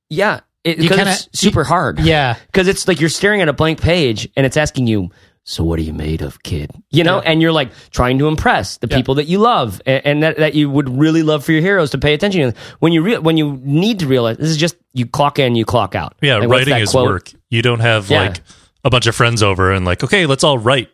yeah. 0.10 0.40
It, 0.64 0.78
You 0.78 0.88
kinda- 0.88 1.12
it's 1.12 1.28
super 1.38 1.66
hard. 1.66 2.00
Yeah. 2.00 2.38
Because 2.48 2.70
it's 2.70 2.88
like 2.88 3.02
you're 3.02 3.10
staring 3.10 3.42
at 3.42 3.50
a 3.50 3.54
blank 3.54 3.82
page 3.82 4.30
and 4.38 4.46
it's 4.46 4.56
asking 4.56 4.88
you, 4.88 5.10
so 5.46 5.64
what 5.64 5.78
are 5.78 5.82
you 5.82 5.94
made 5.94 6.22
of, 6.22 6.42
kid? 6.44 6.72
You 6.90 7.04
know, 7.04 7.20
and 7.20 7.42
you're 7.42 7.52
like 7.52 7.72
trying 7.92 8.18
to 8.20 8.28
impress 8.28 8.78
the 8.78 8.88
Yeah. 8.90 8.96
people 8.98 9.16
that 9.16 9.26
you 9.26 9.40
love 9.40 9.82
and, 9.86 10.06
and 10.06 10.24
that, 10.24 10.38
that 10.38 10.54
you 10.56 10.70
would 10.70 10.88
really 10.90 11.22
love 11.24 11.44
for 11.44 11.52
your 11.52 11.62
heroes 11.62 11.92
to 11.92 11.98
pay 11.98 12.14
attention 12.14 12.54
to. 12.54 12.60
When 12.80 12.94
you 12.94 13.02
re- 13.02 13.18
when 13.18 13.36
you 13.38 13.60
need 13.64 14.00
to 14.00 14.08
realize 14.08 14.38
this 14.38 14.50
is 14.50 14.58
just 14.58 14.76
you 14.94 15.06
clock 15.06 15.40
in, 15.40 15.56
you 15.56 15.66
clock 15.66 15.96
out. 15.96 16.16
yeah, 16.22 16.38
Like, 16.38 16.50
writing 16.50 16.78
is 16.78 16.92
quote? 16.92 17.08
work. 17.10 17.32
You 17.50 17.62
don't 17.62 17.82
have 17.82 18.10
Yeah. 18.10 18.22
like 18.24 18.42
a 18.86 18.90
bunch 18.90 19.06
of 19.08 19.16
friends 19.16 19.44
over 19.44 19.72
and 19.72 19.86
like, 19.86 20.04
okay, 20.04 20.26
let's 20.26 20.44
all 20.44 20.58
write. 20.58 20.90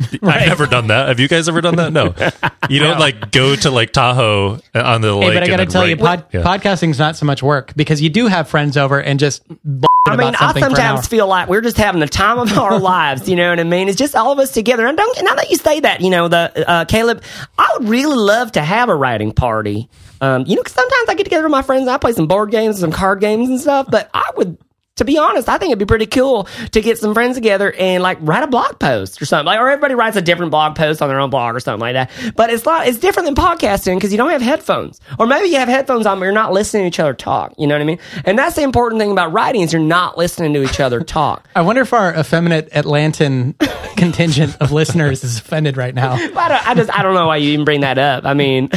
I've 0.00 0.22
never 0.48 0.66
done 0.66 0.88
that. 0.88 1.06
Have 1.08 1.20
you 1.20 1.28
guys 1.28 1.48
ever 1.48 1.60
done 1.60 1.76
that? 1.76 1.92
No. 1.92 2.14
You 2.70 2.80
don't 2.80 2.98
like 2.98 3.30
go 3.30 3.54
to 3.54 3.70
like 3.70 3.92
Tahoe 3.92 4.58
uh, 4.74 4.82
on 4.82 5.02
the 5.02 5.14
lake. 5.14 5.28
Hey, 5.28 5.34
but 5.34 5.42
I 5.42 5.46
got 5.48 5.56
to 5.58 5.64
then 5.64 5.68
tell 5.68 5.86
you, 5.86 5.96
write. 5.96 6.30
pod, 6.30 6.32
Yeah. 6.32 6.42
podcasting's 6.42 6.98
not 6.98 7.14
so 7.14 7.26
much 7.26 7.42
work 7.42 7.74
because 7.76 8.00
you 8.00 8.08
do 8.08 8.26
have 8.26 8.48
friends 8.48 8.78
over 8.78 8.98
and 9.02 9.20
just 9.20 9.42
bullshit 9.62 9.90
I 10.06 10.16
mean, 10.16 10.34
I 10.34 10.38
something 10.38 10.62
for 10.62 10.68
an 10.68 10.72
hour. 10.72 10.76
sometimes 10.76 11.08
feel 11.08 11.26
like 11.26 11.48
we're 11.48 11.62
just 11.62 11.78
having 11.78 12.00
the 12.00 12.06
time 12.06 12.38
of 12.38 12.56
our 12.58 12.78
lives. 12.80 13.26
You 13.28 13.36
know 13.36 13.48
what 13.48 13.58
I 13.58 13.64
mean? 13.64 13.88
It's 13.88 13.96
just 13.96 14.14
all 14.14 14.32
of 14.32 14.38
us 14.38 14.52
together. 14.52 14.86
And 14.86 14.98
don't 14.98 15.24
now 15.24 15.34
that 15.34 15.50
you 15.50 15.56
say 15.56 15.80
that, 15.80 16.02
you 16.02 16.10
know, 16.10 16.28
the 16.28 16.68
uh, 16.70 16.84
Caleb, 16.84 17.22
I 17.58 17.76
would 17.78 17.88
really 17.88 18.16
love 18.16 18.52
to 18.52 18.60
have 18.62 18.90
a 18.90 18.94
writing 18.94 19.32
party. 19.32 19.88
Um, 20.20 20.44
you 20.46 20.56
know, 20.56 20.62
'cause 20.62 20.74
sometimes 20.74 21.08
I 21.08 21.14
get 21.14 21.24
together 21.24 21.44
with 21.44 21.52
my 21.52 21.62
friends. 21.62 21.82
and 21.82 21.90
I 21.90 21.96
play 21.98 22.12
some 22.12 22.26
board 22.26 22.50
games, 22.50 22.76
and 22.76 22.92
some 22.92 22.92
card 22.92 23.20
games, 23.20 23.48
and 23.48 23.60
stuff. 23.60 23.86
But 23.90 24.10
I 24.12 24.30
would. 24.36 24.58
To 24.98 25.04
be 25.04 25.18
honest, 25.18 25.48
I 25.48 25.58
think 25.58 25.70
it'd 25.70 25.80
be 25.80 25.86
pretty 25.86 26.06
cool 26.06 26.44
to 26.70 26.80
get 26.80 26.98
some 26.98 27.14
friends 27.14 27.34
together 27.34 27.72
and 27.72 28.00
like 28.00 28.16
write 28.20 28.44
a 28.44 28.46
blog 28.46 28.78
post 28.78 29.20
or 29.20 29.24
something. 29.24 29.46
Like, 29.46 29.58
or 29.58 29.68
everybody 29.68 29.96
writes 29.96 30.16
a 30.16 30.22
different 30.22 30.52
blog 30.52 30.76
post 30.76 31.02
on 31.02 31.08
their 31.08 31.18
own 31.18 31.30
blog 31.30 31.56
or 31.56 31.58
something 31.58 31.80
like 31.80 31.94
that. 31.94 32.12
But 32.36 32.50
it's 32.50 32.64
not, 32.64 32.86
it's 32.86 32.98
different 32.98 33.26
than 33.26 33.34
podcasting 33.34 33.96
because 33.96 34.12
you 34.12 34.18
don't 34.18 34.30
have 34.30 34.40
headphones. 34.40 35.00
Or 35.18 35.26
maybe 35.26 35.48
you 35.48 35.56
have 35.56 35.66
headphones 35.66 36.06
on, 36.06 36.20
but 36.20 36.26
you're 36.26 36.32
not 36.32 36.52
listening 36.52 36.84
to 36.84 36.86
each 36.86 37.00
other 37.00 37.12
talk. 37.12 37.54
You 37.58 37.66
know 37.66 37.74
what 37.74 37.82
I 37.82 37.86
mean? 37.86 37.98
And 38.24 38.38
that's 38.38 38.54
the 38.54 38.62
important 38.62 39.00
thing 39.00 39.10
about 39.10 39.32
writing 39.32 39.62
is 39.62 39.72
you're 39.72 39.82
not 39.82 40.16
listening 40.16 40.54
to 40.54 40.62
each 40.62 40.78
other 40.78 41.00
talk. 41.00 41.48
I 41.56 41.62
wonder 41.62 41.82
if 41.82 41.92
our 41.92 42.16
effeminate 42.16 42.70
Atlantan 42.70 43.58
contingent 43.96 44.56
of 44.60 44.70
listeners 44.70 45.24
is 45.24 45.38
offended 45.38 45.76
right 45.76 45.94
now. 45.94 46.12
I, 46.12 46.28
don't, 46.28 46.68
I 46.68 46.74
just 46.76 46.96
I 46.96 47.02
don't 47.02 47.14
know 47.14 47.26
why 47.26 47.38
you 47.38 47.50
even 47.50 47.64
bring 47.64 47.80
that 47.80 47.98
up. 47.98 48.24
I 48.24 48.34
mean, 48.34 48.68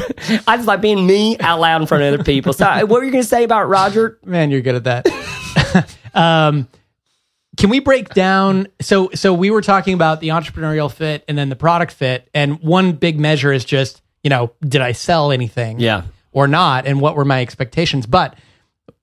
I 0.47 0.55
just 0.57 0.67
like 0.67 0.81
being 0.81 1.05
me 1.05 1.37
out 1.37 1.59
loud 1.59 1.79
in 1.81 1.85
front 1.85 2.03
of 2.05 2.11
other 2.15 2.23
people. 2.23 2.53
So, 2.53 2.65
what 2.65 2.89
were 2.89 3.03
you 3.03 3.11
going 3.11 3.23
to 3.23 3.29
say 3.29 3.43
about 3.43 3.69
Roger? 3.69 4.17
Man, 4.25 4.49
you're 4.49 4.61
good 4.61 4.73
at 4.73 4.83
that. 4.85 5.05
Um, 6.17 6.67
can 7.55 7.69
we 7.69 7.79
break 7.79 8.09
down? 8.09 8.67
So, 8.81 9.09
so 9.13 9.33
we 9.33 9.49
were 9.49 9.61
talking 9.61 9.93
about 9.93 10.19
the 10.19 10.29
entrepreneurial 10.29 10.91
fit 10.91 11.23
and 11.27 11.37
then 11.37 11.49
the 11.49 11.55
product 11.55 11.91
fit, 11.93 12.29
and 12.33 12.59
one 12.61 12.93
big 12.93 13.19
measure 13.19 13.51
is 13.51 13.63
just 13.63 14.01
you 14.23 14.29
know, 14.29 14.51
did 14.61 14.81
I 14.81 14.91
sell 14.91 15.31
anything? 15.31 15.79
Yeah. 15.79 16.03
or 16.33 16.49
not, 16.49 16.85
and 16.85 16.99
what 16.99 17.15
were 17.15 17.23
my 17.23 17.41
expectations? 17.41 18.05
But 18.05 18.35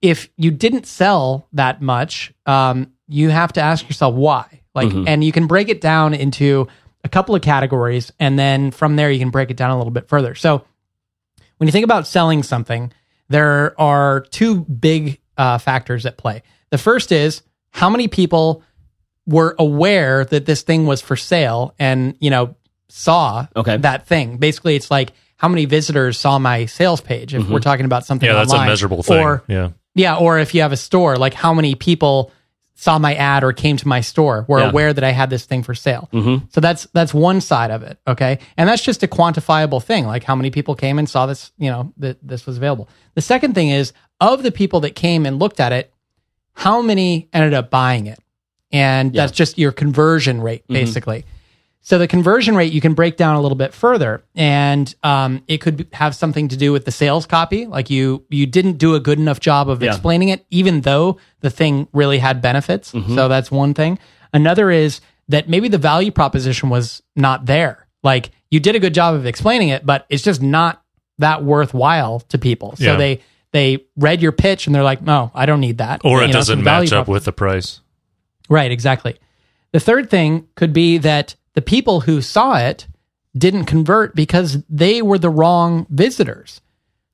if 0.03 0.29
you 0.37 0.51
didn't 0.51 0.87
sell 0.87 1.49
that 1.55 1.81
much, 1.81 2.33
um, 2.45 2.93
you 3.09 3.31
have 3.31 3.55
to 3.55 3.63
ask 3.63 3.89
yourself 3.89 4.15
why. 4.15 4.61
Like, 4.75 4.93
and 4.93 5.25
you 5.25 5.33
can 5.33 5.47
break 5.47 5.69
it 5.71 5.81
down 5.81 6.13
into 6.13 6.69
a 7.05 7.09
couple 7.09 7.35
of 7.35 7.41
categories, 7.43 8.13
and 8.21 8.39
then 8.39 8.71
from 8.71 8.97
there 8.97 9.11
you 9.11 9.19
can 9.19 9.31
break 9.31 9.51
it 9.51 9.57
down 9.57 9.71
a 9.71 9.79
little 9.79 9.93
bit 9.93 10.09
further. 10.09 10.35
So, 10.35 10.65
when 11.57 11.69
you 11.69 11.73
think 11.73 11.85
about 11.85 12.07
selling 12.07 12.43
something, 12.43 12.93
there 13.29 13.81
are 13.81 14.21
two 14.21 14.61
big 14.65 15.21
uh, 15.39 15.57
factors 15.59 16.05
at 16.05 16.19
play. 16.19 16.43
The 16.75 16.79
first 16.79 17.13
is 17.13 17.43
how 17.71 17.89
many 17.89 18.09
people 18.09 18.61
were 19.27 19.55
aware 19.61 20.25
that 20.25 20.45
this 20.45 20.63
thing 20.63 20.87
was 20.87 21.01
for 21.01 21.15
sale 21.15 21.73
and 21.79 22.17
you 22.21 22.31
know 22.31 22.57
saw 22.89 23.47
Okay. 23.55 23.77
that 23.77 24.09
thing. 24.09 24.39
Basically, 24.39 24.75
it's 24.75 24.91
like 24.91 25.13
how 25.37 25.47
many 25.49 25.67
visitors 25.67 26.19
saw 26.19 26.41
my 26.41 26.67
sales 26.67 27.01
page 27.01 27.33
if 27.33 27.49
we're 27.49 27.61
talking 27.61 27.87
about 27.87 28.05
something. 28.07 28.27
Yeah, 28.29 28.35
that's 28.35 28.51
a 28.53 28.57
online. 28.57 28.69
measurable 28.71 29.05
thing. 29.05 29.23
Or 29.23 29.45
yeah. 29.47 29.71
yeah, 29.95 30.17
or 30.17 30.41
if 30.41 30.53
you 30.53 30.63
have 30.63 30.73
a 30.73 30.77
store, 30.77 31.17
like 31.17 31.33
how 31.35 31.55
many 31.55 31.77
people 31.77 32.33
saw 32.75 32.99
my 32.99 33.15
ad 33.15 33.45
or 33.45 33.53
came 33.53 33.77
to 33.77 33.87
my 33.87 34.01
store 34.01 34.45
were 34.49 34.59
Yeah. 34.59 34.71
aware 34.71 34.93
that 34.93 35.05
I 35.05 35.13
had 35.13 35.31
this 35.31 35.45
thing 35.45 35.63
for 35.63 35.77
sale. 35.77 36.09
Mm-hmm. 36.13 36.47
So 36.51 36.61
that's 36.61 36.89
that's 36.93 37.15
one 37.15 37.41
side 37.41 37.71
of 37.71 37.85
it. 37.85 37.99
Okay, 38.09 38.41
and 38.57 38.69
that's 38.69 38.83
just 38.83 39.05
a 39.05 39.07
quantifiable 39.07 39.81
thing, 39.81 40.09
like 40.09 40.25
how 40.25 40.35
many 40.35 40.51
people 40.51 40.75
came 40.75 40.99
and 40.99 41.09
saw 41.09 41.27
this. 41.27 41.53
You 41.57 41.71
know 41.71 41.93
that 41.99 42.17
this 42.21 42.47
was 42.47 42.57
available. 42.57 42.89
The 43.15 43.23
second 43.23 43.55
thing 43.55 43.69
is 43.71 43.93
of 44.21 44.43
the 44.43 44.51
people 44.51 44.81
that 44.81 44.97
came 44.97 45.25
and 45.25 45.39
looked 45.39 45.61
at 45.61 45.73
it, 45.73 45.94
how 46.55 46.81
many 46.83 47.29
ended 47.33 47.55
up 47.55 47.71
buying 47.71 48.07
it, 48.07 48.19
and 48.73 49.13
that's 49.13 49.33
just 49.33 49.59
your 49.59 49.73
conversion 49.73 50.41
rate, 50.41 50.65
basically. 50.69 51.25
So 51.81 51.99
the 51.99 52.09
conversion 52.09 52.57
rate 52.57 52.73
you 52.73 52.81
can 52.81 52.95
break 52.95 53.19
down 53.19 53.37
a 53.37 53.41
little 53.43 53.57
bit 53.57 53.75
further, 53.75 54.25
and 54.35 54.93
um, 55.03 55.43
it 55.49 55.59
could 55.59 55.87
have 55.93 56.15
something 56.15 56.49
to 56.49 56.57
do 56.57 56.73
with 56.73 56.87
the 56.87 56.91
sales 56.91 57.27
copy. 57.27 57.67
Like 57.67 57.91
you, 57.91 58.25
you 58.31 58.47
didn't 58.47 58.79
do 58.79 58.95
a 58.95 59.01
good 59.01 59.19
enough 59.19 59.39
job 59.39 59.69
of 59.69 59.83
explaining 59.83 60.31
it, 60.31 60.47
even 60.51 60.81
though 60.81 61.19
the 61.41 61.51
thing 61.51 61.87
really 61.93 62.19
had 62.19 62.41
benefits. 62.41 62.91
So 62.91 63.29
that's 63.29 63.51
one 63.51 63.75
thing. 63.75 63.99
Another 64.33 64.71
is 64.71 65.01
that 65.29 65.49
maybe 65.49 65.69
the 65.69 65.77
value 65.79 66.11
proposition 66.11 66.71
was 66.71 67.03
not 67.17 67.45
there. 67.47 67.87
Like 68.03 68.31
you 68.51 68.61
did 68.61 68.77
a 68.77 68.81
good 68.81 68.95
job 68.95 69.15
of 69.15 69.27
explaining 69.27 69.69
it, 69.69 69.85
but 69.85 70.07
it's 70.09 70.23
just 70.23 70.41
not 70.41 70.83
that 71.19 71.45
worthwhile 71.45 72.21
to 72.21 72.39
people. 72.39 72.77
So 72.77 72.85
Yeah. 72.85 72.97
they 72.97 73.21
they 73.55 73.87
read 73.97 74.21
your 74.21 74.33
pitch 74.33 74.67
and 74.67 74.75
they're 74.75 74.83
like, 74.83 75.01
no, 75.01 75.31
I 75.33 75.47
don't 75.47 75.61
need 75.61 75.79
that. 75.79 76.01
Or 76.05 76.19
You 76.19 76.25
it 76.25 76.27
know, 76.27 76.33
doesn't 76.33 76.65
match 76.65 76.93
up 76.93 77.07
with 77.07 77.25
the 77.25 77.33
price. 77.33 77.81
Right, 78.49 78.73
exactly. 78.73 79.17
The 79.71 79.79
third 79.79 80.11
thing 80.11 80.49
could 80.57 80.73
be 80.73 80.99
that 80.99 81.37
the 81.55 81.63
people 81.63 82.01
who 82.01 82.21
saw 82.21 82.57
it 82.57 82.89
didn't 83.39 83.67
convert 83.67 84.17
because 84.17 84.59
they 84.69 85.03
were 85.03 85.19
the 85.19 85.31
wrong 85.31 85.87
visitors. 85.89 86.61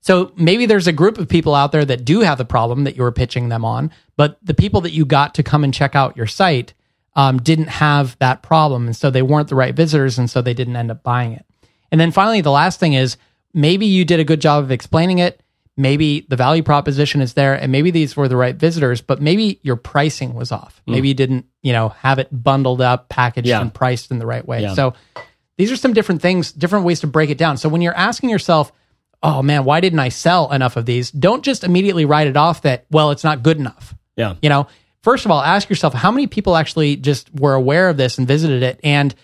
So 0.00 0.32
maybe 0.34 0.64
there's 0.64 0.86
a 0.86 0.92
group 0.92 1.18
of 1.18 1.28
people 1.28 1.54
out 1.54 1.72
there 1.72 1.84
that 1.84 2.06
do 2.06 2.20
have 2.20 2.38
the 2.38 2.46
problem 2.46 2.84
that 2.84 2.96
you 2.96 3.02
were 3.02 3.12
pitching 3.12 3.50
them 3.50 3.62
on, 3.66 3.90
but 4.16 4.38
the 4.42 4.54
people 4.54 4.80
that 4.80 4.92
you 4.92 5.04
got 5.04 5.34
to 5.34 5.42
come 5.42 5.62
and 5.62 5.74
check 5.74 5.94
out 5.94 6.16
your 6.16 6.26
site 6.26 6.72
um, 7.16 7.36
didn't 7.42 7.68
have 7.68 8.16
that 8.18 8.42
problem. 8.42 8.86
And 8.86 8.96
so 8.96 9.10
they 9.10 9.20
weren't 9.20 9.48
the 9.48 9.56
right 9.56 9.74
visitors. 9.76 10.18
And 10.18 10.30
so 10.30 10.40
they 10.40 10.54
didn't 10.54 10.76
end 10.76 10.90
up 10.90 11.02
buying 11.02 11.32
it. 11.32 11.44
And 11.92 12.00
then 12.00 12.12
finally, 12.12 12.40
the 12.40 12.50
last 12.50 12.80
thing 12.80 12.94
is 12.94 13.18
maybe 13.52 13.84
you 13.84 14.06
did 14.06 14.20
a 14.20 14.24
good 14.24 14.40
job 14.40 14.64
of 14.64 14.70
explaining 14.70 15.18
it. 15.18 15.42
Maybe 15.80 16.26
the 16.28 16.36
value 16.36 16.62
proposition 16.62 17.22
is 17.22 17.32
there 17.32 17.54
and 17.54 17.72
maybe 17.72 17.90
these 17.90 18.14
were 18.16 18.28
the 18.28 18.36
right 18.36 18.54
visitors, 18.54 19.00
but 19.00 19.22
maybe 19.22 19.58
your 19.62 19.76
pricing 19.76 20.34
was 20.34 20.52
off. 20.52 20.82
Mm. 20.86 20.92
Maybe 20.92 21.08
you 21.08 21.14
didn't, 21.14 21.46
you 21.62 21.72
know, 21.72 21.88
have 21.88 22.18
it 22.18 22.28
bundled 22.30 22.82
up, 22.82 23.08
packaged 23.08 23.48
Yeah. 23.48 23.62
and 23.62 23.72
priced 23.72 24.10
in 24.10 24.18
the 24.18 24.26
right 24.26 24.46
way. 24.46 24.60
Yeah. 24.62 24.74
So 24.74 24.92
these 25.56 25.72
are 25.72 25.76
some 25.76 25.94
different 25.94 26.20
things, 26.20 26.52
different 26.52 26.84
ways 26.84 27.00
to 27.00 27.06
break 27.06 27.30
it 27.30 27.38
down. 27.38 27.56
So 27.56 27.68
when 27.70 27.80
you're 27.80 27.96
asking 27.96 28.28
yourself, 28.28 28.72
oh 29.22 29.42
man, 29.42 29.64
why 29.64 29.80
didn't 29.80 30.00
I 30.00 30.10
sell 30.10 30.52
enough 30.52 30.76
of 30.76 30.84
these? 30.84 31.10
Don't 31.10 31.42
just 31.42 31.64
immediately 31.64 32.04
write 32.04 32.26
it 32.26 32.36
off 32.36 32.62
that, 32.62 32.84
well, 32.90 33.10
it's 33.10 33.24
not 33.24 33.42
good 33.42 33.56
enough. 33.58 33.94
Yeah. 34.16 34.34
You 34.42 34.50
know, 34.50 34.66
first 35.02 35.24
of 35.24 35.30
all, 35.30 35.40
ask 35.40 35.70
yourself 35.70 35.94
how 35.94 36.10
many 36.10 36.26
people 36.26 36.56
actually 36.56 36.96
just 36.96 37.32
were 37.34 37.54
aware 37.54 37.88
of 37.88 37.96
this 37.96 38.18
and 38.18 38.28
visited 38.28 38.62
it? 38.62 38.80
And 38.84 39.14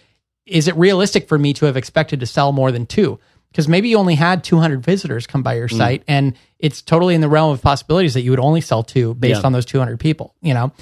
is 0.47 0.69
it 0.69 0.77
realistic 0.77 1.29
for 1.29 1.39
me 1.39 1.53
to 1.55 1.67
have 1.67 1.77
expected 1.77 2.21
to 2.21 2.27
sell 2.27 2.53
more 2.53 2.73
than 2.73 2.87
two? 2.87 3.19
Because 3.51 3.69
maybe 3.69 3.89
you 3.89 3.97
only 3.99 4.15
had 4.17 4.45
200 4.45 4.83
visitors 4.83 5.27
come 5.27 5.43
by 5.43 5.55
your 5.55 5.69
Mm. 5.69 5.77
site, 5.79 6.03
and 6.07 6.35
it's 6.59 6.83
totally 6.83 7.15
in 7.15 7.21
the 7.21 7.29
realm 7.29 7.53
of 7.53 7.63
possibilities 7.63 8.15
that 8.15 8.21
you 8.23 8.31
would 8.31 8.41
only 8.41 8.61
sell 8.61 8.83
two 8.83 9.15
based 9.15 9.41
Yeah. 9.41 9.47
on 9.47 9.53
those 9.53 9.65
200 9.65 9.99
people, 9.99 10.35
you 10.43 10.53
know? 10.55 10.73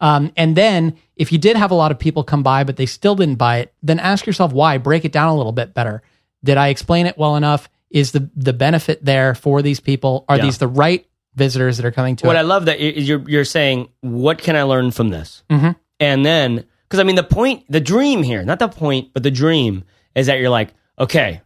Um, 0.00 0.32
and 0.36 0.56
then 0.56 0.94
if 1.16 1.30
you 1.32 1.38
did 1.38 1.56
have 1.56 1.70
a 1.70 1.74
lot 1.74 1.90
of 1.92 1.98
people 1.98 2.24
come 2.24 2.42
by, 2.42 2.64
but 2.64 2.76
they 2.76 2.86
still 2.86 3.14
didn't 3.14 3.36
buy 3.36 3.58
it, 3.58 3.72
then 3.82 3.98
ask 4.00 4.26
yourself 4.26 4.52
why. 4.52 4.78
Break 4.78 5.04
it 5.04 5.12
down 5.12 5.28
a 5.28 5.36
little 5.36 5.52
bit 5.52 5.72
better. 5.74 6.02
Did 6.42 6.56
I 6.58 6.68
explain 6.68 7.06
it 7.06 7.16
well 7.16 7.36
enough? 7.36 7.68
Is 7.90 8.10
the, 8.10 8.28
the 8.34 8.52
benefit 8.52 9.04
there 9.04 9.34
for 9.36 9.62
these 9.62 9.78
people? 9.80 10.24
Are 10.28 10.36
Yeah. 10.36 10.42
these 10.44 10.58
the 10.58 10.66
right 10.68 11.06
visitors 11.36 11.76
that 11.76 11.86
are 11.86 11.92
coming 11.92 12.16
to 12.16 12.26
What 12.26 12.36
it? 12.36 12.40
I 12.40 12.42
love 12.42 12.64
that 12.66 12.80
you're 12.80 13.22
you're 13.28 13.44
saying, 13.44 13.88
what 14.00 14.38
can 14.38 14.56
I 14.56 14.64
learn 14.64 14.90
from 14.90 15.10
this? 15.10 15.42
Mm-hmm. 15.50 15.70
And 16.00 16.26
then, 16.26 16.64
because 16.88 16.98
I 17.00 17.04
mean, 17.04 17.14
the 17.16 17.22
point, 17.22 17.64
the 17.68 17.80
dream 17.80 18.22
here, 18.24 18.42
not 18.44 18.58
the 18.58 18.68
point, 18.68 19.10
but 19.14 19.22
the 19.22 19.30
dream 19.30 19.84
is 20.16 20.26
that 20.26 20.38
you're 20.40 20.50
like, 20.50 20.74
okay, 20.98 21.40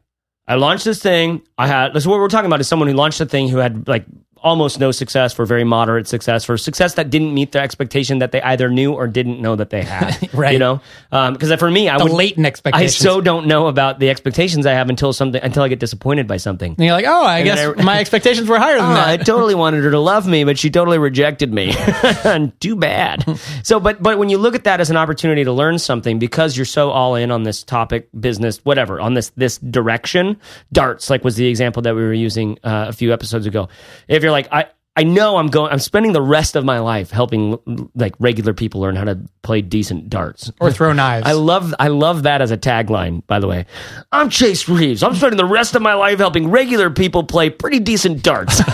I 0.49 0.55
launched 0.55 0.86
this 0.86 1.01
thing. 1.03 1.42
I 1.59 1.66
had 1.66 1.92
this. 1.92 2.05
is 2.05 2.09
What 2.09 2.18
we're 2.18 2.28
talking 2.28 2.46
about 2.46 2.61
is 2.61 2.66
someone 2.66 2.88
who 2.88 2.94
launched 2.94 3.20
a 3.20 3.26
thing 3.26 3.49
who 3.49 3.59
had 3.59 3.86
like 3.86 4.07
almost 4.43 4.78
no 4.80 4.91
success 4.91 5.32
for 5.32 5.45
very 5.47 5.64
moderate 5.64 6.07
success 6.09 6.45
for 6.45 6.57
success 6.57 6.95
that 6.95 7.11
didn't 7.11 7.34
meet 7.34 7.53
their 7.53 7.62
expectation 7.62 8.18
that 8.20 8.32
they 8.32 8.41
either 8.43 8.68
knew 8.70 8.93
or 8.93 9.07
didn't 9.07 9.41
know 9.41 9.57
that 9.57 9.70
they 9.70 9.82
had. 9.82 10.16
Right. 10.39 10.53
You 10.53 10.59
know, 10.59 10.80
because 11.11 11.53
for 11.55 11.70
me, 11.70 11.89
I 11.89 11.99
the 11.99 12.05
would 12.05 12.12
latent 12.12 12.47
I 12.47 12.49
expectations. 12.49 12.97
so 12.97 13.20
don't 13.20 13.47
know 13.47 13.66
about 13.66 13.99
the 13.99 14.09
expectations 14.11 14.66
I 14.66 14.72
have 14.72 14.89
until 14.89 15.12
something 15.12 15.43
until 15.43 15.62
I 15.62 15.68
get 15.68 15.80
disappointed 15.80 16.26
by 16.28 16.36
something. 16.36 16.74
and 16.76 16.84
you're 16.84 16.95
like, 16.95 17.07
oh, 17.09 17.24
I 17.24 17.43
guess 17.43 17.59
I- 17.59 17.82
my 17.82 17.99
expectations 17.99 18.49
were 18.49 18.59
higher 18.59 18.76
than 18.76 18.84
Oh, 18.97 19.05
I 19.05 19.16
totally 19.16 19.55
wanted 19.55 19.82
her 19.84 19.91
to 19.91 19.99
love 19.99 20.26
me, 20.26 20.45
but 20.45 20.59
she 20.59 20.70
totally 20.70 20.99
rejected 20.99 21.53
me. 21.53 21.72
Too 22.61 22.76
bad. 22.76 23.24
So, 23.62 23.80
but 23.80 24.03
but 24.03 24.18
when 24.18 24.28
you 24.28 24.39
look 24.39 24.55
at 24.55 24.64
that 24.64 24.80
as 24.80 24.91
an 24.91 24.97
opportunity 24.97 25.45
to 25.45 25.53
learn 25.53 25.78
something, 25.78 26.18
because 26.18 26.57
you're 26.57 26.66
so 26.66 26.91
all 26.91 27.14
in 27.14 27.30
on 27.30 27.43
this 27.43 27.62
topic, 27.62 28.09
business, 28.18 28.59
whatever, 28.64 29.01
on 29.01 29.14
this 29.14 29.30
this 29.36 29.59
direction, 29.59 30.39
darts 30.72 31.11
like 31.11 31.24
was 31.24 31.36
the 31.36 31.47
example 31.47 31.82
that 31.82 31.95
we 31.95 32.03
were 32.03 32.12
using 32.12 32.59
uh, 32.64 32.86
a 32.89 32.93
few 32.93 33.12
episodes 33.12 33.47
ago. 33.47 33.68
If 34.09 34.22
you're 34.22 34.28
like, 34.33 34.49
I. 34.53 34.66
I 34.97 35.05
know 35.05 35.37
I'm 35.37 35.47
going. 35.47 35.70
I'm 35.70 35.79
spending 35.79 36.11
the 36.12 36.20
rest 36.20 36.57
of 36.57 36.64
my 36.64 36.81
life 36.81 37.12
helping 37.12 37.57
like 37.95 38.16
regular 38.18 38.53
people 38.53 38.81
learn 38.81 38.97
how 38.97 39.05
to 39.05 39.20
play 39.45 39.61
decent 39.62 40.11
darts. 40.11 40.51
or 40.61 40.72
throw 40.72 40.93
knives. 41.03 41.24
I 41.24 41.35
love 41.35 41.72
I 41.79 41.87
love 41.87 42.24
that 42.24 42.43
as 42.43 42.51
a 42.51 42.57
tagline, 42.59 43.24
by 43.29 43.39
the 43.39 43.47
way. 43.47 43.66
I'm 44.11 44.29
Chase 44.29 44.68
Reeves. 44.68 45.05
I'm 45.05 45.14
spending 45.14 45.37
the 45.37 45.45
rest 45.45 45.76
of 45.76 45.83
my 45.83 45.95
life 45.95 46.18
helping 46.18 46.51
regular 46.51 46.91
people 46.91 47.22
play 47.22 47.49
pretty 47.49 47.79
decent 47.79 48.24
darts. 48.24 48.61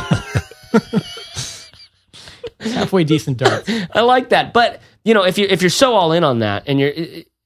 halfway 2.60 3.04
decent 3.04 3.36
darts. 3.36 3.70
I 3.92 4.00
like 4.00 4.30
that. 4.30 4.52
But, 4.52 4.80
you 5.04 5.14
know, 5.14 5.24
if 5.24 5.38
you 5.38 5.46
if 5.48 5.60
you're 5.62 5.68
so 5.70 5.94
all 5.94 6.12
in 6.12 6.24
on 6.24 6.38
that 6.38 6.64
and 6.66 6.80
you're 6.80 6.92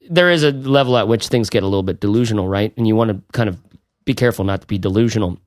there 0.09 0.31
is 0.31 0.43
a 0.43 0.53
level 0.53 0.97
at 0.97 1.09
which 1.09 1.29
things 1.29 1.51
get 1.51 1.63
a 1.63 1.67
little 1.67 1.83
bit 1.83 2.01
delusional, 2.01 2.49
right? 2.49 2.73
And 2.77 2.87
you 2.87 2.97
want 2.97 3.11
to 3.11 3.21
kind 3.33 3.49
of 3.49 3.59
be 4.05 4.15
careful 4.15 4.45
not 4.45 4.61
to 4.63 4.67
be 4.67 4.79
delusional. 4.79 5.39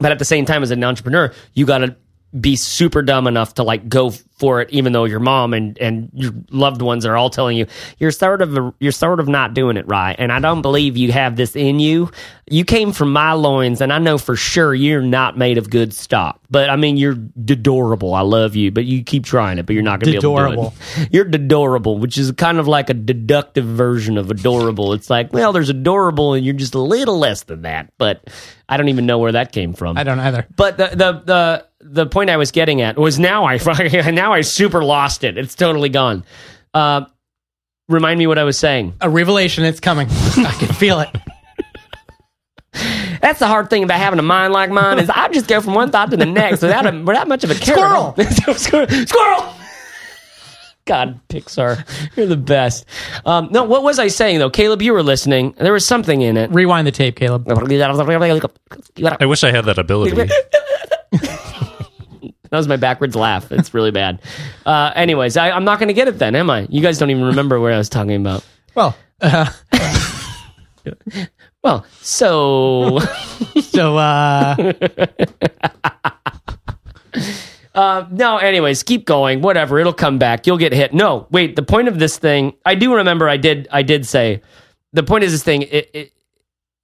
But 0.00 0.12
at 0.12 0.18
the 0.18 0.24
same 0.24 0.46
time 0.46 0.62
as 0.62 0.70
an 0.70 0.82
entrepreneur, 0.82 1.32
you 1.54 1.66
got 1.66 1.78
to 1.78 1.96
be 2.38 2.56
super 2.56 3.02
dumb 3.02 3.26
enough 3.26 3.54
to 3.54 3.62
like 3.62 3.88
go 3.88 4.12
for 4.40 4.60
it 4.62 4.70
even 4.70 4.92
though 4.92 5.04
your 5.04 5.20
mom 5.20 5.52
and 5.52 5.78
and 5.78 6.10
your 6.14 6.32
loved 6.50 6.80
ones 6.82 7.04
are 7.04 7.16
all 7.16 7.28
telling 7.30 7.56
you 7.56 7.66
you're 7.98 8.10
sort 8.10 8.40
of 8.40 8.74
you're 8.80 8.90
sort 8.90 9.20
of 9.20 9.28
not 9.28 9.54
doing 9.54 9.76
it 9.76 9.86
right. 9.86 10.16
And 10.18 10.32
I 10.32 10.40
don't 10.40 10.62
believe 10.62 10.96
you 10.96 11.12
have 11.12 11.36
this 11.36 11.54
in 11.54 11.78
you. 11.78 12.10
You 12.48 12.64
came 12.64 12.92
from 12.92 13.12
my 13.12 13.34
loins 13.34 13.80
and 13.80 13.92
I 13.92 13.98
know 13.98 14.18
for 14.18 14.34
sure 14.34 14.74
you're 14.74 15.02
not 15.02 15.38
made 15.38 15.58
of 15.58 15.70
good 15.70 15.92
stock. 15.92 16.40
But 16.50 16.70
I 16.70 16.76
mean 16.76 16.96
you're 16.96 17.12
adorable 17.12 18.14
I 18.14 18.22
love 18.22 18.56
you 18.56 18.70
but 18.72 18.86
you 18.86 19.04
keep 19.04 19.24
trying 19.24 19.58
it 19.58 19.66
but 19.66 19.74
you're 19.74 19.82
not 19.82 20.00
going 20.00 20.14
to 20.14 20.20
be 20.20 20.26
able 20.26 20.70
to 20.70 20.72
do 20.96 21.02
it. 21.02 21.08
You're 21.12 21.26
adorable 21.26 21.98
which 21.98 22.16
is 22.18 22.32
kind 22.32 22.58
of 22.58 22.66
like 22.66 22.88
a 22.90 22.94
deductive 22.94 23.64
version 23.66 24.16
of 24.18 24.30
adorable. 24.30 24.94
It's 24.94 25.10
like 25.10 25.32
well 25.32 25.52
there's 25.52 25.68
adorable 25.68 26.32
and 26.32 26.44
you're 26.44 26.54
just 26.54 26.74
a 26.74 26.80
little 26.80 27.18
less 27.18 27.42
than 27.44 27.62
that 27.62 27.92
but 27.98 28.28
I 28.68 28.76
don't 28.76 28.88
even 28.88 29.04
know 29.04 29.18
where 29.18 29.32
that 29.32 29.52
came 29.52 29.74
from. 29.74 29.98
I 29.98 30.04
don't 30.04 30.18
either. 30.20 30.46
but 30.56 30.78
the 30.78 30.86
the 30.88 31.22
the 31.24 31.66
the 31.80 32.06
point 32.06 32.30
I 32.30 32.36
was 32.36 32.50
getting 32.50 32.80
at 32.82 32.98
was 32.98 33.18
now 33.18 33.44
I 33.46 33.58
now 34.10 34.32
I 34.32 34.42
super 34.42 34.84
lost 34.84 35.24
it. 35.24 35.38
It's 35.38 35.54
totally 35.54 35.88
gone. 35.88 36.24
Uh, 36.74 37.06
remind 37.88 38.18
me 38.18 38.26
what 38.26 38.38
I 38.38 38.44
was 38.44 38.58
saying. 38.58 38.94
A 39.00 39.10
revelation, 39.10 39.64
it's 39.64 39.80
coming. 39.80 40.08
I 40.10 40.54
can 40.58 40.68
feel 40.68 41.00
it. 41.00 41.10
That's 43.20 43.40
the 43.40 43.48
hard 43.48 43.68
thing 43.68 43.82
about 43.82 43.98
having 43.98 44.18
a 44.18 44.22
mind 44.22 44.52
like 44.52 44.70
mine 44.70 44.98
is 44.98 45.10
I 45.10 45.28
just 45.28 45.48
go 45.48 45.60
from 45.60 45.74
one 45.74 45.90
thought 45.90 46.10
to 46.12 46.16
the 46.16 46.26
next 46.26 46.62
without 46.62 46.86
a, 46.86 46.98
without 47.02 47.28
much 47.28 47.44
of 47.44 47.50
a 47.50 47.54
care. 47.54 47.76
at. 47.76 48.56
Squirrel. 48.56 48.86
Squirrel. 49.06 49.54
God, 50.86 51.20
Pixar, 51.28 51.86
you're 52.16 52.26
the 52.26 52.36
best. 52.36 52.86
Um, 53.24 53.48
no, 53.50 53.64
what 53.64 53.82
was 53.82 53.98
I 53.98 54.08
saying 54.08 54.38
though, 54.38 54.50
Caleb? 54.50 54.82
You 54.82 54.92
were 54.92 55.02
listening. 55.02 55.54
There 55.58 55.72
was 55.72 55.86
something 55.86 56.22
in 56.22 56.36
it. 56.36 56.50
Rewind 56.50 56.86
the 56.86 56.92
tape, 56.92 57.16
Caleb. 57.16 57.46
I 57.48 59.26
wish 59.26 59.44
I 59.44 59.50
had 59.50 59.66
that 59.66 59.78
ability. 59.78 60.30
That 62.50 62.56
was 62.56 62.68
my 62.68 62.76
backwards 62.76 63.16
laugh. 63.16 63.50
It's 63.52 63.72
really 63.72 63.92
bad. 63.92 64.20
Uh, 64.66 64.92
anyways, 64.94 65.36
I, 65.36 65.50
I'm 65.50 65.64
not 65.64 65.78
going 65.78 65.88
to 65.88 65.94
get 65.94 66.08
it 66.08 66.18
then, 66.18 66.34
am 66.34 66.50
I? 66.50 66.66
You 66.68 66.82
guys 66.82 66.98
don't 66.98 67.10
even 67.10 67.24
remember 67.24 67.60
where 67.60 67.72
I 67.72 67.78
was 67.78 67.88
talking 67.88 68.16
about. 68.16 68.44
Well, 68.74 68.96
uh, 69.20 69.50
Well, 71.62 71.84
so 72.00 73.00
so 73.60 73.98
uh, 73.98 74.72
uh, 77.74 78.06
no. 78.10 78.38
Anyways, 78.38 78.82
keep 78.82 79.04
going. 79.04 79.42
Whatever, 79.42 79.78
it'll 79.78 79.92
come 79.92 80.18
back. 80.18 80.46
You'll 80.46 80.56
get 80.56 80.72
hit. 80.72 80.94
No, 80.94 81.26
wait. 81.30 81.56
The 81.56 81.62
point 81.62 81.88
of 81.88 81.98
this 81.98 82.16
thing, 82.16 82.54
I 82.64 82.74
do 82.74 82.94
remember. 82.94 83.28
I 83.28 83.36
did. 83.36 83.68
I 83.70 83.82
did 83.82 84.06
say 84.06 84.40
the 84.94 85.02
point 85.02 85.24
is 85.24 85.32
this 85.32 85.42
thing. 85.42 85.62
It, 85.62 85.90
it, 85.92 86.12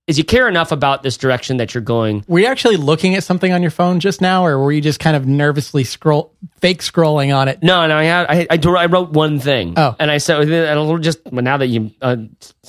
is 0.07 0.19
you 0.19 0.25
care 0.25 0.49
enough 0.49 0.71
about 0.71 1.03
this 1.03 1.17
direction 1.17 1.57
that 1.57 1.75
you're 1.75 1.83
going. 1.83 2.25
Were 2.29 2.39
you 2.39 2.47
actually 2.47 2.77
looking 2.77 3.17
at 3.17 3.25
something 3.25 3.53
on 3.53 3.61
your 3.61 3.73
phone 3.73 3.99
just 3.99 4.21
now, 4.21 4.47
or 4.47 4.59
were 4.59 4.71
you 4.71 4.81
just 4.81 5.01
kind 5.01 5.17
of 5.17 5.27
nervously 5.27 5.83
scroll, 5.83 6.33
fake 6.61 6.81
scrolling 6.81 7.37
on 7.37 7.49
it? 7.49 7.61
No, 7.63 7.87
no, 7.89 7.97
I 7.97 8.05
had, 8.05 8.27
I, 8.29 8.47
I, 8.51 8.83
I 8.83 8.87
wrote 8.87 9.11
one 9.11 9.41
thing. 9.41 9.75
Oh. 9.77 9.97
and 9.99 10.11
I 10.11 10.19
said, 10.19 10.43
and 10.43 10.53
a 10.53 10.81
little 10.81 10.99
just 10.99 11.19
well, 11.33 11.43
now 11.43 11.57
that 11.57 11.67
you 11.67 11.91
uh, 12.03 12.17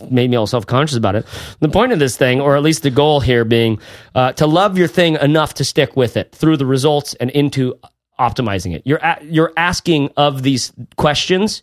made 0.09 0.31
me 0.31 0.35
all 0.35 0.47
self 0.47 0.65
conscious 0.65 0.97
about 0.97 1.15
it. 1.15 1.25
The 1.59 1.69
point 1.69 1.91
of 1.91 1.99
this 1.99 2.17
thing, 2.17 2.41
or 2.41 2.55
at 2.57 2.63
least 2.63 2.81
the 2.81 2.91
goal 2.91 3.19
here, 3.19 3.45
being 3.45 3.79
uh, 4.15 4.31
to 4.33 4.47
love 4.47 4.77
your 4.77 4.87
thing 4.87 5.15
enough 5.15 5.53
to 5.55 5.63
stick 5.63 5.95
with 5.95 6.17
it 6.17 6.33
through 6.33 6.57
the 6.57 6.65
results 6.65 7.13
and 7.15 7.29
into 7.31 7.79
optimizing 8.19 8.73
it. 8.75 8.81
You're 8.85 8.97
a, 8.97 9.19
you're 9.21 9.53
asking 9.55 10.09
of 10.17 10.41
these 10.41 10.73
questions. 10.95 11.61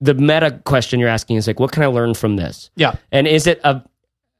The 0.00 0.14
meta 0.14 0.60
question 0.64 0.98
you're 0.98 1.08
asking 1.08 1.36
is 1.36 1.46
like, 1.46 1.60
what 1.60 1.70
can 1.70 1.84
I 1.84 1.86
learn 1.86 2.14
from 2.14 2.34
this? 2.34 2.72
Yeah. 2.74 2.96
And 3.12 3.28
is 3.28 3.46
it 3.46 3.60
a 3.62 3.84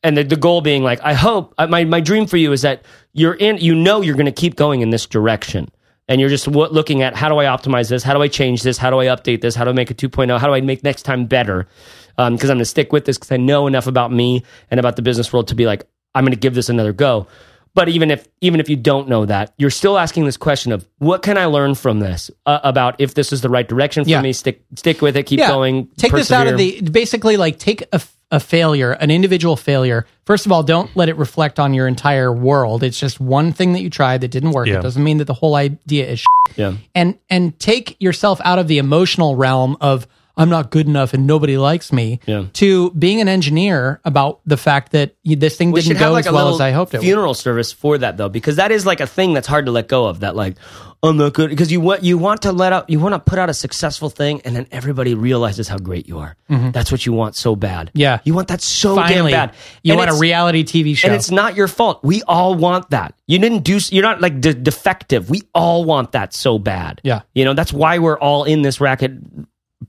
and 0.03 0.17
the, 0.17 0.25
the 0.25 0.37
goal 0.37 0.61
being 0.61 0.83
like, 0.83 1.01
I 1.03 1.15
hope 1.15 1.55
my 1.69 1.85
my 1.85 2.01
dream 2.01 2.27
for 2.27 2.37
you 2.37 2.53
is 2.53 2.63
that 2.63 2.83
you're 3.13 3.35
in, 3.35 3.59
you 3.59 3.75
know, 3.75 4.01
you're 4.01 4.17
going 4.17 4.27
to 4.27 4.33
keep 4.33 4.57
going 4.57 4.81
in 4.81 4.91
this 4.91 5.07
direction, 5.07 5.71
and 6.09 6.21
you're 6.21 6.31
just 6.31 6.47
w- 6.47 6.71
looking 6.73 7.03
at 7.03 7.15
how 7.15 7.29
do 7.29 7.37
I 7.39 7.45
optimize 7.45 7.89
this, 7.89 8.03
how 8.03 8.15
do 8.15 8.23
I 8.23 8.29
change 8.29 8.63
this, 8.63 8.79
how 8.79 8.91
do 8.91 8.99
I 8.99 9.07
update 9.07 9.41
this, 9.43 9.55
how 9.55 9.65
do 9.65 9.71
I 9.71 9.75
make 9.75 9.91
a 9.91 9.95
2.0, 9.95 10.39
how 10.39 10.47
do 10.47 10.55
I 10.55 10.61
make 10.61 10.83
next 10.83 11.03
time 11.03 11.27
better, 11.27 11.69
because 12.17 12.51
I'm 12.51 12.57
going 12.57 12.59
to 12.59 12.65
stick 12.65 12.93
with 12.93 13.05
this 13.05 13.19
because 13.19 13.33
I 13.33 13.37
know 13.37 13.67
enough 13.67 13.87
about 13.87 14.13
me 14.13 14.43
and 14.71 14.81
about 14.81 14.97
the 14.97 15.03
business 15.03 15.33
world 15.33 15.49
to 15.49 15.55
be 15.55 15.67
like, 15.67 15.85
I'm 16.15 16.25
going 16.25 16.33
to 16.33 16.39
give 16.39 16.55
this 16.55 16.69
another 16.69 16.93
go. 16.93 17.27
But 17.75 17.89
even 17.89 18.11
if 18.11 18.29
even 18.43 18.61
if 18.61 18.69
you 18.69 18.77
don't 18.77 19.09
know 19.09 19.25
that, 19.25 19.55
you're 19.57 19.71
still 19.71 19.97
asking 19.99 20.27
this 20.27 20.37
question 20.37 20.73
of 20.73 20.87
what 20.99 21.23
can 21.23 21.39
I 21.39 21.47
learn 21.47 21.75
from 21.75 22.01
this 22.01 22.31
uh, 22.45 22.61
about 22.63 22.97
if 23.01 23.15
this 23.15 23.33
is 23.33 23.41
the 23.41 23.49
right 23.49 23.67
direction 23.67 24.05
for 24.05 24.11
Yeah. 24.11 24.21
me. 24.21 24.35
Stick 24.35 24.63
stick 24.77 25.01
with 25.01 25.17
it, 25.17 25.23
keep 25.25 25.39
going. 25.49 25.89
Take 25.97 26.13
this 26.13 26.31
out 26.31 26.47
of 26.49 26.59
the 26.59 26.83
basically 26.83 27.39
like 27.39 27.59
take 27.59 27.83
a, 27.93 28.03
a 28.33 28.41
failure, 28.41 28.93
an 28.93 29.11
individual 29.11 29.57
failure. 29.57 30.07
First 30.24 30.47
of 30.47 30.53
all, 30.53 30.62
don't 30.62 30.91
let 30.97 31.11
it 31.11 31.16
reflect 31.16 31.61
on 31.61 31.74
your 31.74 31.87
entire 31.87 32.33
world. 32.33 32.83
It's 32.83 32.99
just 32.99 33.20
one 33.20 33.53
thing 33.53 33.74
that 33.74 33.83
you 33.83 33.91
tried 33.91 34.22
that 34.22 34.28
didn't 34.28 34.53
work. 34.53 34.66
Yeah. 34.66 34.78
It 34.78 34.83
doesn't 34.83 35.05
mean 35.05 35.18
that 35.18 35.26
the 35.26 35.35
whole 35.35 35.55
idea 35.55 36.09
is. 36.09 36.24
yeah. 36.57 36.76
And 36.95 37.18
and 37.28 37.57
take 37.61 37.95
yourself 38.01 38.41
out 38.43 38.59
of 38.59 38.68
the 38.68 38.78
emotional 38.78 39.37
realm 39.37 39.76
of 39.83 40.07
I'm 40.37 40.49
not 40.49 40.70
good 40.70 40.87
enough 40.87 41.12
and 41.14 41.26
nobody 41.26 41.59
likes 41.59 41.93
me 41.93 42.20
Yeah. 42.26 42.45
to 42.55 42.91
being 42.93 43.20
an 43.20 43.28
engineer 43.28 44.01
about 44.05 44.41
the 44.47 44.57
fact 44.57 44.93
that 44.93 45.14
this 45.24 45.57
thing 45.57 45.72
We 45.72 45.83
didn't 45.83 45.99
go 45.99 46.12
like 46.12 46.26
as 46.26 46.33
well 46.33 46.55
as 46.55 46.61
I 46.61 46.70
hoped 46.70 46.95
it 46.95 46.99
would. 46.99 47.05
funeral 47.05 47.35
service 47.35 47.70
for 47.72 47.99
that 47.99 48.16
though, 48.16 48.28
because 48.30 48.57
that 48.57 48.70
is 48.72 48.87
like 48.87 49.01
a 49.01 49.07
thing 49.07 49.35
that's 49.35 49.47
hard 49.47 49.66
to 49.66 49.72
let 49.72 49.89
go 49.89 50.07
of. 50.07 50.20
That 50.20 50.35
like 50.35 50.57
I'm 51.05 51.16
not 51.16 51.35
good 51.35 51.51
because 51.51 51.72
you 51.72 51.80
want 51.80 52.05
you 52.05 52.16
want 52.16 52.43
to 52.43 52.53
let 52.53 52.72
out 52.72 52.89
you 52.89 53.01
want 53.01 53.12
to 53.14 53.18
put 53.18 53.39
out 53.39 53.51
a 53.51 53.55
successful 53.55 54.09
thing 54.09 54.41
and 54.45 54.55
then 54.55 54.66
everybody 54.70 55.14
realizes 55.14 55.66
how 55.68 55.76
great 55.76 56.07
you 56.09 56.18
are. 56.20 56.37
That's 56.49 56.93
what 56.93 57.05
you 57.05 57.12
want 57.12 57.35
so 57.37 57.57
bad. 57.57 57.89
Mm-hmm. 57.89 57.99
Yeah. 57.99 58.18
you 58.24 58.35
want 58.35 58.49
that 58.49 58.61
so 58.62 58.95
Finally, 58.95 59.33
damn 59.33 59.49
bad. 59.49 59.57
you 59.83 59.93
And 59.95 59.99
want 59.99 60.11
a 60.11 60.14
reality 60.14 60.62
TV 60.64 60.97
show. 60.97 61.09
and 61.09 61.14
it's 61.16 61.30
not 61.30 61.57
your 61.57 61.66
fault. 61.68 62.01
We 62.05 62.22
all 62.22 62.55
want 62.55 62.91
that. 62.91 63.14
You 63.26 63.39
didn't 63.39 63.64
do. 63.64 63.80
You're 63.91 64.03
not 64.05 64.20
like 64.20 64.41
de- 64.41 64.55
defective. 64.55 65.28
We 65.28 65.43
all 65.55 65.85
want 65.85 66.12
that 66.12 66.33
so 66.35 66.59
bad. 66.59 67.01
Yeah. 67.05 67.22
you 67.35 67.45
know 67.45 67.53
that's 67.55 67.72
why 67.72 67.99
we're 67.99 68.18
all 68.18 68.45
in 68.45 68.62
this 68.62 68.80
racket. 68.80 69.12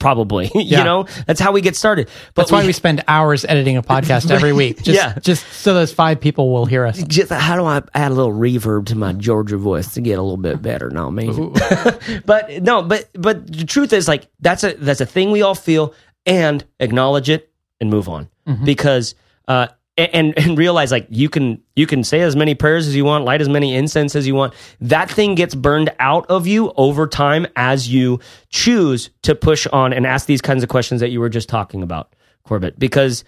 Probably, 0.03 0.51
Yeah. 0.55 0.79
you 0.79 0.83
know 0.83 1.05
that's 1.25 1.39
how 1.39 1.51
we 1.51 1.61
get 1.61 1.75
started. 1.75 2.07
But 2.35 2.43
That's 2.43 2.51
why 2.51 2.65
we 2.65 2.73
spend 2.73 3.03
hours 3.07 3.45
editing 3.45 3.77
a 3.77 3.81
podcast 3.81 4.29
every 4.29 4.53
week. 4.61 4.77
Just, 4.83 4.89
Yeah. 4.89 5.17
just 5.19 5.45
so 5.51 5.73
those 5.73 5.91
five 5.93 6.19
people 6.19 6.51
will 6.51 6.65
hear 6.65 6.85
us. 6.85 7.01
just 7.03 7.31
how 7.31 7.55
do 7.55 7.65
I 7.65 7.81
add 7.93 8.11
a 8.11 8.13
little 8.13 8.33
reverb 8.33 8.85
to 8.87 8.95
my 8.95 9.13
Georgia 9.13 9.57
voice 9.57 9.93
to 9.95 10.01
get 10.01 10.19
a 10.19 10.21
little 10.21 10.37
bit 10.37 10.61
better? 10.61 10.89
No, 10.89 11.07
amazing. 11.07 11.55
but 12.25 12.61
no, 12.61 12.83
but 12.83 13.09
but 13.13 13.47
the 13.51 13.65
truth 13.65 13.93
is 13.93 14.07
like 14.07 14.27
that's 14.41 14.63
a 14.63 14.73
that's 14.73 15.01
a 15.01 15.05
thing 15.05 15.31
we 15.31 15.41
all 15.41 15.55
feel 15.55 15.93
and 16.25 16.63
acknowledge 16.79 17.29
it 17.29 17.49
and 17.81 17.89
move 17.89 18.07
on 18.09 18.29
because 18.63 19.15
uh 19.47 19.67
and 19.97 20.37
and 20.37 20.57
realize 20.57 20.91
like 20.91 21.07
you 21.09 21.29
can 21.29 21.61
you 21.75 21.87
can 21.87 22.03
say 22.03 22.21
as 22.21 22.35
many 22.35 22.55
prayers 22.55 22.87
as 22.87 22.95
you 22.95 23.05
want, 23.05 23.25
light 23.25 23.41
as 23.41 23.49
many 23.49 23.75
incense 23.75 24.15
as 24.15 24.27
you 24.27 24.35
want. 24.35 24.53
That 24.81 25.09
thing 25.09 25.35
gets 25.35 25.55
burned 25.55 25.91
out 25.99 26.25
of 26.29 26.47
you 26.47 26.73
over 26.77 27.07
time 27.07 27.47
as 27.55 27.87
you 27.87 28.19
choose 28.49 29.09
to 29.23 29.35
push 29.35 29.67
on 29.67 29.93
and 29.93 30.05
ask 30.05 30.25
these 30.25 30.41
kinds 30.41 30.63
of 30.63 30.69
questions 30.69 31.01
that 31.01 31.09
you 31.09 31.19
were 31.19 31.29
just 31.29 31.49
talking 31.49 31.83
about, 31.83 32.13
Corbett, 32.43 32.77
because 32.79 33.23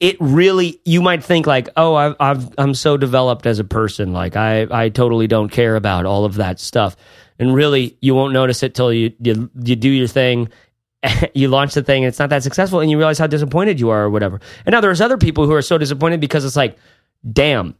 it 0.00 0.16
really 0.18 0.80
you 0.84 1.00
might 1.00 1.22
think 1.22 1.46
like 1.46 1.68
oh 1.76 1.94
I've, 1.94 2.16
I've 2.18 2.58
i'm 2.58 2.74
so 2.74 2.96
developed 2.96 3.46
as 3.46 3.60
a 3.60 3.64
person 3.64 4.12
like 4.12 4.34
i 4.34 4.66
i 4.68 4.88
totally 4.88 5.28
don't 5.28 5.48
care 5.48 5.76
about 5.76 6.06
all 6.06 6.24
of 6.24 6.34
that 6.34 6.58
stuff 6.58 6.96
and 7.38 7.54
really 7.54 7.96
you 8.00 8.12
won't 8.12 8.32
notice 8.32 8.64
it 8.64 8.74
till 8.74 8.92
you 8.92 9.12
you, 9.20 9.48
you 9.62 9.76
do 9.76 9.88
your 9.88 10.08
thing 10.08 10.48
you 11.34 11.48
launch 11.48 11.74
the 11.74 11.82
thing 11.82 12.04
and 12.04 12.08
it's 12.08 12.18
not 12.18 12.30
that 12.30 12.42
successful 12.42 12.80
and 12.80 12.90
you 12.90 12.96
realize 12.96 13.18
how 13.18 13.26
disappointed 13.26 13.80
you 13.80 13.90
are 13.90 14.04
or 14.04 14.10
whatever 14.10 14.40
and 14.66 14.72
now 14.72 14.80
there's 14.80 15.00
other 15.00 15.18
people 15.18 15.46
who 15.46 15.52
are 15.52 15.62
so 15.62 15.76
disappointed 15.78 16.20
because 16.20 16.44
it's 16.44 16.56
like 16.56 16.76
damn 17.32 17.74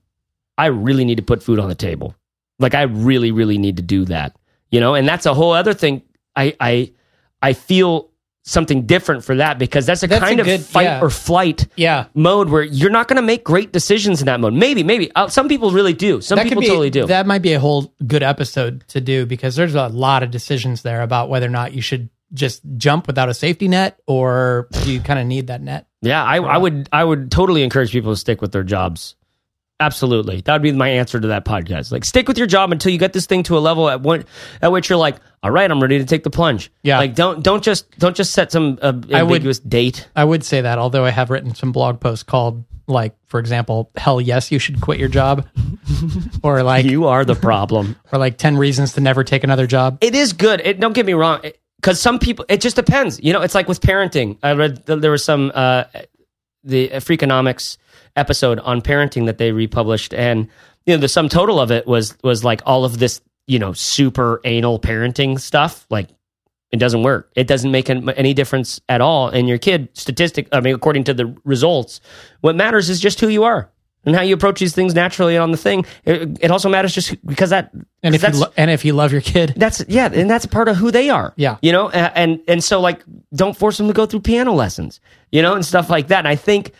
i 0.59 0.67
really 0.67 1.05
need 1.05 1.17
to 1.17 1.23
put 1.23 1.43
food 1.43 1.59
on 1.59 1.69
the 1.69 1.75
table 1.75 2.15
like 2.59 2.75
i 2.75 2.83
really 2.83 3.31
really 3.31 3.59
need 3.59 3.77
to 3.77 3.83
do 3.83 4.05
that 4.05 4.37
you 4.71 4.81
know 4.81 4.95
and 4.95 5.07
that's 5.07 5.27
a 5.27 5.35
whole 5.35 5.53
other 5.53 5.73
thing 5.75 6.03
i 6.37 6.55
i 6.61 6.91
i 7.43 7.53
feel 7.53 8.11
something 8.45 8.87
different 8.87 9.23
for 9.25 9.37
that 9.37 9.57
because 9.57 9.87
that's 9.87 10.03
a 10.03 10.09
That's 10.09 10.21
a 10.21 10.27
kind 10.27 10.41
of 10.41 10.47
good- 10.47 10.61
fight 10.63 10.83
yeah. 10.83 11.01
or 11.01 11.11
flight 11.11 11.69
Yeah. 11.77 12.07
mode 12.15 12.49
where 12.49 12.65
you're 12.65 12.91
not 12.91 13.07
going 13.07 13.19
to 13.19 13.23
make 13.23 13.45
great 13.45 13.73
decisions 13.73 14.21
in 14.21 14.27
that 14.27 14.41
mode. 14.41 14.53
Maybe, 14.53 14.83
maybe 14.83 15.13
uh, 15.15 15.29
some 15.29 15.47
people 15.47 15.71
really 15.71 15.93
do. 15.93 16.21
Some 16.21 16.39
that 16.39 16.49
people 16.49 16.61
be, 16.63 16.67
totally 16.67 16.91
do. 16.91 17.07
That 17.07 17.25
might 17.25 17.39
be 17.43 17.53
a 17.53 17.61
whole 17.61 17.95
good 18.05 18.25
episode 18.25 18.83
to 18.89 19.01
do 19.01 19.27
because 19.27 19.55
there's 19.55 19.77
a 19.77 19.87
lot 19.87 20.25
of 20.25 20.33
decisions 20.33 20.83
there 20.83 21.03
about 21.03 21.29
whether 21.29 21.47
or 21.47 21.51
not 21.51 21.73
you 21.73 21.81
should 21.83 22.09
just 22.35 22.63
jump 22.77 23.07
without 23.07 23.29
a 23.29 23.35
safety 23.35 23.69
net 23.69 23.99
or 24.07 24.69
do 24.85 24.93
you 24.93 25.01
kind 25.01 25.19
of 25.19 25.27
need 25.27 25.49
that 25.49 25.61
net. 25.61 25.87
yeah, 26.01 26.23
I, 26.25 26.37
I 26.37 26.57
would, 26.57 26.89
I 26.93 27.05
would 27.05 27.31
totally 27.31 27.63
encourage 27.63 27.93
people 27.93 28.13
to 28.13 28.17
stick 28.17 28.41
with 28.41 28.53
their 28.53 28.63
jobs. 28.65 29.17
Absolutely, 29.81 30.41
that 30.43 30.53
would 30.53 30.63
be 30.63 30.71
my 30.71 30.89
answer 30.89 31.19
to 31.19 31.29
that 31.29 31.45
podcast. 31.45 31.91
Like, 31.91 32.05
stick 32.05 32.29
with 32.29 32.39
your 32.39 32.47
job 32.47 32.71
until 32.71 32.93
you 32.93 32.99
get 32.99 33.13
this 33.13 33.27
thing 33.27 33.43
to 33.45 33.59
a 33.59 33.61
level 33.61 33.89
at 33.91 34.01
one, 34.01 34.25
at 34.61 34.71
which 34.71 34.89
you're 34.89 34.99
like, 34.99 35.17
all 35.43 35.51
right, 35.51 35.69
I'm 35.69 35.83
ready 35.83 35.99
to 35.99 36.05
take 36.05 36.23
the 36.23 36.31
plunge. 36.31 36.71
Yeah. 36.85 36.99
like 36.99 37.17
don't 37.17 37.43
don't 37.43 37.65
just 37.65 37.91
don't 37.99 38.15
just 38.15 38.33
set 38.33 38.53
some 38.53 38.79
uh, 38.81 38.93
I 39.13 39.23
would- 39.25 39.33
ambiguous 39.33 39.59
date. 39.59 40.09
I 40.15 40.23
would 40.25 40.45
say 40.45 40.61
that, 40.61 40.79
although 40.79 41.05
I 41.05 41.11
have 41.11 41.31
written 41.31 41.55
some 41.57 41.73
blog 41.73 41.99
posts 41.99 42.23
called, 42.23 42.63
like, 42.87 43.17
for 43.27 43.41
example, 43.41 43.91
hell 43.97 44.21
yes, 44.21 44.53
you 44.53 44.61
should 44.61 44.81
quit 44.81 45.01
your 45.01 45.09
job, 45.09 45.49
or 46.45 46.63
like, 46.63 46.85
You 46.85 47.07
are 47.09 47.25
the 47.25 47.35
problem. 47.35 47.97
or 48.13 48.21
like 48.21 48.39
ten 48.39 48.57
reasons 48.57 48.93
to 48.93 49.01
never 49.01 49.25
take 49.25 49.43
another 49.43 49.67
job. 49.67 49.99
it 50.01 50.15
is 50.15 50.33
good. 50.33 50.61
It, 50.65 50.79
don't 50.79 50.93
get 50.93 51.07
me 51.07 51.15
wrong, 51.15 51.41
because 51.83 52.01
some 52.01 52.19
people, 52.19 52.45
it 52.49 52.61
just 52.61 52.77
depends. 52.77 53.21
You 53.23 53.33
know, 53.33 53.43
it's 53.43 53.55
like 53.55 53.69
with 53.69 53.81
parenting. 53.81 54.39
I 54.43 54.53
read 54.53 54.87
th- 54.87 55.01
there 55.01 55.11
was 55.11 55.25
some 55.25 55.51
uh, 55.55 55.85
the 56.63 56.89
Freakonomics 56.91 57.77
episode 58.15 58.61
on 58.61 58.81
parenting 58.81 59.27
that 59.27 59.39
they 59.39 59.51
republished, 59.51 60.15
and 60.15 60.49
you 60.87 60.95
know, 60.95 61.01
the 61.01 61.09
sum 61.09 61.29
total 61.29 61.61
of 61.61 61.71
it 61.71 61.87
was 61.87 62.17
was 62.23 62.45
like 62.45 62.63
all 62.65 62.85
of 62.85 62.99
this, 62.99 63.21
you 63.49 63.59
know, 63.59 63.73
super 63.73 64.41
anal 64.45 64.79
parenting 64.79 65.41
stuff. 65.41 65.85
Like, 65.91 66.09
it 66.71 66.79
doesn't 66.79 67.03
work. 67.03 67.31
It 67.35 67.49
doesn't 67.49 67.71
make 67.71 67.91
any 67.91 68.33
difference 68.33 68.81
at 68.89 69.01
all. 69.01 69.29
And 69.29 69.49
your 69.49 69.59
kid, 69.59 69.89
statistic, 69.93 70.49
I 70.53 70.61
mean, 70.61 70.75
according 70.75 71.05
to 71.05 71.15
the 71.15 71.37
results, 71.45 72.01
what 72.41 72.57
matters 72.57 72.89
is 72.89 73.01
just 73.01 73.21
who 73.21 73.29
you 73.29 73.45
are. 73.45 73.71
And 74.05 74.17
how 74.17 74.23
you 74.23 74.35
approach 74.35 74.59
these 74.59 74.75
things 74.75 74.95
naturally 74.95 75.39
on 75.39 75.53
the 75.53 75.57
thing. 75.57 75.87
It, 76.05 76.39
it 76.41 76.51
also 76.51 76.69
matters 76.69 76.93
just 76.93 77.25
because 77.25 77.51
that 77.51 77.73
And 78.03 78.15
if 78.17 78.23
you 78.23 78.31
lo- 78.31 78.53
and 78.57 78.71
if 78.71 78.85
you 78.85 78.95
love 78.95 79.13
your 79.13 79.21
kid, 79.21 79.55
that's 79.57 79.85
yeah, 79.87 80.11
and 80.13 80.29
that's 80.29 80.45
part 80.45 80.69
of 80.69 80.77
who 80.77 80.91
they 80.91 81.09
are. 81.09 81.33
Yeah. 81.37 81.59
you 81.63 81.71
know, 81.71 81.89
and 81.89 82.13
and, 82.17 82.41
and 82.49 82.65
so 82.65 82.81
like, 82.81 83.05
don't 83.33 83.57
force 83.57 83.79
them 83.79 83.87
to 83.87 83.93
go 83.93 84.07
through 84.07 84.21
piano 84.21 84.53
lessons, 84.53 85.01
you 85.31 85.41
know, 85.41 85.55
and 85.55 85.65
stuff 85.65 85.89
like 85.89 86.09
that. 86.09 86.19
And 86.19 86.29
I 86.29 86.35
think 86.37 86.73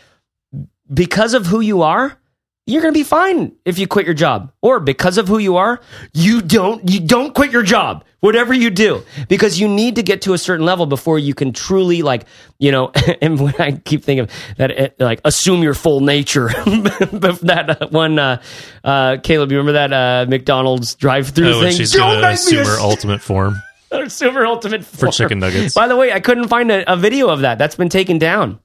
because 0.93 1.35
of 1.35 1.47
who 1.47 1.61
you 1.61 1.83
are, 1.83 2.19
you're 2.67 2.81
gonna 2.83 2.93
be 2.93 3.03
fine 3.03 3.53
if 3.65 3.79
you 3.79 3.87
quit 3.87 4.05
your 4.07 4.15
job, 4.15 4.53
or 4.63 4.79
because 4.81 5.19
of 5.19 5.29
who 5.29 5.39
you 5.39 5.57
are, 5.57 5.81
you 6.15 6.41
don't 6.43 6.89
you 6.89 7.01
don't 7.01 7.35
quit 7.35 7.51
your 7.51 7.63
job, 7.65 8.05
whatever 8.21 8.55
you 8.55 8.71
do, 8.71 9.03
because 9.29 9.59
you 9.61 9.67
need 9.67 9.97
to 9.97 10.03
get 10.03 10.23
to 10.23 10.33
a 10.33 10.39
certain 10.39 10.65
level 10.65 10.87
before 10.87 11.19
you 11.19 11.35
can 11.35 11.53
truly 11.53 12.03
like, 12.03 12.25
you 12.59 12.71
know. 12.71 12.93
And 13.21 13.41
when 13.41 13.55
I 13.61 13.73
keep 13.73 14.03
thinking 14.05 14.25
of 14.25 14.31
that, 14.59 14.71
it, 14.73 15.01
like 15.01 15.21
assume 15.25 15.63
your 15.63 15.75
full 15.75 16.01
nature. 16.01 16.49
that 16.67 17.77
uh, 17.81 17.89
one, 17.89 18.19
uh, 18.19 18.43
uh, 18.83 19.17
Caleb, 19.23 19.53
you 19.53 19.59
remember 19.59 19.73
that 19.75 19.93
uh, 19.93 20.27
McDonald's 20.29 20.95
drive-through 20.97 21.55
Oh, 21.55 21.61
thing? 21.61 21.73
she's 21.77 21.93
Don't 21.93 22.21
going 22.21 22.23
to 22.23 22.27
me 22.29 22.33
assume 22.35 22.67
her 22.67 22.81
ultimate 22.81 23.21
form. 23.23 23.63
or 23.93 24.09
super 24.09 24.45
ultimate 24.47 24.85
form. 24.85 25.13
For 25.13 25.17
chicken 25.17 25.39
nuggets. 25.39 25.75
By 25.75 25.87
the 25.87 25.97
way, 25.97 26.13
I 26.13 26.19
couldn't 26.21 26.49
find 26.49 26.71
a, 26.73 26.93
a 26.93 26.97
video 26.97 27.29
of 27.29 27.41
that. 27.43 27.59
That's 27.59 27.77
been 27.77 27.89
taken 27.91 28.19
down. 28.19 28.59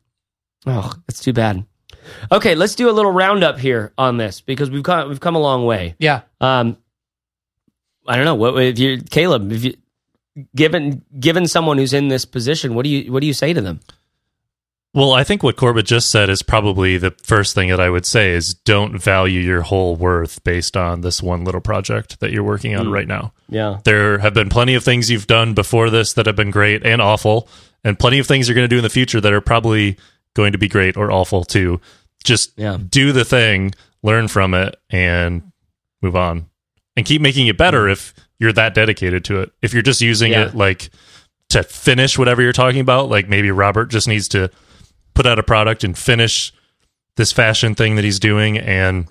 Oh, 0.65 0.91
that's 1.07 1.19
too 1.19 1.33
bad. 1.33 1.65
Okay, 2.31 2.55
let's 2.55 2.75
do 2.75 2.89
a 2.89 2.91
little 2.91 3.11
roundup 3.11 3.59
here 3.59 3.93
on 3.97 4.17
this 4.17 4.41
because 4.41 4.69
we've 4.69 4.83
come 4.83 5.09
we've 5.09 5.19
come 5.19 5.35
a 5.35 5.39
long 5.39 5.65
way. 5.65 5.95
yeah, 5.99 6.21
Um, 6.41 6.77
I 8.07 8.15
don't 8.15 8.25
know 8.25 8.35
what 8.35 8.61
if 8.63 8.79
you 8.79 9.01
Caleb 9.01 9.51
if 9.51 9.63
you 9.63 9.73
given 10.55 11.03
given 11.19 11.47
someone 11.47 11.77
who's 11.77 11.93
in 11.93 12.07
this 12.07 12.25
position, 12.25 12.73
what 12.75 12.83
do 12.83 12.89
you 12.89 13.11
what 13.11 13.21
do 13.21 13.27
you 13.27 13.33
say 13.33 13.53
to 13.53 13.61
them? 13.61 13.79
Well, 14.93 15.13
I 15.13 15.23
think 15.23 15.43
what 15.43 15.57
Corbett 15.57 15.85
just 15.85 16.09
said 16.09 16.27
is 16.29 16.41
probably 16.41 16.97
the 16.97 17.11
first 17.23 17.53
thing 17.53 17.69
that 17.69 17.79
I 17.79 17.89
would 17.89 18.05
say 18.05 18.31
is 18.31 18.55
don't 18.55 18.97
value 18.97 19.41
your 19.41 19.61
whole 19.61 19.95
worth 19.95 20.43
based 20.43 20.75
on 20.75 21.01
this 21.01 21.21
one 21.21 21.43
little 21.43 21.61
project 21.61 22.19
that 22.19 22.31
you're 22.31 22.41
working 22.43 22.75
on 22.75 22.89
right 22.89 23.07
now. 23.07 23.31
Yeah, 23.47 23.77
There 23.83 24.17
have 24.17 24.33
been 24.33 24.49
plenty 24.49 24.73
of 24.73 24.83
things 24.83 25.11
you've 25.11 25.27
done 25.27 25.53
before 25.53 25.91
this 25.91 26.13
that 26.13 26.25
have 26.25 26.35
been 26.35 26.49
great 26.49 26.83
and 26.83 26.99
awful, 26.99 27.47
and 27.83 27.99
plenty 27.99 28.17
of 28.17 28.25
things 28.25 28.47
you're 28.47 28.55
going 28.55 28.67
to 28.67 28.73
do 28.73 28.77
in 28.77 28.83
the 28.83 28.89
future 28.89 29.21
that 29.21 29.33
are 29.33 29.41
probably 29.41 29.97
going 30.37 30.53
to 30.53 30.57
be 30.57 30.69
great 30.69 30.95
or 30.95 31.11
awful 31.11 31.43
to 31.43 31.81
Just 32.23 32.53
Yeah. 32.57 32.77
do 32.77 33.11
the 33.11 33.25
thing, 33.25 33.73
learn 34.03 34.27
from 34.27 34.53
it, 34.53 34.75
and 34.89 35.51
move 36.01 36.15
on. 36.15 36.47
And 36.95 37.05
keep 37.05 37.21
making 37.21 37.47
it 37.47 37.57
better 37.57 37.85
mm. 37.85 37.91
if 37.91 38.13
you're 38.39 38.53
that 38.53 38.73
dedicated 38.73 39.23
to 39.25 39.41
it. 39.41 39.51
If 39.61 39.73
you're 39.73 39.81
just 39.81 40.01
using 40.01 40.31
Yeah. 40.31 40.45
it 40.47 40.55
like 40.55 40.89
to 41.49 41.63
finish 41.63 42.17
whatever 42.17 42.41
you're 42.41 42.53
talking 42.53 42.81
about, 42.81 43.09
like 43.09 43.27
maybe 43.29 43.51
Robert 43.51 43.87
just 43.87 44.07
needs 44.07 44.27
to 44.29 44.49
put 45.13 45.25
out 45.25 45.39
a 45.39 45.43
product 45.43 45.83
and 45.83 45.97
finish 45.97 46.51
this 47.15 47.31
fashion 47.31 47.75
thing 47.75 47.95
that 47.95 48.03
he's 48.05 48.19
doing 48.19 48.57
and 48.57 49.07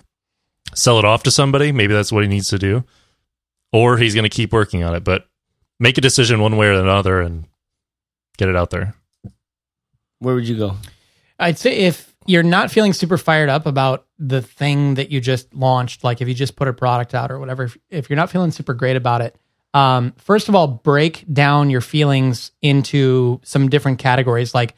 sell 0.75 0.99
it 0.99 1.05
off 1.05 1.23
to 1.25 1.31
somebody. 1.31 1.73
Maybe 1.73 1.95
that's 1.95 2.13
what 2.13 2.23
he 2.23 2.29
needs 2.29 2.49
to 2.49 2.59
do. 2.59 2.85
Or 3.73 3.97
he's 3.99 4.15
going 4.15 4.25
to 4.25 4.37
keep 4.37 4.53
working 4.53 4.85
on 4.85 4.95
it, 4.95 5.05
but 5.05 5.27
make 5.81 5.97
a 5.99 6.01
decision 6.01 6.41
one 6.41 6.57
way 6.57 6.67
or 6.67 6.73
another 6.73 7.21
and 7.21 7.47
get 8.37 8.49
it 8.49 8.57
out 8.57 8.71
there. 8.71 8.95
Where 10.19 10.35
would 10.35 10.49
you 10.49 10.57
go? 10.57 10.77
I'd 11.39 11.59
say 11.59 11.77
if 11.77 12.15
you're 12.27 12.43
not 12.43 12.71
feeling 12.71 12.93
super 12.93 13.19
fired 13.19 13.49
up 13.49 13.67
about 13.67 14.07
the 14.19 14.43
thing 14.43 14.95
that 14.95 15.11
you 15.11 15.21
just 15.21 15.55
launched, 15.55 16.03
like 16.03 16.21
if 16.21 16.29
you 16.29 16.35
just 16.35 16.57
put 16.57 16.69
a 16.69 16.73
product 16.73 17.15
out 17.15 17.31
or 17.31 17.39
whatever, 17.39 17.65
if, 17.65 17.77
if 17.91 18.11
you're 18.11 18.17
not 18.17 18.31
feeling 18.31 18.51
super 18.51 18.75
great 18.75 18.97
about 18.97 19.21
it, 19.21 19.37
um, 19.75 20.15
first 20.17 20.49
of 20.49 20.55
all, 20.55 20.67
break 20.67 21.25
down 21.33 21.69
your 21.69 21.83
feelings 21.83 22.51
into 22.63 23.41
some 23.45 23.69
different 23.69 23.99
categories, 23.99 24.55
like 24.55 24.75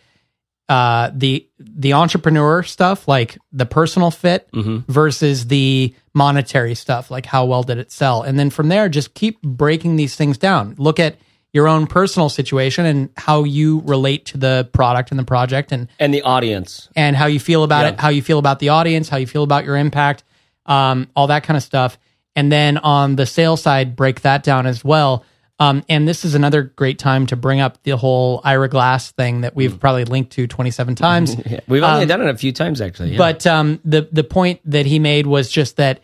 uh, 0.69 1.11
the 1.15 1.49
the 1.59 1.93
entrepreneur 1.95 2.63
stuff, 2.63 3.09
like 3.09 3.39
the 3.53 3.65
personal 3.65 4.11
fit, 4.11 4.49
versus 4.53 5.47
the 5.47 5.95
monetary 6.15 6.75
stuff, 6.75 7.11
like 7.11 7.25
how 7.27 7.45
well 7.47 7.63
did 7.63 7.79
it 7.79 7.93
sell, 7.93 8.23
and 8.23 8.39
then 8.39 8.51
from 8.51 8.69
there, 8.69 8.89
just 8.89 9.15
keep 9.15 9.41
breaking 9.41 9.97
these 9.97 10.17
things 10.17 10.37
down. 10.37 10.75
Look 10.79 10.99
at 10.99 11.17
your 11.53 11.67
own 11.69 11.87
personal 11.87 12.29
situation 12.29 12.85
and 12.87 13.09
how 13.17 13.45
you 13.45 13.81
relate 13.87 14.27
to 14.27 14.39
the 14.39 14.69
product 14.73 15.11
and 15.11 15.19
the 15.19 15.25
project, 15.25 15.73
and 15.73 15.89
And 15.99 16.13
the 16.13 16.23
audience. 16.23 16.89
and 16.95 17.17
how 17.17 17.27
you 17.27 17.41
feel 17.41 17.65
about 17.65 17.83
Yeah. 17.85 17.89
it, 17.93 18.01
how 18.01 18.09
you 18.11 18.23
feel 18.23 18.39
about 18.39 18.59
the 18.59 18.69
audience, 18.71 19.09
how 19.09 19.17
you 19.17 19.27
feel 19.27 19.43
about 19.43 19.65
your 19.65 19.77
impact, 19.77 20.25
um, 20.67 21.09
all 21.17 21.29
that 21.29 21.45
kind 21.45 21.57
of 21.57 21.63
stuff. 21.63 21.99
And 22.37 22.53
then 22.53 22.77
on 22.79 23.17
the 23.17 23.27
sales 23.27 23.63
side, 23.63 23.97
break 23.97 24.21
that 24.23 24.43
down 24.43 24.67
as 24.67 24.85
well. 24.85 25.25
Um, 25.61 25.83
and 25.89 26.07
this 26.07 26.25
is 26.25 26.37
another 26.37 26.63
great 26.63 27.01
time 27.01 27.27
to 27.27 27.35
bring 27.37 27.61
up 27.61 27.83
the 27.83 27.97
whole 27.97 28.41
Ira 28.45 28.69
Glass 28.69 29.11
thing 29.11 29.41
that 29.41 29.57
we've 29.57 29.81
probably 29.81 30.05
linked 30.05 30.31
to 30.33 30.47
27 30.47 30.95
times. 30.95 31.35
Yeah. 31.47 31.61
We've 31.67 31.83
only 31.83 32.07
done 32.07 32.21
it 32.21 32.29
a 32.29 32.37
few 32.37 32.53
times 32.53 32.81
actually. 32.81 33.13
yeah. 33.13 33.19
But 33.19 33.45
um, 33.47 33.81
the 33.85 34.07
the 34.13 34.23
point 34.23 34.61
that 34.67 34.87
he 34.87 34.99
made 35.01 35.27
was 35.27 35.51
just 35.51 35.77
that 35.79 36.01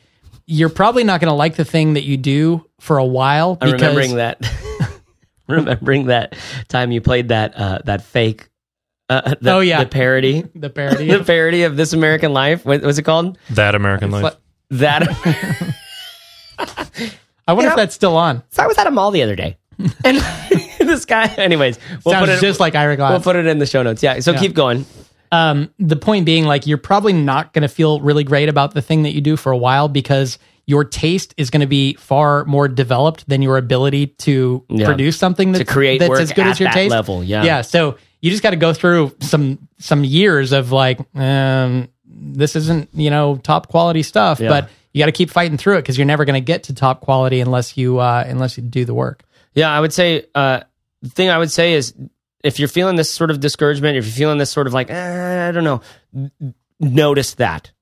you're 0.47 0.71
probably 0.71 1.05
not 1.05 1.21
going 1.21 1.31
to 1.31 1.35
like 1.37 1.55
the 1.55 1.65
thing 1.65 1.95
that 1.95 2.03
you 2.03 2.17
do 2.17 2.65
for 2.81 2.99
a 2.99 3.05
while. 3.05 3.57
I'm 3.61 3.71
because- 3.71 3.81
remembering 3.83 4.17
that. 4.17 4.39
remembering 5.49 6.07
that 6.07 6.37
time 6.69 6.93
you 6.93 7.01
played 7.01 7.29
that 7.29 7.55
uh, 7.57 7.79
that 7.85 8.03
fake. 8.03 8.49
Uh, 9.09 9.35
the, 9.41 9.53
Oh, 9.53 9.61
yeah. 9.61 9.85
the 9.85 9.91
parody, 9.91 10.45
the 10.55 10.71
parody. 10.71 11.09
the 11.19 11.23
parody 11.25 11.63
of 11.65 11.77
This 11.77 11.93
American 11.93 12.33
Life. 12.33 12.65
What 12.65 12.81
was 12.83 12.99
it 12.99 13.03
called? 13.03 13.37
That 13.51 13.75
American 13.75 14.11
life. 14.11 14.35
That. 14.71 15.03
I 17.47 17.53
wonder 17.53 17.65
You 17.69 17.71
if 17.71 17.77
that's 17.77 17.95
still 17.95 18.17
on. 18.17 18.43
so 18.51 18.63
I 18.63 18.67
was 18.67 18.79
at 18.79 18.87
a 18.87 18.91
mall 18.91 19.11
the 19.11 19.23
other 19.23 19.37
day, 19.37 19.59
and 20.05 20.17
this 20.79 21.05
guy. 21.05 21.27
Anyways, 21.37 21.79
we'll 22.05 22.15
Sounds 22.15 22.29
put 22.29 22.37
it 22.37 22.41
just 22.41 22.61
like 22.61 22.75
Ira 22.75 22.97
Glass. 22.97 23.11
We'll 23.11 23.21
put 23.21 23.37
it 23.37 23.47
in 23.47 23.59
the 23.59 23.67
show 23.67 23.83
notes. 23.83 24.03
Yeah. 24.03 24.21
So 24.21 24.33
Yeah. 24.33 24.39
keep 24.39 24.55
going. 24.55 24.87
um, 25.33 25.71
the 25.79 25.97
point 25.97 26.25
being 26.25 26.45
like 26.47 26.67
you're 26.67 26.79
probably 26.79 27.13
not 27.13 27.53
going 27.53 27.63
to 27.63 27.69
feel 27.69 28.01
really 28.01 28.25
great 28.25 28.49
about 28.49 28.73
the 28.73 28.81
thing 28.81 29.03
that 29.03 29.13
you 29.13 29.21
do 29.21 29.37
for 29.37 29.53
a 29.53 29.57
while 29.59 29.89
because 29.89 30.39
your 30.67 30.85
taste 30.85 31.35
is 31.37 31.51
going 31.51 31.61
to 31.61 31.67
be 31.67 31.95
far 31.95 32.45
more 32.47 32.69
developed 32.69 33.29
than 33.29 33.43
your 33.43 33.57
ability 33.59 34.07
to 34.07 34.65
Yeah. 34.69 34.87
produce 34.87 35.17
something 35.19 35.53
that's, 35.53 35.71
create 35.71 35.99
that's 35.99 36.19
as 36.21 36.33
good 36.33 36.47
as 36.47 36.59
your 36.61 36.69
that 36.69 36.75
taste 36.75 36.91
level, 36.91 37.23
yeah. 37.23 37.45
yeah 37.45 37.61
so 37.63 37.97
you 38.21 38.31
just 38.31 38.43
got 38.43 38.51
to 38.51 38.57
go 38.57 38.73
through 38.73 39.15
some 39.21 39.59
some 39.79 40.05
years 40.05 40.53
of 40.53 40.73
like 40.73 40.99
um, 41.15 41.89
this 42.07 42.57
isn't 42.57 42.89
you 42.95 43.11
know 43.11 43.37
top 43.37 43.69
quality 43.69 44.03
stuff 44.03 44.41
Yeah. 44.41 44.49
but 44.49 44.71
you 44.93 45.01
got 45.01 45.07
to 45.07 45.13
keep 45.13 45.29
fighting 45.31 45.59
through 45.59 45.75
it 45.79 45.83
because 45.83 45.99
you're 45.99 46.07
never 46.07 46.25
going 46.25 46.41
to 46.41 46.45
get 46.45 46.63
to 46.65 46.75
top 46.75 47.01
quality 47.01 47.41
unless 47.41 47.77
you 47.77 47.99
uh, 47.99 48.25
unless 48.27 48.57
you 48.57 48.63
do 48.63 48.85
the 48.85 48.95
work 48.95 49.25
Yeah, 49.55 49.71
I 49.71 49.81
would 49.81 49.93
say 49.93 50.25
uh, 50.35 50.61
the 51.03 51.11
thing 51.11 51.29
I 51.29 51.37
would 51.39 51.51
say 51.51 51.75
is 51.75 51.93
if 52.43 52.59
you're 52.59 52.69
feeling 52.69 52.97
this 52.97 53.11
sort 53.11 53.31
of 53.31 53.41
discouragement, 53.41 53.97
if 53.97 54.05
you're 54.07 54.13
feeling 54.15 54.39
this 54.39 54.51
sort 54.51 54.67
of 54.67 54.73
like 54.75 54.91
eh, 54.91 55.49
I 55.49 55.53
don't 55.53 55.65
know, 55.65 55.81
notice 56.81 57.35
that 57.35 57.73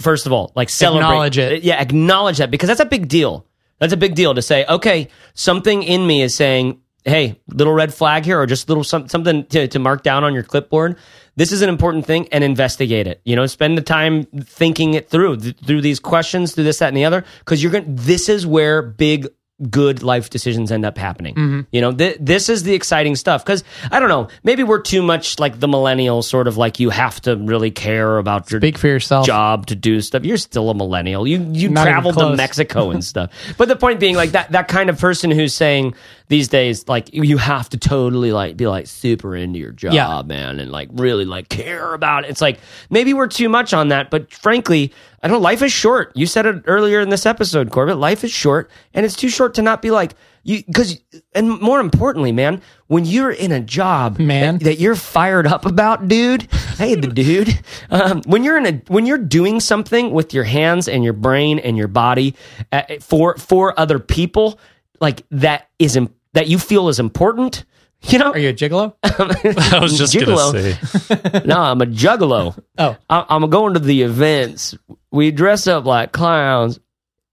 first 0.00 0.26
of 0.26 0.32
all, 0.32 0.52
like 0.54 0.68
celebrate 0.68 1.06
Acknowledge 1.06 1.38
it. 1.38 1.62
Yeah, 1.62 1.80
acknowledge 1.80 2.38
that 2.38 2.50
because 2.50 2.68
that's 2.68 2.80
a 2.80 2.86
big 2.86 3.08
deal. 3.08 3.46
That's 3.78 3.92
a 3.92 3.96
big 3.96 4.14
deal 4.14 4.34
to 4.34 4.42
say. 4.42 4.64
Okay, 4.66 5.08
something 5.34 5.82
in 5.82 6.06
me 6.06 6.22
is 6.22 6.34
saying, 6.34 6.80
"Hey, 7.04 7.38
little 7.48 7.72
red 7.72 7.94
flag 7.94 8.24
here," 8.24 8.40
or 8.40 8.46
just 8.46 8.68
little 8.68 8.84
some, 8.84 9.08
something 9.08 9.46
to, 9.46 9.68
to 9.68 9.78
mark 9.78 10.02
down 10.02 10.24
on 10.24 10.34
your 10.34 10.42
clipboard. 10.42 10.96
This 11.36 11.52
is 11.52 11.62
an 11.62 11.68
important 11.68 12.04
thing, 12.04 12.28
and 12.32 12.42
investigate 12.42 13.06
it. 13.06 13.20
You 13.24 13.36
know, 13.36 13.46
spend 13.46 13.78
the 13.78 13.82
time 13.82 14.24
thinking 14.24 14.94
it 14.94 15.08
through 15.08 15.36
th- 15.36 15.56
through 15.64 15.80
these 15.82 16.00
questions, 16.00 16.54
through 16.54 16.64
this, 16.64 16.78
that, 16.80 16.88
and 16.88 16.96
the 16.96 17.04
other, 17.04 17.24
because 17.40 17.62
you're 17.62 17.72
going. 17.72 17.84
to 17.84 18.02
This 18.02 18.28
is 18.28 18.46
where 18.46 18.82
big 18.82 19.28
good 19.70 20.02
life 20.04 20.30
decisions 20.30 20.70
end 20.70 20.84
up 20.84 20.96
happening. 20.96 21.34
Mm-hmm. 21.34 21.60
You 21.72 21.80
know, 21.80 21.92
th- 21.92 22.16
this 22.20 22.48
is 22.48 22.62
the 22.62 22.74
exciting 22.74 23.16
stuff 23.16 23.44
because 23.44 23.64
I 23.90 23.98
don't 23.98 24.08
know, 24.08 24.28
maybe 24.44 24.62
we're 24.62 24.80
too 24.80 25.02
much 25.02 25.38
like 25.40 25.58
the 25.58 25.66
millennial 25.66 26.22
sort 26.22 26.46
of 26.46 26.56
like 26.56 26.78
you 26.78 26.90
have 26.90 27.20
to 27.22 27.36
really 27.36 27.70
care 27.72 28.18
about 28.18 28.50
your 28.52 28.60
Speak 28.60 28.78
for 28.78 28.86
yourself. 28.86 29.26
job 29.26 29.66
to 29.66 29.74
do 29.74 30.00
stuff. 30.00 30.24
You're 30.24 30.36
still 30.36 30.70
a 30.70 30.74
millennial. 30.74 31.26
You 31.26 31.44
you 31.52 31.68
Not 31.70 31.84
traveled 31.84 32.18
to. 32.18 32.36
Mexico 32.36 32.90
and 32.90 33.04
stuff. 33.12 33.30
But 33.56 33.66
the 33.68 33.76
point 33.76 33.98
being 33.98 34.14
like 34.14 34.30
that 34.30 34.52
that 34.52 34.68
kind 34.68 34.90
of 34.90 34.98
person 34.98 35.30
who's 35.30 35.54
saying 35.54 35.94
these 36.28 36.48
days 36.48 36.86
like 36.88 37.12
you 37.14 37.38
have 37.38 37.68
to 37.70 37.78
totally 37.78 38.32
like 38.32 38.56
be 38.56 38.66
like 38.66 38.86
super 38.86 39.34
into 39.34 39.58
your 39.58 39.72
job, 39.72 39.92
Yeah. 39.94 40.22
man, 40.26 40.60
and 40.60 40.70
like 40.70 40.88
really 40.92 41.24
like 41.24 41.48
care 41.48 41.94
about 41.94 42.24
it. 42.24 42.30
It's 42.30 42.40
like 42.40 42.60
maybe 42.90 43.14
we're 43.14 43.28
too 43.28 43.48
much 43.48 43.72
on 43.72 43.88
that, 43.88 44.10
but 44.10 44.32
frankly, 44.32 44.92
I 45.22 45.28
don't 45.28 45.38
know, 45.38 45.42
life 45.42 45.62
is 45.62 45.72
short. 45.72 46.12
You 46.14 46.26
said 46.26 46.46
it 46.46 46.62
earlier 46.66 47.00
in 47.00 47.08
this 47.08 47.24
episode, 47.26 47.70
Corbett. 47.70 47.96
Life 47.98 48.24
is 48.24 48.30
short 48.30 48.70
and 48.94 49.06
it's 49.06 49.16
too 49.16 49.28
short 49.30 49.54
to 49.54 49.62
not 49.62 49.80
be 49.82 49.90
like 49.90 50.14
you 50.44 50.62
because 50.64 51.00
and 51.34 51.60
more 51.60 51.80
importantly, 51.80 52.30
man, 52.32 52.62
when 52.86 53.04
you're 53.04 53.30
in 53.32 53.50
a 53.52 53.60
job 53.60 54.18
Man. 54.18 54.58
that, 54.58 54.64
that 54.64 54.78
you're 54.78 54.94
fired 54.94 55.46
up 55.46 55.66
about, 55.66 56.08
dude. 56.08 56.42
hey, 56.76 56.94
the 56.94 57.08
dude. 57.08 57.58
Um, 57.90 58.20
when 58.26 58.44
you're 58.44 58.58
in 58.58 58.66
a 58.66 58.72
when 58.88 59.06
you're 59.06 59.16
doing 59.16 59.60
something 59.60 60.10
with 60.10 60.34
your 60.34 60.44
hands 60.44 60.88
and 60.88 61.02
your 61.02 61.14
brain 61.14 61.58
and 61.58 61.78
your 61.78 61.88
body 61.88 62.34
uh, 62.70 62.82
for 63.00 63.34
for 63.38 63.78
other 63.80 63.98
people, 63.98 64.60
like 65.00 65.22
that 65.30 65.68
is 65.78 65.96
im- 65.96 66.14
that 66.32 66.48
you 66.48 66.58
feel 66.58 66.88
is 66.88 66.98
important. 66.98 67.64
You 68.02 68.18
know, 68.18 68.30
are 68.30 68.38
you 68.38 68.50
a 68.50 68.52
gigolo 68.52 68.94
I 69.02 69.80
was 69.80 69.98
just 69.98 70.14
Gigolo. 70.14 70.52
going 70.52 70.76
to 70.76 70.86
say. 70.86 71.42
no, 71.46 71.60
I'm 71.60 71.80
a 71.82 71.86
juggalo. 71.86 72.56
Oh. 72.78 72.96
I, 73.10 73.26
I'm 73.28 73.50
going 73.50 73.74
to 73.74 73.80
the 73.80 74.02
events. 74.02 74.76
We 75.10 75.32
dress 75.32 75.66
up 75.66 75.84
like 75.84 76.12
clowns. 76.12 76.78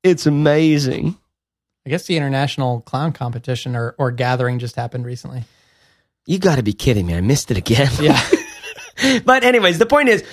It's 0.02 0.26
amazing. 0.26 1.16
I 1.86 1.91
guess 1.91 2.08
the 2.08 2.18
international 2.18 2.82
clown 2.82 3.14
competition 3.14 3.76
or, 3.76 3.93
or 4.00 4.10
gathering 4.10 4.58
just 4.58 4.76
happened 4.76 5.06
recently. 5.06 5.43
You 6.26 6.39
got 6.39 6.56
to 6.56 6.64
be 6.64 6.74
kidding 6.74 7.06
me! 7.06 7.14
I 7.14 7.22
missed 7.22 7.52
it 7.52 7.58
again. 7.58 7.91
Yeah. 8.02 8.20
but 9.26 9.43
anyways, 9.43 9.78
the 9.78 9.86
point 9.86 10.10
is, 10.10 10.24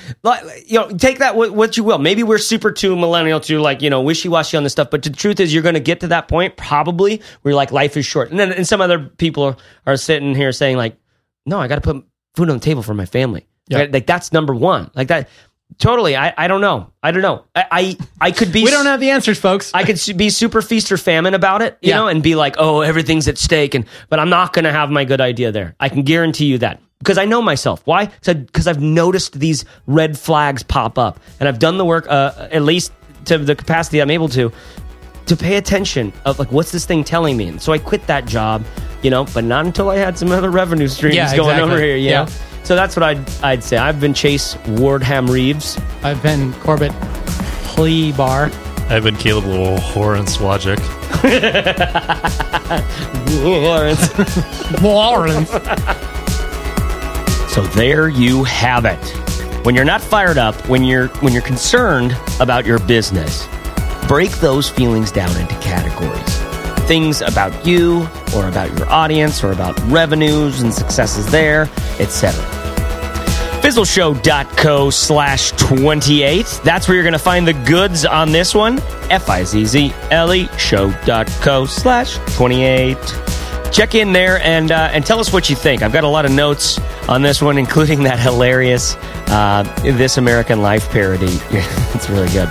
you 0.67 0.79
know, 0.79 0.89
take 0.91 1.19
that 1.19 1.35
what, 1.37 1.77
you 1.77 1.85
will. 1.85 1.99
Maybe 1.99 2.23
we're 2.23 2.39
super 2.39 2.71
too 2.71 2.95
millennial 2.97 3.41
to 3.41 3.59
like, 3.61 3.83
you 3.83 3.91
know, 3.91 4.01
wishy 4.03 4.29
washy 4.29 4.57
on 4.57 4.63
this 4.63 4.73
stuff. 4.73 4.91
But 4.91 5.03
the 5.03 5.11
truth 5.11 5.41
is, 5.41 5.53
you're 5.53 5.63
going 5.63 5.75
to 5.75 5.81
get 5.81 6.01
to 6.01 6.09
that 6.09 6.29
point 6.29 6.57
probably 6.57 7.23
where 7.43 7.55
like, 7.55 7.73
life 7.73 7.97
is 7.97 8.07
short. 8.07 8.31
And 8.31 8.39
then 8.39 8.53
and 8.53 8.67
some 8.67 8.81
other 8.81 9.01
people 9.01 9.43
are, 9.45 9.57
are 9.87 9.97
sitting 9.97 10.35
here 10.35 10.53
saying 10.53 10.77
like, 10.77 10.97
no, 11.47 11.59
I 11.59 11.69
got 11.69 11.77
to 11.77 11.81
put 11.81 12.05
food 12.35 12.51
on 12.51 12.59
the 12.59 12.65
table 12.65 12.83
for 12.83 12.95
my 12.95 13.07
family. 13.07 13.47
Yeah. 13.69 13.79
Right? 13.79 13.93
Like 13.93 14.07
that's 14.07 14.33
number 14.33 14.55
one. 14.55 14.91
Like 14.95 15.09
that. 15.09 15.29
Totally. 15.79 16.17
I, 16.17 16.35
I 16.37 16.49
don't 16.49 16.61
know. 16.61 16.93
I 17.03 17.13
don't 17.13 17.23
know. 17.23 17.47
I, 17.55 17.65
I, 17.71 17.97
I 18.21 18.31
could 18.31 18.53
be. 18.53 18.63
we 18.63 18.71
don't 18.71 18.85
have 18.87 19.01
the 19.01 19.11
answers, 19.11 19.39
folks. 19.41 19.71
I 19.73 19.85
could 19.85 19.99
be 20.19 20.29
super 20.29 20.61
feast 20.61 20.93
or 20.93 20.99
famine 20.99 21.33
about 21.33 21.63
it, 21.63 21.79
you 21.81 21.89
Yeah. 21.91 21.97
know, 21.97 22.09
and 22.09 22.23
be 22.23 22.35
like, 22.35 22.57
"Oh, 22.59 22.83
everything's 22.83 23.27
at 23.27 23.39
stake," 23.39 23.75
and 23.75 23.87
but 24.11 24.19
I'm 24.19 24.29
not 24.29 24.53
going 24.53 24.67
to 24.67 24.71
have 24.73 24.91
my 24.91 25.07
good 25.07 25.23
idea 25.23 25.51
there. 25.51 25.75
I 25.81 25.89
can 25.89 26.03
guarantee 26.03 26.45
you 26.45 26.59
that 26.59 26.83
because 27.03 27.19
I 27.19 27.25
know 27.25 27.43
myself. 27.43 27.83
Why? 27.85 28.07
Because 28.25 28.67
I've 28.67 28.81
noticed 28.81 29.39
these 29.39 29.65
red 29.87 30.17
flags 30.19 30.63
pop 30.63 30.99
up, 30.99 31.19
and 31.41 31.49
I've 31.49 31.59
done 31.59 31.77
the 31.79 31.85
work, 31.85 32.07
uh, 32.09 32.49
at 32.53 32.63
least 32.63 32.93
to 33.27 33.39
the 33.39 33.55
capacity 33.57 34.01
I'm 34.01 34.11
able 34.11 34.29
to, 34.31 34.53
to 35.27 35.37
pay 35.37 35.57
attention 35.57 36.13
of 36.25 36.39
like 36.39 36.51
what's 36.53 36.73
this 36.73 36.85
thing 36.87 37.05
telling 37.05 37.37
me. 37.37 37.49
And 37.49 37.61
so 37.63 37.73
I 37.73 37.79
quit 37.79 38.07
that 38.07 38.27
job, 38.27 38.65
you 39.03 39.11
know, 39.11 39.25
but 39.35 39.45
not 39.45 39.67
until 39.67 39.91
I 39.91 39.97
had 39.97 40.17
some 40.19 40.31
other 40.33 40.51
revenue 40.51 40.89
streams 40.89 41.15
Yeah, 41.17 41.37
going 41.37 41.51
exactly. 41.51 41.73
over 41.73 41.81
here. 41.83 41.97
You 41.97 42.11
Yeah. 42.11 42.25
know? 42.25 42.31
So 42.65 42.77
that's 42.77 42.95
what 42.97 43.03
I'd 43.03 43.19
I'd 43.43 43.65
say. 43.65 43.77
I've 43.77 44.01
been 44.01 44.15
Chase 44.15 44.55
Wardham 44.67 45.29
Reeves. 45.29 45.79
I've 46.05 46.23
been 46.23 46.53
Corbett 46.55 46.93
Plea 47.65 48.13
Barr. 48.13 48.51
I've 48.89 49.03
been 49.05 49.17
Caleb 49.17 49.45
Little 49.47 49.81
Horan 49.81 50.27
Swagic. 50.27 50.79
Lawrence. 53.43 54.83
Lawrence. 54.83 55.51
So 57.53 57.61
there 57.61 58.09
you 58.09 58.45
have 58.45 58.87
it. 58.87 58.99
When 59.67 59.75
you're 59.75 59.85
not 59.85 60.01
fired 60.01 60.39
up, 60.39 60.55
when 60.71 60.85
you're 60.85 61.09
when 61.21 61.35
you're 61.35 61.43
concerned 61.43 62.17
about 62.41 62.65
your 62.65 62.79
business, 62.79 63.47
break 64.09 64.31
those 64.41 64.71
feelings 64.71 65.13
down 65.13 65.37
into 65.37 65.55
categories. 65.57 66.39
Things 66.89 67.21
about 67.21 67.67
you 67.67 68.09
or 68.35 68.49
about 68.49 68.77
your 68.79 68.89
audience 68.89 69.45
or 69.45 69.53
about 69.53 69.79
revenues 69.83 70.63
and 70.63 70.73
successes 70.73 71.31
there, 71.31 71.69
etc. 71.99 72.43
fizzleshow.co 73.61 74.89
slash 74.89 75.51
28. 75.53 76.61
That's 76.65 76.89
where 76.89 76.95
you're 76.95 77.05
going 77.05 77.13
to 77.13 77.19
find 77.19 77.47
the 77.47 77.53
goods 77.53 78.07
on 78.07 78.33
this 78.33 78.55
one. 78.55 78.79
F-I-Z-Z-L-E 79.11 80.49
show.co 80.57 81.67
slash 81.67 82.17
28. 82.35 82.97
Check 83.73 83.95
in 83.95 84.13
there 84.13 84.39
and 84.43 84.71
uh, 84.71 84.91
and 84.93 85.05
tell 85.05 85.19
us 85.19 85.33
what 85.33 85.49
you 85.49 85.57
think. 85.57 85.83
I've 85.83 85.93
got 85.93 86.05
a 86.05 86.09
lot 86.09 86.27
of 86.27 86.31
notes 86.31 86.79
on 87.09 87.23
this 87.23 87.41
one, 87.41 87.57
including 87.65 88.03
that 88.05 88.19
hilarious 88.19 88.97
uh, 89.29 89.63
This 89.83 90.19
American 90.19 90.61
Life 90.61 90.91
parody. 90.91 91.27
it's 91.51 92.11
really 92.11 92.29
good. 92.31 92.49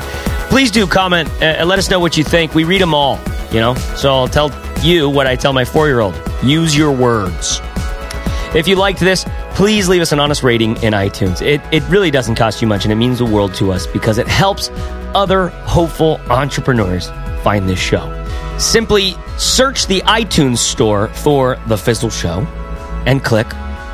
Please 0.49 0.71
do 0.71 0.87
comment 0.87 1.29
uh, 1.41 1.45
and 1.45 1.69
let 1.69 1.79
us 1.79 1.89
know 1.89 1.99
what 1.99 2.17
you 2.17 2.23
think. 2.23 2.55
We 2.55 2.63
read 2.63 2.81
them 2.81 2.93
all, 2.93 3.19
you 3.51 3.59
know. 3.59 3.75
So 3.95 4.13
I'll 4.13 4.27
tell 4.27 4.51
you 4.83 5.09
what 5.09 5.27
I 5.27 5.35
tell 5.35 5.53
my 5.53 5.63
four 5.63 5.87
year 5.87 5.99
old. 5.99 6.19
Use 6.43 6.75
your 6.75 6.91
words. 6.91 7.61
If 8.53 8.67
you 8.67 8.75
liked 8.75 8.99
this, 8.99 9.25
please 9.51 9.87
leave 9.87 10.01
us 10.01 10.11
an 10.11 10.19
honest 10.19 10.43
rating 10.43 10.71
in 10.83 10.91
iTunes. 10.91 11.41
It, 11.41 11.61
it 11.71 11.87
really 11.87 12.11
doesn't 12.11 12.35
cost 12.35 12.61
you 12.61 12.67
much, 12.67 12.83
and 12.83 12.91
it 12.91 12.97
means 12.97 13.19
the 13.19 13.25
world 13.25 13.53
to 13.55 13.71
us 13.71 13.87
because 13.87 14.17
it 14.17 14.27
helps 14.27 14.69
other 15.15 15.49
hopeful 15.49 16.19
entrepreneurs 16.29 17.09
find 17.43 17.69
this 17.69 17.79
show. 17.79 18.20
Simply 18.61 19.15
search 19.39 19.87
the 19.87 20.01
iTunes 20.01 20.59
store 20.59 21.07
for 21.07 21.57
The 21.65 21.75
Fizzle 21.75 22.11
Show 22.11 22.41
and 23.07 23.23
click 23.23 23.51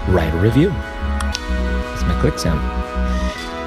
Write 0.09 0.33
a 0.33 0.37
Review. 0.39 0.71
That's 0.71 2.01
my 2.01 2.19
click 2.19 2.37
sound. 2.37 2.61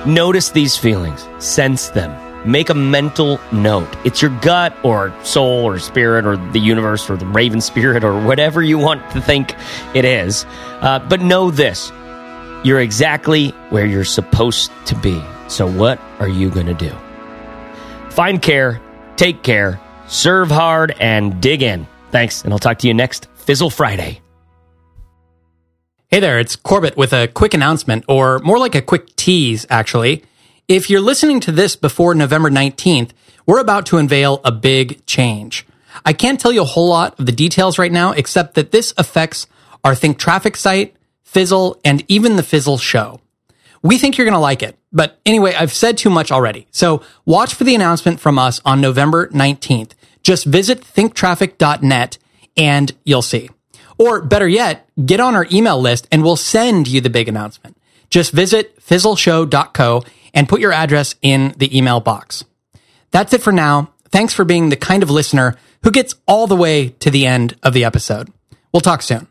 Notice 0.07 0.51
these 0.51 0.77
feelings, 0.77 1.27
sense 1.39 1.89
them, 1.89 2.15
make 2.49 2.69
a 2.69 2.75
mental 2.75 3.41
note. 3.51 3.89
It's 4.05 4.21
your 4.21 4.31
gut 4.43 4.77
or 4.85 5.15
soul 5.25 5.65
or 5.65 5.79
spirit 5.79 6.27
or 6.27 6.37
the 6.37 6.61
universe 6.61 7.09
or 7.09 7.17
the 7.17 7.25
raven 7.25 7.63
spirit 7.63 8.05
or 8.05 8.23
whatever 8.23 8.63
you 8.63 8.77
want 8.77 9.11
to 9.13 9.23
think 9.23 9.55
it 9.95 10.05
is. 10.05 10.45
Uh, 10.83 10.99
but 11.09 11.23
know 11.23 11.51
this 11.51 11.91
you're 12.63 12.81
exactly 12.81 13.49
where 13.71 13.87
you're 13.87 14.05
supposed 14.05 14.71
to 14.85 14.95
be. 14.97 15.25
So, 15.49 15.67
what 15.67 15.99
are 16.19 16.29
you 16.29 16.51
going 16.51 16.67
to 16.67 16.75
do? 16.75 16.95
Find 18.11 18.43
care, 18.43 18.83
take 19.17 19.43
care, 19.43 19.81
serve 20.11 20.51
hard, 20.51 20.95
and 21.01 21.41
dig 21.41 21.63
in. 21.63 21.87
Thanks, 22.11 22.43
and 22.45 22.53
I'll 22.53 22.59
talk 22.59 22.79
to 22.81 22.89
you 22.89 22.95
next 22.95 23.29
Fizzle 23.37 23.71
Friday. 23.71 24.21
Hey 26.09 26.19
there, 26.19 26.41
it's 26.41 26.57
Corbett 26.57 26.97
with 26.97 27.13
a 27.13 27.29
quick 27.29 27.55
announcement, 27.55 28.05
or 28.09 28.41
more 28.41 28.59
like 28.59 28.75
a 28.75 28.83
quick 28.83 29.15
tease, 29.15 29.65
actually. 29.71 30.25
If 30.67 30.91
you're 30.91 31.01
listening 31.01 31.39
to 31.41 31.53
this 31.53 31.77
before 31.77 32.15
November 32.15 32.51
19th, 32.51 33.13
we're 33.47 33.61
about 33.61 33.87
to 33.87 33.97
unveil 33.97 34.41
a 34.45 34.51
big 34.53 35.07
change. 35.07 35.65
I 36.05 36.13
can't 36.13 36.41
tell 36.41 36.53
you 36.53 36.63
a 36.63 36.67
whole 36.67 36.89
lot 36.89 37.19
of 37.19 37.27
the 37.27 37.33
details 37.33 37.79
right 37.79 37.93
now, 37.93 38.11
except 38.11 38.55
that 38.55 38.73
this 38.73 38.93
affects 38.99 39.47
our 39.85 39.95
Think 39.95 40.19
Traffic 40.19 40.57
site, 40.57 40.97
Fizzle, 41.23 41.79
and 41.85 42.05
even 42.09 42.37
the 42.37 42.43
Fizzle 42.43 42.79
show. 42.79 43.21
We 43.83 43.97
think 43.97 44.19
you're 44.19 44.27
going 44.27 44.35
to 44.35 44.41
like 44.41 44.63
it. 44.63 44.77
But 44.93 45.19
anyway, 45.25 45.55
I've 45.55 45.73
said 45.73 45.97
too 45.97 46.11
much 46.11 46.33
already. 46.33 46.67
So 46.71 47.03
watch 47.25 47.55
for 47.55 47.65
the 47.65 47.75
announcement 47.75 48.21
from 48.21 48.39
us 48.39 48.61
on 48.65 48.81
November 48.81 49.29
19th. 49.29 49.93
Just 50.23 50.45
visit 50.45 50.81
thinktraffic.net 50.81 52.19
and 52.57 52.93
you'll 53.05 53.23
see. 53.23 53.51
Or 53.99 54.23
better 54.23 54.49
yet, 54.49 54.89
get 55.05 55.21
on 55.21 55.35
our 55.35 55.47
email 55.53 55.81
list 55.81 56.09
and 56.11 56.23
we'll 56.23 56.37
send 56.37 56.89
you 56.89 57.01
the 57.01 57.11
big 57.11 57.29
announcement. 57.29 57.77
Just 58.09 58.33
visit 58.33 58.81
fizzleshow.co 58.81 60.05
and 60.35 60.49
put 60.49 60.61
your 60.61 60.73
address 60.73 61.15
in 61.23 61.55
the 61.57 61.77
email 61.77 62.01
box. 62.01 62.45
That's 63.11 63.33
it 63.35 63.43
for 63.43 63.53
now. 63.53 63.93
Thanks 64.09 64.35
for 64.35 64.45
being 64.45 64.69
the 64.69 64.77
kind 64.77 65.03
of 65.03 65.11
listener 65.11 65.57
who 65.83 65.91
gets 65.91 66.15
all 66.27 66.47
the 66.47 66.57
way 66.57 66.89
to 67.01 67.11
the 67.11 67.27
end 67.27 67.57
of 67.63 67.75
the 67.75 67.85
episode. 67.85 68.33
We'll 68.73 68.81
talk 68.81 69.03
soon. 69.03 69.27